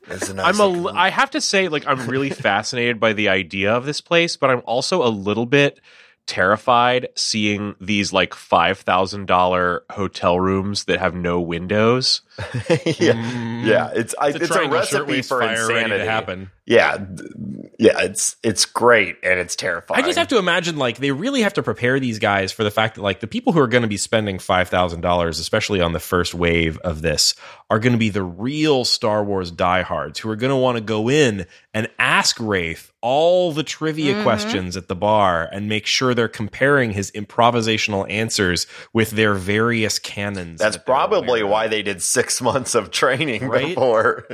That's 0.07 0.29
a 0.29 0.33
nice 0.35 0.45
I'm 0.45 0.59
a. 0.59 0.67
looking- 0.67 0.83
li- 0.83 0.91
I 0.95 1.09
have 1.09 1.31
to 1.31 1.41
say, 1.41 1.67
like, 1.67 1.87
I'm 1.87 2.07
really 2.07 2.29
fascinated 2.47 2.99
by 2.99 3.13
the 3.13 3.29
idea 3.29 3.73
of 3.73 3.85
this 3.85 4.01
place, 4.01 4.37
but 4.37 4.49
I'm 4.51 4.61
also 4.65 5.03
a 5.03 5.09
little 5.09 5.45
bit 5.47 5.79
terrified 6.27 7.07
seeing 7.15 7.75
these 7.79 8.11
like 8.11 8.33
five 8.33 8.79
thousand 8.79 9.27
dollar 9.27 9.83
hotel 9.91 10.39
rooms 10.39 10.85
that 10.85 10.99
have 10.99 11.13
no 11.15 11.39
windows. 11.39 12.21
yeah, 12.69 13.13
mm-hmm. 13.13 13.65
yeah. 13.65 13.91
It's 13.93 14.13
I, 14.19 14.29
It's 14.29 14.39
a 14.39 14.43
it's, 14.43 14.55
a 14.55 14.69
recipe 14.69 15.21
for 15.21 15.41
insanity. 15.41 15.99
to 15.99 16.05
happen. 16.05 16.51
Yeah, 16.65 17.05
yeah. 17.79 18.01
It's 18.01 18.35
it's 18.43 18.65
great 18.65 19.17
and 19.23 19.39
it's 19.39 19.55
terrifying. 19.55 20.03
I 20.03 20.05
just 20.05 20.17
have 20.17 20.27
to 20.29 20.37
imagine 20.37 20.77
like 20.77 20.97
they 20.97 21.11
really 21.11 21.43
have 21.43 21.53
to 21.53 21.63
prepare 21.63 21.99
these 21.99 22.19
guys 22.19 22.51
for 22.51 22.63
the 22.63 22.71
fact 22.71 22.95
that 22.95 23.01
like 23.01 23.19
the 23.19 23.27
people 23.27 23.53
who 23.53 23.59
are 23.59 23.67
going 23.67 23.83
to 23.83 23.87
be 23.87 23.97
spending 23.97 24.39
five 24.39 24.69
thousand 24.69 25.01
dollars, 25.01 25.39
especially 25.39 25.79
on 25.79 25.93
the 25.93 25.99
first 25.99 26.33
wave 26.33 26.77
of 26.79 27.01
this, 27.01 27.35
are 27.69 27.79
going 27.79 27.93
to 27.93 27.99
be 27.99 28.09
the 28.09 28.23
real 28.23 28.83
Star 28.83 29.23
Wars 29.23 29.51
diehards 29.51 30.19
who 30.19 30.29
are 30.29 30.35
going 30.35 30.51
to 30.51 30.57
want 30.57 30.77
to 30.77 30.81
go 30.81 31.09
in 31.09 31.45
and 31.73 31.87
ask 31.99 32.39
Wraith 32.39 32.91
all 33.01 33.51
the 33.51 33.61
trivia 33.61 34.15
mm-hmm. 34.15 34.23
questions 34.23 34.75
at 34.75 34.87
the 34.87 34.95
bar 34.95 35.47
and 35.51 35.69
make 35.69 35.85
sure 35.85 36.15
they're 36.15 36.27
comparing 36.27 36.89
his 36.89 37.11
improvisational 37.11 38.09
answers 38.09 38.65
with 38.93 39.11
their 39.11 39.35
various 39.35 39.99
canons. 39.99 40.59
That's 40.59 40.77
that 40.77 40.87
probably 40.87 41.43
why 41.43 41.67
they 41.67 41.83
did 41.83 42.01
six 42.01 42.24
months 42.41 42.75
of 42.75 42.91
training 42.91 43.47
Right? 43.47 43.67
before. 43.67 44.27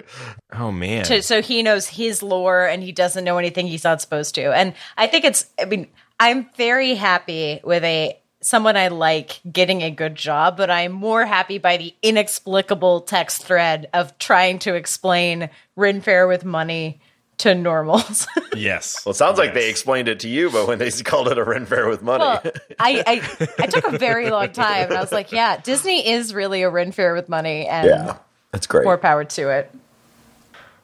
Oh 0.53 0.71
man. 0.71 1.03
to, 1.05 1.21
so 1.21 1.41
he 1.41 1.63
knows 1.63 1.87
his 1.87 2.21
lore 2.23 2.65
and 2.65 2.83
he 2.83 2.91
doesn't 2.91 3.23
know 3.23 3.37
anything 3.37 3.67
he's 3.67 3.83
not 3.83 4.01
supposed 4.01 4.35
to. 4.35 4.51
And 4.53 4.73
I 4.97 5.07
think 5.07 5.25
it's. 5.25 5.45
I 5.59 5.65
mean, 5.65 5.87
I'm 6.19 6.49
very 6.55 6.95
happy 6.95 7.59
with 7.63 7.83
a 7.83 8.17
someone 8.41 8.75
I 8.75 8.87
like 8.87 9.39
getting 9.51 9.83
a 9.83 9.91
good 9.91 10.15
job, 10.15 10.57
but 10.57 10.69
I'm 10.71 10.91
more 10.91 11.25
happy 11.25 11.57
by 11.59 11.77
the 11.77 11.93
inexplicable 12.01 13.01
text 13.01 13.43
thread 13.45 13.87
of 13.93 14.17
trying 14.17 14.59
to 14.59 14.73
explain 14.75 15.49
Ren 15.75 16.01
Fair 16.01 16.27
with 16.27 16.43
money 16.43 17.01
to 17.41 17.55
normals. 17.55 18.27
yes. 18.55 19.03
Well, 19.05 19.11
it 19.11 19.15
sounds 19.15 19.37
like 19.37 19.53
they 19.53 19.69
explained 19.69 20.07
it 20.07 20.19
to 20.21 20.29
you, 20.29 20.49
but 20.49 20.67
when 20.67 20.79
they 20.79 20.91
called 21.03 21.27
it 21.27 21.37
a 21.37 21.43
Ren 21.43 21.65
Fair 21.65 21.87
with 21.87 22.01
money, 22.01 22.23
well, 22.23 22.41
I, 22.79 23.03
I 23.05 23.47
I 23.59 23.67
took 23.67 23.85
a 23.85 23.97
very 23.97 24.29
long 24.29 24.51
time, 24.51 24.89
and 24.89 24.93
I 24.93 25.01
was 25.01 25.11
like, 25.11 25.31
yeah, 25.31 25.57
Disney 25.57 26.07
is 26.07 26.33
really 26.33 26.61
a 26.61 26.69
Ren 26.69 26.91
Fair 26.91 27.13
with 27.13 27.29
money, 27.29 27.67
and 27.67 27.87
yeah, 27.87 28.17
that's 28.51 28.67
great. 28.67 28.83
more 28.85 28.97
power 28.97 29.25
to 29.25 29.49
it. 29.49 29.73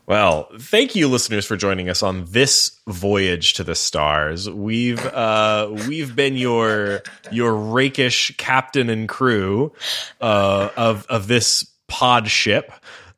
Well, 0.07 0.47
thank 0.57 0.95
you, 0.95 1.09
listeners, 1.09 1.45
for 1.45 1.57
joining 1.57 1.89
us 1.89 2.01
on 2.01 2.25
this 2.29 2.79
voyage 2.87 3.55
to 3.55 3.63
the 3.65 3.75
stars. 3.75 4.49
We've 4.49 5.05
uh, 5.05 5.69
we've 5.87 6.15
been 6.15 6.37
your 6.37 7.01
your 7.31 7.53
rakish 7.53 8.35
captain 8.37 8.89
and 8.89 9.07
crew 9.07 9.73
uh, 10.21 10.69
of 10.77 11.05
of 11.07 11.27
this 11.27 11.69
pod 11.87 12.29
ship 12.29 12.71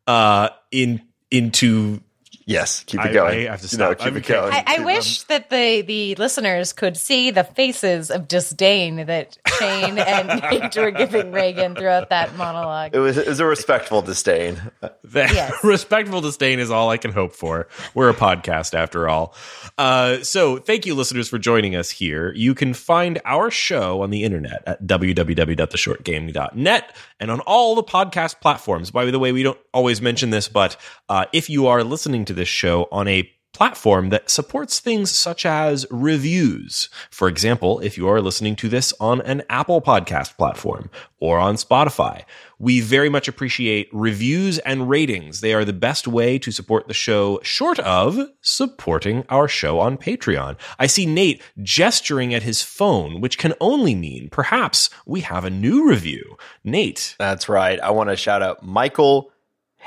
uh, 0.08 0.50
in 0.72 1.02
into. 1.32 2.02
Yes, 2.50 2.84
keep 2.86 3.06
it 3.06 3.14
going. 3.14 3.48
I 3.48 3.52
have 3.52 3.62
to 3.62 3.68
You 3.68 3.78
know, 3.78 3.94
stop. 3.94 4.00
keep 4.00 4.08
I'm 4.08 4.18
it 4.18 4.26
going. 4.26 4.52
I, 4.54 4.64
I 4.66 4.80
wish 4.80 5.22
that 5.24 5.50
the 5.52 5.82
the 5.84 6.16
listeners 6.16 6.74
could 6.74 6.98
see 6.98 7.30
the 7.30 7.44
faces 7.44 8.10
of 8.10 8.28
disdain 8.28 9.06
that 9.06 9.38
Shane 9.60 10.00
and 10.00 10.42
Nate 10.42 10.76
were 10.76 10.90
giving 10.90 11.32
Reagan 11.32 11.76
throughout 11.76 12.10
that 12.10 12.36
monologue. 12.38 12.96
It 12.96 13.00
was, 13.00 13.18
it 13.18 13.28
was 13.28 13.40
a 13.40 13.46
respectful 13.46 14.02
disdain. 14.02 14.60
That 14.82 15.32
Yes. 15.34 15.54
respectful 15.64 16.22
disdain 16.22 16.58
is 16.60 16.72
all 16.72 16.90
I 16.90 16.98
can 16.98 17.12
hope 17.12 17.34
for. 17.34 17.68
We're 17.94 18.10
a 18.10 18.16
podcast 18.16 18.74
after 18.74 19.08
all. 19.08 19.36
Uh, 19.78 20.24
so 20.24 20.58
thank 20.58 20.88
you, 20.88 20.96
listeners, 20.96 21.30
for 21.30 21.38
joining 21.38 21.76
us 21.76 21.92
here. 21.92 22.34
You 22.34 22.56
can 22.56 22.74
find 22.74 23.22
our 23.26 23.52
show 23.52 24.02
on 24.02 24.10
the 24.10 24.24
internet 24.24 24.64
at 24.66 24.84
www.theshortgame.net 24.88 26.96
and 27.20 27.30
on 27.32 27.40
all 27.42 27.76
the 27.76 27.84
podcast 27.84 28.40
platforms. 28.42 28.90
By 28.92 29.06
the 29.06 29.20
way, 29.20 29.32
we 29.32 29.44
don't 29.44 29.60
always 29.74 30.02
mention 30.02 30.30
this, 30.32 30.48
but 30.48 30.78
uh, 31.10 31.26
if 31.34 31.50
you 31.50 31.68
are 31.68 31.84
listening 31.84 32.24
to 32.26 32.34
this 32.40 32.48
show 32.50 32.88
on 32.92 33.08
a 33.08 33.30
platform 33.54 34.10
that 34.10 34.30
supports 34.30 34.80
things 34.80 35.12
such 35.12 35.46
as 35.46 35.86
reviews. 35.90 36.88
For 37.10 37.28
example, 37.28 37.80
if 37.80 37.98
you 37.98 38.08
are 38.08 38.22
listening 38.22 38.56
to 38.58 38.70
this 38.70 38.94
on 39.00 39.22
an 39.22 39.44
Apple 39.50 39.82
podcast 39.82 40.38
platform 40.38 40.90
or 41.20 41.40
on 41.40 41.56
Spotify, 41.56 42.24
we 42.60 42.80
very 42.80 43.10
much 43.10 43.28
appreciate 43.28 43.90
reviews 43.92 44.60
and 44.60 44.90
ratings. 44.90 45.42
They 45.42 45.54
are 45.54 45.66
the 45.66 45.74
best 45.74 46.08
way 46.08 46.38
to 46.40 46.52
support 46.52 46.88
the 46.88 46.94
show, 46.94 47.40
short 47.42 47.80
of 47.80 48.30
supporting 48.42 49.26
our 49.30 49.48
show 49.48 49.80
on 49.80 49.98
Patreon. 49.98 50.56
I 50.78 50.88
see 50.88 51.06
Nate 51.06 51.42
gesturing 51.62 52.34
at 52.34 52.44
his 52.44 52.62
phone, 52.62 53.20
which 53.20 53.38
can 53.38 53.54
only 53.60 53.96
mean 53.96 54.30
perhaps 54.30 54.90
we 55.06 55.22
have 55.22 55.44
a 55.44 55.50
new 55.50 55.88
review. 55.90 56.38
Nate, 56.64 57.16
That's 57.18 57.50
right. 57.50 57.80
I 57.80 57.92
want 57.92 58.10
to 58.10 58.16
shout 58.16 58.44
out 58.44 58.64
Michael 58.64 59.32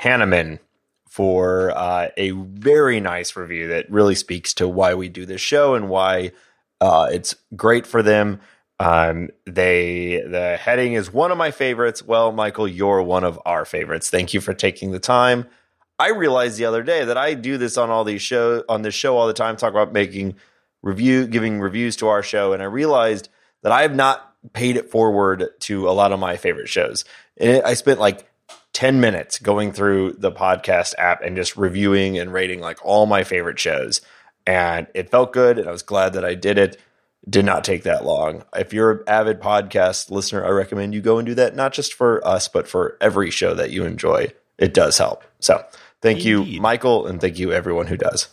Hanneman 0.01 0.59
for 1.13 1.69
uh, 1.77 2.07
a 2.17 2.31
very 2.31 2.99
nice 2.99 3.35
review 3.35 3.67
that 3.67 3.87
really 3.91 4.15
speaks 4.15 4.51
to 4.51 4.67
why 4.67 4.95
we 4.95 5.09
do 5.09 5.27
this 5.27 5.41
show 5.41 5.75
and 5.75 5.87
why 5.87 6.31
uh, 6.81 7.07
it's 7.11 7.35
great 7.55 7.85
for 7.85 8.01
them. 8.01 8.41
Um, 8.79 9.29
they 9.45 10.23
the 10.27 10.57
heading 10.59 10.93
is 10.93 11.13
one 11.13 11.29
of 11.29 11.37
my 11.37 11.51
favorites. 11.51 12.01
Well, 12.01 12.31
Michael, 12.31 12.67
you're 12.67 13.03
one 13.03 13.23
of 13.23 13.39
our 13.45 13.63
favorites. 13.63 14.09
Thank 14.09 14.33
you 14.33 14.41
for 14.41 14.55
taking 14.55 14.89
the 14.89 14.97
time. 14.97 15.45
I 15.99 16.09
realized 16.09 16.57
the 16.57 16.65
other 16.65 16.81
day 16.81 17.05
that 17.05 17.15
I 17.15 17.35
do 17.35 17.59
this 17.59 17.77
on 17.77 17.91
all 17.91 18.03
these 18.03 18.23
show 18.23 18.63
on 18.67 18.81
this 18.81 18.95
show 18.95 19.15
all 19.15 19.27
the 19.27 19.33
time, 19.33 19.55
talk 19.55 19.69
about 19.69 19.93
making 19.93 20.33
review, 20.81 21.27
giving 21.27 21.59
reviews 21.59 21.95
to 21.97 22.07
our 22.07 22.23
show, 22.23 22.53
and 22.53 22.63
I 22.63 22.65
realized 22.65 23.29
that 23.61 23.71
I 23.71 23.83
have 23.83 23.93
not 23.93 24.33
paid 24.53 24.77
it 24.77 24.89
forward 24.89 25.51
to 25.59 25.87
a 25.87 25.91
lot 25.91 26.11
of 26.11 26.19
my 26.19 26.37
favorite 26.37 26.69
shows. 26.69 27.05
And 27.37 27.61
I 27.63 27.75
spent 27.75 27.99
like 27.99 28.27
10 28.73 28.99
minutes 28.99 29.39
going 29.39 29.71
through 29.71 30.13
the 30.13 30.31
podcast 30.31 30.93
app 30.97 31.21
and 31.21 31.35
just 31.35 31.55
reviewing 31.55 32.17
and 32.17 32.33
rating 32.33 32.59
like 32.59 32.83
all 32.83 33.05
my 33.05 33.23
favorite 33.23 33.59
shows. 33.59 34.01
And 34.45 34.87
it 34.93 35.09
felt 35.09 35.31
good. 35.31 35.57
And 35.57 35.69
I 35.69 35.71
was 35.71 35.83
glad 35.83 36.13
that 36.13 36.25
I 36.25 36.35
did 36.35 36.57
it. 36.57 36.79
Did 37.29 37.45
not 37.45 37.63
take 37.63 37.83
that 37.83 38.03
long. 38.03 38.43
If 38.53 38.73
you're 38.73 38.91
an 38.91 39.03
avid 39.07 39.39
podcast 39.39 40.11
listener, 40.11 40.45
I 40.45 40.49
recommend 40.49 40.93
you 40.93 41.01
go 41.01 41.19
and 41.19 41.25
do 41.25 41.35
that, 41.35 41.55
not 41.55 41.71
just 41.71 41.93
for 41.93 42.25
us, 42.27 42.49
but 42.49 42.67
for 42.67 42.97
every 42.99 43.31
show 43.31 43.53
that 43.53 43.71
you 43.71 43.85
enjoy. 43.85 44.33
It 44.57 44.73
does 44.73 44.97
help. 44.97 45.23
So 45.39 45.63
thank 46.01 46.25
you, 46.25 46.43
Michael, 46.59 47.07
and 47.07 47.21
thank 47.21 47.39
you, 47.39 47.53
everyone 47.53 47.87
who 47.87 47.95
does. 47.95 48.27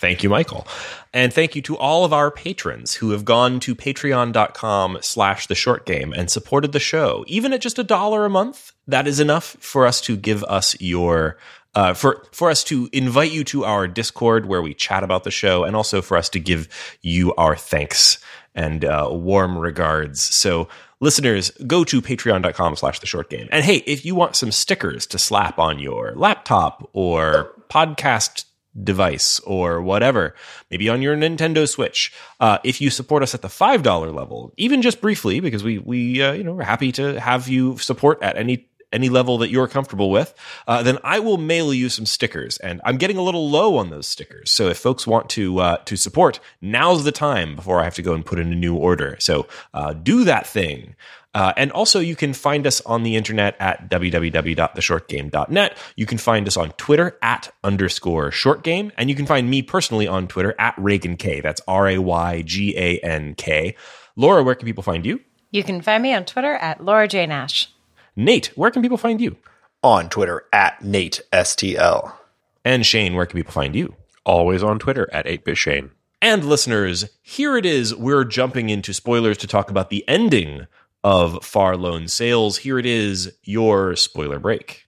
Thank 0.00 0.22
you, 0.22 0.30
Michael. 0.30 0.66
And 1.12 1.30
thank 1.30 1.54
you 1.54 1.60
to 1.62 1.76
all 1.76 2.06
of 2.06 2.12
our 2.14 2.30
patrons 2.30 2.94
who 2.94 3.10
have 3.10 3.26
gone 3.26 3.60
to 3.60 3.74
patreon.com 3.74 4.98
slash 5.02 5.46
the 5.46 5.54
short 5.54 5.84
game 5.84 6.14
and 6.14 6.30
supported 6.30 6.72
the 6.72 6.80
show. 6.80 7.22
Even 7.26 7.52
at 7.52 7.60
just 7.60 7.78
a 7.78 7.84
dollar 7.84 8.24
a 8.24 8.30
month, 8.30 8.72
that 8.86 9.06
is 9.06 9.20
enough 9.20 9.58
for 9.60 9.86
us 9.86 10.00
to 10.00 10.16
give 10.16 10.42
us 10.44 10.74
your 10.80 11.36
uh, 11.74 11.92
for 11.92 12.26
for 12.32 12.50
us 12.50 12.64
to 12.64 12.88
invite 12.92 13.30
you 13.30 13.44
to 13.44 13.64
our 13.66 13.86
Discord 13.86 14.46
where 14.46 14.62
we 14.62 14.72
chat 14.72 15.04
about 15.04 15.24
the 15.24 15.30
show, 15.30 15.64
and 15.64 15.76
also 15.76 16.00
for 16.00 16.16
us 16.16 16.30
to 16.30 16.40
give 16.40 16.66
you 17.02 17.34
our 17.34 17.54
thanks 17.54 18.18
and 18.54 18.84
uh, 18.84 19.06
warm 19.12 19.56
regards. 19.58 20.22
So, 20.22 20.66
listeners, 21.00 21.50
go 21.66 21.84
to 21.84 22.00
patreon.com 22.00 22.74
slash 22.74 23.00
the 23.00 23.06
short 23.06 23.28
game. 23.30 23.48
And 23.52 23.64
hey, 23.64 23.84
if 23.86 24.04
you 24.04 24.14
want 24.14 24.34
some 24.34 24.50
stickers 24.50 25.06
to 25.08 25.18
slap 25.18 25.58
on 25.58 25.78
your 25.78 26.12
laptop 26.16 26.88
or 26.92 27.52
podcast 27.68 28.46
device 28.82 29.40
or 29.40 29.80
whatever, 29.80 30.34
maybe 30.70 30.88
on 30.88 31.02
your 31.02 31.16
Nintendo 31.16 31.68
Switch. 31.68 32.12
Uh, 32.38 32.58
if 32.64 32.80
you 32.80 32.90
support 32.90 33.22
us 33.22 33.34
at 33.34 33.42
the 33.42 33.48
five 33.48 33.82
dollar 33.82 34.10
level, 34.10 34.52
even 34.56 34.82
just 34.82 35.00
briefly, 35.00 35.40
because 35.40 35.64
we 35.64 35.78
we 35.78 36.22
uh, 36.22 36.32
you 36.32 36.44
know 36.44 36.54
we're 36.54 36.62
happy 36.62 36.92
to 36.92 37.20
have 37.20 37.48
you 37.48 37.76
support 37.78 38.22
at 38.22 38.36
any 38.36 38.66
any 38.92 39.08
level 39.08 39.38
that 39.38 39.50
you're 39.50 39.68
comfortable 39.68 40.10
with, 40.10 40.34
uh, 40.66 40.82
then 40.82 40.98
I 41.04 41.20
will 41.20 41.36
mail 41.36 41.72
you 41.72 41.88
some 41.88 42.06
stickers. 42.06 42.56
And 42.58 42.80
I'm 42.84 42.96
getting 42.96 43.16
a 43.16 43.22
little 43.22 43.48
low 43.48 43.76
on 43.76 43.90
those 43.90 44.06
stickers. 44.06 44.50
So 44.50 44.68
if 44.68 44.78
folks 44.78 45.06
want 45.06 45.30
to 45.30 45.58
uh, 45.60 45.76
to 45.84 45.96
support, 45.96 46.40
now's 46.60 47.04
the 47.04 47.12
time 47.12 47.56
before 47.56 47.80
I 47.80 47.84
have 47.84 47.94
to 47.94 48.02
go 48.02 48.14
and 48.14 48.24
put 48.24 48.38
in 48.38 48.52
a 48.52 48.56
new 48.56 48.74
order. 48.74 49.16
So 49.20 49.46
uh, 49.74 49.92
do 49.92 50.24
that 50.24 50.46
thing. 50.46 50.96
Uh, 51.32 51.52
and 51.56 51.70
also, 51.70 52.00
you 52.00 52.16
can 52.16 52.32
find 52.32 52.66
us 52.66 52.80
on 52.82 53.04
the 53.04 53.14
internet 53.14 53.56
at 53.60 53.88
www.theshortgame.net. 53.88 55.78
You 55.94 56.06
can 56.06 56.18
find 56.18 56.48
us 56.48 56.56
on 56.56 56.72
Twitter 56.72 57.16
at 57.22 57.52
underscore 57.62 58.30
shortgame. 58.30 58.90
And 58.96 59.08
you 59.08 59.14
can 59.14 59.26
find 59.26 59.48
me 59.48 59.62
personally 59.62 60.08
on 60.08 60.26
Twitter 60.26 60.56
at 60.58 60.74
Raygan 60.76 61.18
K. 61.18 61.40
That's 61.40 61.60
R 61.68 61.86
A 61.88 61.98
Y 61.98 62.42
G 62.42 62.76
A 62.76 62.98
N 62.98 63.34
K. 63.36 63.76
Laura, 64.16 64.42
where 64.42 64.56
can 64.56 64.66
people 64.66 64.82
find 64.82 65.06
you? 65.06 65.20
You 65.52 65.62
can 65.62 65.80
find 65.82 66.02
me 66.02 66.14
on 66.14 66.24
Twitter 66.24 66.54
at 66.54 66.84
Laura 66.84 67.06
J. 67.06 67.26
Nash. 67.26 67.72
Nate, 68.16 68.48
where 68.56 68.70
can 68.70 68.82
people 68.82 68.98
find 68.98 69.20
you? 69.20 69.36
On 69.82 70.08
Twitter 70.08 70.44
at 70.52 70.82
Nate 70.82 71.20
STL. 71.32 72.12
And 72.64 72.84
Shane, 72.84 73.14
where 73.14 73.26
can 73.26 73.38
people 73.38 73.52
find 73.52 73.74
you? 73.74 73.94
Always 74.26 74.62
on 74.62 74.78
Twitter 74.78 75.08
at 75.12 75.26
8bit 75.26 75.56
Shane. 75.56 75.90
And 76.20 76.44
listeners, 76.44 77.08
here 77.22 77.56
it 77.56 77.64
is. 77.64 77.94
We're 77.94 78.24
jumping 78.24 78.68
into 78.68 78.92
spoilers 78.92 79.38
to 79.38 79.46
talk 79.46 79.70
about 79.70 79.88
the 79.88 80.06
ending 80.06 80.66
of 81.04 81.44
Far 81.44 81.76
Lone 81.76 82.08
Sails. 82.08 82.58
Here 82.58 82.78
it 82.78 82.86
is, 82.86 83.32
your 83.42 83.96
spoiler 83.96 84.38
break. 84.38 84.86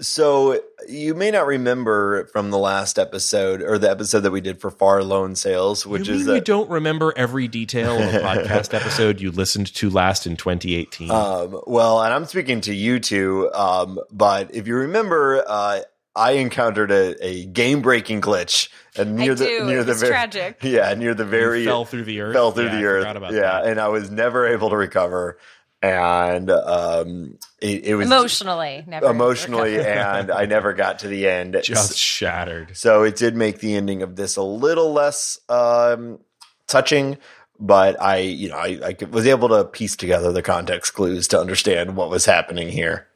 So 0.00 0.60
you 0.88 1.14
may 1.14 1.30
not 1.30 1.46
remember 1.46 2.26
from 2.28 2.50
the 2.50 2.58
last 2.58 2.98
episode 2.98 3.60
or 3.60 3.78
the 3.78 3.90
episode 3.90 4.20
that 4.20 4.30
we 4.30 4.40
did 4.40 4.60
for 4.60 4.70
Far 4.70 5.02
Lone 5.02 5.34
Sails, 5.34 5.86
which 5.86 6.08
you 6.08 6.14
is 6.14 6.20
mean 6.20 6.28
you 6.28 6.34
that 6.34 6.44
don't 6.44 6.70
remember 6.70 7.12
every 7.16 7.48
detail 7.48 7.96
of 7.96 8.14
a 8.14 8.18
podcast 8.26 8.72
episode 8.72 9.20
you 9.20 9.30
listened 9.30 9.72
to 9.74 9.90
last 9.90 10.26
in 10.26 10.36
2018. 10.36 11.10
um, 11.10 11.60
well, 11.66 12.02
and 12.02 12.14
I'm 12.14 12.24
speaking 12.24 12.60
to 12.62 12.74
you 12.74 13.00
two, 13.00 13.50
um, 13.52 13.98
but 14.12 14.54
if 14.54 14.66
you 14.66 14.76
remember, 14.76 15.42
uh, 15.46 15.80
I 16.16 16.32
encountered 16.32 16.90
a, 16.90 17.24
a 17.24 17.44
game 17.46 17.82
breaking 17.82 18.22
glitch 18.22 18.68
and 18.96 19.16
near 19.16 19.32
I 19.32 19.34
the 19.34 19.44
do. 19.44 19.64
near 19.66 19.80
It 19.80 19.84
the 19.84 19.92
was 19.92 20.00
very 20.00 20.10
tragic. 20.12 20.58
yeah 20.62 20.94
near 20.94 21.14
the 21.14 21.24
very 21.26 21.64
fell 21.64 21.84
through 21.84 22.04
the 22.04 22.20
earth. 22.22 22.34
fell 22.34 22.52
through 22.52 22.64
Yeah, 22.66 22.70
the 22.72 22.78
I 22.78 22.82
earth. 22.84 23.02
forgot 23.02 23.16
about 23.16 23.32
yeah, 23.34 23.40
that. 23.40 23.66
and 23.66 23.80
I 23.80 23.88
was 23.88 24.10
never 24.10 24.46
able 24.48 24.70
to 24.70 24.76
recover. 24.76 25.38
And 25.82 26.50
um, 26.50 27.38
it, 27.60 27.84
it 27.84 27.94
was 27.94 28.06
Emotionally, 28.06 28.82
never 28.86 29.06
emotionally, 29.10 29.76
recover. 29.76 29.90
and 30.18 30.30
I 30.30 30.46
never 30.46 30.72
got 30.72 31.00
to 31.00 31.08
the 31.08 31.28
end. 31.28 31.56
Just 31.62 31.96
shattered. 31.98 32.76
So 32.76 33.02
it 33.02 33.14
did 33.16 33.36
make 33.36 33.58
the 33.60 33.74
ending 33.76 34.02
of 34.02 34.16
this 34.16 34.36
a 34.36 34.42
little 34.42 34.92
less 34.92 35.38
um, 35.50 36.18
touching, 36.66 37.18
but 37.60 38.00
I, 38.00 38.16
you 38.18 38.48
know, 38.48 38.56
I, 38.56 38.80
I 38.82 38.96
was 39.10 39.26
able 39.26 39.50
to 39.50 39.64
piece 39.66 39.96
together 39.96 40.32
the 40.32 40.42
context 40.42 40.94
clues 40.94 41.28
to 41.28 41.38
understand 41.40 41.94
what 41.94 42.08
was 42.10 42.24
happening 42.24 42.68
here. 42.70 43.06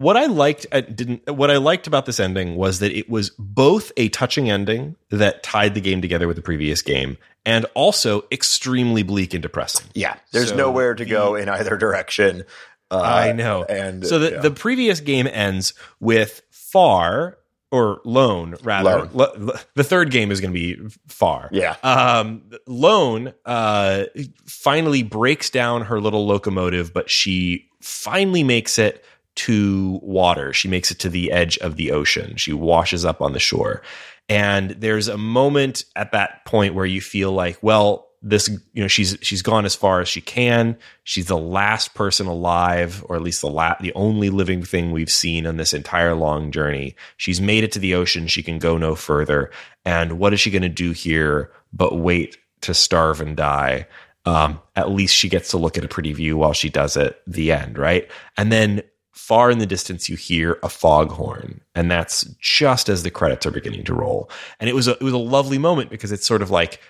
What 0.00 0.16
I 0.16 0.24
liked 0.26 0.64
uh, 0.72 0.80
didn't 0.80 1.30
what 1.30 1.50
I 1.50 1.58
liked 1.58 1.86
about 1.86 2.06
this 2.06 2.18
ending 2.18 2.56
was 2.56 2.78
that 2.78 2.90
it 2.90 3.10
was 3.10 3.30
both 3.38 3.92
a 3.98 4.08
touching 4.08 4.50
ending 4.50 4.96
that 5.10 5.42
tied 5.42 5.74
the 5.74 5.80
game 5.82 6.00
together 6.00 6.26
with 6.26 6.36
the 6.36 6.42
previous 6.42 6.80
game 6.80 7.18
and 7.44 7.66
also 7.74 8.24
extremely 8.32 9.02
bleak 9.02 9.34
and 9.34 9.42
depressing. 9.42 9.86
Yeah, 9.94 10.16
there's 10.32 10.48
So 10.48 10.56
nowhere 10.56 10.94
to 10.94 11.04
the- 11.04 11.10
go 11.10 11.34
in 11.34 11.50
either 11.50 11.76
direction. 11.76 12.44
Uh, 12.90 13.00
I 13.02 13.32
know. 13.32 13.64
and 13.64 14.06
so 14.06 14.18
the, 14.18 14.30
yeah. 14.32 14.40
the 14.40 14.50
previous 14.50 15.00
game 15.00 15.26
ends 15.30 15.74
with 16.00 16.40
Far 16.50 17.36
or 17.70 18.00
Lone 18.06 18.56
rather. 18.64 19.00
Lone. 19.02 19.10
Lo- 19.12 19.32
lo- 19.36 19.54
the 19.74 19.84
third 19.84 20.10
game 20.10 20.32
is 20.32 20.40
going 20.40 20.52
to 20.52 20.58
be 20.58 20.76
Far. 21.08 21.50
Yeah. 21.52 21.76
Um, 21.82 22.50
Lone 22.66 23.34
uh, 23.44 24.04
finally 24.46 25.02
breaks 25.02 25.50
down 25.50 25.82
her 25.82 26.00
little 26.00 26.26
locomotive, 26.26 26.92
but 26.94 27.10
she 27.10 27.68
finally 27.80 28.42
makes 28.42 28.78
it 28.78 29.04
to 29.46 29.98
water. 30.02 30.52
She 30.52 30.68
makes 30.68 30.90
it 30.90 30.98
to 31.00 31.08
the 31.08 31.32
edge 31.32 31.56
of 31.58 31.76
the 31.76 31.92
ocean. 31.92 32.36
She 32.36 32.52
washes 32.52 33.04
up 33.04 33.22
on 33.22 33.32
the 33.32 33.38
shore. 33.38 33.82
And 34.28 34.70
there's 34.70 35.08
a 35.08 35.16
moment 35.16 35.84
at 35.96 36.12
that 36.12 36.44
point 36.44 36.74
where 36.74 36.86
you 36.86 37.00
feel 37.00 37.32
like, 37.32 37.58
well, 37.62 38.10
this 38.22 38.50
you 38.74 38.82
know 38.82 38.88
she's 38.88 39.16
she's 39.22 39.40
gone 39.40 39.64
as 39.64 39.74
far 39.74 40.00
as 40.00 40.08
she 40.08 40.20
can. 40.20 40.76
She's 41.04 41.26
the 41.26 41.38
last 41.38 41.94
person 41.94 42.26
alive 42.26 43.02
or 43.08 43.16
at 43.16 43.22
least 43.22 43.40
the 43.40 43.48
la- 43.48 43.76
the 43.80 43.94
only 43.94 44.28
living 44.28 44.62
thing 44.62 44.92
we've 44.92 45.08
seen 45.08 45.46
on 45.46 45.56
this 45.56 45.72
entire 45.72 46.14
long 46.14 46.52
journey. 46.52 46.96
She's 47.16 47.40
made 47.40 47.64
it 47.64 47.72
to 47.72 47.78
the 47.78 47.94
ocean. 47.94 48.26
She 48.26 48.42
can 48.42 48.58
go 48.58 48.76
no 48.76 48.94
further. 48.94 49.50
And 49.86 50.18
what 50.18 50.34
is 50.34 50.40
she 50.40 50.50
going 50.50 50.62
to 50.62 50.68
do 50.68 50.92
here 50.92 51.50
but 51.72 51.96
wait 51.96 52.36
to 52.60 52.74
starve 52.74 53.22
and 53.22 53.36
die? 53.36 53.86
Um, 54.26 54.60
at 54.76 54.90
least 54.90 55.14
she 55.14 55.30
gets 55.30 55.48
to 55.52 55.58
look 55.58 55.78
at 55.78 55.84
a 55.84 55.88
pretty 55.88 56.12
view 56.12 56.36
while 56.36 56.52
she 56.52 56.68
does 56.68 56.98
it. 56.98 57.22
The 57.26 57.52
end 57.52 57.78
right? 57.78 58.06
And 58.36 58.52
then 58.52 58.82
far 59.20 59.50
in 59.50 59.58
the 59.58 59.66
distance 59.66 60.08
you 60.08 60.16
hear 60.16 60.58
a 60.62 60.68
foghorn 60.68 61.60
and 61.74 61.90
that's 61.90 62.22
just 62.40 62.88
as 62.88 63.02
the 63.02 63.10
credits 63.10 63.46
are 63.46 63.50
beginning 63.50 63.84
to 63.84 63.94
roll 63.94 64.30
and 64.58 64.68
it 64.68 64.74
was 64.74 64.88
a, 64.88 64.92
it 64.92 65.02
was 65.02 65.12
a 65.12 65.18
lovely 65.18 65.58
moment 65.58 65.90
because 65.90 66.10
it's 66.10 66.26
sort 66.26 66.42
of 66.42 66.50
like 66.50 66.80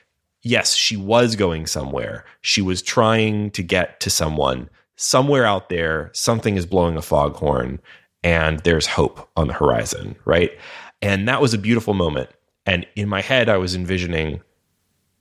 yes, 0.42 0.74
she 0.74 0.96
was 0.96 1.36
going 1.36 1.66
somewhere. 1.66 2.24
She 2.40 2.62
was 2.62 2.82
trying 2.82 3.50
to 3.52 3.62
get 3.62 4.00
to 4.00 4.10
someone. 4.10 4.70
Somewhere 4.96 5.46
out 5.46 5.68
there, 5.68 6.10
something 6.12 6.56
is 6.56 6.66
blowing 6.66 6.96
a 6.96 7.02
foghorn 7.02 7.80
and 8.22 8.60
there's 8.60 8.86
hope 8.86 9.28
on 9.36 9.46
the 9.46 9.54
horizon, 9.54 10.16
right? 10.24 10.50
And 11.00 11.26
that 11.28 11.40
was 11.40 11.54
a 11.54 11.58
beautiful 11.58 11.94
moment. 11.94 12.28
And 12.66 12.86
in 12.96 13.08
my 13.08 13.22
head, 13.22 13.48
I 13.48 13.56
was 13.56 13.74
envisioning 13.74 14.42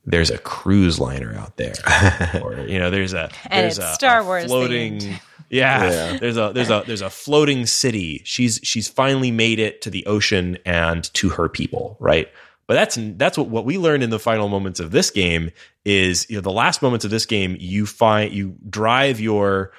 there's 0.05 0.29
a 0.29 0.37
cruise 0.37 0.99
liner 0.99 1.33
out 1.35 1.57
there, 1.57 1.73
or 2.43 2.59
you 2.61 2.79
know, 2.79 2.89
there's 2.89 3.13
a 3.13 3.29
And 3.49 3.63
there's 3.63 3.77
it's 3.77 3.87
a, 3.87 3.93
Star 3.93 4.23
Wars 4.23 4.45
floating. 4.45 4.99
themed. 4.99 5.21
Yeah, 5.49 5.89
Yeah. 5.89 6.17
there's 6.19 6.37
a 6.37 6.51
there's 6.53 6.69
a 6.69 6.83
there's 6.85 7.01
a 7.01 7.09
floating 7.09 7.65
city. 7.65 8.21
She's 8.25 8.59
she's 8.63 8.87
finally 8.87 9.31
made 9.31 9.59
it 9.59 9.81
to 9.81 9.89
the 9.89 10.05
ocean 10.05 10.57
and 10.65 11.03
to 11.15 11.29
her 11.29 11.49
people, 11.49 11.97
right? 11.99 12.27
But 12.67 12.75
that's 12.75 12.97
that's 13.17 13.37
what 13.37 13.47
what 13.49 13.65
we 13.65 13.77
learned 13.77 14.03
in 14.03 14.11
the 14.11 14.19
final 14.19 14.47
moments 14.47 14.79
of 14.79 14.91
this 14.91 15.09
game 15.09 15.51
is 15.85 16.29
you 16.29 16.35
know 16.35 16.41
the 16.41 16.51
last 16.51 16.81
moments 16.83 17.03
of 17.03 17.09
this 17.11 17.25
game 17.25 17.57
you 17.59 17.85
find 17.87 18.31
you 18.31 18.55
drive 18.69 19.19
your 19.19 19.71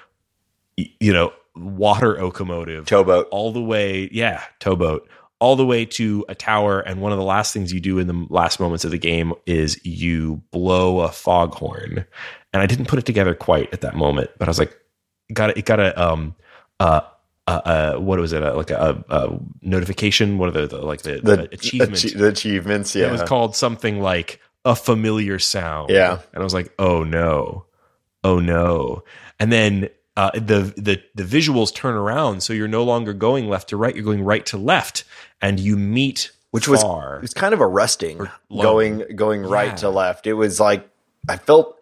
you 0.76 1.12
know 1.12 1.32
water 1.54 2.20
locomotive 2.20 2.86
Towboat. 2.86 3.28
all 3.30 3.52
the 3.52 3.62
way 3.62 4.08
yeah 4.12 4.42
towboat 4.60 5.08
all 5.40 5.56
the 5.56 5.66
way 5.66 5.84
to 5.84 6.24
a 6.28 6.34
tower 6.34 6.80
and 6.80 7.00
one 7.00 7.12
of 7.12 7.18
the 7.18 7.24
last 7.24 7.52
things 7.52 7.72
you 7.72 7.80
do 7.80 7.98
in 7.98 8.06
the 8.06 8.26
last 8.30 8.60
moments 8.60 8.84
of 8.84 8.90
the 8.90 8.98
game 8.98 9.32
is 9.46 9.78
you 9.84 10.42
blow 10.52 11.00
a 11.00 11.10
foghorn 11.10 12.04
and 12.52 12.62
i 12.62 12.66
didn't 12.66 12.86
put 12.86 12.98
it 12.98 13.04
together 13.06 13.34
quite 13.34 13.70
at 13.72 13.82
that 13.82 13.94
moment 13.94 14.30
but 14.38 14.48
i 14.48 14.50
was 14.50 14.58
like 14.58 14.76
got 15.32 15.56
it 15.56 15.64
got 15.64 15.80
a 15.80 16.00
um 16.02 16.34
uh 16.78 17.00
uh, 17.46 17.50
uh 17.50 17.94
what 17.98 18.18
was 18.18 18.32
it 18.32 18.42
uh, 18.42 18.54
like 18.54 18.70
a, 18.70 19.02
a 19.08 19.38
notification 19.62 20.38
one 20.38 20.48
of 20.48 20.54
the, 20.54 20.66
the 20.66 20.78
like 20.82 21.02
the, 21.02 21.20
The 21.22 21.36
the 21.36 21.48
achievements 21.54 22.04
achie- 22.04 22.16
the 22.18 22.28
achievements. 22.28 22.94
Yeah, 22.94 23.08
it 23.08 23.12
was 23.12 23.22
called 23.22 23.56
something 23.56 24.00
like 24.00 24.40
a 24.64 24.76
familiar 24.76 25.38
sound. 25.38 25.90
Yeah. 25.90 26.18
And 26.32 26.40
I 26.40 26.44
was 26.44 26.54
like, 26.54 26.72
oh 26.78 27.02
no. 27.02 27.64
Oh 28.22 28.38
no. 28.38 29.04
And 29.38 29.50
then 29.50 29.88
uh, 30.16 30.30
the, 30.34 30.72
the 30.76 31.02
the 31.14 31.22
visuals 31.24 31.74
turn 31.74 31.94
around, 31.94 32.42
so 32.42 32.52
you're 32.52 32.68
no 32.68 32.84
longer 32.84 33.14
going 33.14 33.48
left 33.48 33.70
to 33.70 33.76
right, 33.78 33.94
you're 33.94 34.04
going 34.04 34.22
right 34.22 34.44
to 34.46 34.58
left, 34.58 35.04
and 35.40 35.58
you 35.58 35.76
meet 35.78 36.30
which 36.50 36.68
was 36.68 36.82
far. 36.82 37.16
it 37.16 37.22
was 37.22 37.32
kind 37.32 37.54
of 37.54 37.62
arresting 37.62 38.28
going 38.50 39.04
going 39.16 39.42
right 39.42 39.68
Yeah. 39.68 39.74
to 39.76 39.88
left. 39.90 40.26
It 40.26 40.34
was 40.34 40.60
like 40.60 40.86
I 41.28 41.36
felt 41.38 41.79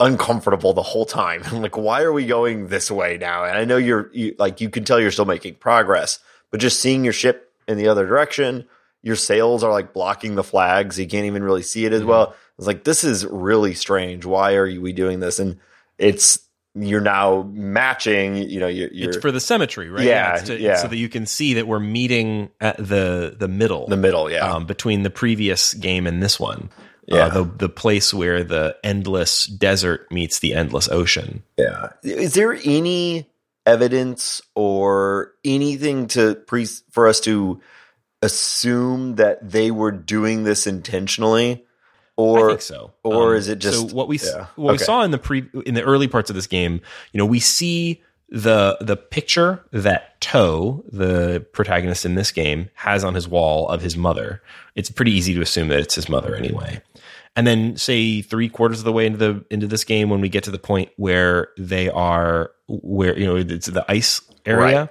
uncomfortable 0.00 0.72
the 0.72 0.82
whole 0.82 1.04
time. 1.04 1.42
I'm 1.46 1.62
like, 1.62 1.76
why 1.76 2.02
are 2.02 2.12
we 2.12 2.26
going 2.26 2.68
this 2.68 2.90
way 2.90 3.18
now? 3.18 3.44
And 3.44 3.56
I 3.56 3.64
know 3.64 3.76
you're 3.76 4.10
you, 4.12 4.34
like 4.38 4.60
you 4.60 4.70
can 4.70 4.84
tell 4.84 5.00
you're 5.00 5.10
still 5.10 5.24
making 5.24 5.56
progress, 5.56 6.18
but 6.50 6.60
just 6.60 6.80
seeing 6.80 7.04
your 7.04 7.12
ship 7.12 7.52
in 7.66 7.78
the 7.78 7.88
other 7.88 8.06
direction, 8.06 8.66
your 9.02 9.16
sails 9.16 9.62
are 9.62 9.70
like 9.72 9.92
blocking 9.92 10.34
the 10.34 10.44
flags. 10.44 10.98
You 10.98 11.06
can't 11.06 11.26
even 11.26 11.42
really 11.42 11.62
see 11.62 11.84
it 11.84 11.92
as 11.92 12.04
well. 12.04 12.34
It's 12.58 12.66
like 12.66 12.84
this 12.84 13.04
is 13.04 13.24
really 13.26 13.74
strange. 13.74 14.24
Why 14.24 14.54
are 14.54 14.64
we 14.80 14.92
doing 14.92 15.20
this? 15.20 15.38
And 15.38 15.58
it's 15.98 16.40
you're 16.74 17.00
now 17.00 17.42
matching. 17.52 18.36
You 18.36 18.60
know, 18.60 18.66
you're, 18.66 18.90
you're 18.92 19.10
it's 19.10 19.18
for 19.18 19.30
the 19.30 19.40
symmetry, 19.40 19.88
right? 19.90 20.04
Yeah, 20.04 20.36
it's 20.36 20.44
to- 20.44 20.60
yeah. 20.60 20.76
So 20.76 20.88
that 20.88 20.96
you 20.96 21.08
can 21.08 21.26
see 21.26 21.54
that 21.54 21.66
we're 21.66 21.78
meeting 21.80 22.50
at 22.60 22.76
the 22.76 23.36
the 23.38 23.48
middle, 23.48 23.86
the 23.86 23.96
middle. 23.96 24.30
Yeah, 24.30 24.52
um, 24.52 24.66
between 24.66 25.02
the 25.02 25.10
previous 25.10 25.74
game 25.74 26.06
and 26.06 26.22
this 26.22 26.38
one. 26.40 26.70
Yeah. 27.08 27.26
Uh, 27.26 27.28
the 27.30 27.44
the 27.44 27.68
place 27.70 28.12
where 28.12 28.44
the 28.44 28.76
endless 28.84 29.46
desert 29.46 30.12
meets 30.12 30.40
the 30.40 30.54
endless 30.54 30.88
ocean. 30.88 31.42
Yeah. 31.56 31.88
Is 32.02 32.34
there 32.34 32.58
any 32.64 33.30
evidence 33.64 34.42
or 34.54 35.32
anything 35.42 36.08
to 36.08 36.34
pre 36.34 36.66
for 36.90 37.08
us 37.08 37.20
to 37.20 37.60
assume 38.20 39.14
that 39.16 39.50
they 39.50 39.70
were 39.70 39.92
doing 39.92 40.44
this 40.44 40.66
intentionally? 40.66 41.64
Or 42.16 42.58
so. 42.58 42.92
or 43.04 43.30
Um, 43.30 43.36
is 43.36 43.48
it 43.48 43.60
just 43.60 43.88
so 43.88 43.94
what 43.94 44.08
we 44.08 44.18
yeah. 44.18 44.46
what 44.56 44.72
we 44.72 44.78
saw 44.78 45.02
in 45.02 45.10
the 45.10 45.18
pre 45.18 45.48
in 45.64 45.74
the 45.74 45.82
early 45.82 46.08
parts 46.08 46.28
of 46.28 46.36
this 46.36 46.48
game? 46.48 46.80
You 47.12 47.18
know, 47.18 47.26
we 47.26 47.40
see 47.40 48.02
the 48.28 48.76
the 48.80 48.96
picture 48.96 49.64
that 49.72 50.20
Toe, 50.20 50.84
the 50.90 51.46
protagonist 51.52 52.04
in 52.04 52.16
this 52.16 52.32
game, 52.32 52.70
has 52.74 53.04
on 53.04 53.14
his 53.14 53.28
wall 53.28 53.68
of 53.68 53.82
his 53.82 53.96
mother, 53.96 54.42
it's 54.74 54.90
pretty 54.90 55.12
easy 55.12 55.32
to 55.34 55.40
assume 55.40 55.68
that 55.68 55.78
it's 55.78 55.94
his 55.94 56.08
mother 56.08 56.34
anyway. 56.34 56.82
And 57.38 57.46
then 57.46 57.76
say 57.76 58.20
three 58.22 58.48
quarters 58.48 58.80
of 58.80 58.84
the 58.84 58.92
way 58.92 59.06
into 59.06 59.18
the 59.18 59.44
into 59.50 59.66
this 59.68 59.84
game, 59.84 60.10
when 60.10 60.20
we 60.20 60.28
get 60.28 60.44
to 60.44 60.50
the 60.50 60.58
point 60.58 60.90
where 60.96 61.48
they 61.56 61.88
are 61.88 62.50
where 62.66 63.16
you 63.18 63.26
know 63.26 63.36
it's 63.36 63.66
the 63.68 63.84
ice 63.90 64.20
area, 64.44 64.80
Right. 64.80 64.88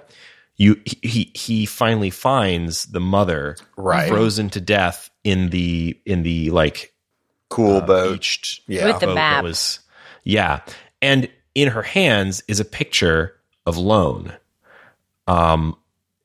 you 0.56 0.80
he 0.84 1.30
he 1.34 1.66
finally 1.66 2.10
finds 2.10 2.86
the 2.86 3.00
mother 3.00 3.56
Right. 3.76 4.08
frozen 4.08 4.48
to 4.50 4.60
death 4.60 5.10
in 5.24 5.50
the 5.50 6.00
in 6.06 6.22
the 6.22 6.50
like 6.50 6.94
Cool 7.50 7.76
uh, 7.78 7.86
boat. 7.86 8.12
beached 8.14 8.62
Yeah. 8.66 8.86
With 8.86 9.00
the 9.00 9.06
boat 9.08 9.14
map. 9.14 9.42
that 9.42 9.44
was 9.44 9.80
yeah 10.24 10.60
and 11.02 11.28
in 11.54 11.68
her 11.68 11.82
hands 11.82 12.42
is 12.48 12.60
a 12.60 12.64
picture 12.64 13.34
of 13.66 13.76
lone 13.76 14.32
um 15.26 15.76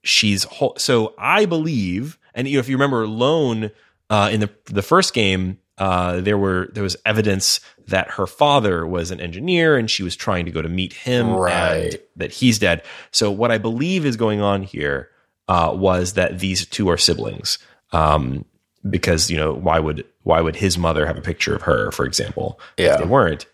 she's 0.03 0.43
hol- 0.45 0.75
so 0.77 1.13
i 1.17 1.45
believe 1.45 2.17
and 2.33 2.47
you 2.47 2.55
know 2.55 2.59
if 2.59 2.67
you 2.69 2.75
remember 2.75 3.07
lone 3.07 3.71
uh 4.09 4.29
in 4.31 4.39
the 4.41 4.49
the 4.65 4.81
first 4.81 5.13
game 5.13 5.57
uh 5.83 6.13
there 6.27 6.37
were 6.37 6.61
there 6.73 6.83
was 6.89 6.95
evidence 7.05 7.59
that 7.87 8.07
her 8.17 8.27
father 8.27 8.77
was 8.95 9.11
an 9.11 9.19
engineer 9.27 9.69
and 9.79 9.89
she 9.89 10.03
was 10.07 10.15
trying 10.15 10.45
to 10.45 10.51
go 10.57 10.61
to 10.61 10.69
meet 10.79 10.93
him 10.93 11.27
and 11.27 11.39
Right. 11.39 11.95
that 12.21 12.31
he's 12.39 12.57
dead 12.67 12.77
so 13.11 13.25
what 13.41 13.51
i 13.51 13.57
believe 13.67 14.05
is 14.05 14.15
going 14.25 14.41
on 14.41 14.63
here 14.63 15.09
uh 15.53 15.71
was 15.87 16.13
that 16.13 16.39
these 16.39 16.65
two 16.75 16.89
are 16.91 16.97
siblings 17.07 17.57
um 17.91 18.45
because 18.97 19.29
you 19.31 19.37
know 19.41 19.53
why 19.67 19.79
would 19.79 19.99
why 20.29 20.39
would 20.41 20.55
his 20.55 20.77
mother 20.77 21.05
have 21.05 21.17
a 21.17 21.21
picture 21.31 21.55
of 21.55 21.61
her 21.63 21.91
for 21.91 22.05
example 22.05 22.59
Yeah. 22.77 22.93
if 22.93 22.99
they 23.01 23.05
weren't 23.17 23.45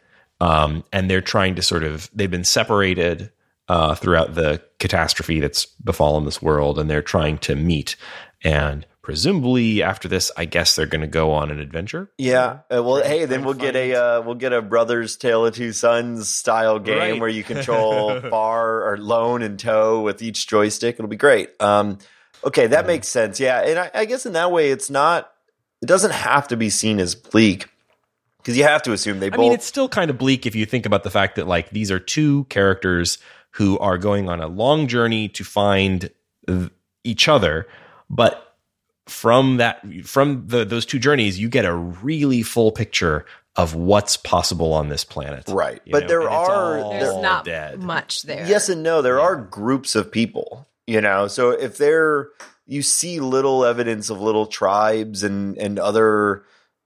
um, 0.42 0.84
and 0.94 1.10
they're 1.10 1.20
trying 1.36 1.56
to 1.56 1.62
sort 1.62 1.84
of 1.84 2.10
they've 2.14 2.32
been 2.32 2.46
separated 2.60 3.30
uh, 3.68 3.94
throughout 3.96 4.36
the 4.36 4.62
catastrophe 4.80 5.40
that's 5.42 5.66
befallen 5.84 6.24
this 6.26 6.42
world 6.42 6.80
and 6.80 6.90
they're 6.90 7.02
trying 7.16 7.38
to 7.40 7.56
meet 7.56 7.96
and 8.44 8.86
presumably 9.10 9.82
after 9.82 10.08
this 10.08 10.32
i 10.38 10.46
guess 10.46 10.76
they're 10.76 10.86
going 10.86 11.02
to 11.02 11.08
go 11.08 11.32
on 11.32 11.50
an 11.50 11.60
adventure 11.60 12.12
Yeah. 12.20 12.60
Uh, 12.72 12.84
well, 12.84 13.02
hey, 13.04 13.26
then 13.26 13.44
we'll 13.44 13.56
get 13.56 13.76
a 13.76 13.96
uh, 13.96 14.22
we'll 14.22 14.36
get 14.36 14.54
a 14.54 14.62
brothers 14.62 15.18
tale 15.18 15.46
of 15.48 15.56
two 15.56 15.72
sons 15.74 16.30
style 16.30 16.78
game 16.78 16.98
Right. 16.98 17.20
where 17.20 17.30
you 17.30 17.44
control 17.44 18.20
far 18.30 18.84
or 18.88 18.98
lone 18.98 19.42
and 19.42 19.58
toe 19.60 20.02
with 20.02 20.22
each 20.22 20.48
joystick. 20.48 20.96
It'll 20.96 21.08
be 21.08 21.16
great. 21.16 21.50
Um, 21.60 21.98
okay, 22.44 22.68
that 22.68 22.86
makes 22.86 23.08
sense. 23.08 23.40
Yeah, 23.40 23.62
and 23.62 23.80
I, 23.80 23.92
I 23.94 24.06
guess 24.06 24.26
in 24.28 24.34
that 24.34 24.52
way, 24.52 24.70
it's 24.70 24.90
not. 24.92 25.32
It 25.82 25.88
doesn't 25.88 26.12
have 26.12 26.48
to 26.50 26.58
be 26.58 26.70
seen 26.70 27.00
as 27.00 27.16
bleak 27.16 27.68
because 28.38 28.58
you 28.58 28.64
have 28.64 28.84
to 28.84 28.92
assume 28.94 29.20
they 29.20 29.28
i 29.28 29.30
both. 29.32 29.40
mean 29.40 29.54
it's 29.54 29.66
still 29.66 29.90
kind 29.90 30.10
of 30.12 30.18
bleak 30.18 30.46
if 30.46 30.56
you 30.56 30.66
think 30.66 30.86
about 30.86 31.04
the 31.04 31.10
fact 31.10 31.36
that 31.38 31.48
like 31.48 31.70
these 31.72 31.90
are 31.92 32.00
two 32.00 32.44
characters 32.46 33.18
who 33.52 33.78
are 33.80 33.98
going 33.98 34.30
on 34.30 34.40
a 34.42 34.48
long 34.48 34.88
journey 34.88 35.28
to 35.30 35.44
find 35.44 36.10
th- 36.48 36.70
each 37.04 37.28
other 37.28 37.66
but 38.10 38.49
from 39.10 39.58
that 39.58 39.82
from 40.06 40.46
the, 40.48 40.64
those 40.66 40.86
two 40.86 41.00
journeys 41.00 41.40
you 41.40 41.50
get 41.50 41.66
a 41.66 41.74
really 41.74 42.44
full 42.44 42.72
picture 42.72 43.26
of 43.56 43.76
what's 43.76 44.16
possible 44.16 44.72
on 44.74 44.88
this 44.90 45.04
planet 45.04 45.44
Right. 45.50 45.82
you 45.86 45.92
But 45.92 46.08
there 46.08 46.22
and 46.22 46.30
are- 46.30 46.90
There's 46.92 47.18
not 47.18 47.44
dead. 47.46 47.82
much 47.84 48.22
there. 48.22 48.46
Yes 48.48 48.70
and 48.70 48.84
no. 48.84 49.02
There 49.02 49.20
are 49.20 49.36
groups 49.36 49.96
of 49.96 50.12
people, 50.12 50.68
you 50.88 51.02
know. 51.02 51.28
So 51.28 51.50
if 51.52 51.78
there, 51.78 52.30
you 52.68 52.82
see 52.84 53.20
little 53.20 53.66
evidence 53.66 54.10
of 54.10 54.22
little 54.22 54.46
tribes 54.46 55.24
and 55.24 55.58
and 55.58 55.78
other 55.80 56.44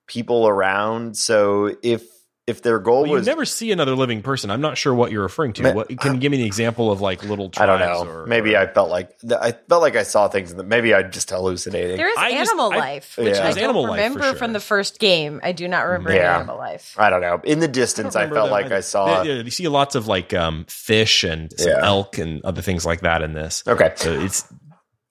people 0.08 0.48
around. 0.48 1.16
So 1.18 1.76
if 1.84 2.04
if 2.46 2.62
their 2.62 2.78
goal 2.80 3.02
Well, 3.04 3.08
you 3.08 3.14
was, 3.14 3.26
never 3.26 3.46
see 3.46 3.72
another 3.72 3.96
living 3.96 4.22
person. 4.22 4.52
I'm 4.52 4.60
not 4.60 4.78
sure 4.78 4.94
what 4.94 5.14
you're 5.14 5.22
referring 5.22 5.54
to. 5.54 5.64
Ma- 5.64 5.72
what, 5.72 5.88
can 6.00 6.16
you 6.16 6.20
give 6.20 6.30
me 6.32 6.42
an 6.42 6.46
example 6.46 6.92
of 6.92 7.00
like 7.00 7.24
little 7.24 7.50
I 7.56 7.66
don't 7.66 7.80
know. 7.80 8.06
Or, 8.06 8.26
maybe 8.26 8.54
or- 8.56 8.60
I 8.60 8.68
felt 8.68 8.90
like 8.90 9.12
I 9.40 9.54
felt 9.54 9.82
like 9.82 9.96
I 9.96 10.04
saw 10.04 10.28
things. 10.28 10.54
That 10.54 10.66
maybe 10.66 10.94
I 10.94 11.04
just 11.04 11.30
hallucinating. 11.30 11.96
There 11.96 12.10
is 12.10 12.18
I 12.18 12.32
just- 12.34 12.52
animal 12.52 12.74
I- 12.74 12.78
life, 12.78 13.16
which 13.18 13.28
Yeah. 13.28 13.32
I 13.40 13.44
There's 13.44 13.56
don't 13.56 13.64
animal 13.64 13.84
life, 13.84 13.92
remember 13.98 14.24
sure. 14.24 14.36
from 14.36 14.52
the 14.52 14.60
first 14.60 15.00
game. 15.00 15.40
I 15.42 15.54
do 15.54 15.70
not 15.70 15.84
remember 15.86 16.14
Yeah. 16.14 16.36
animal 16.38 16.58
life. 16.58 16.96
I 16.98 17.10
don't 17.10 17.22
know. 17.22 17.40
In 17.46 17.60
the 17.60 17.68
distance, 17.70 18.16
I, 18.18 18.24
remember 18.24 18.36
felt 18.36 18.46
them. 18.48 18.62
like 18.62 18.72
I 18.74 18.82
saw. 18.82 19.24
Yeah, 19.24 19.36
you 19.36 19.50
see 19.52 19.68
lots 19.70 19.96
of 19.96 20.08
like 20.08 20.34
um, 20.34 20.66
fish 20.68 21.24
and 21.24 21.54
some 21.58 21.70
Yeah. 21.70 21.80
elk 21.86 22.18
and 22.18 22.44
other 22.44 22.62
things 22.62 22.86
like 22.86 23.02
that 23.02 23.22
in 23.22 23.32
this. 23.34 23.64
Okay. 23.66 23.94
So 23.96 24.12
it's 24.20 24.46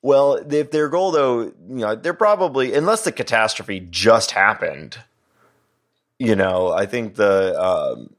Well, 0.02 0.34
if 0.50 0.70
their 0.70 0.88
goal 0.90 1.12
though, 1.12 1.40
you 1.42 1.52
know, 1.68 1.94
they're 1.94 2.12
probably 2.12 2.74
unless 2.74 3.04
the 3.04 3.12
catastrophe 3.12 3.80
just 3.88 4.32
happened. 4.32 4.98
You 6.22 6.36
know, 6.36 6.72
I 6.72 6.86
think 6.86 7.16
the 7.16 7.60
um, 7.60 8.14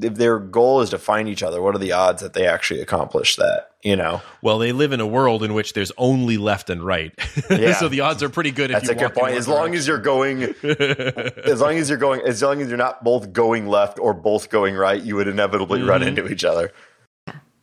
if 0.00 0.14
their 0.14 0.38
goal 0.38 0.80
is 0.80 0.90
to 0.90 0.98
find 0.98 1.28
each 1.28 1.42
other, 1.42 1.60
what 1.60 1.74
are 1.74 1.78
the 1.78 1.92
odds 1.92 2.22
that 2.22 2.32
they 2.32 2.46
actually 2.46 2.80
accomplish 2.80 3.36
that? 3.36 3.70
You 3.82 3.96
know, 3.96 4.22
well, 4.42 4.58
they 4.58 4.72
live 4.72 4.92
in 4.92 5.00
a 5.00 5.06
world 5.06 5.42
in 5.42 5.54
which 5.54 5.72
there's 5.72 5.92
only 5.98 6.36
left 6.36 6.70
and 6.70 6.82
right. 6.82 7.12
Yeah. 7.50 7.74
so 7.74 7.88
the 7.88 8.00
odds 8.00 8.22
are 8.22 8.28
pretty 8.28 8.50
good. 8.50 8.70
If 8.70 8.76
that's 8.76 8.88
you 8.88 8.92
a 8.92 8.94
good 8.94 9.02
walk 9.02 9.16
in 9.16 9.20
point. 9.20 9.30
one 9.32 9.38
As 9.38 9.48
long 9.48 9.74
as 9.74 9.86
you're 9.86 9.98
going, 9.98 10.42
as 10.62 11.60
long 11.60 11.76
as 11.76 11.88
you're 11.88 11.98
going, 11.98 12.22
as 12.22 12.42
long 12.42 12.60
as 12.60 12.68
you're 12.68 12.78
not 12.78 13.04
both 13.04 13.32
going 13.32 13.66
left 13.66 13.98
or 13.98 14.14
both 14.14 14.48
going 14.50 14.74
right, 14.74 15.02
you 15.02 15.16
would 15.16 15.28
inevitably 15.28 15.82
run 15.82 16.02
into 16.02 16.28
each 16.28 16.44
other. 16.44 16.72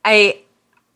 I, 0.06 0.42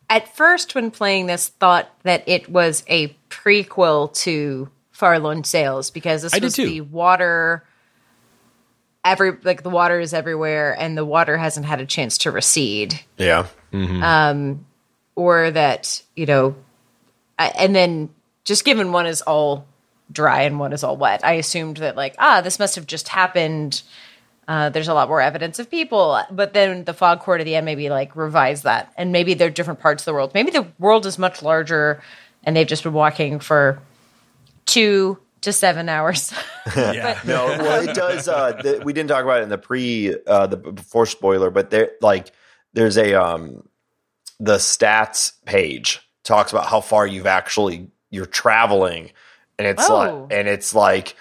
at 0.08 0.34
first, 0.36 0.74
when 0.74 0.90
playing 0.90 1.26
this, 1.26 1.48
thought 1.48 1.88
that 2.02 2.22
it 2.26 2.48
was 2.48 2.84
a 2.88 3.08
prequel 3.30 4.14
to 4.22 4.70
Far 4.92 5.18
Lone 5.18 5.42
Sails 5.42 5.90
because 5.90 6.22
this 6.22 6.34
I 6.34 6.38
was 6.38 6.54
the 6.54 6.82
water. 6.82 7.64
Every 9.04 9.36
like 9.42 9.62
the 9.62 9.70
water 9.70 10.00
is 10.00 10.14
everywhere, 10.14 10.74
and 10.78 10.96
the 10.96 11.04
water 11.04 11.36
hasn't 11.36 11.66
had 11.66 11.80
a 11.80 11.86
chance 11.86 12.18
to 12.18 12.30
recede. 12.30 12.98
Yeah, 13.18 13.46
Um, 14.02 14.66
or 15.14 15.50
that 15.50 16.02
you 16.16 16.26
know 16.26 16.54
I, 17.38 17.48
and 17.48 17.74
then 17.76 18.10
just 18.44 18.64
given 18.64 18.92
one 18.92 19.06
is 19.06 19.22
all 19.22 19.66
dry 20.12 20.42
and 20.42 20.58
one 20.58 20.74
is 20.74 20.84
all 20.84 20.98
wet 20.98 21.24
i 21.24 21.32
assumed 21.32 21.78
that 21.78 21.96
like 21.96 22.14
ah 22.18 22.42
this 22.42 22.58
must 22.58 22.74
have 22.74 22.86
just 22.86 23.08
happened. 23.08 23.82
Uh, 24.46 24.68
there's 24.68 24.88
a 24.88 24.94
lot 24.94 25.08
more 25.08 25.22
evidence 25.22 25.58
of 25.58 25.70
people. 25.70 26.20
But 26.30 26.52
then 26.52 26.84
the 26.84 26.92
fog 26.92 27.20
court 27.20 27.40
at 27.40 27.44
the 27.44 27.56
end 27.56 27.64
maybe 27.64 27.88
like 27.88 28.14
revise 28.14 28.62
that. 28.62 28.92
And 28.96 29.10
maybe 29.10 29.32
they're 29.32 29.48
different 29.48 29.80
parts 29.80 30.02
of 30.02 30.04
the 30.04 30.12
world. 30.12 30.32
Maybe 30.34 30.50
the 30.50 30.68
world 30.78 31.06
is 31.06 31.18
much 31.18 31.42
larger 31.42 32.02
and 32.42 32.54
they've 32.54 32.66
just 32.66 32.82
been 32.82 32.92
walking 32.92 33.38
for 33.40 33.80
two 34.66 35.18
to 35.44 35.52
seven 35.52 35.88
hours 35.88 36.32
yeah. 36.76 37.20
no, 37.24 37.46
well, 37.58 37.88
it 37.88 37.94
does. 37.94 38.26
Uh, 38.28 38.52
the, 38.62 38.82
we 38.84 38.92
didn't 38.92 39.08
talk 39.08 39.24
about 39.24 39.40
it 39.40 39.44
in 39.44 39.48
the 39.48 39.58
pre, 39.58 40.14
uh, 40.26 40.46
the 40.46 40.56
before 40.56 41.06
spoiler, 41.06 41.50
but 41.50 41.70
there, 41.70 41.92
like, 42.00 42.32
there's 42.72 42.96
a 42.98 43.14
um, 43.14 43.66
the 44.40 44.56
stats 44.56 45.32
page 45.44 46.00
talks 46.24 46.50
about 46.52 46.66
how 46.66 46.80
far 46.80 47.06
you've 47.06 47.26
actually 47.26 47.88
you're 48.10 48.26
traveling, 48.26 49.10
and 49.58 49.66
it's 49.68 49.88
Oh. 49.88 49.94
like, 49.94 50.32
and 50.38 50.48
it's 50.48 50.74
like 50.74 51.16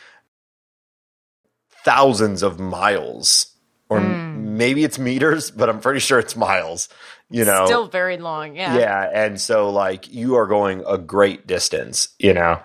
thousands 1.83 2.43
of 2.43 2.59
miles, 2.59 3.47
or 3.89 3.99
Hmm. 3.99 4.57
maybe 4.57 4.83
it's 4.83 4.97
meters, 4.97 5.51
but 5.51 5.69
I'm 5.69 5.79
pretty 5.79 5.99
sure 5.99 6.19
it's 6.19 6.35
miles. 6.35 6.89
You 7.29 7.45
know, 7.45 7.65
still 7.65 7.87
very 7.87 8.17
long 8.17 8.55
yeah, 8.55 8.77
yeah, 8.77 9.09
and 9.11 9.41
so 9.41 9.71
like 9.71 10.11
you 10.13 10.35
are 10.35 10.45
going 10.45 10.83
a 10.87 10.97
great 10.99 11.47
distance. 11.47 12.09
You 12.19 12.33
know, 12.33 12.61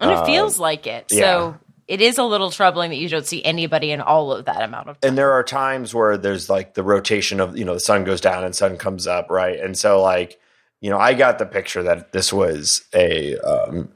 and 0.00 0.10
it 0.10 0.26
feels 0.26 0.58
like 0.58 0.86
it 0.86 1.06
yeah. 1.10 1.20
so 1.20 1.56
it 1.86 2.00
is 2.00 2.18
a 2.18 2.24
little 2.24 2.50
troubling 2.50 2.90
that 2.90 2.96
you 2.96 3.08
don't 3.08 3.26
see 3.26 3.44
anybody 3.44 3.90
in 3.90 4.00
all 4.00 4.32
of 4.32 4.44
that 4.44 4.62
amount 4.62 4.88
of 4.88 5.00
time 5.00 5.08
and 5.08 5.18
there 5.18 5.32
are 5.32 5.42
times 5.42 5.94
where 5.94 6.16
there's 6.16 6.48
like 6.48 6.74
the 6.74 6.82
rotation 6.82 7.40
of 7.40 7.56
you 7.56 7.64
know 7.64 7.74
the 7.74 7.80
sun 7.80 8.04
goes 8.04 8.20
down 8.20 8.44
and 8.44 8.54
sun 8.54 8.76
comes 8.76 9.06
up 9.06 9.30
right 9.30 9.58
and 9.60 9.76
so 9.76 10.00
like 10.00 10.38
you 10.80 10.90
know 10.90 10.98
i 10.98 11.14
got 11.14 11.38
the 11.38 11.46
picture 11.46 11.82
that 11.82 12.12
this 12.12 12.32
was 12.32 12.82
a 12.94 13.36
um 13.38 13.88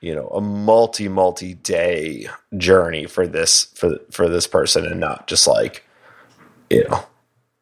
you 0.00 0.14
know 0.14 0.28
a 0.28 0.40
multi 0.40 1.08
multi 1.08 1.54
day 1.54 2.26
journey 2.56 3.06
for 3.06 3.26
this 3.26 3.64
for 3.74 3.98
for 4.10 4.28
this 4.28 4.46
person 4.46 4.86
and 4.86 5.00
not 5.00 5.26
just 5.26 5.46
like 5.46 5.84
you 6.70 6.84
know 6.88 7.04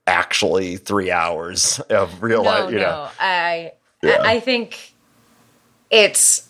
actually 0.06 0.76
three 0.76 1.10
hours 1.10 1.78
of 1.90 2.22
real 2.22 2.42
no, 2.42 2.50
life 2.50 2.70
you 2.70 2.78
no. 2.78 2.82
know 2.82 3.08
I, 3.20 3.72
Yeah. 4.02 4.18
I 4.22 4.36
I 4.36 4.40
think 4.40 4.94
it's. 5.90 6.48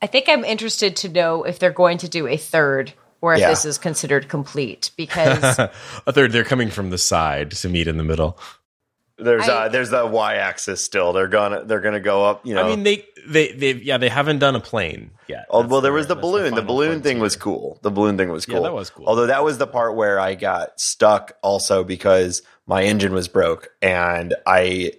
I 0.00 0.06
think 0.06 0.28
I'm 0.28 0.44
interested 0.44 0.96
to 0.96 1.08
know 1.08 1.42
if 1.44 1.58
they're 1.58 1.70
going 1.72 1.98
to 1.98 2.08
do 2.08 2.26
a 2.26 2.36
third 2.36 2.92
or 3.20 3.34
if 3.34 3.40
Yeah. 3.40 3.50
this 3.50 3.64
is 3.64 3.78
considered 3.78 4.28
complete 4.28 4.90
because 4.96 5.58
a 6.06 6.12
third, 6.12 6.32
they're 6.32 6.44
coming 6.44 6.70
from 6.70 6.90
the 6.90 6.98
side 6.98 7.50
to 7.52 7.68
meet 7.68 7.88
in 7.88 7.96
the 7.96 8.04
middle. 8.04 8.38
there's 9.18 9.48
I- 9.48 9.64
uh 9.64 9.68
there's 9.68 9.90
the 9.90 10.06
y-axis 10.06 10.84
still 10.84 11.12
they're 11.12 11.26
gonna 11.26 11.64
they're 11.64 11.80
gonna 11.80 11.98
go 11.98 12.24
up 12.24 12.46
you 12.46 12.54
know 12.54 12.62
I 12.64 12.68
mean, 12.68 12.84
they, 12.84 13.04
they, 13.26 13.50
they, 13.52 13.72
yeah, 13.72 13.98
they 13.98 14.08
haven't 14.08 14.38
done 14.38 14.54
a 14.54 14.60
plane 14.60 15.10
yet. 15.26 15.46
Oh, 15.50 15.66
well, 15.66 15.80
there 15.80 15.90
their- 15.90 15.92
was 15.92 16.06
the 16.06 16.14
balloon. 16.14 16.44
The 16.54 16.62
final 16.62 16.64
balloon 16.66 16.92
thing 17.02 17.16
frontier. 17.16 17.22
was 17.22 17.34
cool. 17.36 17.78
The 17.82 17.90
balloon 17.90 18.16
thing 18.16 18.28
was 18.30 18.46
Yeah, 18.46 18.54
cool. 18.54 18.62
that 18.62 18.72
was 18.72 18.90
cool. 18.90 19.06
Although 19.08 19.26
that 19.26 19.42
was 19.42 19.58
the 19.58 19.66
part 19.66 19.96
where 19.96 20.20
I 20.20 20.36
got 20.36 20.78
stuck 20.80 21.32
also 21.42 21.82
because 21.82 22.42
my 22.66 22.84
engine 22.84 23.12
was 23.12 23.26
broke 23.26 23.70
and 23.82 24.34
I, 24.46 24.92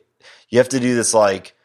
you 0.49 0.57
have 0.59 0.69
to 0.69 0.79
do 0.81 0.93
this 0.95 1.13
like, 1.13 1.55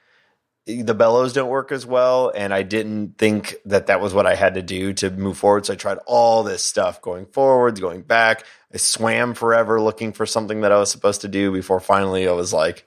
the 0.66 0.94
bellows 0.94 1.34
don't 1.34 1.50
work 1.50 1.72
as 1.72 1.84
well, 1.84 2.32
and 2.34 2.54
I 2.54 2.62
didn't 2.62 3.18
think 3.18 3.56
that 3.66 3.88
that 3.88 4.00
was 4.00 4.14
what 4.14 4.26
I 4.26 4.34
had 4.34 4.54
to 4.54 4.62
do 4.62 4.94
to 4.94 5.10
move 5.10 5.36
forward. 5.36 5.66
So 5.66 5.74
I 5.74 5.76
tried 5.76 5.98
all 6.06 6.42
this 6.42 6.64
stuff, 6.64 7.02
going 7.02 7.26
forwards, 7.26 7.80
going 7.80 8.02
back. 8.02 8.44
I 8.72 8.78
swam 8.78 9.34
forever 9.34 9.80
looking 9.80 10.12
for 10.12 10.24
something 10.24 10.62
that 10.62 10.72
I 10.72 10.78
was 10.78 10.90
supposed 10.90 11.20
to 11.20 11.28
do 11.28 11.52
before 11.52 11.80
finally 11.80 12.26
I 12.26 12.32
was 12.32 12.52
like, 12.52 12.86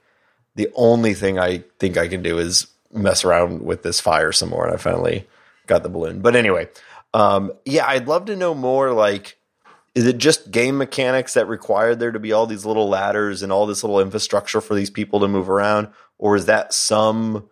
the 0.56 0.68
only 0.74 1.14
thing 1.14 1.38
I 1.38 1.62
think 1.78 1.96
I 1.96 2.08
can 2.08 2.20
do 2.22 2.38
is 2.38 2.66
mess 2.92 3.24
around 3.24 3.62
with 3.62 3.84
this 3.84 4.00
fire 4.00 4.32
some 4.32 4.48
more, 4.48 4.66
and 4.66 4.74
I 4.74 4.78
finally 4.78 5.28
got 5.68 5.84
the 5.84 5.88
balloon. 5.88 6.20
But 6.20 6.34
anyway, 6.34 6.68
um, 7.14 7.52
yeah, 7.64 7.86
I'd 7.86 8.08
love 8.08 8.24
to 8.24 8.34
know 8.34 8.54
more. 8.54 8.90
Like, 8.90 9.38
is 9.94 10.04
it 10.04 10.18
just 10.18 10.50
game 10.50 10.78
mechanics 10.78 11.34
that 11.34 11.46
required 11.46 12.00
there 12.00 12.10
to 12.10 12.18
be 12.18 12.32
all 12.32 12.46
these 12.46 12.66
little 12.66 12.88
ladders 12.88 13.44
and 13.44 13.52
all 13.52 13.66
this 13.66 13.84
little 13.84 14.00
infrastructure 14.00 14.60
for 14.60 14.74
these 14.74 14.90
people 14.90 15.20
to 15.20 15.28
move 15.28 15.48
around, 15.48 15.88
or 16.18 16.34
is 16.34 16.46
that 16.46 16.72
some 16.72 17.48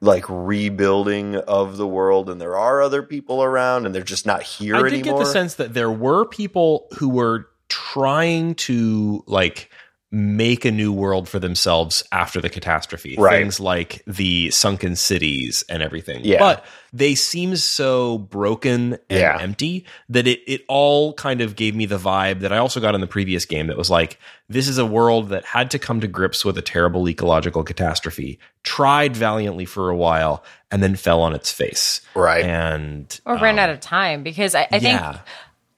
like 0.00 0.24
rebuilding 0.28 1.36
of 1.36 1.76
the 1.76 1.86
world 1.86 2.30
and 2.30 2.40
there 2.40 2.56
are 2.56 2.80
other 2.82 3.02
people 3.02 3.42
around 3.42 3.84
and 3.86 3.94
they're 3.94 4.02
just 4.02 4.26
not 4.26 4.42
here 4.42 4.76
I 4.76 4.82
did 4.82 4.92
anymore? 5.00 5.18
get 5.18 5.24
the 5.26 5.32
sense 5.32 5.54
that 5.56 5.74
there 5.74 5.90
were 5.90 6.24
people 6.24 6.86
who 6.98 7.08
were 7.08 7.48
trying 7.68 8.54
to 8.54 9.24
like 9.26 9.70
make 10.10 10.64
a 10.64 10.70
new 10.70 10.90
world 10.90 11.28
for 11.28 11.38
themselves 11.38 12.02
after 12.12 12.40
the 12.40 12.48
catastrophe. 12.48 13.14
Right. 13.18 13.42
Things 13.42 13.60
like 13.60 14.02
the 14.06 14.50
sunken 14.50 14.96
cities 14.96 15.64
and 15.68 15.82
everything. 15.82 16.22
Yeah. 16.24 16.38
But 16.38 16.64
they 16.94 17.14
seem 17.14 17.56
so 17.56 18.16
broken 18.16 18.94
and 19.10 19.20
Yeah. 19.20 19.36
empty 19.38 19.84
that 20.08 20.26
it, 20.26 20.40
it 20.46 20.64
all 20.66 21.12
kind 21.12 21.42
of 21.42 21.56
gave 21.56 21.76
me 21.76 21.84
the 21.84 21.98
vibe 21.98 22.40
that 22.40 22.54
I 22.54 22.56
also 22.56 22.80
got 22.80 22.94
in 22.94 23.02
the 23.02 23.06
previous 23.06 23.44
game 23.44 23.66
that 23.66 23.76
was 23.76 23.90
like, 23.90 24.18
this 24.48 24.66
is 24.66 24.78
a 24.78 24.86
world 24.86 25.28
that 25.28 25.44
had 25.44 25.70
to 25.72 25.78
come 25.78 26.00
to 26.00 26.06
grips 26.08 26.42
with 26.42 26.56
a 26.56 26.62
terrible 26.62 27.06
ecological 27.06 27.62
catastrophe, 27.62 28.38
tried 28.62 29.14
valiantly 29.14 29.66
for 29.66 29.90
a 29.90 29.96
while, 29.96 30.42
and 30.70 30.82
then 30.82 30.96
fell 30.96 31.20
on 31.20 31.34
its 31.34 31.52
face. 31.52 32.00
Right. 32.14 32.46
And 32.46 33.20
or 33.26 33.36
ran 33.36 33.54
um, 33.54 33.58
out 33.58 33.68
of 33.68 33.80
time 33.80 34.22
because 34.22 34.54
I, 34.54 34.68
I 34.72 34.78
think. 34.78 35.00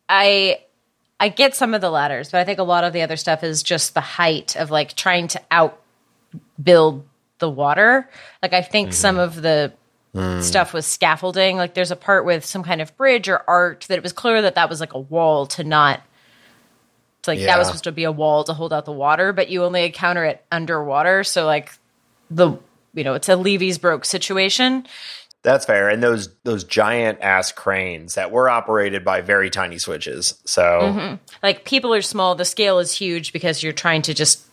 I 0.08 0.60
I 1.20 1.28
get 1.28 1.54
some 1.54 1.74
of 1.74 1.80
the 1.82 1.90
ladders, 1.90 2.30
but 2.30 2.40
I 2.40 2.44
think 2.44 2.58
a 2.58 2.62
lot 2.64 2.82
of 2.82 2.92
the 2.94 3.02
other 3.02 3.16
stuff 3.16 3.44
is 3.44 3.62
just 3.62 3.94
the 3.94 4.00
height 4.00 4.56
of 4.56 4.70
like 4.70 4.96
trying 4.96 5.28
to 5.28 5.40
out 5.50 5.78
build 6.60 7.04
the 7.38 7.48
water. 7.50 8.08
Like 8.42 8.54
I 8.54 8.62
think 8.62 8.92
some 8.94 9.16
Mm-hmm. 9.16 9.22
of 9.24 9.42
the 9.42 9.72
Mm. 10.12 10.42
stuff 10.42 10.72
was 10.72 10.86
scaffolding. 10.86 11.56
Like 11.56 11.74
there's 11.74 11.92
a 11.92 11.96
part 11.96 12.24
with 12.24 12.44
some 12.44 12.64
kind 12.64 12.80
of 12.80 12.96
bridge 12.96 13.28
or 13.28 13.44
art 13.46 13.84
that 13.88 13.96
it 13.96 14.02
was 14.02 14.12
clear 14.12 14.42
that 14.42 14.56
that 14.56 14.68
was 14.68 14.80
like 14.80 14.92
a 14.92 14.98
wall 14.98 15.46
to 15.48 15.62
not. 15.62 16.00
Like 17.28 17.38
that 17.40 17.58
was 17.58 17.68
supposed 17.68 17.84
to 17.84 17.92
be 17.92 18.02
a 18.04 18.10
wall 18.10 18.42
to 18.44 18.52
hold 18.52 18.72
out 18.72 18.86
the 18.86 18.92
water, 18.92 19.32
but 19.32 19.50
you 19.50 19.62
only 19.62 19.84
encounter 19.84 20.24
it 20.24 20.44
underwater. 20.50 21.22
So 21.22 21.46
like 21.46 21.70
the 22.28 22.58
you 22.92 23.04
know 23.04 23.14
it's 23.14 23.28
a 23.28 23.36
Levy's 23.36 23.78
broke 23.78 24.04
situation. 24.04 24.84
That's 25.42 25.64
fair. 25.64 25.88
And 25.88 26.02
those 26.02 26.28
those 26.44 26.64
giant 26.64 27.20
ass 27.22 27.50
cranes 27.52 28.14
that 28.16 28.30
were 28.30 28.50
operated 28.50 29.04
by 29.04 29.20
very 29.22 29.48
tiny 29.50 29.78
switches. 29.78 30.34
So 30.44 30.62
Mm-hmm. 30.62 31.14
Like 31.42 31.64
people 31.64 31.94
are 31.94 32.02
small, 32.02 32.34
the 32.34 32.44
scale 32.44 32.78
is 32.78 32.92
huge 32.92 33.32
because 33.32 33.62
you're 33.62 33.72
trying 33.72 34.02
to 34.02 34.14
just 34.14 34.44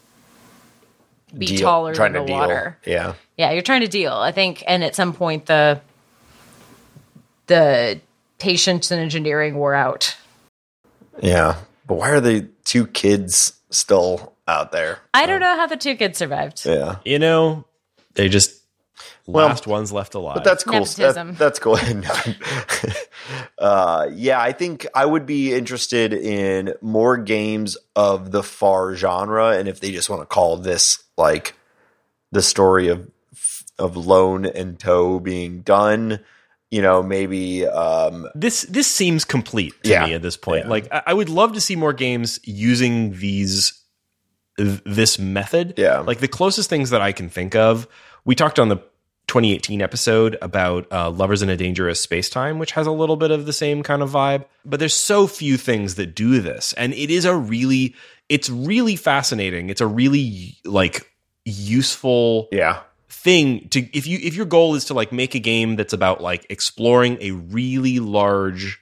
be 1.38 1.46
deal- 1.48 1.60
taller 1.62 1.94
trying 1.94 2.14
than 2.14 2.22
the 2.24 2.28
deal. 2.28 2.38
water. 2.38 2.78
Yeah. 2.86 3.14
Yeah, 3.38 3.52
you're 3.52 3.62
trying 3.62 3.82
to 3.82 3.88
deal. 3.88 4.14
I 4.14 4.32
think, 4.32 4.64
and 4.66 4.84
at 4.84 4.96
some 4.96 5.14
point 5.14 5.46
the 5.46 5.82
the 7.48 8.00
patience 8.40 8.92
and 8.92 9.02
engineering 9.02 9.56
wore 9.56 9.74
out. 9.74 10.16
Yeah. 11.22 11.58
But 11.86 11.96
why 11.96 12.12
are 12.12 12.22
the 12.22 12.48
two 12.66 12.88
kids 12.88 13.54
still 13.70 14.34
out 14.48 14.72
there? 14.72 15.00
I 15.14 15.26
don't 15.26 15.40
know 15.40 15.56
how 15.56 15.68
the 15.68 15.78
two 15.78 15.96
kids 15.96 16.18
survived. 16.18 16.66
Yeah. 16.66 16.98
you 17.06 17.20
know, 17.20 17.66
they 18.14 18.30
just 18.30 18.54
Well, 19.26 19.48
last 19.48 19.68
ones 19.68 19.92
left 19.92 20.16
alive. 20.16 20.36
But 20.36 20.44
that's 20.44 20.64
cool. 20.64 20.84
That, 20.86 21.36
that's 21.38 21.60
cool. 21.60 21.78
uh, 23.58 24.10
yeah, 24.14 24.40
I 24.42 24.52
think 24.52 24.86
I 24.94 25.06
would 25.06 25.26
be 25.26 25.54
interested 25.54 26.14
in 26.14 26.74
more 26.82 27.18
games 27.18 27.78
of 27.96 28.32
the 28.32 28.44
far 28.44 28.96
genre, 28.96 29.50
and 29.50 29.68
if 29.68 29.80
they 29.80 29.92
just 29.92 30.10
want 30.10 30.22
to 30.22 30.26
call 30.26 30.58
this 30.58 31.04
like 31.18 31.54
the 32.32 32.42
story 32.42 32.88
of 32.88 33.10
of 33.80 33.96
Lone 33.96 34.46
and 34.46 34.80
Toe 34.80 35.20
being 35.20 35.62
done, 35.62 36.20
you 36.72 36.82
know, 36.82 37.04
maybe 37.04 37.66
um, 37.68 38.28
this 38.36 38.64
this 38.64 38.88
seems 38.88 39.26
complete 39.26 39.74
to 39.84 39.90
Yeah. 39.90 40.06
me 40.06 40.14
at 40.14 40.22
this 40.22 40.38
point. 40.38 40.66
Yeah. 40.66 40.70
Like 40.70 40.88
I, 40.92 41.04
I 41.08 41.14
would 41.14 41.30
love 41.30 41.54
to 41.54 41.62
see 41.62 41.76
more 41.76 41.94
games 41.94 42.40
using 42.44 43.18
these 43.20 43.74
this 44.58 45.20
method. 45.20 45.76
Yeah. 45.78 46.00
Like 46.00 46.20
the 46.20 46.28
closest 46.28 46.70
things 46.70 46.90
that 46.90 47.02
I 47.02 47.12
can 47.12 47.30
think 47.30 47.56
of, 47.56 47.88
we 48.28 48.36
talked 48.36 48.60
on 48.60 48.68
the 48.68 48.76
2018 49.28 49.82
episode 49.82 50.38
about 50.42 50.86
uh, 50.92 51.10
Lovers 51.10 51.42
in 51.42 51.50
a 51.50 51.58
Dangerous 51.58 52.00
Space 52.00 52.30
Time, 52.30 52.60
which 52.60 52.74
has 52.74 52.86
a 52.86 52.92
little 52.92 53.16
bit 53.16 53.32
of 53.32 53.46
the 53.46 53.54
same 53.54 53.82
kind 53.82 54.04
of 54.04 54.12
vibe. 54.12 54.46
But 54.64 54.80
there's 54.80 54.94
so 54.94 55.28
few 55.28 55.58
things 55.58 55.96
that 55.96 56.14
do 56.14 56.42
this, 56.42 56.74
and 56.74 56.94
it 56.94 57.10
is 57.10 57.26
a 57.26 57.36
really, 57.36 57.96
it's 58.30 58.50
really 58.50 58.98
fascinating. 58.98 59.70
It's 59.70 59.82
a 59.82 59.88
really 59.88 60.58
like 60.66 61.10
useful 61.46 62.50
yeah, 62.52 62.82
thing 63.10 63.70
to 63.70 63.80
if 63.98 64.06
you 64.06 64.20
if 64.22 64.36
your 64.36 64.46
goal 64.46 64.76
is 64.76 64.86
to 64.86 64.94
like 64.94 65.12
make 65.12 65.34
a 65.34 65.40
game 65.40 65.78
that's 65.78 65.94
about 65.94 66.22
like 66.22 66.46
exploring 66.50 67.18
a 67.22 67.32
really 67.32 68.00
large 68.00 68.80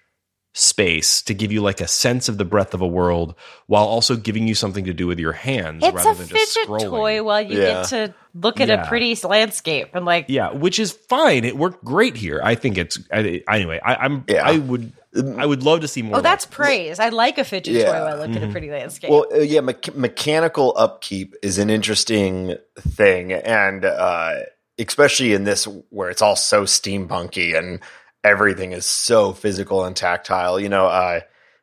space 0.57 1.21
to 1.21 1.33
give 1.33 1.51
you 1.51 1.61
like 1.61 1.81
a 1.81 1.87
sense 1.87 2.29
of 2.29 2.37
the 2.37 2.45
breadth 2.45 2.73
of 2.73 2.79
a 2.81 2.87
world 2.87 3.35
while 3.67 3.83
also 3.83 4.15
giving 4.15 4.47
you 4.47 4.55
something 4.55 4.85
to 4.85 4.93
do 4.93 5.05
with 5.05 5.19
your 5.19 5.33
hands 5.33 5.83
It's 5.83 5.93
rather 5.93 6.11
a 6.11 6.13
than 6.15 6.27
just 6.29 6.53
fidget 6.55 6.69
scrolling. 6.69 6.89
toy 6.89 7.23
while 7.23 7.41
you 7.41 7.59
Yeah. 7.61 7.67
get 7.81 7.87
to 7.89 8.13
look 8.33 8.61
at 8.61 8.69
Yeah. 8.69 8.85
a 8.85 8.87
pretty 8.87 9.13
landscape 9.25 9.89
and 9.93 10.05
like 10.05 10.25
Yeah, 10.29 10.53
which 10.53 10.79
is 10.79 10.93
fine. 10.93 11.43
It 11.43 11.57
worked 11.57 11.83
great 11.83 12.15
here. 12.15 12.39
I 12.41 12.55
think 12.55 12.77
it's 12.77 12.97
I, 13.11 13.41
anyway. 13.51 13.81
I, 13.83 13.95
I'm 13.95 14.23
Yeah. 14.29 14.47
I 14.47 14.57
would 14.57 14.93
I 15.37 15.45
would 15.45 15.63
love 15.63 15.81
to 15.81 15.87
see 15.89 16.01
more. 16.01 16.17
Oh, 16.17 16.21
that's 16.21 16.45
praise. 16.45 16.99
I 16.99 17.09
like 17.09 17.37
a 17.37 17.43
fidget 17.43 17.73
Yeah. 17.75 17.85
toy 17.85 17.91
while 17.91 18.07
I 18.07 18.13
look 18.15 18.29
Mm-hmm. 18.29 18.43
at 18.43 18.49
a 18.49 18.51
pretty 18.51 18.69
landscape. 18.71 19.09
Well, 19.11 19.25
uh, 19.33 19.39
yeah, 19.39 19.59
me- 19.61 19.73
mechanical 19.93 20.73
upkeep 20.77 21.35
is 21.43 21.57
an 21.57 21.69
interesting 21.69 22.55
thing, 22.79 23.33
and 23.33 23.83
uh, 23.83 24.35
especially 24.79 25.33
in 25.33 25.43
this 25.43 25.65
where 25.89 26.09
it's 26.09 26.21
all 26.21 26.35
so 26.37 26.63
steampunky 26.63 27.57
and 27.57 27.79
everything 28.25 28.71
is 28.71 28.85
so 28.85 29.31
physical 29.31 29.85
and 29.85 29.95
tactile. 29.95 30.59
You 30.59 30.67
know, 30.67 30.87
uh, 30.87 31.21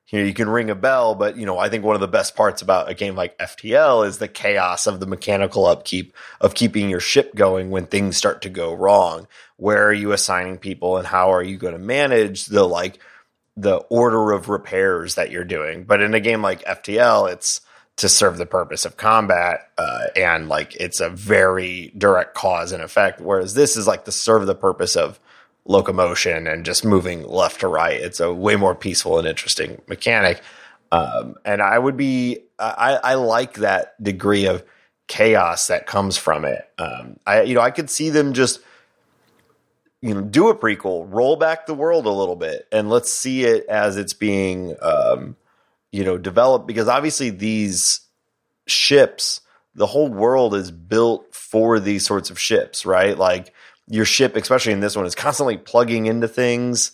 you 0.09 0.21
know, 0.21 0.25
you 0.25 0.33
can 0.33 0.49
ring 0.49 0.71
a 0.71 0.75
bell, 0.75 1.15
but 1.15 1.37
you 1.37 1.45
know, 1.45 1.59
I 1.59 1.69
think 1.69 1.85
one 1.85 1.97
of 1.97 2.01
the 2.01 2.09
best 2.09 2.37
parts 2.37 2.63
about 2.63 2.89
a 2.89 2.95
game 2.95 3.17
like 3.17 3.37
FTL 3.39 4.07
is 4.07 4.19
the 4.19 4.29
chaos 4.29 4.87
of 4.87 5.01
the 5.01 5.07
mechanical 5.07 5.67
upkeep 5.67 6.15
of 6.41 6.55
keeping 6.55 6.89
your 6.89 7.01
ship 7.01 7.35
going 7.35 7.71
when 7.71 7.87
things 7.87 8.17
start 8.17 8.43
to 8.43 8.49
go 8.49 8.73
wrong. 8.73 9.27
Where 9.57 9.87
are 9.89 9.93
you 9.93 10.13
assigning 10.13 10.59
people, 10.59 10.97
and 10.97 11.07
how 11.07 11.33
are 11.33 11.43
you 11.43 11.57
going 11.57 11.75
to 11.75 11.79
manage 11.79 12.47
the 12.47 12.65
like 12.65 12.99
the 13.57 13.77
order 13.77 14.33
of 14.33 14.49
repairs 14.49 15.17
that 15.17 15.31
you're 15.31 15.45
doing. 15.45 15.85
But 15.85 16.01
in 16.01 16.15
a 16.15 16.21
game 16.21 16.41
like 16.41 16.65
FTL, 16.65 17.31
it's 17.33 17.61
to 17.97 18.09
serve 18.09 18.39
the 18.39 18.47
purpose 18.47 18.87
of 18.87 18.97
combat, 18.97 19.71
uh, 19.77 20.07
and 20.17 20.49
like 20.49 20.75
it's 20.77 21.01
a 21.01 21.11
very 21.11 21.93
direct 21.97 22.35
cause 22.35 22.73
and 22.73 22.83
effect. 22.83 23.21
Whereas 23.21 23.53
this 23.53 23.77
is 23.77 23.87
like 23.87 24.07
to 24.07 24.13
serve 24.13 24.47
the 24.47 24.55
purpose 24.55 24.97
of 24.97 25.21
locomotion 25.65 26.47
and 26.47 26.65
just 26.65 26.85
moving 26.85 27.27
left 27.27 27.61
to 27.61 27.69
right. 27.69 28.01
It's 28.01 28.21
a 28.21 28.33
way 28.33 28.57
more 28.57 28.75
peaceful 28.75 29.19
and 29.19 29.29
interesting 29.29 29.81
mechanic. 29.89 30.43
Um, 30.91 31.37
and 31.45 31.63
I 31.63 31.79
would 31.79 31.97
be, 31.97 32.41
I, 32.59 32.99
I 33.03 33.15
like 33.15 33.55
that 33.55 34.03
degree 34.03 34.47
of 34.47 34.65
chaos 35.09 35.69
that 35.69 35.87
comes 35.87 36.17
from 36.17 36.45
it. 36.45 36.69
Um, 36.79 37.17
I, 37.27 37.43
you 37.43 37.55
know, 37.55 37.61
I 37.61 37.71
could 37.71 37.91
see 37.91 38.11
them 38.11 38.33
just 38.33 38.61
you 40.03 40.15
know 40.15 40.21
do 40.21 40.49
a 40.49 40.55
prequel 40.55 41.07
roll 41.09 41.37
back 41.37 41.67
the 41.67 41.75
world 41.75 42.07
a 42.07 42.11
little 42.11 42.37
bit 42.37 42.67
and 42.73 42.91
let's 42.91 43.11
see 43.11 43.45
it 43.45 43.65
as 43.67 43.97
it's 43.97 44.13
being 44.13 44.75
um 44.83 45.37
you 45.93 46.05
know 46.05 46.19
developed 46.19 46.67
because 46.67 46.89
obviously 46.89 47.31
these 47.31 48.01
ships 48.67 49.41
the 49.75 49.87
whole 49.87 50.09
world 50.09 50.55
is 50.55 50.71
built 50.71 51.33
for 51.35 51.79
these 51.81 52.05
sorts 52.05 52.31
of 52.31 52.39
ships 52.39 52.85
right 52.85 53.17
like 53.17 53.55
your 53.89 54.05
ship 54.05 54.37
especially 54.37 54.73
in 54.73 54.81
this 54.81 54.97
one 54.97 55.07
is 55.07 55.15
constantly 55.15 55.57
plugging 55.57 56.07
into 56.07 56.29
things 56.29 56.93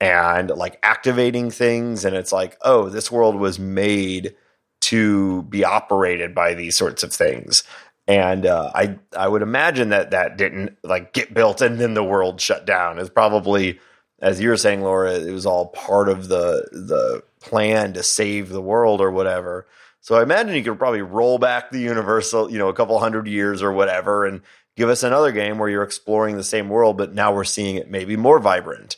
and 0.00 0.50
like 0.50 0.78
activating 0.82 1.50
things 1.50 2.04
and 2.04 2.16
it's 2.16 2.32
like 2.32 2.56
oh 2.62 2.88
this 2.88 3.10
world 3.10 3.36
was 3.36 3.58
made 3.58 4.34
to 4.80 5.42
be 5.44 5.64
operated 5.64 6.34
by 6.34 6.54
these 6.54 6.74
sorts 6.76 7.02
of 7.02 7.12
things 7.12 7.62
and 8.10 8.44
uh, 8.44 8.72
I 8.74 8.98
I 9.16 9.28
would 9.28 9.42
imagine 9.42 9.90
that 9.90 10.10
that 10.10 10.36
didn't 10.36 10.76
like 10.82 11.12
get 11.12 11.32
built 11.32 11.60
and 11.60 11.78
then 11.78 11.94
the 11.94 12.02
world 12.02 12.40
shut 12.40 12.66
down. 12.66 12.98
It's 12.98 13.08
probably, 13.08 13.78
as 14.20 14.40
you 14.40 14.48
were 14.48 14.56
saying, 14.56 14.82
Laura, 14.82 15.12
it 15.12 15.30
was 15.30 15.46
all 15.46 15.68
part 15.68 16.08
of 16.08 16.26
the 16.26 16.68
the 16.72 17.22
plan 17.40 17.92
to 17.92 18.02
save 18.02 18.48
the 18.48 18.60
world 18.60 19.00
or 19.00 19.12
whatever. 19.12 19.68
So 20.00 20.16
I 20.16 20.24
imagine 20.24 20.56
you 20.56 20.64
could 20.64 20.78
probably 20.78 21.02
roll 21.02 21.38
back 21.38 21.70
the 21.70 21.78
universal, 21.78 22.50
you 22.50 22.58
know, 22.58 22.68
a 22.68 22.74
couple 22.74 22.98
hundred 22.98 23.28
years 23.28 23.62
or 23.62 23.70
whatever, 23.70 24.26
and 24.26 24.40
give 24.80 24.88
us 24.88 25.02
another 25.02 25.30
game 25.30 25.58
where 25.58 25.68
you're 25.68 25.82
exploring 25.84 26.36
the 26.36 26.42
same 26.42 26.68
world, 26.70 26.96
but 26.96 27.14
now 27.14 27.32
we're 27.34 27.44
seeing 27.44 27.76
it 27.76 27.90
maybe 27.90 28.16
more 28.16 28.38
vibrant. 28.40 28.96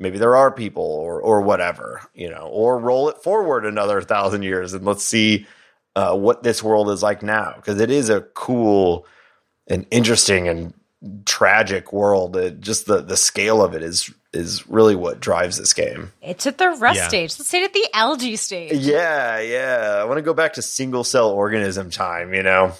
Maybe 0.00 0.16
there 0.18 0.36
are 0.36 0.50
people 0.50 0.84
or 0.84 1.20
or 1.20 1.40
whatever, 1.42 2.02
you 2.14 2.30
know, 2.30 2.48
or 2.50 2.78
roll 2.78 3.08
it 3.08 3.18
forward 3.18 3.66
another 3.66 4.00
thousand 4.00 4.42
years 4.42 4.72
and 4.72 4.84
let's 4.84 5.04
see 5.04 5.46
uh, 5.96 6.16
what 6.16 6.42
this 6.42 6.62
world 6.62 6.88
is 6.90 7.02
like 7.02 7.22
now 7.22 7.52
because 7.56 7.80
it 7.80 7.90
is 7.90 8.08
a 8.08 8.20
cool 8.34 9.06
and 9.66 9.86
interesting 9.90 10.48
and 10.48 10.72
tragic 11.26 11.92
world. 11.92 12.36
It, 12.36 12.60
just 12.60 12.86
the 12.86 13.02
the 13.02 13.16
scale 13.16 13.60
of 13.62 13.74
it 13.74 13.82
is 13.82 14.12
is 14.32 14.68
really 14.68 14.94
what 14.94 15.20
drives 15.20 15.56
this 15.58 15.72
game. 15.72 16.12
It's 16.22 16.46
at 16.46 16.58
the 16.58 16.68
rust 16.70 16.96
Yeah. 16.98 17.08
stage. 17.08 17.38
Let's 17.38 17.48
say 17.48 17.62
it 17.62 17.64
at 17.64 17.72
the 17.72 17.88
algae 17.92 18.36
stage. 18.36 18.74
Yeah, 18.74 19.40
yeah. 19.40 19.98
I 20.00 20.04
want 20.04 20.18
to 20.18 20.22
go 20.22 20.34
back 20.34 20.52
to 20.54 20.62
single 20.62 21.02
cell 21.04 21.30
organism 21.30 21.90
time. 21.90 22.32
You 22.34 22.42
know. 22.44 22.72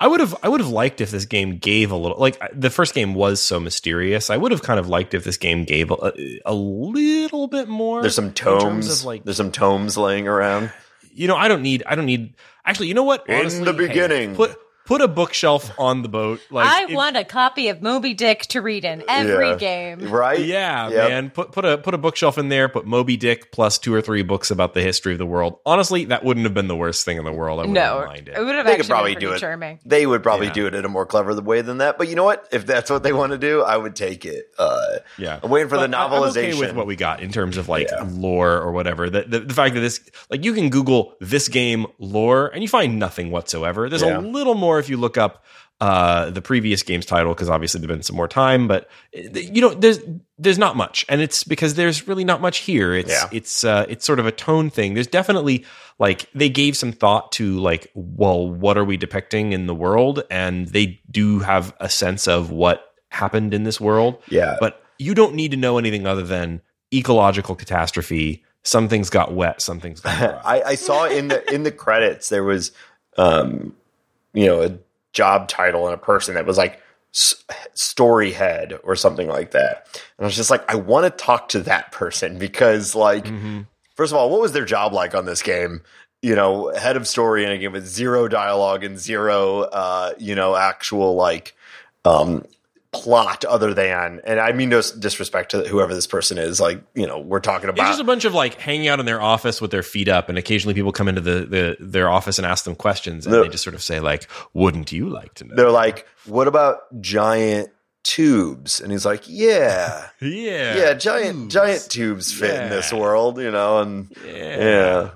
I 0.00 0.06
would 0.06 0.20
have 0.20 0.34
I 0.42 0.48
would 0.48 0.60
have 0.60 0.68
liked 0.70 1.00
if 1.00 1.10
this 1.10 1.24
game 1.24 1.58
gave 1.58 1.90
a 1.90 1.96
little 1.96 2.18
like 2.18 2.40
the 2.52 2.70
first 2.70 2.94
game 2.94 3.14
was 3.14 3.40
so 3.40 3.60
mysterious. 3.60 4.30
I 4.30 4.36
would 4.36 4.52
have 4.52 4.62
kind 4.62 4.80
of 4.80 4.88
liked 4.88 5.14
if 5.14 5.24
this 5.24 5.36
game 5.36 5.64
gave 5.64 5.90
a, 5.90 6.12
a 6.46 6.54
little 6.54 7.46
bit 7.48 7.68
more. 7.68 8.00
There's 8.02 8.14
some 8.14 8.32
tomes. 8.32 9.04
like 9.04 9.24
There's 9.24 9.36
some 9.36 9.52
tomes 9.52 9.96
laying 9.96 10.26
around. 10.28 10.72
you 11.12 11.28
know 11.28 11.36
I 11.36 11.48
don't 11.48 11.62
need 11.62 11.82
I 11.86 11.94
don't 11.96 12.06
need 12.06 12.34
actually 12.64 12.88
you 12.88 12.94
know 12.94 13.04
what 13.04 13.28
In 13.28 13.40
Honestly, 13.40 13.64
the 13.64 13.72
hey, 13.72 13.88
beginning. 13.88 14.34
put 14.36 14.56
put 14.86 15.00
a 15.00 15.08
bookshelf 15.08 15.70
on 15.78 16.02
the 16.02 16.08
boat 16.08 16.40
like 16.50 16.66
I 16.66 16.84
if- 16.84 16.90
want 16.90 17.16
a 17.16 17.24
copy 17.24 17.68
of 17.68 17.80
Moby 17.82 18.14
Dick 18.14 18.42
to 18.48 18.60
read 18.60 18.84
in 18.84 19.04
every 19.08 19.50
Yeah. 19.50 19.56
game. 19.56 20.10
Right? 20.10 20.40
Yeah, 20.40 20.88
Yep. 20.88 21.08
man. 21.10 21.30
Put 21.30 21.52
put 21.52 21.64
a 21.64 21.78
put 21.78 21.94
a 21.94 21.98
bookshelf 21.98 22.38
in 22.38 22.48
there. 22.48 22.68
Put 22.68 22.86
Moby 22.86 23.16
Dick 23.16 23.52
plus 23.52 23.78
two 23.78 23.94
or 23.94 24.00
three 24.00 24.22
books 24.22 24.50
about 24.50 24.74
the 24.74 24.82
history 24.82 25.12
of 25.12 25.18
the 25.18 25.26
world. 25.26 25.58
Honestly, 25.64 26.06
that 26.06 26.24
wouldn't 26.24 26.44
have 26.44 26.54
been 26.54 26.68
the 26.68 26.76
worst 26.76 27.04
thing 27.04 27.18
in 27.18 27.24
the 27.24 27.32
world. 27.32 27.58
I 27.60 27.62
wouldn't 27.62 27.74
No, 27.74 28.00
have 28.00 28.06
minded. 28.08 28.34
it 28.36 28.40
would 28.44 28.54
have 28.54 28.66
They 28.66 28.72
actually 28.72 28.82
could 28.84 28.90
probably 28.90 29.14
been 29.14 29.20
do 29.20 29.26
pretty 29.28 29.36
it. 29.38 29.40
charming. 29.40 29.78
They 29.84 30.06
would 30.06 30.22
probably 30.22 30.46
Yeah. 30.48 30.52
do 30.54 30.66
it 30.66 30.74
in 30.74 30.84
a 30.84 30.88
more 30.88 31.06
clever 31.06 31.34
way 31.40 31.60
than 31.60 31.78
that. 31.78 31.96
But 31.98 32.08
you 32.08 32.16
know 32.16 32.24
what? 32.24 32.46
If 32.50 32.66
that's 32.66 32.90
what 32.90 33.02
they 33.02 33.12
want 33.12 33.32
to 33.32 33.38
do, 33.38 33.62
I 33.62 33.76
would 33.76 33.94
take 33.94 34.24
it. 34.24 34.46
Uh, 34.58 34.76
Yeah, 35.18 35.38
I'm 35.42 35.50
waiting 35.50 35.68
for 35.68 35.78
the 35.78 35.88
But 35.88 35.94
I- 35.96 36.04
I'm 36.06 36.12
okay 36.24 36.50
novelization. 36.52 36.58
with 36.60 36.72
what 36.74 36.86
we 36.86 36.96
got 36.96 37.20
in 37.20 37.30
terms 37.32 37.56
of 37.56 37.68
like 37.68 37.88
Yeah. 37.90 38.04
lore 38.10 38.56
or 38.60 38.72
whatever. 38.72 39.08
The, 39.08 39.22
the 39.22 39.40
the 39.40 39.54
fact 39.54 39.74
that 39.74 39.80
this 39.80 40.00
like 40.30 40.44
you 40.44 40.52
can 40.52 40.68
Google 40.70 41.14
this 41.20 41.48
game 41.48 41.86
lore 41.98 42.48
and 42.52 42.62
you 42.62 42.68
find 42.68 42.98
nothing 42.98 43.30
whatsoever. 43.30 43.88
There's 43.88 44.02
Yeah. 44.02 44.18
a 44.18 44.20
little 44.20 44.54
more 44.54 44.79
if 44.80 44.88
you 44.88 44.96
look 44.96 45.16
up 45.16 45.44
uh 45.80 46.28
the 46.28 46.42
previous 46.42 46.82
game's 46.82 47.06
title 47.06 47.32
because 47.32 47.48
obviously 47.48 47.80
there's 47.80 47.88
been 47.88 48.02
some 48.02 48.16
more 48.16 48.28
time, 48.28 48.66
but 48.68 48.88
uh, 49.16 49.38
you 49.38 49.60
know 49.60 49.72
there's 49.72 50.00
there's 50.38 50.58
not 50.58 50.76
much, 50.76 51.06
and 51.08 51.20
it's 51.20 51.44
because 51.44 51.74
there's 51.74 52.08
really 52.08 52.24
not 52.24 52.40
much 52.40 52.58
here. 52.58 52.92
It's 52.92 53.10
Yeah. 53.10 53.28
it's 53.32 53.64
uh 53.64 53.86
it's 53.88 54.04
sort 54.04 54.18
of 54.18 54.26
a 54.26 54.32
tone 54.32 54.68
thing. 54.68 54.94
There's 54.94 55.06
definitely 55.06 55.64
like 55.98 56.28
they 56.34 56.48
gave 56.48 56.76
some 56.76 56.92
thought 56.92 57.32
to 57.32 57.58
like 57.60 57.90
well 57.94 58.50
what 58.50 58.76
are 58.76 58.84
we 58.84 58.96
depicting 58.96 59.52
in 59.52 59.66
the 59.66 59.74
world, 59.74 60.22
and 60.30 60.66
they 60.68 61.00
do 61.10 61.38
have 61.38 61.74
a 61.80 61.88
sense 61.88 62.28
of 62.28 62.50
what 62.50 62.92
happened 63.08 63.52
in 63.52 63.64
this 63.64 63.80
world 63.80 64.22
yeah. 64.28 64.56
but 64.60 64.84
you 65.00 65.14
don't 65.14 65.34
need 65.34 65.50
to 65.50 65.56
know 65.56 65.78
anything 65.78 66.06
other 66.06 66.22
than 66.22 66.60
ecological 66.94 67.56
catastrophe. 67.56 68.44
Some 68.62 68.88
things 68.88 69.10
got 69.10 69.32
wet, 69.34 69.60
some 69.62 69.80
things 69.80 69.98
got. 70.00 70.40
I, 70.44 70.62
I 70.62 70.74
saw 70.76 71.06
in 71.06 71.26
the 71.28 71.42
in 71.52 71.62
the 71.64 71.72
credits 71.72 72.28
there 72.28 72.44
was, 72.44 72.70
um, 73.16 73.74
you 74.32 74.46
know, 74.46 74.62
a 74.62 74.78
job 75.12 75.48
title 75.48 75.86
and 75.86 75.94
a 75.94 75.98
person 75.98 76.34
that 76.34 76.46
was 76.46 76.56
like 76.56 76.80
story 77.74 78.32
head 78.32 78.78
or 78.84 78.94
something 78.96 79.28
like 79.28 79.50
that, 79.52 79.86
and 80.16 80.24
I 80.24 80.26
was 80.26 80.36
just 80.36 80.50
like, 80.50 80.68
I 80.70 80.76
want 80.76 81.04
to 81.04 81.24
talk 81.24 81.48
to 81.50 81.60
that 81.62 81.92
person 81.92 82.38
because, 82.38 82.94
like, 82.94 83.24
Mm-hmm. 83.24 83.60
first 83.96 84.12
of 84.12 84.18
all, 84.18 84.30
what 84.30 84.40
was 84.40 84.52
their 84.52 84.64
job 84.64 84.92
like 84.92 85.14
on 85.14 85.26
this 85.26 85.42
game? 85.42 85.82
You 86.22 86.34
know, 86.34 86.72
head 86.76 86.96
of 86.96 87.08
story 87.08 87.44
in 87.44 87.50
a 87.50 87.58
game 87.58 87.72
with 87.72 87.86
zero 87.86 88.28
dialogue 88.28 88.84
and 88.84 88.98
zero, 88.98 89.60
uh, 89.62 90.12
you 90.18 90.34
know, 90.34 90.54
actual 90.54 91.14
like, 91.14 91.56
um, 92.04 92.44
plot 92.92 93.44
other 93.44 93.72
than, 93.72 94.20
and 94.24 94.40
I 94.40 94.50
mean 94.52 94.68
no 94.70 94.82
disrespect 94.98 95.52
to 95.52 95.62
whoever 95.68 95.94
this 95.94 96.06
person 96.08 96.38
is. 96.38 96.60
Like, 96.60 96.82
you 96.94 97.06
know, 97.06 97.20
we're 97.20 97.38
talking 97.40 97.68
It's 97.68 97.78
about 97.78 97.86
just 97.88 98.00
a 98.00 98.04
bunch 98.04 98.24
of 98.24 98.34
like 98.34 98.54
hanging 98.54 98.88
out 98.88 98.98
in 98.98 99.06
their 99.06 99.20
office 99.22 99.60
with 99.60 99.70
their 99.70 99.82
feet 99.84 100.08
up, 100.08 100.28
and 100.28 100.36
occasionally 100.36 100.74
people 100.74 100.90
come 100.90 101.06
into 101.08 101.20
the, 101.20 101.46
the 101.46 101.76
their 101.78 102.08
office 102.10 102.38
and 102.38 102.46
ask 102.46 102.64
them 102.64 102.74
questions, 102.74 103.26
and 103.26 103.34
No. 103.34 103.42
they 103.44 103.48
just 103.48 103.62
sort 103.62 103.74
of 103.74 103.82
say 103.82 104.00
like, 104.00 104.28
"Wouldn't 104.54 104.90
you 104.90 105.08
like 105.08 105.34
to 105.34 105.44
know?" 105.44 105.54
they're 105.54 105.70
like, 105.70 106.06
"What 106.26 106.48
about 106.48 106.78
giant 107.00 107.68
tubes?" 108.02 108.80
And 108.80 108.90
he's 108.90 109.06
like, 109.06 109.22
"Yeah, 109.28 110.08
yeah, 110.20 110.76
yeah, 110.76 110.94
giant 110.94 111.36
tubes. 111.42 111.54
giant 111.54 111.86
tubes 111.90 112.32
fit 112.32 112.60
in 112.60 112.70
this 112.70 112.92
world, 112.92 113.38
you 113.38 113.50
know." 113.52 113.78
And 113.78 114.12
yeah, 114.26 115.10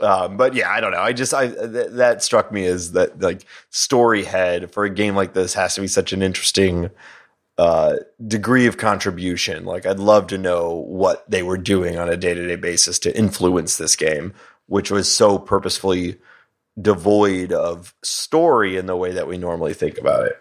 Um, 0.00 0.36
but 0.36 0.54
yeah, 0.54 0.68
I 0.70 0.80
don't 0.80 0.90
know. 0.92 1.00
I 1.00 1.12
just 1.12 1.32
I 1.32 1.46
th- 1.48 1.90
that 1.92 2.22
struck 2.22 2.52
me 2.52 2.66
as 2.66 2.92
that 2.92 3.20
like 3.22 3.46
story 3.70 4.24
head 4.24 4.70
for 4.72 4.84
a 4.84 4.90
game 4.90 5.14
like 5.14 5.32
this 5.32 5.54
has 5.54 5.74
to 5.76 5.80
be 5.80 5.86
such 5.86 6.12
an 6.12 6.20
interesting 6.20 6.90
uh, 7.58 7.96
degree 8.26 8.66
of 8.66 8.76
contribution. 8.76 9.64
Like, 9.64 9.86
I'd 9.86 9.98
love 9.98 10.26
to 10.28 10.38
know 10.38 10.74
what 10.74 11.28
they 11.30 11.42
were 11.42 11.58
doing 11.58 11.96
on 11.98 12.08
a 12.08 12.16
day 12.16 12.34
to 12.34 12.46
day 12.46 12.56
basis 12.56 12.98
to 13.00 13.16
influence 13.16 13.76
this 13.76 13.96
game, 13.96 14.34
which 14.66 14.90
was 14.90 15.10
so 15.10 15.38
purposefully 15.38 16.18
devoid 16.80 17.52
of 17.52 17.94
story 18.02 18.76
in 18.76 18.86
the 18.86 18.96
way 18.96 19.12
that 19.12 19.28
we 19.28 19.38
normally 19.38 19.74
think 19.74 19.98
about 19.98 20.26
it. 20.26 20.40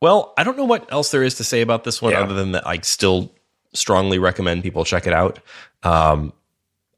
Well, 0.00 0.32
I 0.38 0.44
don't 0.44 0.56
know 0.56 0.64
what 0.64 0.90
else 0.92 1.10
there 1.10 1.22
is 1.22 1.34
to 1.36 1.44
say 1.44 1.60
about 1.60 1.84
this 1.84 2.00
one 2.00 2.12
Yeah. 2.12 2.20
other 2.20 2.34
than 2.34 2.52
that 2.52 2.66
I 2.66 2.78
still 2.78 3.32
strongly 3.74 4.18
recommend 4.18 4.62
people 4.62 4.84
check 4.84 5.06
it 5.06 5.12
out. 5.12 5.40
Um, 5.82 6.32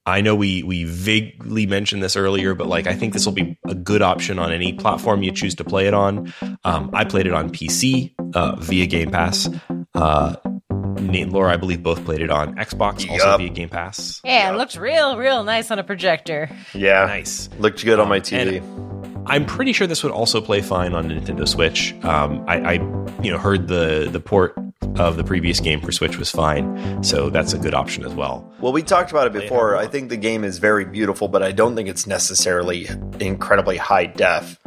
I 0.05 0.21
know 0.21 0.35
we 0.35 0.63
we 0.65 0.85
vaguely 0.85 1.67
mentioned 1.67 2.03
this 2.03 2.17
earlier, 2.17 2.55
but 2.55 2.67
like 2.67 2.87
I 2.87 2.95
think 2.95 3.13
this 3.13 3.25
will 3.25 3.33
be 3.35 3.57
a 3.69 3.75
good 3.75 4.03
option 4.03 4.39
on 4.39 4.51
any 4.53 4.73
platform 4.73 5.23
you 5.23 5.31
choose 5.31 5.55
to 5.57 5.65
play 5.65 5.87
it 5.87 5.95
on. 5.95 6.33
Um, 6.65 6.91
I 6.93 7.05
played 7.05 7.27
it 7.27 7.33
on 7.33 7.51
PC 7.51 8.13
uh, 8.35 8.57
via 8.57 8.87
Game 8.87 9.11
Pass. 9.13 9.49
Uh, 9.95 10.35
Nate 11.01 11.23
and 11.25 11.33
Laura, 11.33 11.53
I 11.53 11.57
believe, 11.57 11.83
both 11.83 12.05
played 12.05 12.21
it 12.21 12.31
on 12.31 12.55
Xbox, 12.57 13.09
also 13.09 13.27
Yup. 13.27 13.39
via 13.41 13.49
Game 13.49 13.69
Pass. 13.69 14.21
Yeah, 14.25 14.53
it 14.53 14.57
looks 14.57 14.77
real, 14.77 15.17
real 15.17 15.43
nice 15.45 15.71
on 15.71 15.79
a 15.79 15.85
projector. 15.85 16.51
Yeah, 16.75 17.07
Nice. 17.07 17.49
looked 17.59 17.85
good 17.85 17.99
on 17.99 18.09
my 18.09 18.17
Um, 18.17 18.23
TV. 18.23 19.23
I'm 19.27 19.47
pretty 19.47 19.73
sure 19.73 19.87
this 19.87 20.03
would 20.03 20.13
also 20.13 20.41
play 20.41 20.61
fine 20.63 20.95
on 20.95 21.09
Nintendo 21.09 21.47
Switch. 21.47 21.95
Um, 22.05 22.45
I, 22.49 22.59
I, 22.59 22.73
you 23.23 23.31
know, 23.31 23.39
heard 23.39 23.69
the 23.69 24.09
the 24.11 24.19
port 24.21 24.55
of 24.97 25.17
the 25.17 25.25
previous 25.25 25.61
game 25.61 25.81
for 25.81 25.93
Switch 25.93 26.19
was 26.19 26.31
fine, 26.31 27.03
so 27.03 27.31
that's 27.31 27.53
a 27.53 27.59
good 27.59 27.75
option 27.75 28.05
as 28.05 28.15
well. 28.15 28.51
Well, 28.61 28.73
we 28.73 28.83
talked 28.83 29.11
about 29.11 29.27
it 29.27 29.33
before. 29.33 29.77
I 29.77 29.87
think 29.87 30.09
the 30.09 30.17
game 30.17 30.45
is 30.45 30.59
very 30.59 30.85
beautiful, 30.85 31.29
but 31.29 31.43
I 31.43 31.53
don't 31.53 31.75
think 31.77 31.89
it's 31.89 32.07
necessarily 32.07 32.89
incredibly 33.21 33.77
high 33.77 34.07
def 34.07 34.59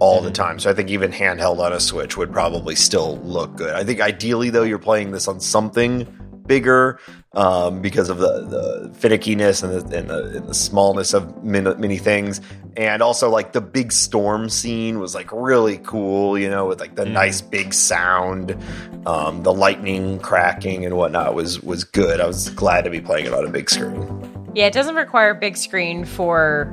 all 0.00 0.20
the 0.20 0.30
time. 0.30 0.58
So 0.58 0.70
I 0.70 0.74
think 0.74 0.90
even 0.90 1.12
handheld 1.12 1.58
on 1.58 1.72
a 1.72 1.80
Switch 1.80 2.16
would 2.16 2.32
probably 2.32 2.74
still 2.74 3.18
look 3.18 3.56
good. 3.56 3.74
I 3.74 3.84
think 3.84 4.00
ideally, 4.00 4.50
though, 4.50 4.62
you're 4.62 4.78
playing 4.78 5.12
this 5.12 5.28
on 5.28 5.40
something 5.40 6.06
bigger 6.46 6.98
um, 7.32 7.82
because 7.82 8.08
of 8.08 8.18
the, 8.18 8.46
the 8.46 8.90
finickiness 8.98 9.62
and 9.62 9.72
the, 9.72 9.98
and 9.98 10.10
the, 10.10 10.36
and 10.38 10.48
the 10.48 10.54
smallness 10.54 11.14
of 11.14 11.44
many, 11.44 11.74
many 11.74 11.98
things. 11.98 12.40
And 12.76 13.02
also, 13.02 13.28
like, 13.28 13.52
the 13.52 13.60
big 13.60 13.92
storm 13.92 14.48
scene 14.48 14.98
was 14.98 15.14
like 15.14 15.30
really 15.32 15.78
cool, 15.78 16.38
you 16.38 16.48
know, 16.48 16.66
with 16.66 16.80
like 16.80 16.94
the 16.94 17.04
nice 17.04 17.40
big 17.40 17.74
sound, 17.74 18.56
um, 19.06 19.42
the 19.42 19.52
lightning 19.52 20.18
cracking 20.20 20.84
and 20.84 20.96
whatnot 20.96 21.34
was 21.34 21.62
was 21.62 21.84
good. 21.84 22.20
I 22.20 22.26
was 22.26 22.50
glad 22.50 22.84
to 22.84 22.90
be 22.90 23.00
playing 23.00 23.26
it 23.26 23.34
on 23.34 23.44
a 23.44 23.50
big 23.50 23.68
screen. 23.68 24.50
Yeah, 24.54 24.66
it 24.66 24.72
doesn't 24.72 24.94
require 24.94 25.30
a 25.30 25.34
big 25.34 25.56
screen 25.56 26.04
for 26.04 26.72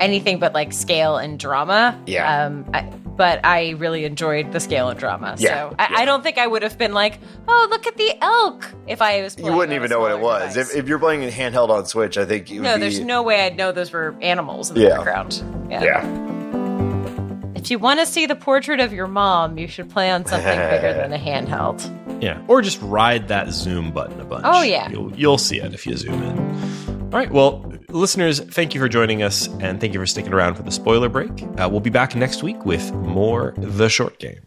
anything 0.00 0.38
but 0.38 0.52
like 0.54 0.72
scale 0.72 1.16
and 1.16 1.38
drama. 1.38 2.00
Yeah. 2.06 2.44
Um, 2.46 2.64
I, 2.74 2.82
but 2.82 3.44
I 3.44 3.70
really 3.70 4.04
enjoyed 4.04 4.50
the 4.50 4.58
scale 4.58 4.88
and 4.88 4.98
drama. 4.98 5.36
Yeah, 5.38 5.70
So 5.70 5.76
I, 5.78 6.02
I 6.02 6.04
don't 6.04 6.22
think 6.22 6.36
I 6.36 6.46
would 6.46 6.62
have 6.62 6.76
been 6.76 6.92
like, 6.92 7.20
oh, 7.46 7.68
look 7.70 7.86
at 7.86 7.96
the 7.96 8.12
elk 8.20 8.68
if 8.88 9.00
I 9.00 9.22
was. 9.22 9.38
You 9.38 9.52
wouldn't 9.52 9.72
even 9.74 9.88
know 9.88 10.00
what 10.00 10.10
it 10.10 10.18
was 10.18 10.56
if, 10.56 10.74
if 10.74 10.88
you're 10.88 10.98
playing 10.98 11.22
it 11.22 11.32
handheld 11.32 11.68
on 11.70 11.86
Switch. 11.86 12.18
I 12.18 12.24
think 12.24 12.50
no, 12.50 12.74
be, 12.74 12.80
there's 12.80 12.98
no 12.98 13.22
way 13.22 13.42
I'd 13.46 13.56
know 13.56 13.70
those 13.70 13.92
were 13.92 14.16
animals 14.20 14.70
in 14.70 14.76
the 14.76 14.82
Yeah. 14.82 14.96
background. 14.96 15.68
Yeah. 15.70 15.82
yeah. 15.84 16.33
If 17.64 17.70
you 17.70 17.78
want 17.78 17.98
to 17.98 18.04
see 18.04 18.26
the 18.26 18.36
portrait 18.36 18.78
of 18.78 18.92
your 18.92 19.06
mom, 19.06 19.56
you 19.56 19.68
should 19.68 19.88
play 19.88 20.10
on 20.10 20.26
something 20.26 20.46
bigger 20.46 20.92
than 20.92 21.14
a 21.14 21.18
handheld. 21.18 21.80
Yeah, 22.20 22.40
or 22.48 22.62
just 22.62 22.80
ride 22.80 23.28
that 23.28 23.50
zoom 23.50 23.90
button 23.90 24.18
a 24.20 24.24
bunch. 24.24 24.44
Oh, 24.46 24.62
yeah. 24.62 24.88
you'll, 24.88 25.12
you'll 25.14 25.36
see 25.36 25.60
it 25.60 25.74
if 25.74 25.84
you 25.84 25.94
zoom 25.96 26.22
in. 26.22 26.38
All 27.12 27.18
right, 27.18 27.30
well, 27.30 27.70
listeners, 27.90 28.40
thank 28.40 28.72
you 28.72 28.80
for 28.80 28.88
joining 28.88 29.22
us, 29.22 29.46
and 29.60 29.78
thank 29.78 29.92
you 29.92 30.00
for 30.00 30.06
sticking 30.06 30.32
around 30.32 30.54
for 30.54 30.62
the 30.62 30.70
spoiler 30.70 31.10
break. 31.10 31.30
Uh, 31.58 31.68
we'll 31.70 31.80
be 31.80 31.90
back 31.90 32.14
next 32.14 32.42
week 32.42 32.64
with 32.64 32.94
more 32.94 33.52
the 33.58 33.88
short 33.88 34.18
game. 34.20 34.40